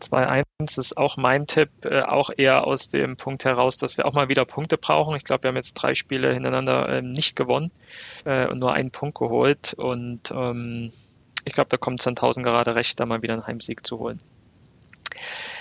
2-1 0.00 0.44
ist 0.78 0.96
auch 0.96 1.16
mein 1.16 1.46
Tipp, 1.46 1.70
äh, 1.84 2.02
auch 2.02 2.30
eher 2.34 2.66
aus 2.66 2.88
dem 2.88 3.16
Punkt 3.16 3.44
heraus, 3.44 3.76
dass 3.76 3.98
wir 3.98 4.06
auch 4.06 4.14
mal 4.14 4.28
wieder 4.28 4.44
Punkte 4.44 4.78
brauchen. 4.78 5.16
Ich 5.16 5.24
glaube, 5.24 5.42
wir 5.42 5.48
haben 5.48 5.56
jetzt 5.56 5.74
drei 5.74 5.94
Spiele 5.94 6.32
hintereinander 6.32 6.88
äh, 6.88 7.02
nicht 7.02 7.34
gewonnen 7.34 7.72
äh, 8.24 8.46
und 8.46 8.60
nur 8.60 8.72
einen 8.72 8.92
Punkt 8.92 9.18
geholt. 9.18 9.74
Und 9.74 10.30
ähm, 10.30 10.92
ich 11.48 11.54
glaube, 11.54 11.70
da 11.70 11.76
kommt 11.76 12.00
Sandhausen 12.00 12.42
gerade 12.42 12.74
recht, 12.74 13.00
da 13.00 13.06
mal 13.06 13.22
wieder 13.22 13.34
einen 13.34 13.46
Heimsieg 13.46 13.84
zu 13.86 13.98
holen. 13.98 14.20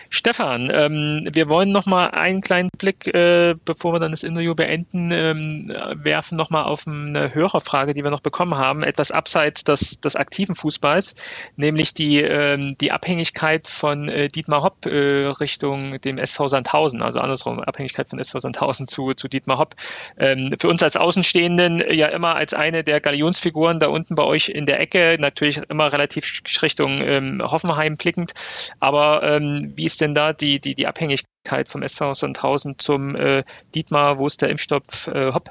Stefan, 0.10 0.72
ähm, 0.74 1.28
wir 1.32 1.49
wollen 1.49 1.72
noch 1.72 1.86
mal 1.86 2.08
einen 2.08 2.41
kleinen 2.41 2.70
Blick, 2.78 3.08
äh, 3.08 3.55
bevor 3.66 3.93
wir 3.93 3.99
dann 3.99 4.12
das 4.12 4.24
Interview 4.24 4.55
beenden, 4.55 5.12
ähm, 5.12 5.74
werfen 5.95 6.38
noch 6.38 6.49
mal 6.49 6.64
auf 6.64 6.88
eine 6.88 7.34
Hörerfrage, 7.34 7.93
die 7.93 8.03
wir 8.03 8.12
noch 8.12 8.22
bekommen 8.22 8.55
haben, 8.55 8.84
etwas 8.84 9.12
abseits 9.12 9.64
des, 9.64 9.99
des 9.99 10.16
aktiven 10.16 10.55
Fußballs, 10.55 11.16
nämlich 11.55 11.93
die, 11.93 12.22
ähm, 12.22 12.78
die 12.80 12.91
Abhängigkeit 12.91 13.68
von 13.68 14.08
äh, 14.08 14.30
Dietmar 14.30 14.64
Hopp 14.64 14.86
äh, 14.86 15.28
Richtung 15.28 15.99
dem 16.01 16.18
SV 16.18 16.47
Sandhausen, 16.47 17.01
also 17.01 17.20
andersrum, 17.20 17.60
Abhängigkeit 17.60 18.10
von 18.10 18.20
SV 18.20 18.39
Sandhausen 18.39 18.88
zu, 18.88 19.14
zu 19.14 19.28
Dietmar 19.28 19.58
Hopp. 19.58 19.76
Ähm, 20.18 20.55
für 20.60 20.70
uns 20.70 20.84
als 20.84 20.95
Außenstehenden 20.95 21.84
ja 21.91 22.08
immer 22.08 22.36
als 22.36 22.53
eine 22.53 22.84
der 22.84 23.01
Galionsfiguren 23.01 23.80
da 23.80 23.88
unten 23.88 24.16
bei 24.16 24.24
euch 24.24 24.49
in 24.49 24.66
der 24.66 24.80
Ecke, 24.80 25.18
natürlich 25.20 25.58
immer 25.70 25.91
relativ 25.91 26.41
Richtung 26.62 27.01
ähm, 27.01 27.41
Hoffenheim 27.43 27.97
blickend, 27.97 28.34
aber 28.80 29.24
ähm, 29.24 29.74
wie 29.76 29.86
ist 29.86 29.97
ist 29.98 30.02
denn 30.02 30.14
da 30.14 30.32
die, 30.32 30.60
die, 30.60 30.76
die 30.76 30.86
Abhängigkeit 30.86 31.68
vom 31.68 31.82
SV 31.82 32.14
Sandhausen 32.14 32.78
zum 32.78 33.16
äh, 33.16 33.43
Dietmar, 33.74 34.20
wo 34.20 34.28
ist 34.28 34.43
der 34.43 34.50
Impfstoff 34.50 35.08
äh, 35.08 35.34
Hopp? 35.34 35.50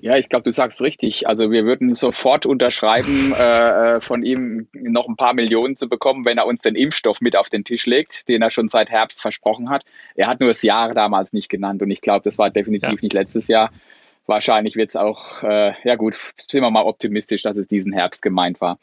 Ja, 0.00 0.16
ich 0.16 0.28
glaube, 0.28 0.42
du 0.42 0.50
sagst 0.50 0.80
richtig. 0.80 1.28
Also 1.28 1.52
wir 1.52 1.64
würden 1.64 1.94
sofort 1.94 2.44
unterschreiben, 2.44 3.32
äh, 3.38 3.96
äh, 3.96 4.00
von 4.00 4.24
ihm 4.24 4.66
noch 4.72 5.06
ein 5.06 5.14
paar 5.14 5.32
Millionen 5.32 5.76
zu 5.76 5.88
bekommen, 5.88 6.24
wenn 6.24 6.38
er 6.38 6.46
uns 6.46 6.60
den 6.60 6.74
Impfstoff 6.74 7.20
mit 7.20 7.36
auf 7.36 7.50
den 7.50 7.62
Tisch 7.62 7.86
legt, 7.86 8.26
den 8.26 8.42
er 8.42 8.50
schon 8.50 8.68
seit 8.68 8.90
Herbst 8.90 9.22
versprochen 9.22 9.70
hat. 9.70 9.84
Er 10.16 10.26
hat 10.26 10.40
nur 10.40 10.48
das 10.48 10.62
Jahr 10.62 10.92
damals 10.92 11.32
nicht 11.32 11.48
genannt 11.48 11.82
und 11.82 11.92
ich 11.92 12.00
glaube, 12.00 12.24
das 12.24 12.36
war 12.36 12.50
definitiv 12.50 12.88
ja. 12.88 12.98
nicht 13.00 13.12
letztes 13.12 13.46
Jahr. 13.46 13.70
Wahrscheinlich 14.28 14.76
wird 14.76 14.90
es 14.90 14.96
auch, 14.96 15.42
äh, 15.42 15.72
ja 15.84 15.96
gut, 15.96 16.14
sind 16.36 16.60
wir 16.60 16.70
mal 16.70 16.82
optimistisch, 16.82 17.42
dass 17.42 17.56
es 17.56 17.66
diesen 17.66 17.94
Herbst 17.94 18.20
gemeint 18.20 18.60
war. 18.60 18.78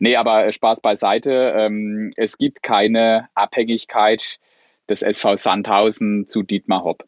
Nee, 0.00 0.16
aber 0.16 0.44
äh, 0.44 0.52
Spaß 0.52 0.80
beiseite. 0.80 1.54
Ähm, 1.56 2.12
es 2.16 2.36
gibt 2.36 2.64
keine 2.64 3.28
Abhängigkeit 3.34 4.40
des 4.88 5.02
SV 5.02 5.36
Sandhausen 5.36 6.26
zu 6.26 6.42
Dietmar 6.42 6.82
Hopp. 6.82 7.04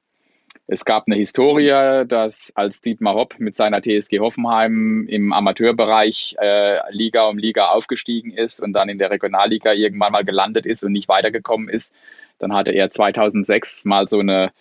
Es 0.68 0.84
gab 0.84 1.08
eine 1.08 1.16
Historie, 1.16 2.04
dass 2.06 2.52
als 2.54 2.80
Dietmar 2.80 3.16
Hopp 3.16 3.40
mit 3.40 3.56
seiner 3.56 3.82
TSG 3.82 4.20
Hoffenheim 4.20 5.08
im 5.08 5.32
Amateurbereich 5.32 6.36
äh, 6.40 6.78
Liga 6.92 7.26
um 7.26 7.38
Liga 7.38 7.70
aufgestiegen 7.70 8.30
ist 8.30 8.60
und 8.60 8.72
dann 8.72 8.88
in 8.88 8.98
der 8.98 9.10
Regionalliga 9.10 9.72
irgendwann 9.72 10.12
mal 10.12 10.24
gelandet 10.24 10.64
ist 10.64 10.84
und 10.84 10.92
nicht 10.92 11.08
weitergekommen 11.08 11.68
ist, 11.68 11.92
dann 12.38 12.52
hatte 12.52 12.70
er 12.70 12.88
2006 12.92 13.84
mal 13.84 14.06
so 14.06 14.20
eine 14.20 14.52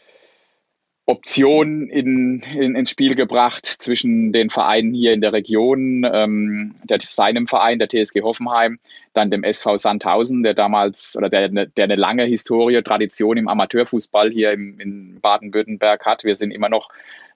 Option 1.10 1.89
in, 1.89 2.41
in, 2.41 2.76
ins 2.76 2.91
Spiel 2.91 3.16
gebracht 3.16 3.66
zwischen 3.66 4.32
den 4.32 4.51
Vereinen 4.51 4.93
hier 4.93 5.12
in 5.12 5.22
der 5.22 5.34
Region, 5.34 6.07
ähm, 6.14 6.76
der, 6.84 6.99
seinem 7.01 7.47
Verein, 7.47 7.80
der 7.80 7.89
TSG 7.89 8.22
Hoffenheim, 8.22 8.78
dann 9.14 9.32
dem 9.32 9.43
SV 9.43 9.80
Sandhausen, 9.80 10.43
der 10.43 10.53
damals 10.53 11.16
oder 11.18 11.30
der, 11.30 11.49
der 11.49 11.84
eine 11.84 11.95
lange 11.95 12.26
Historie, 12.26 12.84
Tradition 12.84 13.38
im 13.38 13.47
Amateurfußball 13.47 14.30
hier 14.30 14.51
im, 14.51 14.80
in 14.80 15.20
Baden-Württemberg 15.20 16.05
hat. 16.05 16.26
Wir 16.26 16.36
sind 16.36 16.51
immer 16.51 16.70
noch, 16.70 16.89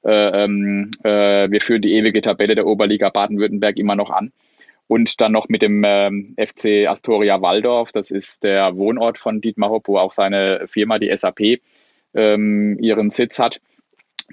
äh, 0.03 0.43
ähm, 0.43 0.91
äh, 1.03 1.49
wir 1.49 1.59
führen 1.59 1.82
die 1.82 1.95
ewige 1.95 2.21
Tabelle 2.21 2.53
der 2.53 2.67
Oberliga 2.67 3.09
Baden-Württemberg 3.09 3.78
immer 3.78 3.95
noch 3.95 4.11
an. 4.11 4.32
Und 4.86 5.19
dann 5.19 5.32
noch 5.32 5.49
mit 5.49 5.63
dem 5.63 5.84
ähm, 5.84 6.36
FC 6.38 6.88
Astoria 6.88 7.41
Waldorf, 7.41 7.91
das 7.91 8.11
ist 8.11 8.43
der 8.43 8.76
Wohnort 8.76 9.17
von 9.17 9.41
Dietmar 9.41 9.71
Hopp, 9.71 9.88
wo 9.88 9.97
auch 9.97 10.13
seine 10.13 10.67
Firma, 10.67 10.99
die 10.99 11.11
SAP, 11.15 11.59
ähm, 12.14 12.78
ihren 12.80 13.09
Sitz 13.09 13.39
hat. 13.39 13.61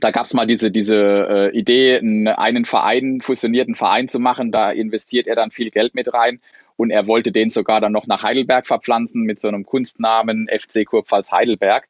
Da 0.01 0.11
gab 0.12 0.26
es 0.26 0.35
mal 0.35 0.47
diese, 0.47 0.70
diese 0.70 1.51
äh, 1.53 1.59
Idee, 1.59 1.99
einen 1.99 2.64
Verein, 2.64 3.20
fusionierten 3.20 3.74
Verein 3.74 4.09
zu 4.09 4.18
machen. 4.18 4.53
Da 4.53 4.70
investiert 4.70 5.26
er 5.26 5.37
dann 5.37 5.51
viel 5.51 5.70
Geld 5.70 5.95
mit 5.95 6.12
rein 6.14 6.41
und 6.76 6.91
er 6.91 7.07
wollte 7.07 7.33
den 7.33 7.51
sogar 7.51 7.81
dann 7.81 7.93
noch 7.93 8.07
nach 8.07 8.22
Heidelberg 8.22 8.66
verpflanzen 8.66 9.22
mit 9.22 9.39
so 9.39 9.49
einem 9.49 9.66
Kunstnamen 9.66 10.49
FC 10.49 10.87
Kurpfalz 10.87 11.31
Heidelberg. 11.31 11.87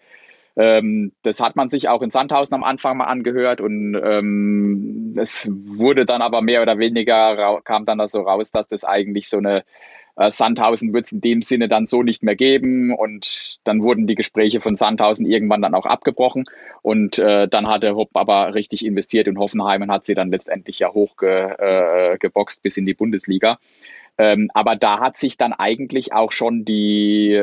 Ähm, 0.57 1.13
das 1.23 1.41
hat 1.41 1.55
man 1.55 1.69
sich 1.69 1.89
auch 1.89 2.03
in 2.03 2.11
Sandhausen 2.11 2.55
am 2.55 2.65
Anfang 2.65 2.97
mal 2.97 3.05
angehört 3.05 3.61
und 3.61 3.95
ähm, 3.95 5.15
es 5.17 5.49
wurde 5.53 6.07
dann 6.07 6.23
aber 6.23 6.43
mehr 6.43 6.61
oder 6.63 6.79
weniger, 6.79 7.61
kam 7.63 7.85
dann 7.85 7.99
da 7.99 8.09
so 8.09 8.23
raus, 8.23 8.51
dass 8.51 8.69
das 8.69 8.85
eigentlich 8.85 9.29
so 9.29 9.39
eine 9.39 9.63
äh, 10.21 10.31
Sandhausen 10.31 10.93
wird 10.93 11.07
es 11.07 11.13
in 11.13 11.23
dem 11.23 11.41
Sinne 11.41 11.67
dann 11.67 11.87
so 11.87 12.03
nicht 12.03 12.23
mehr 12.23 12.37
geben 12.37 12.95
und 12.95 13.59
dann 13.65 13.83
wurden 13.83 14.07
die 14.07 14.15
Gespräche 14.15 14.61
von 14.61 14.77
Sandhausen 14.77 15.25
irgendwann 15.25 15.63
dann 15.63 15.75
auch 15.75 15.87
abgebrochen 15.87 16.45
und 16.83 17.19
äh, 17.19 17.49
dann 17.49 17.67
hatte 17.67 17.97
Hopp 17.97 18.11
aber 18.13 18.55
richtig 18.55 18.85
investiert 18.85 19.29
in 19.29 19.39
Hoffenheim 19.39 19.81
und 19.81 19.91
hat 19.91 20.05
sie 20.05 20.15
dann 20.15 20.31
letztendlich 20.31 20.79
ja 20.79 20.93
hochgeboxt 20.93 22.59
äh, 22.59 22.63
bis 22.63 22.77
in 22.77 22.85
die 22.85 22.93
Bundesliga. 22.93 23.59
Ähm, 24.19 24.51
aber 24.53 24.77
da 24.77 25.01
hat 25.01 25.17
sich 25.17 25.39
dann 25.39 25.55
eigentlich 25.55 26.13
auch 26.13 26.33
schon 26.33 26.67
die 26.67 27.43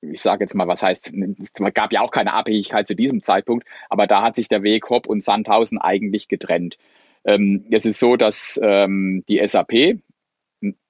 ich 0.00 0.20
sage 0.20 0.44
jetzt 0.44 0.54
mal, 0.54 0.68
was 0.68 0.82
heißt, 0.82 1.12
es 1.40 1.52
gab 1.74 1.92
ja 1.92 2.02
auch 2.02 2.12
keine 2.12 2.32
Abhängigkeit 2.32 2.86
zu 2.86 2.94
diesem 2.94 3.22
Zeitpunkt, 3.22 3.66
aber 3.88 4.06
da 4.06 4.22
hat 4.22 4.36
sich 4.36 4.48
der 4.48 4.62
Weg 4.62 4.90
Hopp 4.90 5.08
und 5.08 5.24
Sandhausen 5.24 5.78
eigentlich 5.78 6.28
getrennt. 6.28 6.78
Ähm, 7.24 7.64
es 7.70 7.84
ist 7.84 7.98
so, 7.98 8.16
dass 8.16 8.60
ähm, 8.62 9.24
die 9.28 9.44
SAP, 9.44 9.98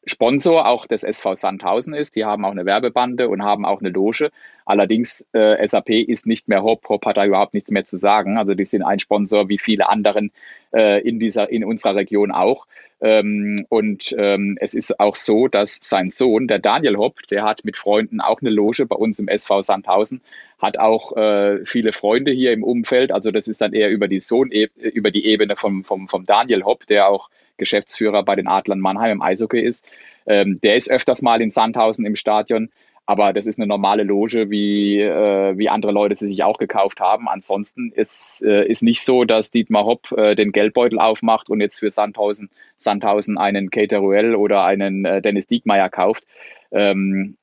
Sponsor 0.08 0.66
auch 0.66 0.86
des 0.86 1.02
SV 1.02 1.34
Sandhausen 1.34 1.94
ist. 1.94 2.16
Die 2.16 2.24
haben 2.24 2.44
auch 2.44 2.50
eine 2.50 2.66
Werbebande 2.66 3.28
und 3.28 3.42
haben 3.42 3.64
auch 3.64 3.80
eine 3.80 3.90
Loge. 3.90 4.30
Allerdings, 4.64 5.26
äh, 5.32 5.66
SAP 5.66 5.90
ist 5.90 6.26
nicht 6.26 6.48
mehr 6.48 6.62
Hop. 6.62 6.88
Hop 6.88 7.06
hat 7.06 7.16
da 7.16 7.24
überhaupt 7.24 7.54
nichts 7.54 7.70
mehr 7.70 7.84
zu 7.84 7.96
sagen. 7.96 8.36
Also 8.36 8.54
die 8.54 8.64
sind 8.64 8.82
ein 8.82 8.98
Sponsor 8.98 9.48
wie 9.48 9.58
viele 9.58 9.88
anderen 9.88 10.30
äh, 10.74 11.00
in 11.00 11.18
dieser, 11.18 11.50
in 11.50 11.64
unserer 11.64 11.96
Region 11.96 12.30
auch. 12.30 12.66
Ähm, 13.00 13.64
und 13.68 14.14
ähm, 14.18 14.58
es 14.60 14.74
ist 14.74 14.98
auch 14.98 15.14
so, 15.14 15.48
dass 15.48 15.78
sein 15.82 16.10
Sohn, 16.10 16.48
der 16.48 16.58
Daniel 16.58 16.96
Hopp, 16.96 17.26
der 17.28 17.44
hat 17.44 17.64
mit 17.64 17.76
Freunden 17.76 18.20
auch 18.20 18.40
eine 18.40 18.50
Loge 18.50 18.86
bei 18.86 18.96
uns 18.96 19.18
im 19.18 19.28
SV 19.28 19.62
Sandhausen, 19.62 20.20
hat 20.58 20.78
auch 20.78 21.16
äh, 21.16 21.64
viele 21.64 21.92
Freunde 21.92 22.32
hier 22.32 22.52
im 22.52 22.64
Umfeld. 22.64 23.12
Also 23.12 23.30
das 23.30 23.46
ist 23.46 23.60
dann 23.60 23.72
eher 23.72 23.90
über 23.90 24.08
die 24.08 24.20
Sohn, 24.20 24.50
über 24.50 25.10
die 25.10 25.26
Ebene 25.26 25.56
vom, 25.56 25.84
vom, 25.84 26.08
vom 26.08 26.24
Daniel 26.24 26.64
Hopp, 26.64 26.86
der 26.86 27.08
auch 27.08 27.30
Geschäftsführer 27.58 28.22
bei 28.22 28.36
den 28.36 28.48
Adlern 28.48 28.80
Mannheim 28.80 29.12
im 29.12 29.22
Eishockey 29.22 29.60
ist. 29.60 29.84
Ähm, 30.26 30.60
der 30.62 30.76
ist 30.76 30.90
öfters 30.90 31.22
mal 31.22 31.40
in 31.40 31.50
Sandhausen 31.50 32.06
im 32.06 32.16
Stadion, 32.16 32.70
aber 33.08 33.32
das 33.32 33.46
ist 33.46 33.58
eine 33.58 33.66
normale 33.66 34.02
Loge, 34.02 34.50
wie, 34.50 35.00
äh, 35.00 35.56
wie 35.56 35.70
andere 35.70 35.92
Leute 35.92 36.14
sie 36.14 36.26
sich 36.26 36.42
auch 36.44 36.58
gekauft 36.58 37.00
haben. 37.00 37.26
Ansonsten 37.26 37.90
ist, 37.90 38.42
äh, 38.42 38.66
ist 38.68 38.82
nicht 38.82 39.02
so, 39.02 39.24
dass 39.24 39.50
Dietmar 39.50 39.86
Hopp 39.86 40.12
äh, 40.12 40.34
den 40.34 40.52
Geldbeutel 40.52 40.98
aufmacht 40.98 41.48
und 41.48 41.62
jetzt 41.62 41.78
für 41.78 41.90
Sandhausen, 41.90 42.50
Sandhausen 42.76 43.38
einen 43.38 43.70
Cateruel 43.70 44.34
oder 44.34 44.62
einen 44.64 45.06
äh, 45.06 45.22
Dennis 45.22 45.46
Diekmeyer 45.46 45.88
kauft. 45.88 46.24
Ähm, 46.70 47.37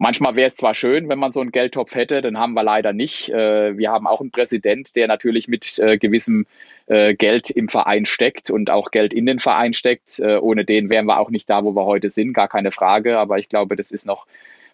Manchmal 0.00 0.36
wäre 0.36 0.46
es 0.46 0.54
zwar 0.54 0.74
schön, 0.74 1.08
wenn 1.08 1.18
man 1.18 1.32
so 1.32 1.40
einen 1.40 1.50
Geldtopf 1.50 1.96
hätte, 1.96 2.22
den 2.22 2.38
haben 2.38 2.54
wir 2.54 2.62
leider 2.62 2.92
nicht. 2.92 3.30
Äh, 3.30 3.76
wir 3.76 3.90
haben 3.90 4.06
auch 4.06 4.20
einen 4.20 4.30
Präsident, 4.30 4.94
der 4.94 5.08
natürlich 5.08 5.48
mit 5.48 5.76
äh, 5.80 5.98
gewissem 5.98 6.46
äh, 6.86 7.14
Geld 7.14 7.50
im 7.50 7.68
Verein 7.68 8.04
steckt 8.06 8.48
und 8.50 8.70
auch 8.70 8.92
Geld 8.92 9.12
in 9.12 9.26
den 9.26 9.40
Verein 9.40 9.72
steckt. 9.72 10.20
Ohne 10.20 10.64
den 10.64 10.88
wären 10.88 11.06
wir 11.06 11.18
auch 11.18 11.30
nicht 11.30 11.50
da, 11.50 11.64
wo 11.64 11.74
wir 11.74 11.84
heute 11.84 12.10
sind, 12.10 12.32
gar 12.32 12.48
keine 12.48 12.70
Frage. 12.70 13.18
Aber 13.18 13.38
ich 13.38 13.48
glaube, 13.48 13.74
das 13.74 13.90
ist 13.90 14.06
noch 14.06 14.26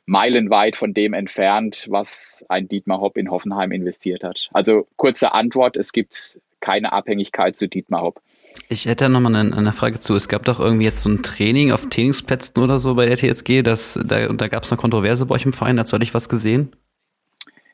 meilenweit 0.06 0.76
von 0.76 0.92
dem 0.92 1.14
entfernt, 1.14 1.86
was 1.88 2.44
ein 2.50 2.68
Dietmar 2.68 3.00
Hopp 3.00 3.16
in 3.16 3.30
Hoffenheim 3.30 3.72
investiert 3.72 4.22
hat. 4.22 4.50
Also 4.52 4.86
kurze 4.96 5.32
Antwort, 5.32 5.78
es 5.78 5.92
gibt 5.92 6.38
keine 6.60 6.92
Abhängigkeit 6.92 7.56
zu 7.56 7.66
Dietmar 7.66 8.02
Hopp. 8.02 8.20
Ich 8.68 8.86
hätte 8.86 9.08
noch 9.08 9.20
mal 9.20 9.34
eine, 9.34 9.56
eine, 9.56 9.72
Frage 9.72 10.00
zu. 10.00 10.14
Es 10.14 10.28
gab 10.28 10.44
doch 10.44 10.60
irgendwie 10.60 10.84
jetzt 10.84 11.00
so 11.00 11.10
ein 11.10 11.22
Training 11.22 11.72
auf 11.72 11.88
Trainingsplätzen 11.88 12.62
oder 12.62 12.78
so 12.78 12.94
bei 12.94 13.06
der 13.06 13.16
TSG. 13.16 13.62
Das, 13.62 13.98
da 14.04 14.28
da 14.28 14.48
gab 14.48 14.64
es 14.64 14.70
eine 14.70 14.80
Kontroverse 14.80 15.26
bei 15.26 15.34
euch 15.34 15.44
im 15.44 15.52
Verein. 15.52 15.76
Dazu 15.76 15.94
hatte 15.94 16.04
ich 16.04 16.14
was 16.14 16.28
gesehen. 16.28 16.74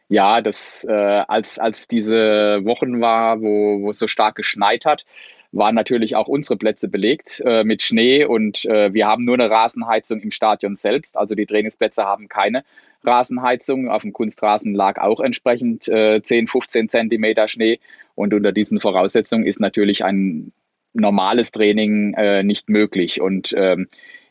Ja, 0.09 0.41
das, 0.41 0.85
äh, 0.89 0.93
als, 0.93 1.59
als 1.59 1.87
diese 1.87 2.65
Wochen 2.65 3.01
war, 3.01 3.41
wo, 3.41 3.83
wo 3.83 3.91
es 3.91 3.99
so 3.99 4.09
stark 4.09 4.35
geschneit 4.35 4.85
hat, 4.85 5.05
waren 5.53 5.75
natürlich 5.75 6.17
auch 6.17 6.29
unsere 6.29 6.57
Plätze 6.57 6.89
belegt 6.89 7.43
äh, 7.45 7.65
mit 7.65 7.83
Schnee 7.83 8.25
und 8.25 8.65
äh, 8.65 8.93
wir 8.93 9.07
haben 9.07 9.25
nur 9.25 9.35
eine 9.35 9.51
Rasenheizung 9.51 10.21
im 10.21 10.31
Stadion 10.31 10.77
selbst. 10.77 11.17
Also 11.17 11.35
die 11.35 11.47
Trainingsplätze 11.47 12.05
haben 12.05 12.29
keine 12.29 12.65
Rasenheizung. 13.05 13.89
Auf 13.89 14.03
dem 14.03 14.13
Kunstrasen 14.13 14.75
lag 14.75 15.01
auch 15.01 15.21
entsprechend 15.21 15.89
äh, 15.89 16.23
10, 16.23 16.49
15 16.49 16.89
Zentimeter 16.89 17.49
Schnee. 17.49 17.81
Und 18.15 18.35
unter 18.35 18.53
diesen 18.53 18.81
Voraussetzungen 18.81 19.47
ist 19.47 19.61
natürlich 19.61 20.05
ein 20.05 20.53
normales 20.93 21.53
Training 21.53 22.15
äh, 22.15 22.43
nicht 22.43 22.69
möglich. 22.69 23.21
Und 23.21 23.55
ähm, 23.57 23.89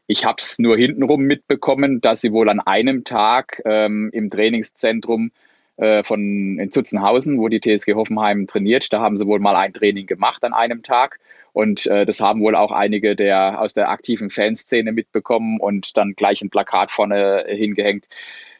ich 0.07 0.25
habe 0.25 0.37
es 0.39 0.59
nur 0.59 0.75
hintenrum 0.77 1.21
mitbekommen, 1.21 2.01
dass 2.01 2.21
sie 2.21 2.31
wohl 2.31 2.49
an 2.49 2.59
einem 2.59 3.03
Tag 3.03 3.61
ähm, 3.65 4.09
im 4.11 4.29
Trainingszentrum 4.29 5.31
äh, 5.77 6.03
von 6.03 6.57
in 6.59 6.71
Zutzenhausen, 6.71 7.39
wo 7.39 7.47
die 7.47 7.61
TSG 7.61 7.93
Hoffenheim 7.93 8.47
trainiert, 8.47 8.91
da 8.91 8.99
haben 8.99 9.17
sie 9.17 9.27
wohl 9.27 9.39
mal 9.39 9.55
ein 9.55 9.71
Training 9.71 10.07
gemacht 10.07 10.43
an 10.43 10.53
einem 10.53 10.83
Tag. 10.83 11.19
Und 11.53 11.87
äh, 11.87 12.05
das 12.05 12.19
haben 12.19 12.41
wohl 12.41 12.55
auch 12.55 12.71
einige 12.71 13.15
der 13.15 13.61
aus 13.61 13.73
der 13.73 13.89
aktiven 13.89 14.29
Fanszene 14.29 14.91
mitbekommen 14.91 15.59
und 15.59 15.97
dann 15.97 16.13
gleich 16.13 16.41
ein 16.41 16.49
Plakat 16.49 16.91
vorne 16.91 17.45
hingehängt. 17.47 18.05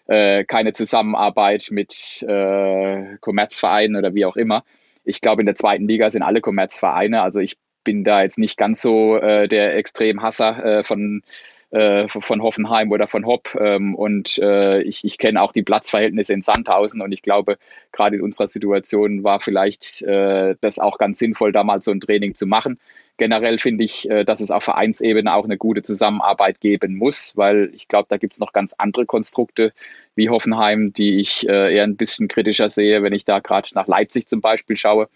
Äh, 0.08 0.44
keine 0.46 0.74
Zusammenarbeit 0.74 1.68
mit 1.72 2.24
äh, 2.24 3.18
Kommerzvereinen 3.20 3.96
oder 3.96 4.14
wie 4.16 4.26
auch 4.26 4.36
immer. 4.38 4.64
Ich 5.04 5.22
glaube, 5.22 5.42
in 5.42 5.46
der 5.46 5.56
zweiten 5.56 5.88
Liga 5.88 6.10
sind 6.10 6.24
alle 6.24 6.42
Kommerzvereine. 6.42 7.22
Also 7.22 7.40
ich 7.40 7.58
bin 7.90 8.04
da 8.04 8.22
jetzt 8.22 8.38
nicht 8.38 8.56
ganz 8.56 8.84
so 8.84 9.18
äh, 9.18 9.48
der 9.48 9.76
Extremhasser 9.76 10.64
äh, 10.64 10.84
von 10.84 11.24
äh, 11.72 12.08
von 12.08 12.44
Hoffenheim 12.44 12.92
oder 12.92 13.08
von 13.08 13.26
Hopp. 13.26 13.56
Ähm, 13.60 13.96
und 13.96 14.38
äh, 14.38 14.84
ich, 14.84 15.04
ich 15.04 15.18
kenne 15.18 15.42
auch 15.42 15.52
die 15.52 15.64
Platzverhältnisse 15.64 16.34
in 16.34 16.44
Sandhausen 16.44 17.02
und 17.02 17.12
ich 17.12 17.24
glaube, 17.24 17.58
gerade 17.92 18.18
in 18.18 18.22
unserer 18.22 18.48
Situation 18.48 19.24
war 19.24 19.40
vielleicht 19.40 20.04
äh, 20.04 20.56
das 20.62 20.78
auch 20.78 21.00
ganz 21.00 21.18
sinnvoll, 21.18 21.52
da 21.52 21.64
mal 21.64 21.82
so 21.82 21.90
ein 21.90 22.00
Training 22.00 22.36
zu 22.36 22.46
machen. 22.46 22.80
Generell 23.18 23.58
finde 23.58 23.84
ich, 23.84 24.08
dass 24.26 24.40
es 24.40 24.50
auf 24.50 24.64
Vereinsebene 24.64 25.34
auch 25.34 25.44
eine 25.44 25.58
gute 25.58 25.84
Zusammenarbeit 25.84 26.62
geben 26.62 26.96
muss, 26.96 27.36
weil 27.36 27.70
ich 27.74 27.90
glaube, 27.90 28.06
da 28.08 28.16
gibt 28.16 28.32
es 28.32 28.40
noch 28.40 28.54
ganz 28.54 28.74
andere 28.78 29.06
Konstrukte 29.06 29.74
wie 30.16 30.30
Hoffenheim, 30.30 30.94
die 30.94 31.20
ich 31.20 31.46
eher 31.46 31.84
ein 31.84 31.98
bisschen 31.98 32.30
kritischer 32.30 32.70
sehe, 32.70 33.04
wenn 33.04 33.12
ich 33.12 33.26
da 33.26 33.40
gerade 33.40 33.68
nach 33.74 33.88
Leipzig 33.88 34.30
zum 34.30 34.40
Beispiel 34.40 34.78
schaue. 34.78 35.10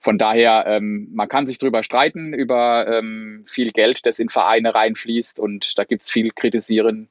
Von 0.00 0.18
daher, 0.18 0.64
ähm, 0.66 1.08
man 1.12 1.28
kann 1.28 1.46
sich 1.46 1.58
drüber 1.58 1.82
streiten, 1.82 2.32
über 2.32 2.86
ähm, 2.86 3.44
viel 3.48 3.72
Geld, 3.72 4.06
das 4.06 4.18
in 4.18 4.28
Vereine 4.28 4.74
reinfließt. 4.74 5.40
Und 5.40 5.76
da 5.78 5.84
gibt's 5.84 6.08
viel 6.10 6.30
Kritisieren, 6.30 7.08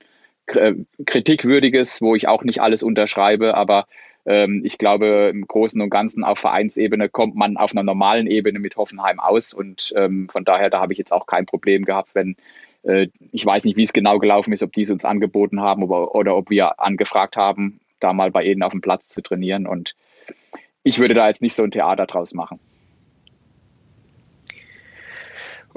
äh, 0.48 0.74
Kritikwürdiges, 1.06 2.02
wo 2.02 2.16
ich 2.16 2.28
auch 2.28 2.44
nicht 2.44 2.62
alles 2.62 2.84
unterschreibe, 2.84 3.56
aber 3.56 3.88
ähm, 4.26 4.62
ich 4.64 4.78
glaube, 4.78 5.30
im 5.34 5.48
Großen 5.48 5.82
und 5.82 5.90
Ganzen 5.90 6.24
auf 6.24 6.40
Vereinsebene 6.40 7.10
kommt 7.10 7.36
man 7.36 7.58
auf 7.58 7.72
einer 7.72 7.84
normalen 7.84 8.28
Ebene 8.28 8.60
mit 8.60 8.76
Hoffenheim 8.76 9.20
aus. 9.20 9.54
Und 9.54 9.94
ähm, 9.96 10.28
von 10.30 10.46
daher, 10.46 10.70
da 10.70 10.80
habe 10.80 10.94
ich 10.94 11.00
jetzt 11.00 11.14
auch 11.14 11.26
kein 11.28 11.46
Problem 11.46 11.86
gehabt, 11.86 12.10
wenn 12.14 12.36
äh, 12.84 13.08
ich 13.32 13.46
weiß 13.46 13.66
nicht, 13.66 13.78
wie 13.78 13.84
es 13.84 13.94
genau 13.94 14.20
gelaufen 14.20 14.54
ist, 14.54 14.64
ob 14.64 14.74
die 14.74 14.82
es 14.82 14.92
uns 14.92 15.06
angeboten 15.06 15.62
haben 15.62 15.84
oder, 15.84 16.16
oder 16.16 16.36
ob 16.36 16.50
wir 16.50 16.80
angefragt 16.80 17.38
haben, 17.38 17.80
da 18.00 18.14
mal 18.14 18.32
bei 18.32 18.44
ihnen 18.44 18.64
auf 18.64 18.72
dem 18.72 18.82
Platz 18.82 19.10
zu 19.10 19.22
trainieren. 19.22 19.66
Und 19.66 19.96
ich 20.84 21.00
würde 21.00 21.14
da 21.14 21.28
jetzt 21.28 21.42
nicht 21.42 21.56
so 21.56 21.64
ein 21.64 21.72
Theater 21.72 22.06
draus 22.06 22.34
machen. 22.34 22.60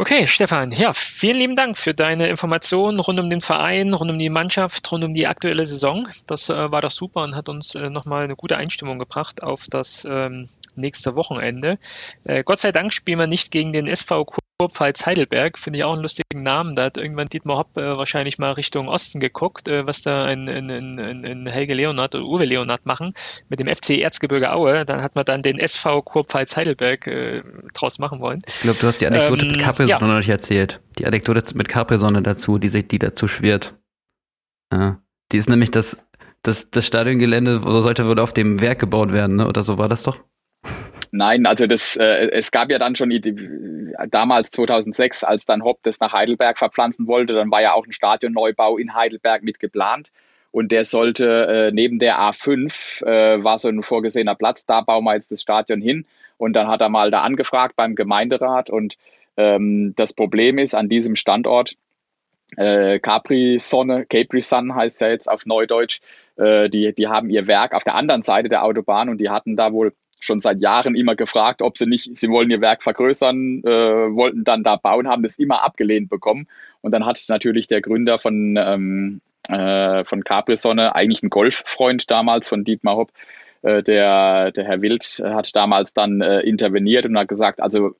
Okay, 0.01 0.27
Stefan, 0.27 0.72
ja, 0.72 0.94
vielen 0.94 1.36
lieben 1.36 1.56
Dank 1.56 1.77
für 1.77 1.93
deine 1.93 2.28
Informationen 2.28 3.01
rund 3.01 3.20
um 3.20 3.28
den 3.28 3.43
Verein, 3.43 3.93
rund 3.93 4.10
um 4.10 4.18
die 4.18 4.31
Mannschaft, 4.31 4.90
rund 4.90 5.05
um 5.05 5.12
die 5.12 5.27
aktuelle 5.27 5.66
Saison. 5.66 6.09
Das 6.27 6.48
äh, 6.48 6.72
war 6.72 6.81
doch 6.81 6.90
super 6.90 7.20
und 7.20 7.36
hat 7.36 7.51
uns 7.51 7.74
äh, 7.74 7.90
nochmal 7.90 8.24
eine 8.24 8.35
gute 8.35 8.56
Einstimmung 8.56 8.98
gebracht 8.98 9.43
auf 9.43 9.66
das 9.68 10.06
ähm, 10.10 10.48
nächste 10.74 11.16
Wochenende. 11.16 11.78
Äh, 12.24 12.44
Gott 12.44 12.60
sei 12.60 12.72
Dank 12.72 12.94
spielen 12.94 13.18
wir 13.18 13.27
nicht 13.27 13.51
gegen 13.51 13.74
den 13.74 13.86
SV 13.86 14.24
Kurpfalz 14.61 15.07
Heidelberg, 15.07 15.57
finde 15.57 15.78
ich 15.78 15.85
auch 15.85 15.95
einen 15.95 16.03
lustigen 16.03 16.43
Namen. 16.43 16.77
Da 16.77 16.85
hat 16.85 16.99
irgendwann 16.99 17.28
Dietmar 17.28 17.57
Hopp 17.57 17.78
äh, 17.78 17.97
wahrscheinlich 17.97 18.37
mal 18.37 18.53
Richtung 18.53 18.89
Osten 18.89 19.19
geguckt, 19.19 19.69
äh, 19.69 19.87
was 19.87 20.03
da 20.03 20.28
in, 20.28 20.49
in, 20.49 20.69
in, 20.69 21.24
in 21.24 21.47
Helge 21.47 21.73
Leonard 21.73 22.15
oder 22.15 22.27
Uwe 22.27 22.45
Leonard 22.45 22.85
machen 22.85 23.15
mit 23.49 23.59
dem 23.59 23.74
FC 23.74 23.93
Erzgebirge 24.01 24.53
Aue. 24.53 24.85
Dann 24.85 25.01
hat 25.01 25.15
man 25.15 25.24
dann 25.24 25.41
den 25.41 25.59
SV 25.59 26.03
Kurpfalz 26.03 26.57
Heidelberg 26.57 27.07
äh, 27.07 27.43
draus 27.73 27.99
machen 27.99 28.20
wollen. 28.20 28.43
Ich 28.47 28.61
glaube, 28.61 28.78
du 28.78 28.87
hast 28.87 29.01
die 29.01 29.07
Anekdote 29.07 29.47
ähm, 29.47 29.53
mit 29.53 29.61
Capri-Sonne 29.62 29.99
ja. 29.99 30.07
noch 30.07 30.19
nicht 30.19 30.28
erzählt. 30.28 30.82
Die 30.99 31.07
Anekdote 31.07 31.57
mit 31.57 31.70
Capri-Sonne 31.70 32.20
dazu, 32.20 32.59
die 32.59 32.69
sich 32.69 32.87
die 32.87 32.99
dazu 32.99 33.28
schwirrt. 33.28 33.78
Ja. 34.70 35.01
Die 35.32 35.39
ist 35.39 35.49
nämlich 35.49 35.70
das, 35.70 35.97
das, 36.43 36.70
das 36.70 36.87
Stadiongelände, 36.87 37.61
so 37.61 37.81
sollte 37.81 38.07
wohl 38.07 38.19
auf 38.19 38.35
dem 38.35 38.61
Werk 38.61 38.78
gebaut 38.81 39.11
werden, 39.11 39.37
ne? 39.37 39.49
oder 39.49 39.62
so 39.62 39.78
war 39.78 39.89
das 39.89 40.03
doch? 40.03 40.19
Nein, 41.12 41.47
also 41.47 41.66
das, 41.66 41.97
äh, 41.97 42.31
es 42.31 42.53
gab 42.53 42.70
ja 42.70 42.78
dann 42.78 42.95
schon 42.95 43.11
damals 44.09 44.51
2006, 44.53 45.24
als 45.24 45.45
dann 45.45 45.65
Hopp 45.65 45.81
das 45.82 45.99
nach 45.99 46.12
Heidelberg 46.12 46.59
verpflanzen 46.59 47.09
wollte, 47.09 47.35
dann 47.35 47.51
war 47.51 47.61
ja 47.62 47.73
auch 47.73 47.85
ein 47.85 47.93
Stadionneubau 47.93 48.77
in 48.78 48.95
Heidelberg 48.95 49.43
mit 49.43 49.59
geplant. 49.59 50.11
Und 50.53 50.73
der 50.73 50.85
sollte 50.85 51.47
äh, 51.47 51.73
neben 51.73 51.99
der 51.99 52.19
A5 52.19 53.05
äh, 53.05 53.43
war 53.43 53.59
so 53.59 53.69
ein 53.69 53.82
vorgesehener 53.82 54.35
Platz, 54.35 54.66
da 54.66 54.81
bauen 54.81 55.05
wir 55.05 55.15
jetzt 55.15 55.31
das 55.31 55.43
Stadion 55.43 55.81
hin. 55.81 56.07
Und 56.39 56.55
dann 56.55 56.69
hat 56.69 56.81
er 56.81 56.89
mal 56.89 57.11
da 57.11 57.23
angefragt 57.23 57.77
beim 57.77 57.95
Gemeinderat. 57.95 58.70
Und 58.70 58.97
ähm, 59.37 59.95
das 59.97 60.12
Problem 60.12 60.59
ist 60.59 60.74
an 60.74 60.89
diesem 60.89 61.16
Standort, 61.16 61.77
äh, 62.57 62.99
Capri 62.99 63.59
Sonne, 63.61 64.07
Capri 64.07 64.41
Sun 64.41 64.74
heißt 64.74 65.01
ja 65.01 65.09
jetzt 65.09 65.31
auf 65.31 65.47
Neudeutsch, 65.47 66.01
äh, 66.37 66.69
die, 66.69 66.93
die 66.95 67.09
haben 67.09 67.31
ihr 67.31 67.47
Werk 67.47 67.74
auf 67.74 67.85
der 67.85 67.95
anderen 67.95 68.23
Seite 68.23 68.49
der 68.49 68.65
Autobahn 68.65 69.09
und 69.09 69.19
die 69.19 69.31
hatten 69.31 69.57
da 69.57 69.73
wohl 69.73 69.93
schon 70.21 70.41
seit 70.41 70.61
Jahren 70.61 70.95
immer 70.95 71.17
gefragt, 71.17 71.63
ob 71.63 71.77
sie 71.77 71.87
nicht, 71.87 72.17
sie 72.17 72.29
wollen 72.29 72.51
ihr 72.51 72.61
Werk 72.61 72.83
vergrößern, 72.83 73.63
äh, 73.65 74.15
wollten 74.15 74.45
dann 74.45 74.63
da 74.63 74.77
bauen, 74.77 75.09
haben 75.09 75.23
das 75.23 75.39
immer 75.39 75.65
abgelehnt 75.65 76.09
bekommen. 76.09 76.47
Und 76.83 76.93
dann 76.93 77.07
hat 77.07 77.23
natürlich 77.29 77.69
der 77.69 77.81
Gründer 77.81 78.19
von, 78.19 78.57
ähm, 78.59 79.21
äh, 79.49 80.05
von 80.05 80.23
Capri 80.23 80.57
Sonne, 80.57 80.95
eigentlich 80.95 81.23
ein 81.23 81.31
Golffreund 81.31 82.11
damals 82.11 82.49
von 82.49 82.65
Dietmar 82.65 82.97
Hopp, 82.97 83.11
äh, 83.63 83.83
der, 83.83 84.53
der 84.53 84.65
Herr 84.65 84.83
Wild, 84.83 85.23
hat 85.25 85.55
damals 85.57 85.95
dann 85.95 86.21
äh, 86.21 86.41
interveniert 86.41 87.07
und 87.07 87.19
hat 87.19 87.29
gesagt, 87.29 87.61
also 87.61 87.97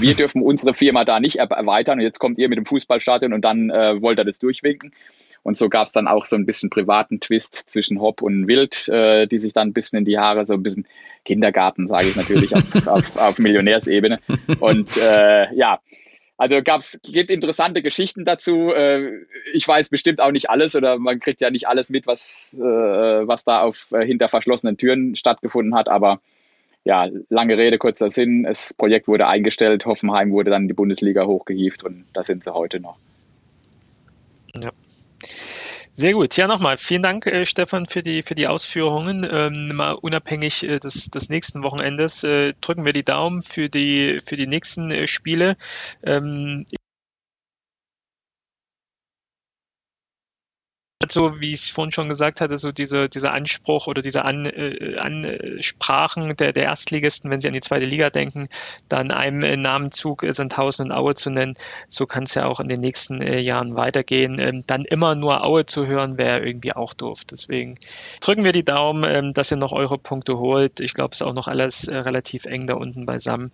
wir 0.00 0.14
dürfen 0.16 0.42
unsere 0.42 0.74
Firma 0.74 1.04
da 1.04 1.20
nicht 1.20 1.36
erweitern 1.36 1.98
und 1.98 2.04
jetzt 2.04 2.18
kommt 2.18 2.38
ihr 2.38 2.48
mit 2.48 2.58
dem 2.58 2.66
Fußballstadion 2.66 3.32
und 3.32 3.42
dann 3.42 3.70
äh, 3.70 4.00
wollt 4.00 4.18
ihr 4.18 4.24
das 4.24 4.38
durchwinken. 4.38 4.92
Und 5.42 5.56
so 5.56 5.68
gab 5.68 5.86
es 5.86 5.92
dann 5.92 6.06
auch 6.06 6.24
so 6.24 6.36
ein 6.36 6.46
bisschen 6.46 6.70
privaten 6.70 7.20
Twist 7.20 7.56
zwischen 7.56 8.00
Hopp 8.00 8.22
und 8.22 8.46
Wild, 8.46 8.88
äh, 8.88 9.26
die 9.26 9.38
sich 9.38 9.52
dann 9.52 9.68
ein 9.68 9.72
bisschen 9.72 9.98
in 9.98 10.04
die 10.04 10.18
Haare, 10.18 10.46
so 10.46 10.54
ein 10.54 10.62
bisschen 10.62 10.86
Kindergarten, 11.24 11.88
sage 11.88 12.08
ich 12.08 12.16
natürlich, 12.16 12.54
auf, 12.54 12.86
auf, 12.86 13.16
auf 13.16 13.38
Millionärsebene. 13.38 14.20
Und 14.60 14.96
äh, 14.98 15.52
ja, 15.54 15.80
also 16.42 16.62
gab's, 16.62 16.98
gibt 17.04 17.30
interessante 17.30 17.82
Geschichten 17.82 18.24
dazu. 18.24 18.72
Äh, 18.72 19.26
ich 19.52 19.66
weiß 19.66 19.90
bestimmt 19.90 20.20
auch 20.20 20.32
nicht 20.32 20.50
alles 20.50 20.74
oder 20.74 20.98
man 20.98 21.20
kriegt 21.20 21.40
ja 21.40 21.50
nicht 21.50 21.68
alles 21.68 21.90
mit, 21.90 22.06
was, 22.06 22.56
äh, 22.58 22.62
was 22.62 23.44
da 23.44 23.62
auf 23.62 23.88
äh, 23.92 24.04
hinter 24.04 24.28
verschlossenen 24.28 24.76
Türen 24.76 25.14
stattgefunden 25.16 25.74
hat. 25.74 25.88
Aber 25.88 26.20
ja, 26.84 27.08
lange 27.28 27.56
Rede, 27.56 27.78
kurzer 27.78 28.10
Sinn. 28.10 28.42
Das 28.42 28.74
Projekt 28.74 29.06
wurde 29.06 29.28
eingestellt. 29.28 29.86
Hoffenheim 29.86 30.32
wurde 30.32 30.50
dann 30.50 30.62
in 30.62 30.68
die 30.68 30.74
Bundesliga 30.74 31.26
hochgehievt 31.26 31.84
und 31.84 32.06
da 32.12 32.24
sind 32.24 32.42
sie 32.42 32.52
heute 32.52 32.80
noch. 32.80 32.96
Ja. 34.54 34.72
Sehr 35.94 36.14
gut. 36.14 36.36
Ja, 36.36 36.46
nochmal 36.48 36.78
vielen 36.78 37.02
Dank, 37.02 37.26
äh, 37.26 37.44
Stefan, 37.44 37.86
für 37.86 38.02
die, 38.02 38.22
für 38.22 38.34
die 38.34 38.46
Ausführungen. 38.46 39.26
Ähm, 39.30 39.76
mal 39.76 39.92
unabhängig 39.92 40.62
äh, 40.64 40.78
des, 40.78 41.10
des 41.10 41.28
nächsten 41.28 41.62
Wochenendes 41.62 42.24
äh, 42.24 42.54
drücken 42.60 42.84
wir 42.86 42.94
die 42.94 43.04
Daumen 43.04 43.42
für 43.42 43.68
die, 43.68 44.20
für 44.24 44.36
die 44.36 44.46
nächsten 44.46 44.90
äh, 44.90 45.06
Spiele. 45.06 45.56
Ähm, 46.02 46.64
so, 51.10 51.40
wie 51.40 51.50
ich 51.50 51.60
es 51.60 51.68
vorhin 51.68 51.92
schon 51.92 52.08
gesagt 52.08 52.40
hatte, 52.40 52.56
so 52.56 52.72
diese, 52.72 53.08
dieser 53.08 53.32
Anspruch 53.32 53.86
oder 53.86 54.02
diese 54.02 54.24
An, 54.24 54.46
äh, 54.46 54.96
Ansprachen 54.98 56.36
der, 56.36 56.52
der 56.52 56.64
Erstligisten, 56.64 57.30
wenn 57.30 57.40
sie 57.40 57.48
an 57.48 57.54
die 57.54 57.60
zweite 57.60 57.86
Liga 57.86 58.10
denken, 58.10 58.48
dann 58.88 59.10
einem 59.10 59.42
äh, 59.42 59.56
Namenzug 59.56 60.22
äh, 60.22 60.32
Sandhausen 60.32 60.86
und 60.86 60.92
Aue 60.92 61.14
zu 61.14 61.30
nennen, 61.30 61.54
so 61.88 62.06
kann 62.06 62.24
es 62.24 62.34
ja 62.34 62.46
auch 62.46 62.60
in 62.60 62.68
den 62.68 62.80
nächsten 62.80 63.20
äh, 63.22 63.40
Jahren 63.40 63.74
weitergehen. 63.74 64.38
Ähm, 64.38 64.64
dann 64.66 64.84
immer 64.84 65.14
nur 65.14 65.44
Aue 65.44 65.66
zu 65.66 65.86
hören, 65.86 66.18
wäre 66.18 66.44
irgendwie 66.44 66.72
auch 66.72 66.94
doof. 66.94 67.20
Deswegen 67.30 67.78
drücken 68.20 68.44
wir 68.44 68.52
die 68.52 68.64
Daumen, 68.64 69.04
ähm, 69.04 69.32
dass 69.34 69.50
ihr 69.50 69.56
noch 69.56 69.72
eure 69.72 69.98
Punkte 69.98 70.38
holt. 70.38 70.80
Ich 70.80 70.94
glaube, 70.94 71.14
es 71.14 71.20
ist 71.20 71.26
auch 71.26 71.34
noch 71.34 71.48
alles 71.48 71.88
äh, 71.88 71.96
relativ 71.96 72.44
eng 72.44 72.66
da 72.66 72.74
unten 72.74 73.06
beisammen. 73.06 73.50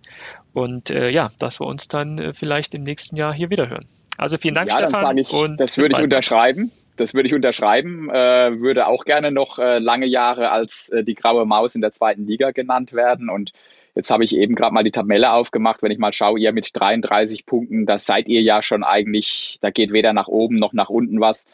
Und 0.53 0.89
äh, 0.89 1.09
ja, 1.09 1.29
dass 1.39 1.59
wir 1.59 1.67
uns 1.67 1.87
dann 1.87 2.19
äh, 2.19 2.33
vielleicht 2.33 2.75
im 2.75 2.83
nächsten 2.83 3.15
Jahr 3.15 3.33
hier 3.33 3.49
wieder 3.49 3.69
hören. 3.69 3.85
Also 4.17 4.37
vielen 4.37 4.55
Dank, 4.55 4.69
ja, 4.69 4.77
Stefan. 4.79 5.17
Ich, 5.17 5.29
das 5.57 5.77
würde 5.77 5.93
ich 5.93 6.03
unterschreiben. 6.03 6.71
Das 6.99 7.13
würde 7.13 7.27
ich 7.27 7.33
unterschreiben. 7.33 8.09
Äh, 8.09 8.59
würde 8.59 8.87
auch 8.87 9.05
gerne 9.05 9.31
noch 9.31 9.57
äh, 9.57 9.79
lange 9.79 10.05
Jahre 10.05 10.51
als 10.51 10.89
äh, 10.89 11.01
die 11.01 11.15
graue 11.15 11.45
Maus 11.45 11.73
in 11.73 11.79
der 11.79 11.93
zweiten 11.93 12.27
Liga 12.27 12.51
genannt 12.51 12.91
werden. 12.91 13.29
Und 13.29 13.53
jetzt 13.95 14.11
habe 14.11 14.25
ich 14.25 14.35
eben 14.35 14.53
gerade 14.53 14.73
mal 14.73 14.83
die 14.83 14.91
Tabelle 14.91 15.31
aufgemacht. 15.31 15.81
Wenn 15.81 15.91
ich 15.91 15.97
mal 15.97 16.11
schaue, 16.11 16.37
ihr 16.37 16.51
mit 16.51 16.71
33 16.73 17.45
Punkten, 17.45 17.85
da 17.85 17.97
seid 17.97 18.27
ihr 18.27 18.41
ja 18.41 18.61
schon 18.61 18.83
eigentlich, 18.83 19.59
da 19.61 19.69
geht 19.69 19.93
weder 19.93 20.11
nach 20.11 20.27
oben 20.27 20.57
noch 20.57 20.73
nach 20.73 20.89
unten 20.89 21.21
was. 21.21 21.45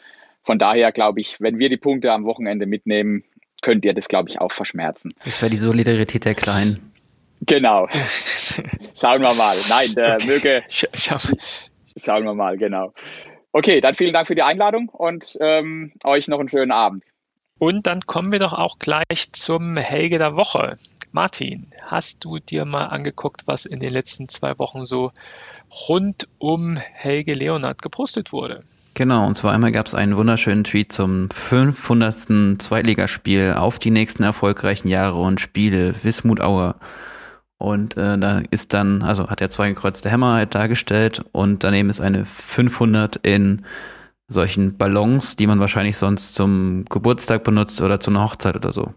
Von 0.42 0.58
daher 0.58 0.90
glaube 0.90 1.20
ich, 1.20 1.40
wenn 1.40 1.60
wir 1.60 1.68
die 1.68 1.76
Punkte 1.76 2.10
am 2.10 2.24
Wochenende 2.24 2.66
mitnehmen, 2.66 3.22
könnt 3.62 3.84
ihr 3.84 3.94
das, 3.94 4.08
glaube 4.08 4.30
ich, 4.30 4.40
auch 4.40 4.50
verschmerzen. 4.50 5.14
Das 5.24 5.40
wäre 5.40 5.50
die 5.50 5.58
Solidarität 5.58 6.24
der 6.24 6.34
Kleinen. 6.34 6.92
Genau. 7.42 7.86
Schauen 9.00 9.22
wir 9.22 9.34
mal. 9.34 9.56
Nein, 9.68 9.94
der 9.94 10.18
möge. 10.26 10.64
Schauen 10.68 12.24
wir 12.24 12.34
mal, 12.34 12.58
genau. 12.58 12.92
Okay, 13.56 13.80
dann 13.80 13.94
vielen 13.94 14.12
Dank 14.12 14.26
für 14.26 14.34
die 14.34 14.42
Einladung 14.42 14.90
und 14.90 15.38
ähm, 15.40 15.92
euch 16.04 16.28
noch 16.28 16.40
einen 16.40 16.50
schönen 16.50 16.72
Abend. 16.72 17.02
Und 17.58 17.86
dann 17.86 18.02
kommen 18.02 18.30
wir 18.30 18.38
doch 18.38 18.52
auch 18.52 18.78
gleich 18.78 19.32
zum 19.32 19.78
Helge 19.78 20.18
der 20.18 20.36
Woche. 20.36 20.76
Martin, 21.10 21.66
hast 21.80 22.22
du 22.22 22.38
dir 22.38 22.66
mal 22.66 22.84
angeguckt, 22.84 23.44
was 23.46 23.64
in 23.64 23.80
den 23.80 23.94
letzten 23.94 24.28
zwei 24.28 24.58
Wochen 24.58 24.84
so 24.84 25.10
rund 25.88 26.28
um 26.36 26.76
Helge 26.76 27.32
Leonard 27.32 27.80
gepostet 27.80 28.30
wurde? 28.30 28.62
Genau, 28.92 29.26
und 29.26 29.38
zwar 29.38 29.54
einmal 29.54 29.72
gab 29.72 29.86
es 29.86 29.94
einen 29.94 30.18
wunderschönen 30.18 30.64
Tweet 30.64 30.92
zum 30.92 31.30
500. 31.30 32.60
Zweitligaspiel 32.60 33.54
auf 33.56 33.78
die 33.78 33.90
nächsten 33.90 34.22
erfolgreichen 34.22 34.88
Jahre 34.88 35.16
und 35.16 35.40
Spiele 35.40 35.94
Wismut 36.04 36.42
Aue. 36.42 36.74
Und 37.58 37.96
äh, 37.96 38.18
da 38.18 38.42
ist 38.50 38.74
dann, 38.74 39.02
also 39.02 39.28
hat 39.28 39.40
er 39.40 39.48
zwei 39.48 39.68
gekreuzte 39.68 40.10
Hämmer 40.10 40.34
halt 40.34 40.54
dargestellt 40.54 41.24
und 41.32 41.64
daneben 41.64 41.88
ist 41.88 42.00
eine 42.00 42.26
500 42.26 43.16
in 43.16 43.64
solchen 44.28 44.76
Ballons, 44.76 45.36
die 45.36 45.46
man 45.46 45.60
wahrscheinlich 45.60 45.96
sonst 45.96 46.34
zum 46.34 46.84
Geburtstag 46.86 47.44
benutzt 47.44 47.80
oder 47.80 48.00
zu 48.00 48.10
einer 48.10 48.24
Hochzeit 48.24 48.56
oder 48.56 48.72
so. 48.72 48.92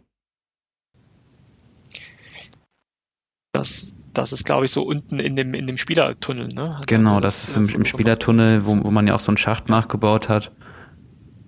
Das, 3.54 3.96
das 4.14 4.34
ist, 4.34 4.44
glaube 4.44 4.66
ich, 4.66 4.72
so 4.72 4.84
unten 4.84 5.20
in 5.20 5.36
dem, 5.36 5.54
in 5.54 5.68
dem 5.68 5.78
Spielertunnel, 5.78 6.48
ne? 6.48 6.82
Genau, 6.88 7.20
das, 7.20 7.42
das 7.42 7.50
ist 7.50 7.58
im, 7.58 7.70
im 7.70 7.86
Spielertunnel, 7.86 8.66
wo, 8.66 8.84
wo 8.84 8.92
man 8.92 9.08
ja 9.08 9.16
auch 9.16 9.20
so 9.20 9.32
einen 9.32 9.38
Schacht 9.38 9.70
nachgebaut 9.70 10.30
hat. 10.30 10.52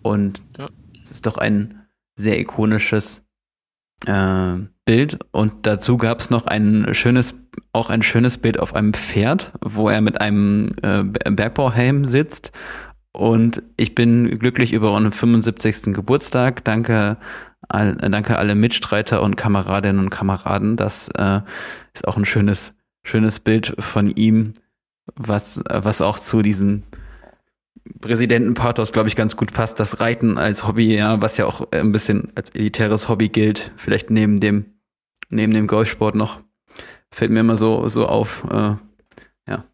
Und 0.01 0.41
es 0.53 0.59
ja. 0.59 0.69
ist 1.03 1.25
doch 1.25 1.37
ein 1.37 1.87
sehr 2.15 2.39
ikonisches 2.39 3.21
äh, 4.05 4.55
Bild 4.91 5.19
und 5.31 5.53
dazu 5.61 5.97
gab 5.97 6.19
es 6.19 6.29
noch 6.29 6.47
ein 6.47 6.93
schönes, 6.93 7.33
auch 7.71 7.89
ein 7.89 8.03
schönes 8.03 8.37
Bild 8.37 8.59
auf 8.59 8.75
einem 8.75 8.93
Pferd, 8.93 9.53
wo 9.63 9.87
er 9.87 10.01
mit 10.01 10.19
einem 10.19 10.67
äh, 10.81 11.03
Bergbauhelm 11.03 12.03
sitzt. 12.03 12.51
Und 13.13 13.63
ich 13.77 13.95
bin 13.95 14.37
glücklich 14.37 14.73
über 14.73 14.91
unseren 14.91 15.13
75. 15.13 15.93
Geburtstag. 15.93 16.65
Danke, 16.65 17.15
all, 17.69 17.95
danke 17.95 18.37
alle 18.37 18.53
Mitstreiter 18.53 19.21
und 19.21 19.37
Kameradinnen 19.37 20.03
und 20.03 20.09
Kameraden. 20.09 20.75
Das 20.75 21.07
äh, 21.17 21.39
ist 21.93 22.05
auch 22.05 22.17
ein 22.17 22.25
schönes, 22.25 22.73
schönes 23.05 23.39
Bild 23.39 23.73
von 23.79 24.11
ihm, 24.11 24.51
was, 25.15 25.61
was 25.69 26.01
auch 26.01 26.19
zu 26.19 26.41
diesem 26.41 26.83
Präsidentenpathos, 28.01 28.91
glaube 28.91 29.07
ich, 29.07 29.15
ganz 29.15 29.37
gut 29.37 29.53
passt. 29.53 29.79
Das 29.79 30.01
Reiten 30.01 30.37
als 30.37 30.67
Hobby, 30.67 30.93
ja, 30.93 31.21
was 31.21 31.37
ja 31.37 31.45
auch 31.45 31.71
ein 31.71 31.93
bisschen 31.93 32.33
als 32.35 32.49
elitäres 32.49 33.07
Hobby 33.07 33.29
gilt, 33.29 33.71
vielleicht 33.77 34.09
neben 34.09 34.41
dem, 34.41 34.65
neben 35.31 35.53
dem 35.53 35.67
Golfsport 35.67 36.15
noch, 36.15 36.39
fällt 37.11 37.31
mir 37.31 37.39
immer 37.39 37.57
so, 37.57 37.87
so 37.87 38.07
auf, 38.07 38.45
äh, 38.51 38.75
ja. 39.47 39.65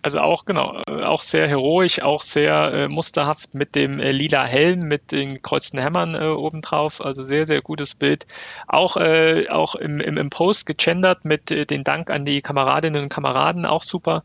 Also 0.00 0.20
auch, 0.20 0.44
genau, 0.44 0.80
äh, 0.88 1.02
auch 1.02 1.22
sehr 1.22 1.48
heroisch, 1.48 2.00
auch 2.00 2.22
sehr 2.22 2.72
äh, 2.72 2.88
musterhaft 2.88 3.54
mit 3.54 3.74
dem 3.74 3.98
äh, 3.98 4.12
lila 4.12 4.44
Helm, 4.44 4.80
mit 4.80 5.10
den 5.10 5.34
gekreuzten 5.34 5.80
Hämmern 5.80 6.14
äh, 6.14 6.28
obendrauf. 6.28 7.04
Also 7.04 7.24
sehr, 7.24 7.46
sehr 7.46 7.62
gutes 7.62 7.96
Bild. 7.96 8.26
Auch, 8.68 8.96
äh, 8.96 9.48
auch 9.48 9.74
im, 9.74 10.00
im, 10.00 10.16
im 10.16 10.30
Post 10.30 10.66
gegendert 10.66 11.24
mit 11.24 11.50
äh, 11.50 11.66
den 11.66 11.82
Dank 11.82 12.10
an 12.10 12.24
die 12.24 12.42
Kameradinnen 12.42 13.02
und 13.02 13.08
Kameraden, 13.08 13.66
auch 13.66 13.82
super. 13.82 14.22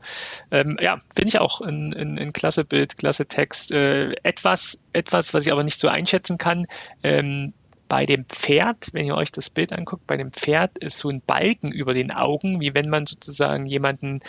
Ähm, 0.51 0.77
ja, 0.79 0.99
finde 1.15 1.29
ich 1.29 1.39
auch 1.39 1.59
ein, 1.59 1.93
ein, 1.93 2.19
ein 2.19 2.33
klasse 2.33 2.65
Bild, 2.65 2.97
klasse 2.97 3.25
Text. 3.25 3.71
Äh, 3.71 4.13
etwas, 4.23 4.79
etwas, 4.93 5.33
was 5.33 5.45
ich 5.45 5.51
aber 5.51 5.63
nicht 5.63 5.79
so 5.79 5.87
einschätzen 5.87 6.37
kann. 6.37 6.67
Ähm, 7.01 7.53
bei 7.93 8.05
dem 8.05 8.25
Pferd, 8.25 8.87
wenn 8.93 9.05
ihr 9.05 9.13
euch 9.13 9.31
das 9.31 9.51
Bild 9.51 9.71
anguckt, 9.71 10.07
bei 10.07 10.17
dem 10.17 10.31
Pferd 10.31 10.79
ist 10.79 10.97
so 10.97 11.09
ein 11.09 11.21
Balken 11.21 11.71
über 11.71 11.93
den 11.93 12.09
Augen, 12.09 12.59
wie 12.59 12.73
wenn 12.73 12.89
man 12.89 13.05
sozusagen 13.05 13.67
jemanden 13.67 14.21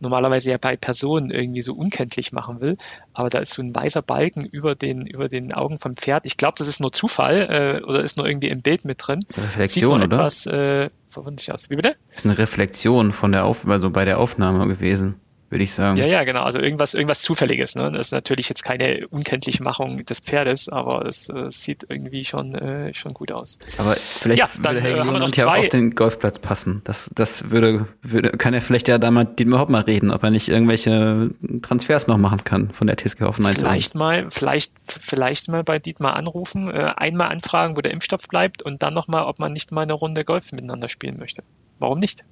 normalerweise 0.00 0.50
ja 0.50 0.58
bei 0.58 0.76
Personen 0.76 1.30
irgendwie 1.30 1.62
so 1.62 1.72
unkenntlich 1.72 2.32
machen 2.32 2.60
will. 2.60 2.78
Aber 3.12 3.28
da 3.28 3.38
ist 3.38 3.52
so 3.52 3.62
ein 3.62 3.72
weißer 3.72 4.02
Balken 4.02 4.44
über 4.44 4.74
den, 4.74 5.06
über 5.06 5.28
den 5.28 5.54
Augen 5.54 5.78
vom 5.78 5.94
Pferd. 5.94 6.26
Ich 6.26 6.36
glaube, 6.36 6.54
das 6.58 6.66
ist 6.66 6.80
nur 6.80 6.90
Zufall 6.90 7.80
äh, 7.80 7.84
oder 7.84 8.02
ist 8.02 8.16
nur 8.16 8.26
irgendwie 8.26 8.48
im 8.48 8.60
Bild 8.60 8.84
mit 8.84 9.06
drin. 9.06 9.24
Reflexion, 9.36 10.02
oder? 10.02 10.16
Etwas, 10.16 10.46
äh, 10.46 10.90
aus. 11.14 11.70
Wie 11.70 11.76
bitte? 11.76 11.94
Das 12.08 12.24
ist 12.24 12.26
eine 12.26 12.38
Reflexion 12.38 13.12
von 13.12 13.30
der 13.30 13.44
Auf 13.44 13.68
also 13.68 13.90
bei 13.90 14.04
der 14.04 14.18
Aufnahme 14.18 14.66
gewesen 14.66 15.21
würde 15.52 15.64
ich 15.64 15.74
sagen. 15.74 15.98
Ja, 15.98 16.06
ja, 16.06 16.24
genau. 16.24 16.42
Also 16.42 16.58
irgendwas, 16.58 16.94
irgendwas 16.94 17.20
Zufälliges. 17.20 17.74
Ne? 17.74 17.92
Das 17.92 18.08
ist 18.08 18.12
natürlich 18.12 18.48
jetzt 18.48 18.64
keine 18.64 19.06
unkenntliche 19.08 19.62
Machung 19.62 20.04
des 20.06 20.20
Pferdes, 20.20 20.70
aber 20.70 21.06
es 21.06 21.28
äh, 21.28 21.50
sieht 21.50 21.84
irgendwie 21.88 22.24
schon, 22.24 22.54
äh, 22.54 22.94
schon 22.94 23.12
gut 23.12 23.30
aus. 23.30 23.58
Aber 23.76 23.92
vielleicht 23.92 24.40
ja, 24.40 24.48
würde 24.64 24.80
äh, 24.80 24.94
Leonard 24.94 25.36
ja 25.36 25.46
auch 25.46 25.58
auf 25.58 25.68
den 25.68 25.94
Golfplatz 25.94 26.38
passen. 26.38 26.80
Das, 26.84 27.10
das 27.14 27.50
würde, 27.50 27.86
würde, 28.00 28.30
kann 28.30 28.54
er 28.54 28.62
vielleicht 28.62 28.88
ja 28.88 28.96
da 28.96 29.10
mal 29.10 29.26
Dietmar 29.26 29.60
Hopp 29.60 29.68
mal 29.68 29.82
reden, 29.82 30.10
ob 30.10 30.22
er 30.22 30.30
nicht 30.30 30.48
irgendwelche 30.48 31.30
Transfers 31.60 32.06
noch 32.06 32.16
machen 32.16 32.44
kann 32.44 32.70
von 32.70 32.86
der 32.86 32.96
TSG 32.96 33.20
Hoffenheim. 33.20 33.54
Vielleicht 33.54 33.94
mal, 33.94 34.28
vielleicht, 34.30 34.72
vielleicht 34.86 35.48
mal 35.48 35.62
bei 35.62 35.78
Dietmar 35.78 36.16
anrufen, 36.16 36.70
äh, 36.70 36.94
einmal 36.96 37.28
anfragen, 37.28 37.76
wo 37.76 37.82
der 37.82 37.92
Impfstoff 37.92 38.26
bleibt 38.26 38.62
und 38.62 38.82
dann 38.82 38.94
nochmal, 38.94 39.24
ob 39.24 39.38
man 39.38 39.52
nicht 39.52 39.70
mal 39.70 39.82
eine 39.82 39.92
Runde 39.92 40.24
Golf 40.24 40.50
miteinander 40.52 40.88
spielen 40.88 41.18
möchte. 41.18 41.42
Warum 41.78 41.98
nicht? 41.98 42.24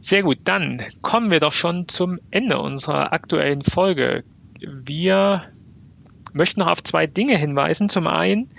Sehr 0.00 0.22
gut, 0.22 0.38
dann 0.44 0.82
kommen 1.02 1.30
wir 1.30 1.40
doch 1.40 1.52
schon 1.52 1.88
zum 1.88 2.18
Ende 2.30 2.58
unserer 2.58 3.12
aktuellen 3.12 3.62
Folge. 3.62 4.24
Wir 4.58 5.44
möchten 6.32 6.60
noch 6.60 6.68
auf 6.68 6.82
zwei 6.82 7.06
Dinge 7.06 7.36
hinweisen. 7.36 7.88
Zum 7.88 8.06
einen 8.06 8.50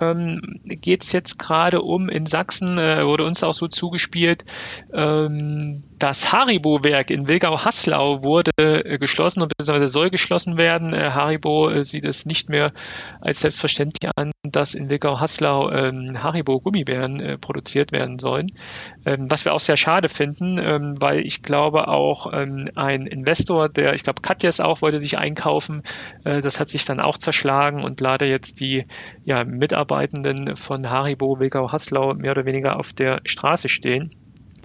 ähm, 0.00 0.60
geht 0.64 1.02
es 1.02 1.12
jetzt 1.12 1.38
gerade 1.38 1.82
um, 1.82 2.08
in 2.08 2.26
Sachsen 2.26 2.78
äh, 2.78 3.04
wurde 3.04 3.24
uns 3.24 3.42
auch 3.42 3.54
so 3.54 3.68
zugespielt, 3.68 4.44
ähm, 4.92 5.84
das 5.98 6.32
Haribo-Werk 6.32 7.10
in 7.10 7.28
Wilgau-Haslau 7.28 8.22
wurde 8.22 8.50
äh, 8.58 8.98
geschlossen 8.98 9.40
und 9.42 9.48
beziehungsweise 9.56 9.90
soll 9.90 10.10
geschlossen 10.10 10.56
werden. 10.58 10.92
Äh, 10.92 11.10
Haribo 11.10 11.70
äh, 11.70 11.84
sieht 11.84 12.04
es 12.04 12.26
nicht 12.26 12.50
mehr 12.50 12.72
als 13.20 13.40
selbstverständlich 13.40 14.10
an, 14.16 14.32
dass 14.42 14.74
in 14.74 14.90
Wilgau-Haslau 14.90 15.70
ähm, 15.70 16.22
Haribo-Gummibären 16.22 17.38
produziert 17.40 17.92
werden 17.92 18.18
sollen. 18.18 18.52
Ähm, 19.06 19.26
was 19.30 19.44
wir 19.44 19.54
auch 19.54 19.60
sehr 19.60 19.76
schade 19.76 20.08
finden, 20.08 20.58
ähm, 20.58 20.96
weil 21.00 21.20
ich 21.20 21.42
glaube 21.42 21.88
auch 21.88 22.32
ähm, 22.32 22.68
ein 22.74 23.06
Investor, 23.06 23.68
der, 23.68 23.94
ich 23.94 24.02
glaube 24.02 24.20
Katjes 24.20 24.60
auch, 24.60 24.82
wollte 24.82 25.00
sich 25.00 25.18
einkaufen. 25.18 25.82
Das 26.24 26.60
hat 26.60 26.68
sich 26.68 26.84
dann 26.84 27.00
auch 27.00 27.18
zerschlagen 27.18 27.84
und 27.84 28.00
leider 28.00 28.26
jetzt 28.26 28.60
die 28.60 28.86
ja, 29.24 29.44
Mitarbeitenden 29.44 30.56
von 30.56 30.90
Haribo 30.90 31.38
Wilgau-Haslau 31.38 32.14
mehr 32.14 32.32
oder 32.32 32.44
weniger 32.44 32.78
auf 32.78 32.92
der 32.92 33.20
Straße 33.24 33.68
stehen. 33.68 34.10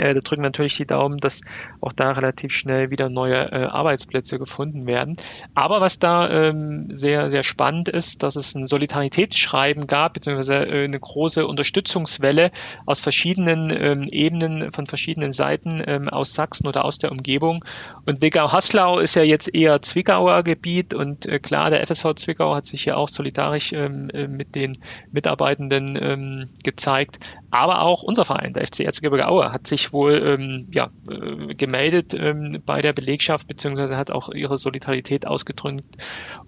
Äh, 0.01 0.13
da 0.13 0.19
drücken 0.19 0.41
natürlich 0.41 0.77
die 0.77 0.85
Daumen, 0.85 1.19
dass 1.19 1.41
auch 1.79 1.93
da 1.93 2.11
relativ 2.11 2.51
schnell 2.53 2.91
wieder 2.91 3.09
neue 3.09 3.51
äh, 3.51 3.65
Arbeitsplätze 3.65 4.39
gefunden 4.39 4.85
werden. 4.87 5.17
Aber 5.53 5.81
was 5.81 5.99
da 5.99 6.29
ähm, 6.29 6.91
sehr, 6.95 7.31
sehr 7.31 7.43
spannend 7.43 7.89
ist, 7.89 8.23
dass 8.23 8.35
es 8.35 8.55
ein 8.55 8.65
Solidaritätsschreiben 8.65 9.87
gab, 9.87 10.13
beziehungsweise 10.13 10.55
äh, 10.55 10.85
eine 10.85 10.99
große 10.99 11.45
Unterstützungswelle 11.45 12.51
aus 12.85 12.99
verschiedenen 12.99 13.71
ähm, 13.71 14.07
Ebenen, 14.11 14.71
von 14.71 14.87
verschiedenen 14.87 15.31
Seiten 15.31 15.83
ähm, 15.85 16.09
aus 16.09 16.33
Sachsen 16.33 16.67
oder 16.67 16.85
aus 16.85 16.97
der 16.97 17.11
Umgebung. 17.11 17.63
Und 18.05 18.21
Wickau-Haslau 18.21 18.99
ist 18.99 19.15
ja 19.15 19.23
jetzt 19.23 19.53
eher 19.53 19.81
Zwickauer 19.81 20.43
Gebiet 20.43 20.93
und 20.93 21.25
äh, 21.25 21.39
klar, 21.39 21.69
der 21.69 21.85
FSV 21.85 22.15
Zwickau 22.15 22.55
hat 22.55 22.65
sich 22.65 22.85
ja 22.85 22.95
auch 22.95 23.09
solidarisch 23.09 23.73
ähm, 23.73 24.09
äh, 24.09 24.27
mit 24.27 24.55
den 24.55 24.79
Mitarbeitenden 25.11 25.97
ähm, 26.01 26.49
gezeigt. 26.63 27.19
Aber 27.51 27.81
auch 27.81 28.01
unser 28.01 28.23
Verein, 28.23 28.53
der 28.53 28.65
FC 28.65 28.79
Erzgebirge 28.81 29.27
Aue, 29.27 29.51
hat 29.51 29.67
sich 29.67 29.91
wohl 29.91 30.13
ähm, 30.25 30.67
ja, 30.71 30.89
äh, 31.09 31.53
gemeldet 31.53 32.13
ähm, 32.13 32.63
bei 32.65 32.81
der 32.81 32.93
Belegschaft, 32.93 33.47
beziehungsweise 33.47 33.97
hat 33.97 34.09
auch 34.09 34.29
ihre 34.29 34.57
Solidarität 34.57 35.27
ausgedrückt 35.27 35.97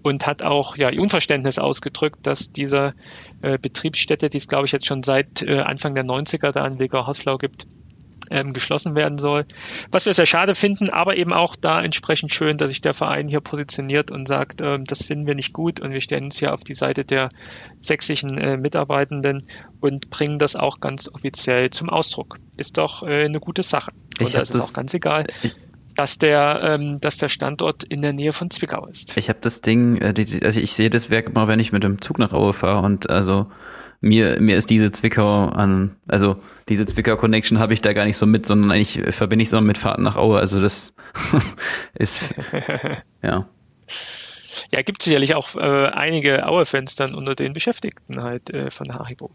und 0.02 0.26
hat 0.26 0.42
auch 0.42 0.76
ja, 0.76 0.88
ihr 0.88 1.02
Unverständnis 1.02 1.58
ausgedrückt, 1.58 2.26
dass 2.26 2.52
diese 2.52 2.94
äh, 3.42 3.58
Betriebsstätte, 3.58 4.30
die 4.30 4.38
es 4.38 4.48
glaube 4.48 4.64
ich 4.64 4.72
jetzt 4.72 4.86
schon 4.86 5.02
seit 5.02 5.42
äh, 5.42 5.58
Anfang 5.60 5.94
der 5.94 6.04
90er 6.04 6.52
da 6.52 6.66
in 6.66 6.78
Weger-Hoslau 6.78 7.36
gibt, 7.36 7.66
ähm, 8.30 8.52
geschlossen 8.52 8.94
werden 8.94 9.18
soll. 9.18 9.46
Was 9.90 10.06
wir 10.06 10.14
sehr 10.14 10.26
schade 10.26 10.54
finden, 10.54 10.90
aber 10.90 11.16
eben 11.16 11.32
auch 11.32 11.56
da 11.56 11.82
entsprechend 11.82 12.32
schön, 12.32 12.56
dass 12.56 12.70
sich 12.70 12.80
der 12.80 12.94
Verein 12.94 13.28
hier 13.28 13.40
positioniert 13.40 14.10
und 14.10 14.26
sagt, 14.26 14.60
ähm, 14.60 14.84
das 14.84 15.04
finden 15.04 15.26
wir 15.26 15.34
nicht 15.34 15.52
gut 15.52 15.80
und 15.80 15.92
wir 15.92 16.00
stellen 16.00 16.24
uns 16.24 16.38
hier 16.38 16.52
auf 16.52 16.64
die 16.64 16.74
Seite 16.74 17.04
der 17.04 17.30
sächsischen 17.80 18.38
äh, 18.38 18.56
Mitarbeitenden 18.56 19.46
und 19.80 20.10
bringen 20.10 20.38
das 20.38 20.56
auch 20.56 20.80
ganz 20.80 21.08
offiziell 21.12 21.70
zum 21.70 21.90
Ausdruck. 21.90 22.38
Ist 22.56 22.78
doch 22.78 23.02
äh, 23.02 23.24
eine 23.24 23.40
gute 23.40 23.62
Sache. 23.62 23.90
Und 24.18 24.34
da 24.34 24.40
ist 24.40 24.54
es 24.54 24.60
auch 24.60 24.72
ganz 24.72 24.94
egal. 24.94 25.26
dass 25.96 26.18
der, 26.18 26.60
ähm, 26.62 27.00
dass 27.00 27.18
der 27.18 27.28
Standort 27.28 27.84
in 27.84 28.02
der 28.02 28.12
Nähe 28.12 28.32
von 28.32 28.50
Zwickau 28.50 28.86
ist. 28.86 29.16
Ich 29.16 29.28
habe 29.28 29.38
das 29.40 29.60
Ding, 29.60 29.98
äh, 29.98 30.12
also 30.42 30.60
ich 30.60 30.72
sehe 30.72 30.90
das 30.90 31.08
Werk 31.08 31.28
immer, 31.28 31.46
wenn 31.46 31.60
ich 31.60 31.70
mit 31.70 31.84
dem 31.84 32.00
Zug 32.00 32.18
nach 32.18 32.32
Aue 32.32 32.52
fahre 32.52 32.84
und 32.84 33.10
also 33.10 33.46
mir, 34.04 34.40
mir 34.40 34.56
ist 34.56 34.70
diese 34.70 34.92
Zwickau 34.92 35.46
an, 35.46 35.96
also 36.06 36.36
diese 36.68 36.86
Zwickau-Connection 36.86 37.58
habe 37.58 37.72
ich 37.72 37.80
da 37.80 37.92
gar 37.92 38.04
nicht 38.04 38.16
so 38.16 38.26
mit, 38.26 38.46
sondern 38.46 38.70
eigentlich 38.70 39.02
verbinde 39.14 39.42
ich 39.42 39.48
es 39.48 39.52
immer 39.52 39.62
mit 39.62 39.78
Fahrten 39.78 40.02
nach 40.02 40.16
Aue. 40.16 40.38
Also 40.38 40.60
das 40.60 40.92
ist, 41.94 42.34
ja. 43.22 43.48
Ja, 44.70 44.82
gibt 44.82 45.02
sicherlich 45.02 45.34
auch 45.34 45.56
äh, 45.56 45.86
einige 45.88 46.46
Aue-Fans 46.46 46.94
dann 46.94 47.14
unter 47.14 47.34
den 47.34 47.52
Beschäftigten 47.52 48.22
halt 48.22 48.50
äh, 48.50 48.70
von 48.70 48.94
Haribo. 48.94 49.30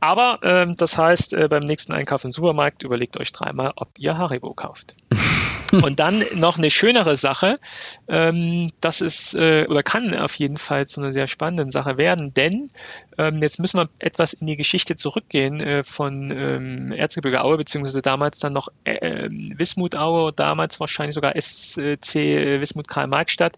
Aber 0.00 0.40
ähm, 0.42 0.76
das 0.76 0.98
heißt, 0.98 1.32
äh, 1.32 1.48
beim 1.48 1.62
nächsten 1.62 1.92
Einkauf 1.92 2.24
im 2.24 2.32
Supermarkt 2.32 2.82
überlegt 2.82 3.18
euch 3.18 3.32
dreimal, 3.32 3.72
ob 3.76 3.90
ihr 3.98 4.18
Haribo 4.18 4.52
kauft. 4.54 4.96
Und 5.72 6.00
dann 6.00 6.24
noch 6.34 6.58
eine 6.58 6.70
schönere 6.70 7.16
Sache, 7.16 7.60
ähm, 8.08 8.72
das 8.80 9.00
ist 9.00 9.34
äh, 9.34 9.66
oder 9.68 9.82
kann 9.82 10.14
auf 10.16 10.34
jeden 10.34 10.56
Fall 10.56 10.88
zu 10.88 11.00
einer 11.00 11.12
sehr 11.12 11.28
spannenden 11.28 11.70
Sache 11.70 11.96
werden, 11.96 12.34
denn 12.34 12.70
ähm, 13.18 13.42
jetzt 13.42 13.58
müssen 13.58 13.78
wir 13.78 13.88
etwas 13.98 14.32
in 14.32 14.46
die 14.46 14.56
Geschichte 14.56 14.96
zurückgehen 14.96 15.60
äh, 15.60 15.82
von 15.82 16.30
ähm, 16.30 16.92
Erzgebirge 16.92 17.42
Aue, 17.42 17.56
beziehungsweise 17.56 18.02
damals 18.02 18.38
dann 18.38 18.52
noch 18.52 18.68
äh, 18.84 19.28
Wismut 19.30 19.96
Aue, 19.96 20.32
damals 20.32 20.78
wahrscheinlich 20.80 21.14
sogar 21.14 21.34
SC 21.40 22.16
Wismut 22.60 22.88
Karl 22.88 23.08
Marxstadt. 23.08 23.56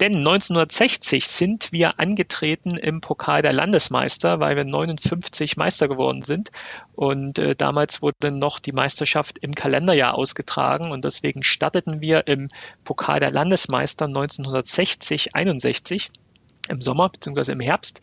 Denn 0.00 0.16
1960 0.16 1.26
sind 1.26 1.72
wir 1.72 1.98
angetreten 1.98 2.76
im 2.76 3.00
Pokal 3.00 3.42
der 3.42 3.52
Landesmeister, 3.52 4.40
weil 4.40 4.56
wir 4.56 4.64
59 4.64 5.56
Meister 5.56 5.88
geworden 5.88 6.22
sind. 6.22 6.50
Und 6.94 7.38
äh, 7.38 7.54
damals 7.54 8.02
wurde 8.02 8.30
noch 8.30 8.58
die 8.58 8.72
Meisterschaft 8.72 9.38
im 9.38 9.54
Kalenderjahr 9.54 10.14
ausgetragen 10.14 10.92
und 10.92 11.04
deswegen 11.04 11.42
starteten 11.42 12.00
wir 12.00 12.26
im 12.26 12.48
Pokal 12.84 13.20
der 13.20 13.30
Landesmeister 13.30 14.06
1960, 14.06 15.34
61 15.34 16.10
im 16.68 16.80
Sommer 16.80 17.08
bzw. 17.08 17.52
im 17.52 17.60
Herbst. 17.60 18.00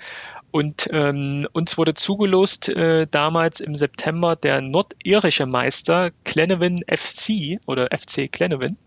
Und 0.52 0.90
ähm, 0.92 1.48
uns 1.52 1.78
wurde 1.78 1.94
zugelost 1.94 2.70
äh, 2.70 3.06
damals 3.10 3.60
im 3.60 3.76
September 3.76 4.36
der 4.36 4.62
nordirische 4.62 5.46
Meister 5.46 6.10
Clenevin 6.24 6.84
FC 6.88 7.60
oder 7.68 7.90
FC 7.96 8.32
Clenevin. 8.32 8.78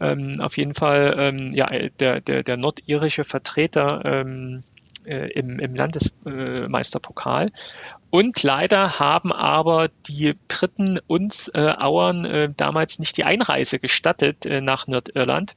Ähm, 0.00 0.40
auf 0.40 0.56
jeden 0.56 0.74
Fall 0.74 1.14
ähm, 1.18 1.52
ja, 1.54 1.68
der, 2.00 2.20
der, 2.20 2.42
der 2.42 2.56
nordirische 2.56 3.24
Vertreter 3.24 4.00
ähm, 4.04 4.64
äh, 5.04 5.30
im, 5.32 5.58
im 5.58 5.74
Landesmeisterpokal. 5.74 7.52
Und 8.08 8.42
leider 8.42 8.98
haben 8.98 9.32
aber 9.32 9.88
die 10.06 10.34
Briten 10.48 10.98
uns 11.06 11.48
äh, 11.48 11.74
Auern 11.78 12.24
äh, 12.24 12.48
damals 12.56 12.98
nicht 12.98 13.16
die 13.16 13.24
Einreise 13.24 13.78
gestattet 13.78 14.46
äh, 14.46 14.60
nach 14.60 14.86
Nordirland 14.86 15.54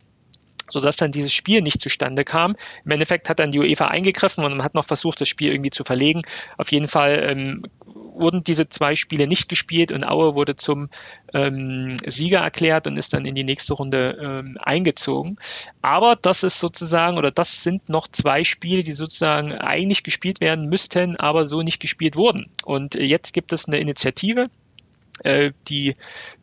sodass 0.69 0.97
dann 0.97 1.11
dieses 1.11 1.33
Spiel 1.33 1.61
nicht 1.61 1.81
zustande 1.81 2.23
kam. 2.25 2.55
Im 2.85 2.91
Endeffekt 2.91 3.29
hat 3.29 3.39
dann 3.39 3.51
die 3.51 3.59
UEFA 3.59 3.87
eingegriffen 3.87 4.43
und 4.43 4.51
man 4.51 4.63
hat 4.63 4.73
noch 4.73 4.85
versucht, 4.85 5.21
das 5.21 5.27
Spiel 5.29 5.51
irgendwie 5.51 5.69
zu 5.69 5.83
verlegen. 5.83 6.23
Auf 6.57 6.71
jeden 6.71 6.87
Fall 6.87 7.25
ähm, 7.29 7.63
wurden 7.85 8.43
diese 8.43 8.67
zwei 8.69 8.95
Spiele 8.95 9.27
nicht 9.27 9.49
gespielt 9.49 9.91
und 9.91 10.07
Aue 10.07 10.35
wurde 10.35 10.55
zum 10.55 10.89
ähm, 11.33 11.97
Sieger 12.05 12.39
erklärt 12.39 12.87
und 12.87 12.97
ist 12.97 13.13
dann 13.13 13.25
in 13.25 13.35
die 13.35 13.43
nächste 13.43 13.73
Runde 13.73 14.17
ähm, 14.21 14.57
eingezogen. 14.61 15.37
Aber 15.81 16.15
das 16.15 16.43
ist 16.43 16.59
sozusagen, 16.59 17.17
oder 17.17 17.31
das 17.31 17.63
sind 17.63 17.89
noch 17.89 18.07
zwei 18.07 18.43
Spiele, 18.43 18.83
die 18.83 18.93
sozusagen 18.93 19.51
eigentlich 19.53 20.03
gespielt 20.03 20.41
werden 20.41 20.67
müssten, 20.67 21.15
aber 21.15 21.47
so 21.47 21.61
nicht 21.61 21.79
gespielt 21.79 22.15
wurden. 22.15 22.49
Und 22.63 22.95
jetzt 22.95 23.33
gibt 23.33 23.53
es 23.53 23.67
eine 23.67 23.79
Initiative, 23.79 24.49
äh, 25.23 25.51
die, 25.67 25.95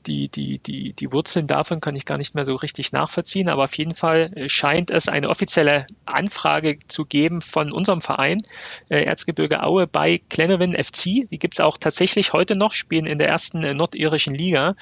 die, 0.07 0.29
die, 0.29 0.59
die, 0.59 0.93
die 0.93 1.13
Wurzeln 1.13 1.47
davon 1.47 1.81
kann 1.81 1.97
ich 1.97 2.05
gar 2.05 2.19
nicht 2.19 2.35
mehr 2.35 2.45
so 2.45 2.55
richtig 2.55 2.93
nachvollziehen, 2.93 3.49
aber 3.49 3.65
auf 3.65 3.77
jeden 3.77 3.95
Fall 3.95 4.33
äh, 4.35 4.49
scheint 4.49 4.91
es 4.91 5.09
eine 5.09 5.29
offizielle 5.29 5.87
Anfrage 6.05 6.79
zu 6.87 7.05
geben 7.05 7.43
von 7.43 7.73
unserem 7.73 8.01
Verein 8.01 8.43
äh, 8.89 9.05
Erzgebirge 9.05 9.63
Aue 9.63 9.87
bei 9.87 10.21
Glenavin 10.29 10.75
FC. 10.75 11.29
Die 11.31 11.39
gibt 11.39 11.55
es 11.55 11.61
auch 11.61 11.79
tatsächlich 11.79 12.33
heute 12.33 12.57
noch, 12.57 12.73
spielen 12.73 13.07
in 13.07 13.19
der 13.19 13.29
ersten 13.29 13.65
äh, 13.65 13.75
nordirischen 13.75 14.35
Liga. 14.35 14.75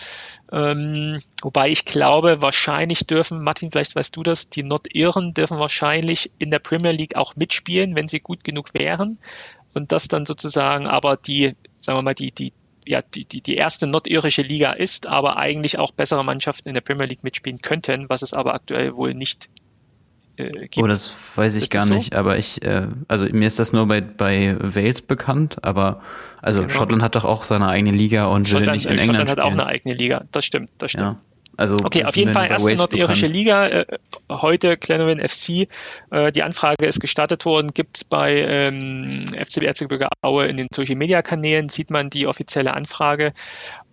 Ähm, 0.51 1.21
wobei 1.43 1.71
ich 1.71 1.85
glaube, 1.85 2.43
wahrscheinlich 2.43 3.07
dürfen, 3.07 3.43
Martin, 3.43 3.71
vielleicht 3.71 3.97
weißt 3.97 4.17
du 4.17 4.23
das, 4.23 4.49
die 4.49 4.63
Nordiren 4.63 5.35
dürfen 5.35 5.59
wahrscheinlich 5.59 6.31
in 6.39 6.51
der 6.51 6.59
Premier 6.59 6.93
League 6.93 7.17
auch 7.17 7.37
mitspielen, 7.37 7.95
wenn 7.95 8.09
sie 8.09 8.21
gut 8.21 8.45
genug 8.45 8.75
wären. 8.75 9.19
und 9.75 9.93
das 9.93 10.09
dann 10.09 10.27
sozusagen 10.27 10.87
aber 10.87 11.17
die, 11.17 11.55
sagen 11.79 11.99
wir 11.99 12.03
mal, 12.03 12.15
die, 12.15 12.31
die, 12.31 12.53
ja, 12.87 13.03
die, 13.03 13.25
die, 13.25 13.41
die 13.41 13.57
erste 13.57 13.87
nordirische 13.87 14.43
Liga 14.43 14.73
ist, 14.73 15.07
aber 15.07 15.37
eigentlich 15.37 15.79
auch 15.79 15.93
bessere 15.93 16.25
Mannschaften 16.25 16.69
in 16.69 16.75
der 16.75 16.81
Premier 16.81 17.07
League 17.07 17.23
mitspielen 17.23 17.61
könnten, 17.61 18.09
was 18.09 18.23
es 18.23 18.33
aber 18.33 18.55
aktuell 18.55 18.95
wohl 18.97 19.15
nicht 19.15 19.49
äh, 20.37 20.51
gibt. 20.69 20.79
Oh, 20.79 20.87
das 20.87 21.15
weiß 21.37 21.57
ich 21.57 21.65
ist 21.65 21.71
gar 21.71 21.87
nicht, 21.87 22.15
so? 22.15 22.19
aber 22.19 22.39
ich, 22.39 22.63
äh, 22.63 22.87
also 23.09 23.25
mir 23.27 23.47
ist 23.47 23.59
das 23.59 23.73
nur 23.73 23.87
bei, 23.87 24.01
bei 24.01 24.57
Wales 24.61 25.03
bekannt, 25.03 25.65
aber 25.65 26.03
also 26.41 26.63
genau. 26.63 26.73
Schottland 26.73 27.03
hat 27.03 27.15
doch 27.15 27.25
auch 27.25 27.45
seine 27.45 27.69
eigene 27.69 27.97
Liga 27.97 28.27
und 28.27 28.49
Schottland, 28.49 28.67
will 28.67 28.75
nicht 28.75 28.87
in 28.87 28.93
England 28.93 29.29
Schottland 29.29 29.31
hat 29.31 29.41
auch 29.41 29.53
eine 29.53 29.67
eigene 29.67 29.95
Liga, 29.95 30.25
das 30.33 30.45
stimmt, 30.45 30.71
das 30.79 30.93
stimmt. 30.93 31.19
Ja. 31.19 31.32
Also 31.57 31.77
okay, 31.85 32.05
auf 32.05 32.17
jeden 32.17 32.33
Fall 32.33 32.49
erste 32.49 32.75
nordirische 32.75 33.27
Liga. 33.27 33.69
Äh, 33.69 33.87
heute 34.31 34.77
Glenowin 34.77 35.21
FC. 35.27 35.69
Äh, 36.11 36.33
die 36.33 36.43
Anfrage 36.43 36.87
ist 36.87 37.01
gestartet 37.01 37.45
worden. 37.45 37.73
Gibt 37.75 37.99
es 37.99 38.05
bei 38.05 38.41
ähm, 38.41 39.25
FCB 39.27 39.65
Erzgebirge 39.65 40.09
Aue 40.23 40.47
in 40.47 40.57
den 40.57 40.69
Social 40.75 40.97
Media 40.97 41.23
Kanälen, 41.23 41.69
sieht 41.69 41.91
man 41.91 42.11
die 42.11 42.27
offizielle 42.27 42.75
Anfrage. 42.75 43.33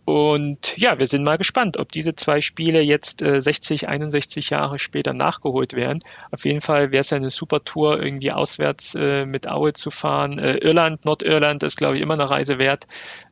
Und 0.09 0.75
ja, 0.75 0.97
wir 0.97 1.05
sind 1.05 1.23
mal 1.23 1.37
gespannt, 1.37 1.77
ob 1.77 1.91
diese 1.91 2.15
zwei 2.15 2.41
Spiele 2.41 2.81
jetzt 2.81 3.21
äh, 3.21 3.39
60, 3.39 3.89
61 3.89 4.49
Jahre 4.49 4.79
später 4.79 5.13
nachgeholt 5.13 5.73
werden. 5.73 5.99
Auf 6.31 6.45
jeden 6.45 6.61
Fall 6.61 6.91
wäre 6.91 7.01
es 7.01 7.11
ja 7.11 7.17
eine 7.17 7.29
super 7.29 7.63
Tour, 7.63 8.01
irgendwie 8.01 8.31
auswärts 8.31 8.95
äh, 8.95 9.27
mit 9.27 9.47
Aue 9.47 9.73
zu 9.73 9.91
fahren. 9.91 10.39
Äh, 10.39 10.55
Irland, 10.57 11.05
Nordirland 11.05 11.61
ist, 11.61 11.77
glaube 11.77 11.97
ich, 11.97 12.01
immer 12.01 12.15
eine 12.15 12.27
Reise 12.27 12.57
wert. 12.57 12.87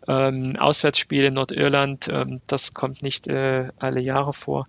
Ähm, 0.08 0.56
Auswärtsspiele 0.56 1.30
in 1.30 1.34
Nordirland, 1.34 2.10
ähm, 2.10 2.42
das 2.46 2.76
kommt 2.76 3.02
nicht 3.02 3.28
äh, 3.28 3.70
alle 3.80 4.00
Jahre 4.00 4.34
vor. 4.34 4.68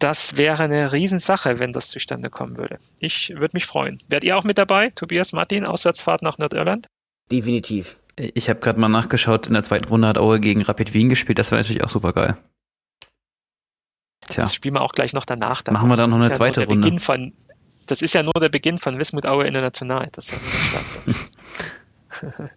Das 0.00 0.36
wäre 0.36 0.64
eine 0.64 0.90
Riesensache, 0.90 1.60
wenn 1.60 1.72
das 1.72 1.90
zustande 1.90 2.28
kommen 2.28 2.56
würde. 2.56 2.80
Ich 2.98 3.30
würde 3.36 3.50
mich 3.52 3.66
freuen. 3.66 4.02
Werdet 4.08 4.28
ihr 4.28 4.36
auch 4.36 4.42
mit 4.42 4.58
dabei, 4.58 4.90
Tobias 4.96 5.32
Martin, 5.32 5.64
Auswärtsfahrt 5.64 6.22
nach 6.22 6.38
Nordirland? 6.38 6.88
Definitiv. 7.30 8.00
Ich 8.20 8.50
habe 8.50 8.60
gerade 8.60 8.78
mal 8.78 8.88
nachgeschaut, 8.88 9.46
in 9.46 9.54
der 9.54 9.62
zweiten 9.62 9.88
Runde 9.88 10.08
hat 10.08 10.18
Aue 10.18 10.40
gegen 10.40 10.62
Rapid 10.62 10.92
Wien 10.92 11.08
gespielt, 11.08 11.38
das 11.38 11.50
war 11.52 11.58
natürlich 11.58 11.82
auch 11.82 11.88
super 11.88 12.12
geil. 12.12 12.36
Tja. 14.28 14.42
Das 14.42 14.54
spielen 14.54 14.74
wir 14.74 14.82
auch 14.82 14.92
gleich 14.92 15.12
noch 15.12 15.24
danach. 15.24 15.62
Dann. 15.62 15.74
Machen 15.74 15.88
wir 15.88 15.96
dann 15.96 16.10
noch 16.10 16.16
eine 16.16 16.26
ja 16.26 16.32
zweite 16.32 16.66
Runde. 16.66 17.00
Von, 17.00 17.32
das 17.86 18.02
ist 18.02 18.14
ja 18.14 18.22
nur 18.22 18.34
der 18.38 18.48
Beginn 18.48 18.78
von 18.78 18.98
Wismut 18.98 19.26
Aue 19.26 19.46
International. 19.46 20.08
Das 20.12 20.30
ist 20.30 20.38
ja, 22.22 22.30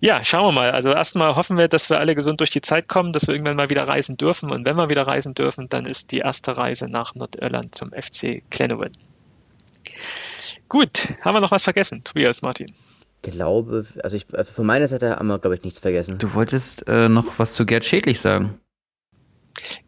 ja, 0.00 0.24
schauen 0.24 0.46
wir 0.46 0.52
mal. 0.52 0.70
Also 0.72 0.90
erstmal 0.90 1.36
hoffen 1.36 1.56
wir, 1.58 1.68
dass 1.68 1.90
wir 1.90 1.98
alle 1.98 2.14
gesund 2.14 2.40
durch 2.40 2.50
die 2.50 2.60
Zeit 2.60 2.88
kommen, 2.88 3.12
dass 3.12 3.26
wir 3.26 3.34
irgendwann 3.34 3.56
mal 3.56 3.70
wieder 3.70 3.86
reisen 3.86 4.16
dürfen. 4.16 4.50
Und 4.50 4.64
wenn 4.64 4.76
wir 4.76 4.88
wieder 4.88 5.06
reisen 5.06 5.34
dürfen, 5.34 5.68
dann 5.68 5.86
ist 5.86 6.10
die 6.10 6.18
erste 6.18 6.56
Reise 6.56 6.86
nach 6.88 7.14
Nordirland 7.14 7.74
zum 7.74 7.92
FC 7.92 8.42
Glenowin. 8.50 8.92
Gut, 10.68 11.08
haben 11.22 11.34
wir 11.34 11.40
noch 11.40 11.52
was 11.52 11.64
vergessen, 11.64 12.02
Tobias 12.02 12.42
Martin? 12.42 12.74
Glaube, 13.22 13.86
also 14.02 14.16
ich, 14.16 14.26
also 14.32 14.52
von 14.52 14.66
meiner 14.66 14.88
Seite 14.88 15.16
haben 15.16 15.28
wir, 15.28 15.38
glaube 15.38 15.56
ich, 15.56 15.64
nichts 15.64 15.80
vergessen. 15.80 16.18
Du 16.18 16.34
wolltest 16.34 16.86
äh, 16.88 17.08
noch 17.08 17.38
was 17.38 17.54
zu 17.54 17.66
Gerd 17.66 17.84
Schädlich 17.84 18.20
sagen. 18.20 18.60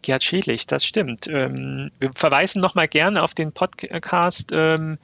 Gerd 0.02 0.24
Schädlich, 0.24 0.66
das 0.66 0.84
stimmt. 0.84 1.28
Ähm, 1.28 1.90
wir 2.00 2.10
verweisen 2.14 2.60
nochmal 2.60 2.88
gerne 2.88 3.22
auf 3.22 3.34
den 3.34 3.52
Podcast 3.52 4.50
ähm, 4.52 4.98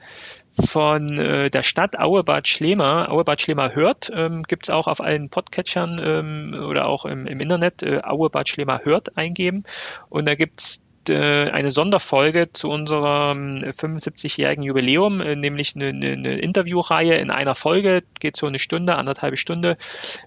von 0.59 1.17
äh, 1.17 1.49
der 1.49 1.63
Stadt 1.63 1.97
Auebad 1.97 2.47
Schlema. 2.47 3.07
Auebad 3.07 3.41
Schlema 3.41 3.69
hört, 3.69 4.11
ähm, 4.13 4.43
gibt 4.43 4.65
es 4.65 4.69
auch 4.69 4.87
auf 4.87 4.99
allen 4.99 5.29
Podcatchern 5.29 6.01
ähm, 6.03 6.65
oder 6.67 6.87
auch 6.87 7.05
im, 7.05 7.27
im 7.27 7.39
Internet. 7.39 7.83
Äh, 7.83 8.01
Auebad 8.03 8.49
Schlema 8.49 8.79
hört 8.83 9.17
eingeben. 9.17 9.63
Und 10.09 10.27
da 10.27 10.35
gibt 10.35 10.61
es 10.61 10.81
äh, 11.09 11.49
eine 11.49 11.71
Sonderfolge 11.71 12.51
zu 12.51 12.69
unserem 12.69 13.63
75-jährigen 13.63 14.63
Jubiläum, 14.63 15.21
äh, 15.21 15.35
nämlich 15.35 15.75
eine, 15.75 15.87
eine, 15.87 16.39
Interviewreihe 16.39 17.15
in 17.15 17.31
einer 17.31 17.55
Folge, 17.55 18.03
geht 18.19 18.37
so 18.37 18.47
eine 18.47 18.59
Stunde, 18.59 18.95
anderthalb 18.95 19.37
Stunde, 19.37 19.77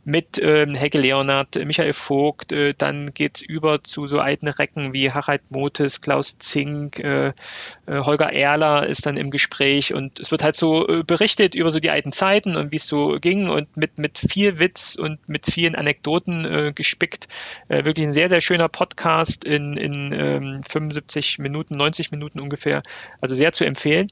mit 0.04 0.38
ähm, 0.42 0.74
Helge 0.74 0.98
Leonard, 0.98 1.56
Michael 1.56 1.92
Vogt, 1.92 2.52
äh, 2.52 2.74
dann 2.76 3.12
geht's 3.12 3.42
über 3.42 3.82
zu 3.82 4.06
so 4.06 4.18
alten 4.18 4.48
Recken 4.48 4.92
wie 4.92 5.10
Harald 5.10 5.42
Motes, 5.50 6.00
Klaus 6.00 6.38
Zink, 6.38 6.98
äh, 6.98 7.28
äh, 7.28 7.32
Holger 7.86 8.32
Erler 8.32 8.86
ist 8.86 9.06
dann 9.06 9.16
im 9.16 9.30
Gespräch 9.30 9.94
und 9.94 10.20
es 10.20 10.30
wird 10.30 10.42
halt 10.42 10.56
so 10.56 10.86
äh, 10.86 11.02
berichtet 11.02 11.54
über 11.54 11.70
so 11.70 11.78
die 11.78 11.90
alten 11.90 12.12
Zeiten 12.12 12.56
und 12.56 12.72
wie 12.72 12.76
es 12.76 12.86
so 12.86 13.18
ging 13.20 13.48
und 13.48 13.76
mit, 13.76 13.98
mit 13.98 14.18
viel 14.18 14.58
Witz 14.58 14.96
und 14.96 15.28
mit 15.28 15.46
vielen 15.46 15.74
Anekdoten 15.74 16.44
äh, 16.44 16.72
gespickt. 16.74 17.28
Äh, 17.68 17.84
wirklich 17.84 18.06
ein 18.06 18.12
sehr, 18.12 18.28
sehr 18.28 18.40
schöner 18.40 18.68
Podcast 18.68 19.44
in, 19.44 19.76
in 19.76 20.12
ähm, 20.12 20.60
75 20.70 21.38
Minuten, 21.38 21.76
90 21.76 22.10
Minuten 22.10 22.40
ungefähr. 22.40 22.82
Also 23.20 23.34
sehr 23.34 23.52
zu 23.52 23.64
empfehlen. 23.64 24.10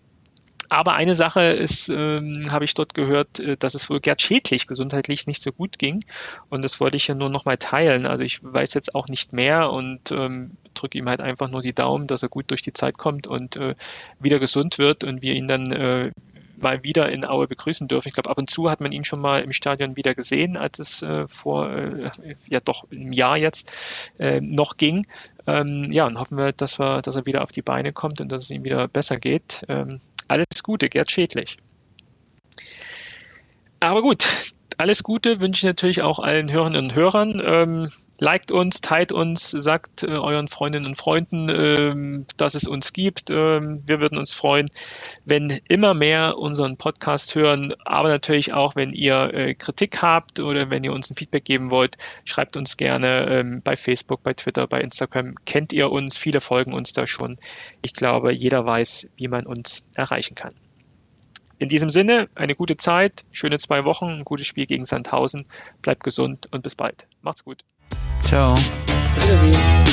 Aber 0.70 0.94
eine 0.94 1.14
Sache 1.14 1.43
ist, 1.43 1.89
ähm, 1.89 2.47
habe 2.51 2.64
ich 2.64 2.74
dort 2.74 2.93
gehört, 2.94 3.40
äh, 3.40 3.56
dass 3.56 3.74
es 3.74 3.89
wohl 3.89 4.01
Gerd 4.01 4.20
Schädlich 4.20 4.66
gesundheitlich 4.66 5.26
nicht 5.26 5.43
so 5.43 5.51
gut 5.51 5.78
ging. 5.78 6.05
Und 6.51 6.62
das 6.62 6.78
wollte 6.78 6.97
ich 6.97 7.09
ja 7.09 7.14
nur 7.14 7.30
nochmal 7.30 7.56
teilen. 7.56 8.06
Also 8.06 8.22
ich 8.22 8.40
weiß 8.43 8.74
jetzt 8.74 8.94
auch 8.94 9.09
nicht 9.09 9.32
mehr 9.32 9.70
und 9.70 10.12
ähm, 10.12 10.52
drücke 10.74 10.98
ihm 10.98 11.09
halt 11.09 11.22
einfach 11.22 11.48
nur 11.48 11.62
die 11.62 11.72
Daumen, 11.72 12.06
dass 12.06 12.22
er 12.22 12.28
gut 12.28 12.51
durch 12.51 12.62
die 12.62 12.74
Zeit 12.74 12.98
kommt 12.98 13.26
und 13.26 13.56
äh, 13.56 13.74
wieder 14.20 14.39
gesund 14.39 14.78
wird 14.78 15.05
und 15.05 15.22
wir 15.22 15.35
ihn 15.35 15.48
dann 15.48 15.72
äh, 15.72 16.12
mal 16.60 16.82
wieder 16.82 17.10
in 17.10 17.24
Aue 17.24 17.47
begrüßen 17.47 17.89
dürfen. 17.89 18.09
Ich 18.09 18.14
glaube, 18.14 18.30
ab 18.30 18.39
und 18.39 18.51
zu 18.51 18.70
hat 18.70 18.80
man 18.80 18.93
ihn 18.93 19.05
schon 19.05 19.20
mal 19.20 19.43
im 19.43 19.52
Stadion 19.52 19.97
wieder 19.97 20.14
gesehen, 20.14 20.56
als 20.56 20.78
es 20.78 21.02
äh, 21.02 21.26
vor 21.28 21.70
äh, 21.70 22.10
ja 22.48 22.60
doch 22.60 22.90
einem 22.90 23.12
Jahr 23.12 23.36
jetzt 23.36 23.72
äh, 24.18 24.40
noch 24.40 24.76
ging. 24.76 25.06
Ähm, 25.48 25.90
ja, 25.90 26.06
und 26.06 26.18
hoffen 26.18 26.36
wir, 26.36 26.52
dass 26.52 26.78
wir, 26.78 27.00
dass 27.00 27.16
er 27.16 27.24
wieder 27.24 27.42
auf 27.42 27.52
die 27.52 27.62
Beine 27.62 27.94
kommt 27.94 28.20
und 28.20 28.30
dass 28.30 28.44
es 28.44 28.50
ihm 28.50 28.64
wieder 28.64 28.86
besser 28.86 29.16
geht. 29.16 29.64
Ähm, 29.68 30.00
alles 30.28 30.62
Gute, 30.62 30.90
Gerd 30.90 31.10
Schädlich. 31.10 31.56
Aber 33.80 34.02
gut, 34.02 34.52
alles 34.76 35.02
Gute 35.02 35.40
wünsche 35.40 35.60
ich 35.60 35.64
natürlich 35.64 36.02
auch 36.02 36.18
allen 36.18 36.52
Hörerinnen 36.52 36.84
und 36.84 36.94
Hörern. 36.94 37.40
Ähm, 37.42 37.88
liked 38.18 38.50
uns, 38.50 38.80
teilt 38.80 39.12
uns, 39.12 39.50
sagt 39.50 40.02
äh, 40.02 40.08
euren 40.08 40.48
Freundinnen 40.48 40.86
und 40.86 40.96
Freunden, 40.96 41.48
ähm, 41.48 42.26
dass 42.36 42.54
es 42.54 42.64
uns 42.64 42.92
gibt. 42.92 43.30
Ähm, 43.30 43.82
wir 43.86 44.00
würden 44.00 44.18
uns 44.18 44.32
freuen, 44.32 44.70
wenn 45.24 45.50
immer 45.68 45.94
mehr 45.94 46.36
unseren 46.36 46.76
Podcast 46.76 47.34
hören, 47.34 47.74
aber 47.84 48.08
natürlich 48.08 48.52
auch, 48.52 48.76
wenn 48.76 48.92
ihr 48.92 49.32
äh, 49.32 49.54
Kritik 49.54 50.02
habt 50.02 50.40
oder 50.40 50.70
wenn 50.70 50.84
ihr 50.84 50.92
uns 50.92 51.10
ein 51.10 51.16
Feedback 51.16 51.44
geben 51.44 51.70
wollt, 51.70 51.96
schreibt 52.24 52.56
uns 52.56 52.76
gerne 52.76 53.26
ähm, 53.30 53.62
bei 53.62 53.76
Facebook, 53.76 54.22
bei 54.22 54.34
Twitter, 54.34 54.66
bei 54.66 54.80
Instagram. 54.80 55.36
Kennt 55.44 55.72
ihr 55.72 55.90
uns? 55.90 56.16
Viele 56.16 56.40
folgen 56.40 56.72
uns 56.72 56.92
da 56.92 57.06
schon. 57.06 57.38
Ich 57.82 57.94
glaube, 57.94 58.32
jeder 58.32 58.66
weiß, 58.66 59.08
wie 59.16 59.28
man 59.28 59.46
uns 59.46 59.84
erreichen 59.94 60.34
kann. 60.34 60.54
In 61.60 61.68
diesem 61.68 61.90
Sinne, 61.90 62.28
eine 62.36 62.54
gute 62.54 62.76
Zeit, 62.76 63.24
schöne 63.32 63.58
zwei 63.58 63.84
Wochen, 63.84 64.06
ein 64.06 64.24
gutes 64.24 64.46
Spiel 64.46 64.66
gegen 64.66 64.84
Sandhausen. 64.84 65.46
Bleibt 65.82 66.04
gesund 66.04 66.48
und 66.52 66.62
bis 66.62 66.76
bald. 66.76 67.08
Macht's 67.20 67.44
gut. 67.44 67.64
Ciao. 68.24 68.54
Wiedersehen. 69.16 69.88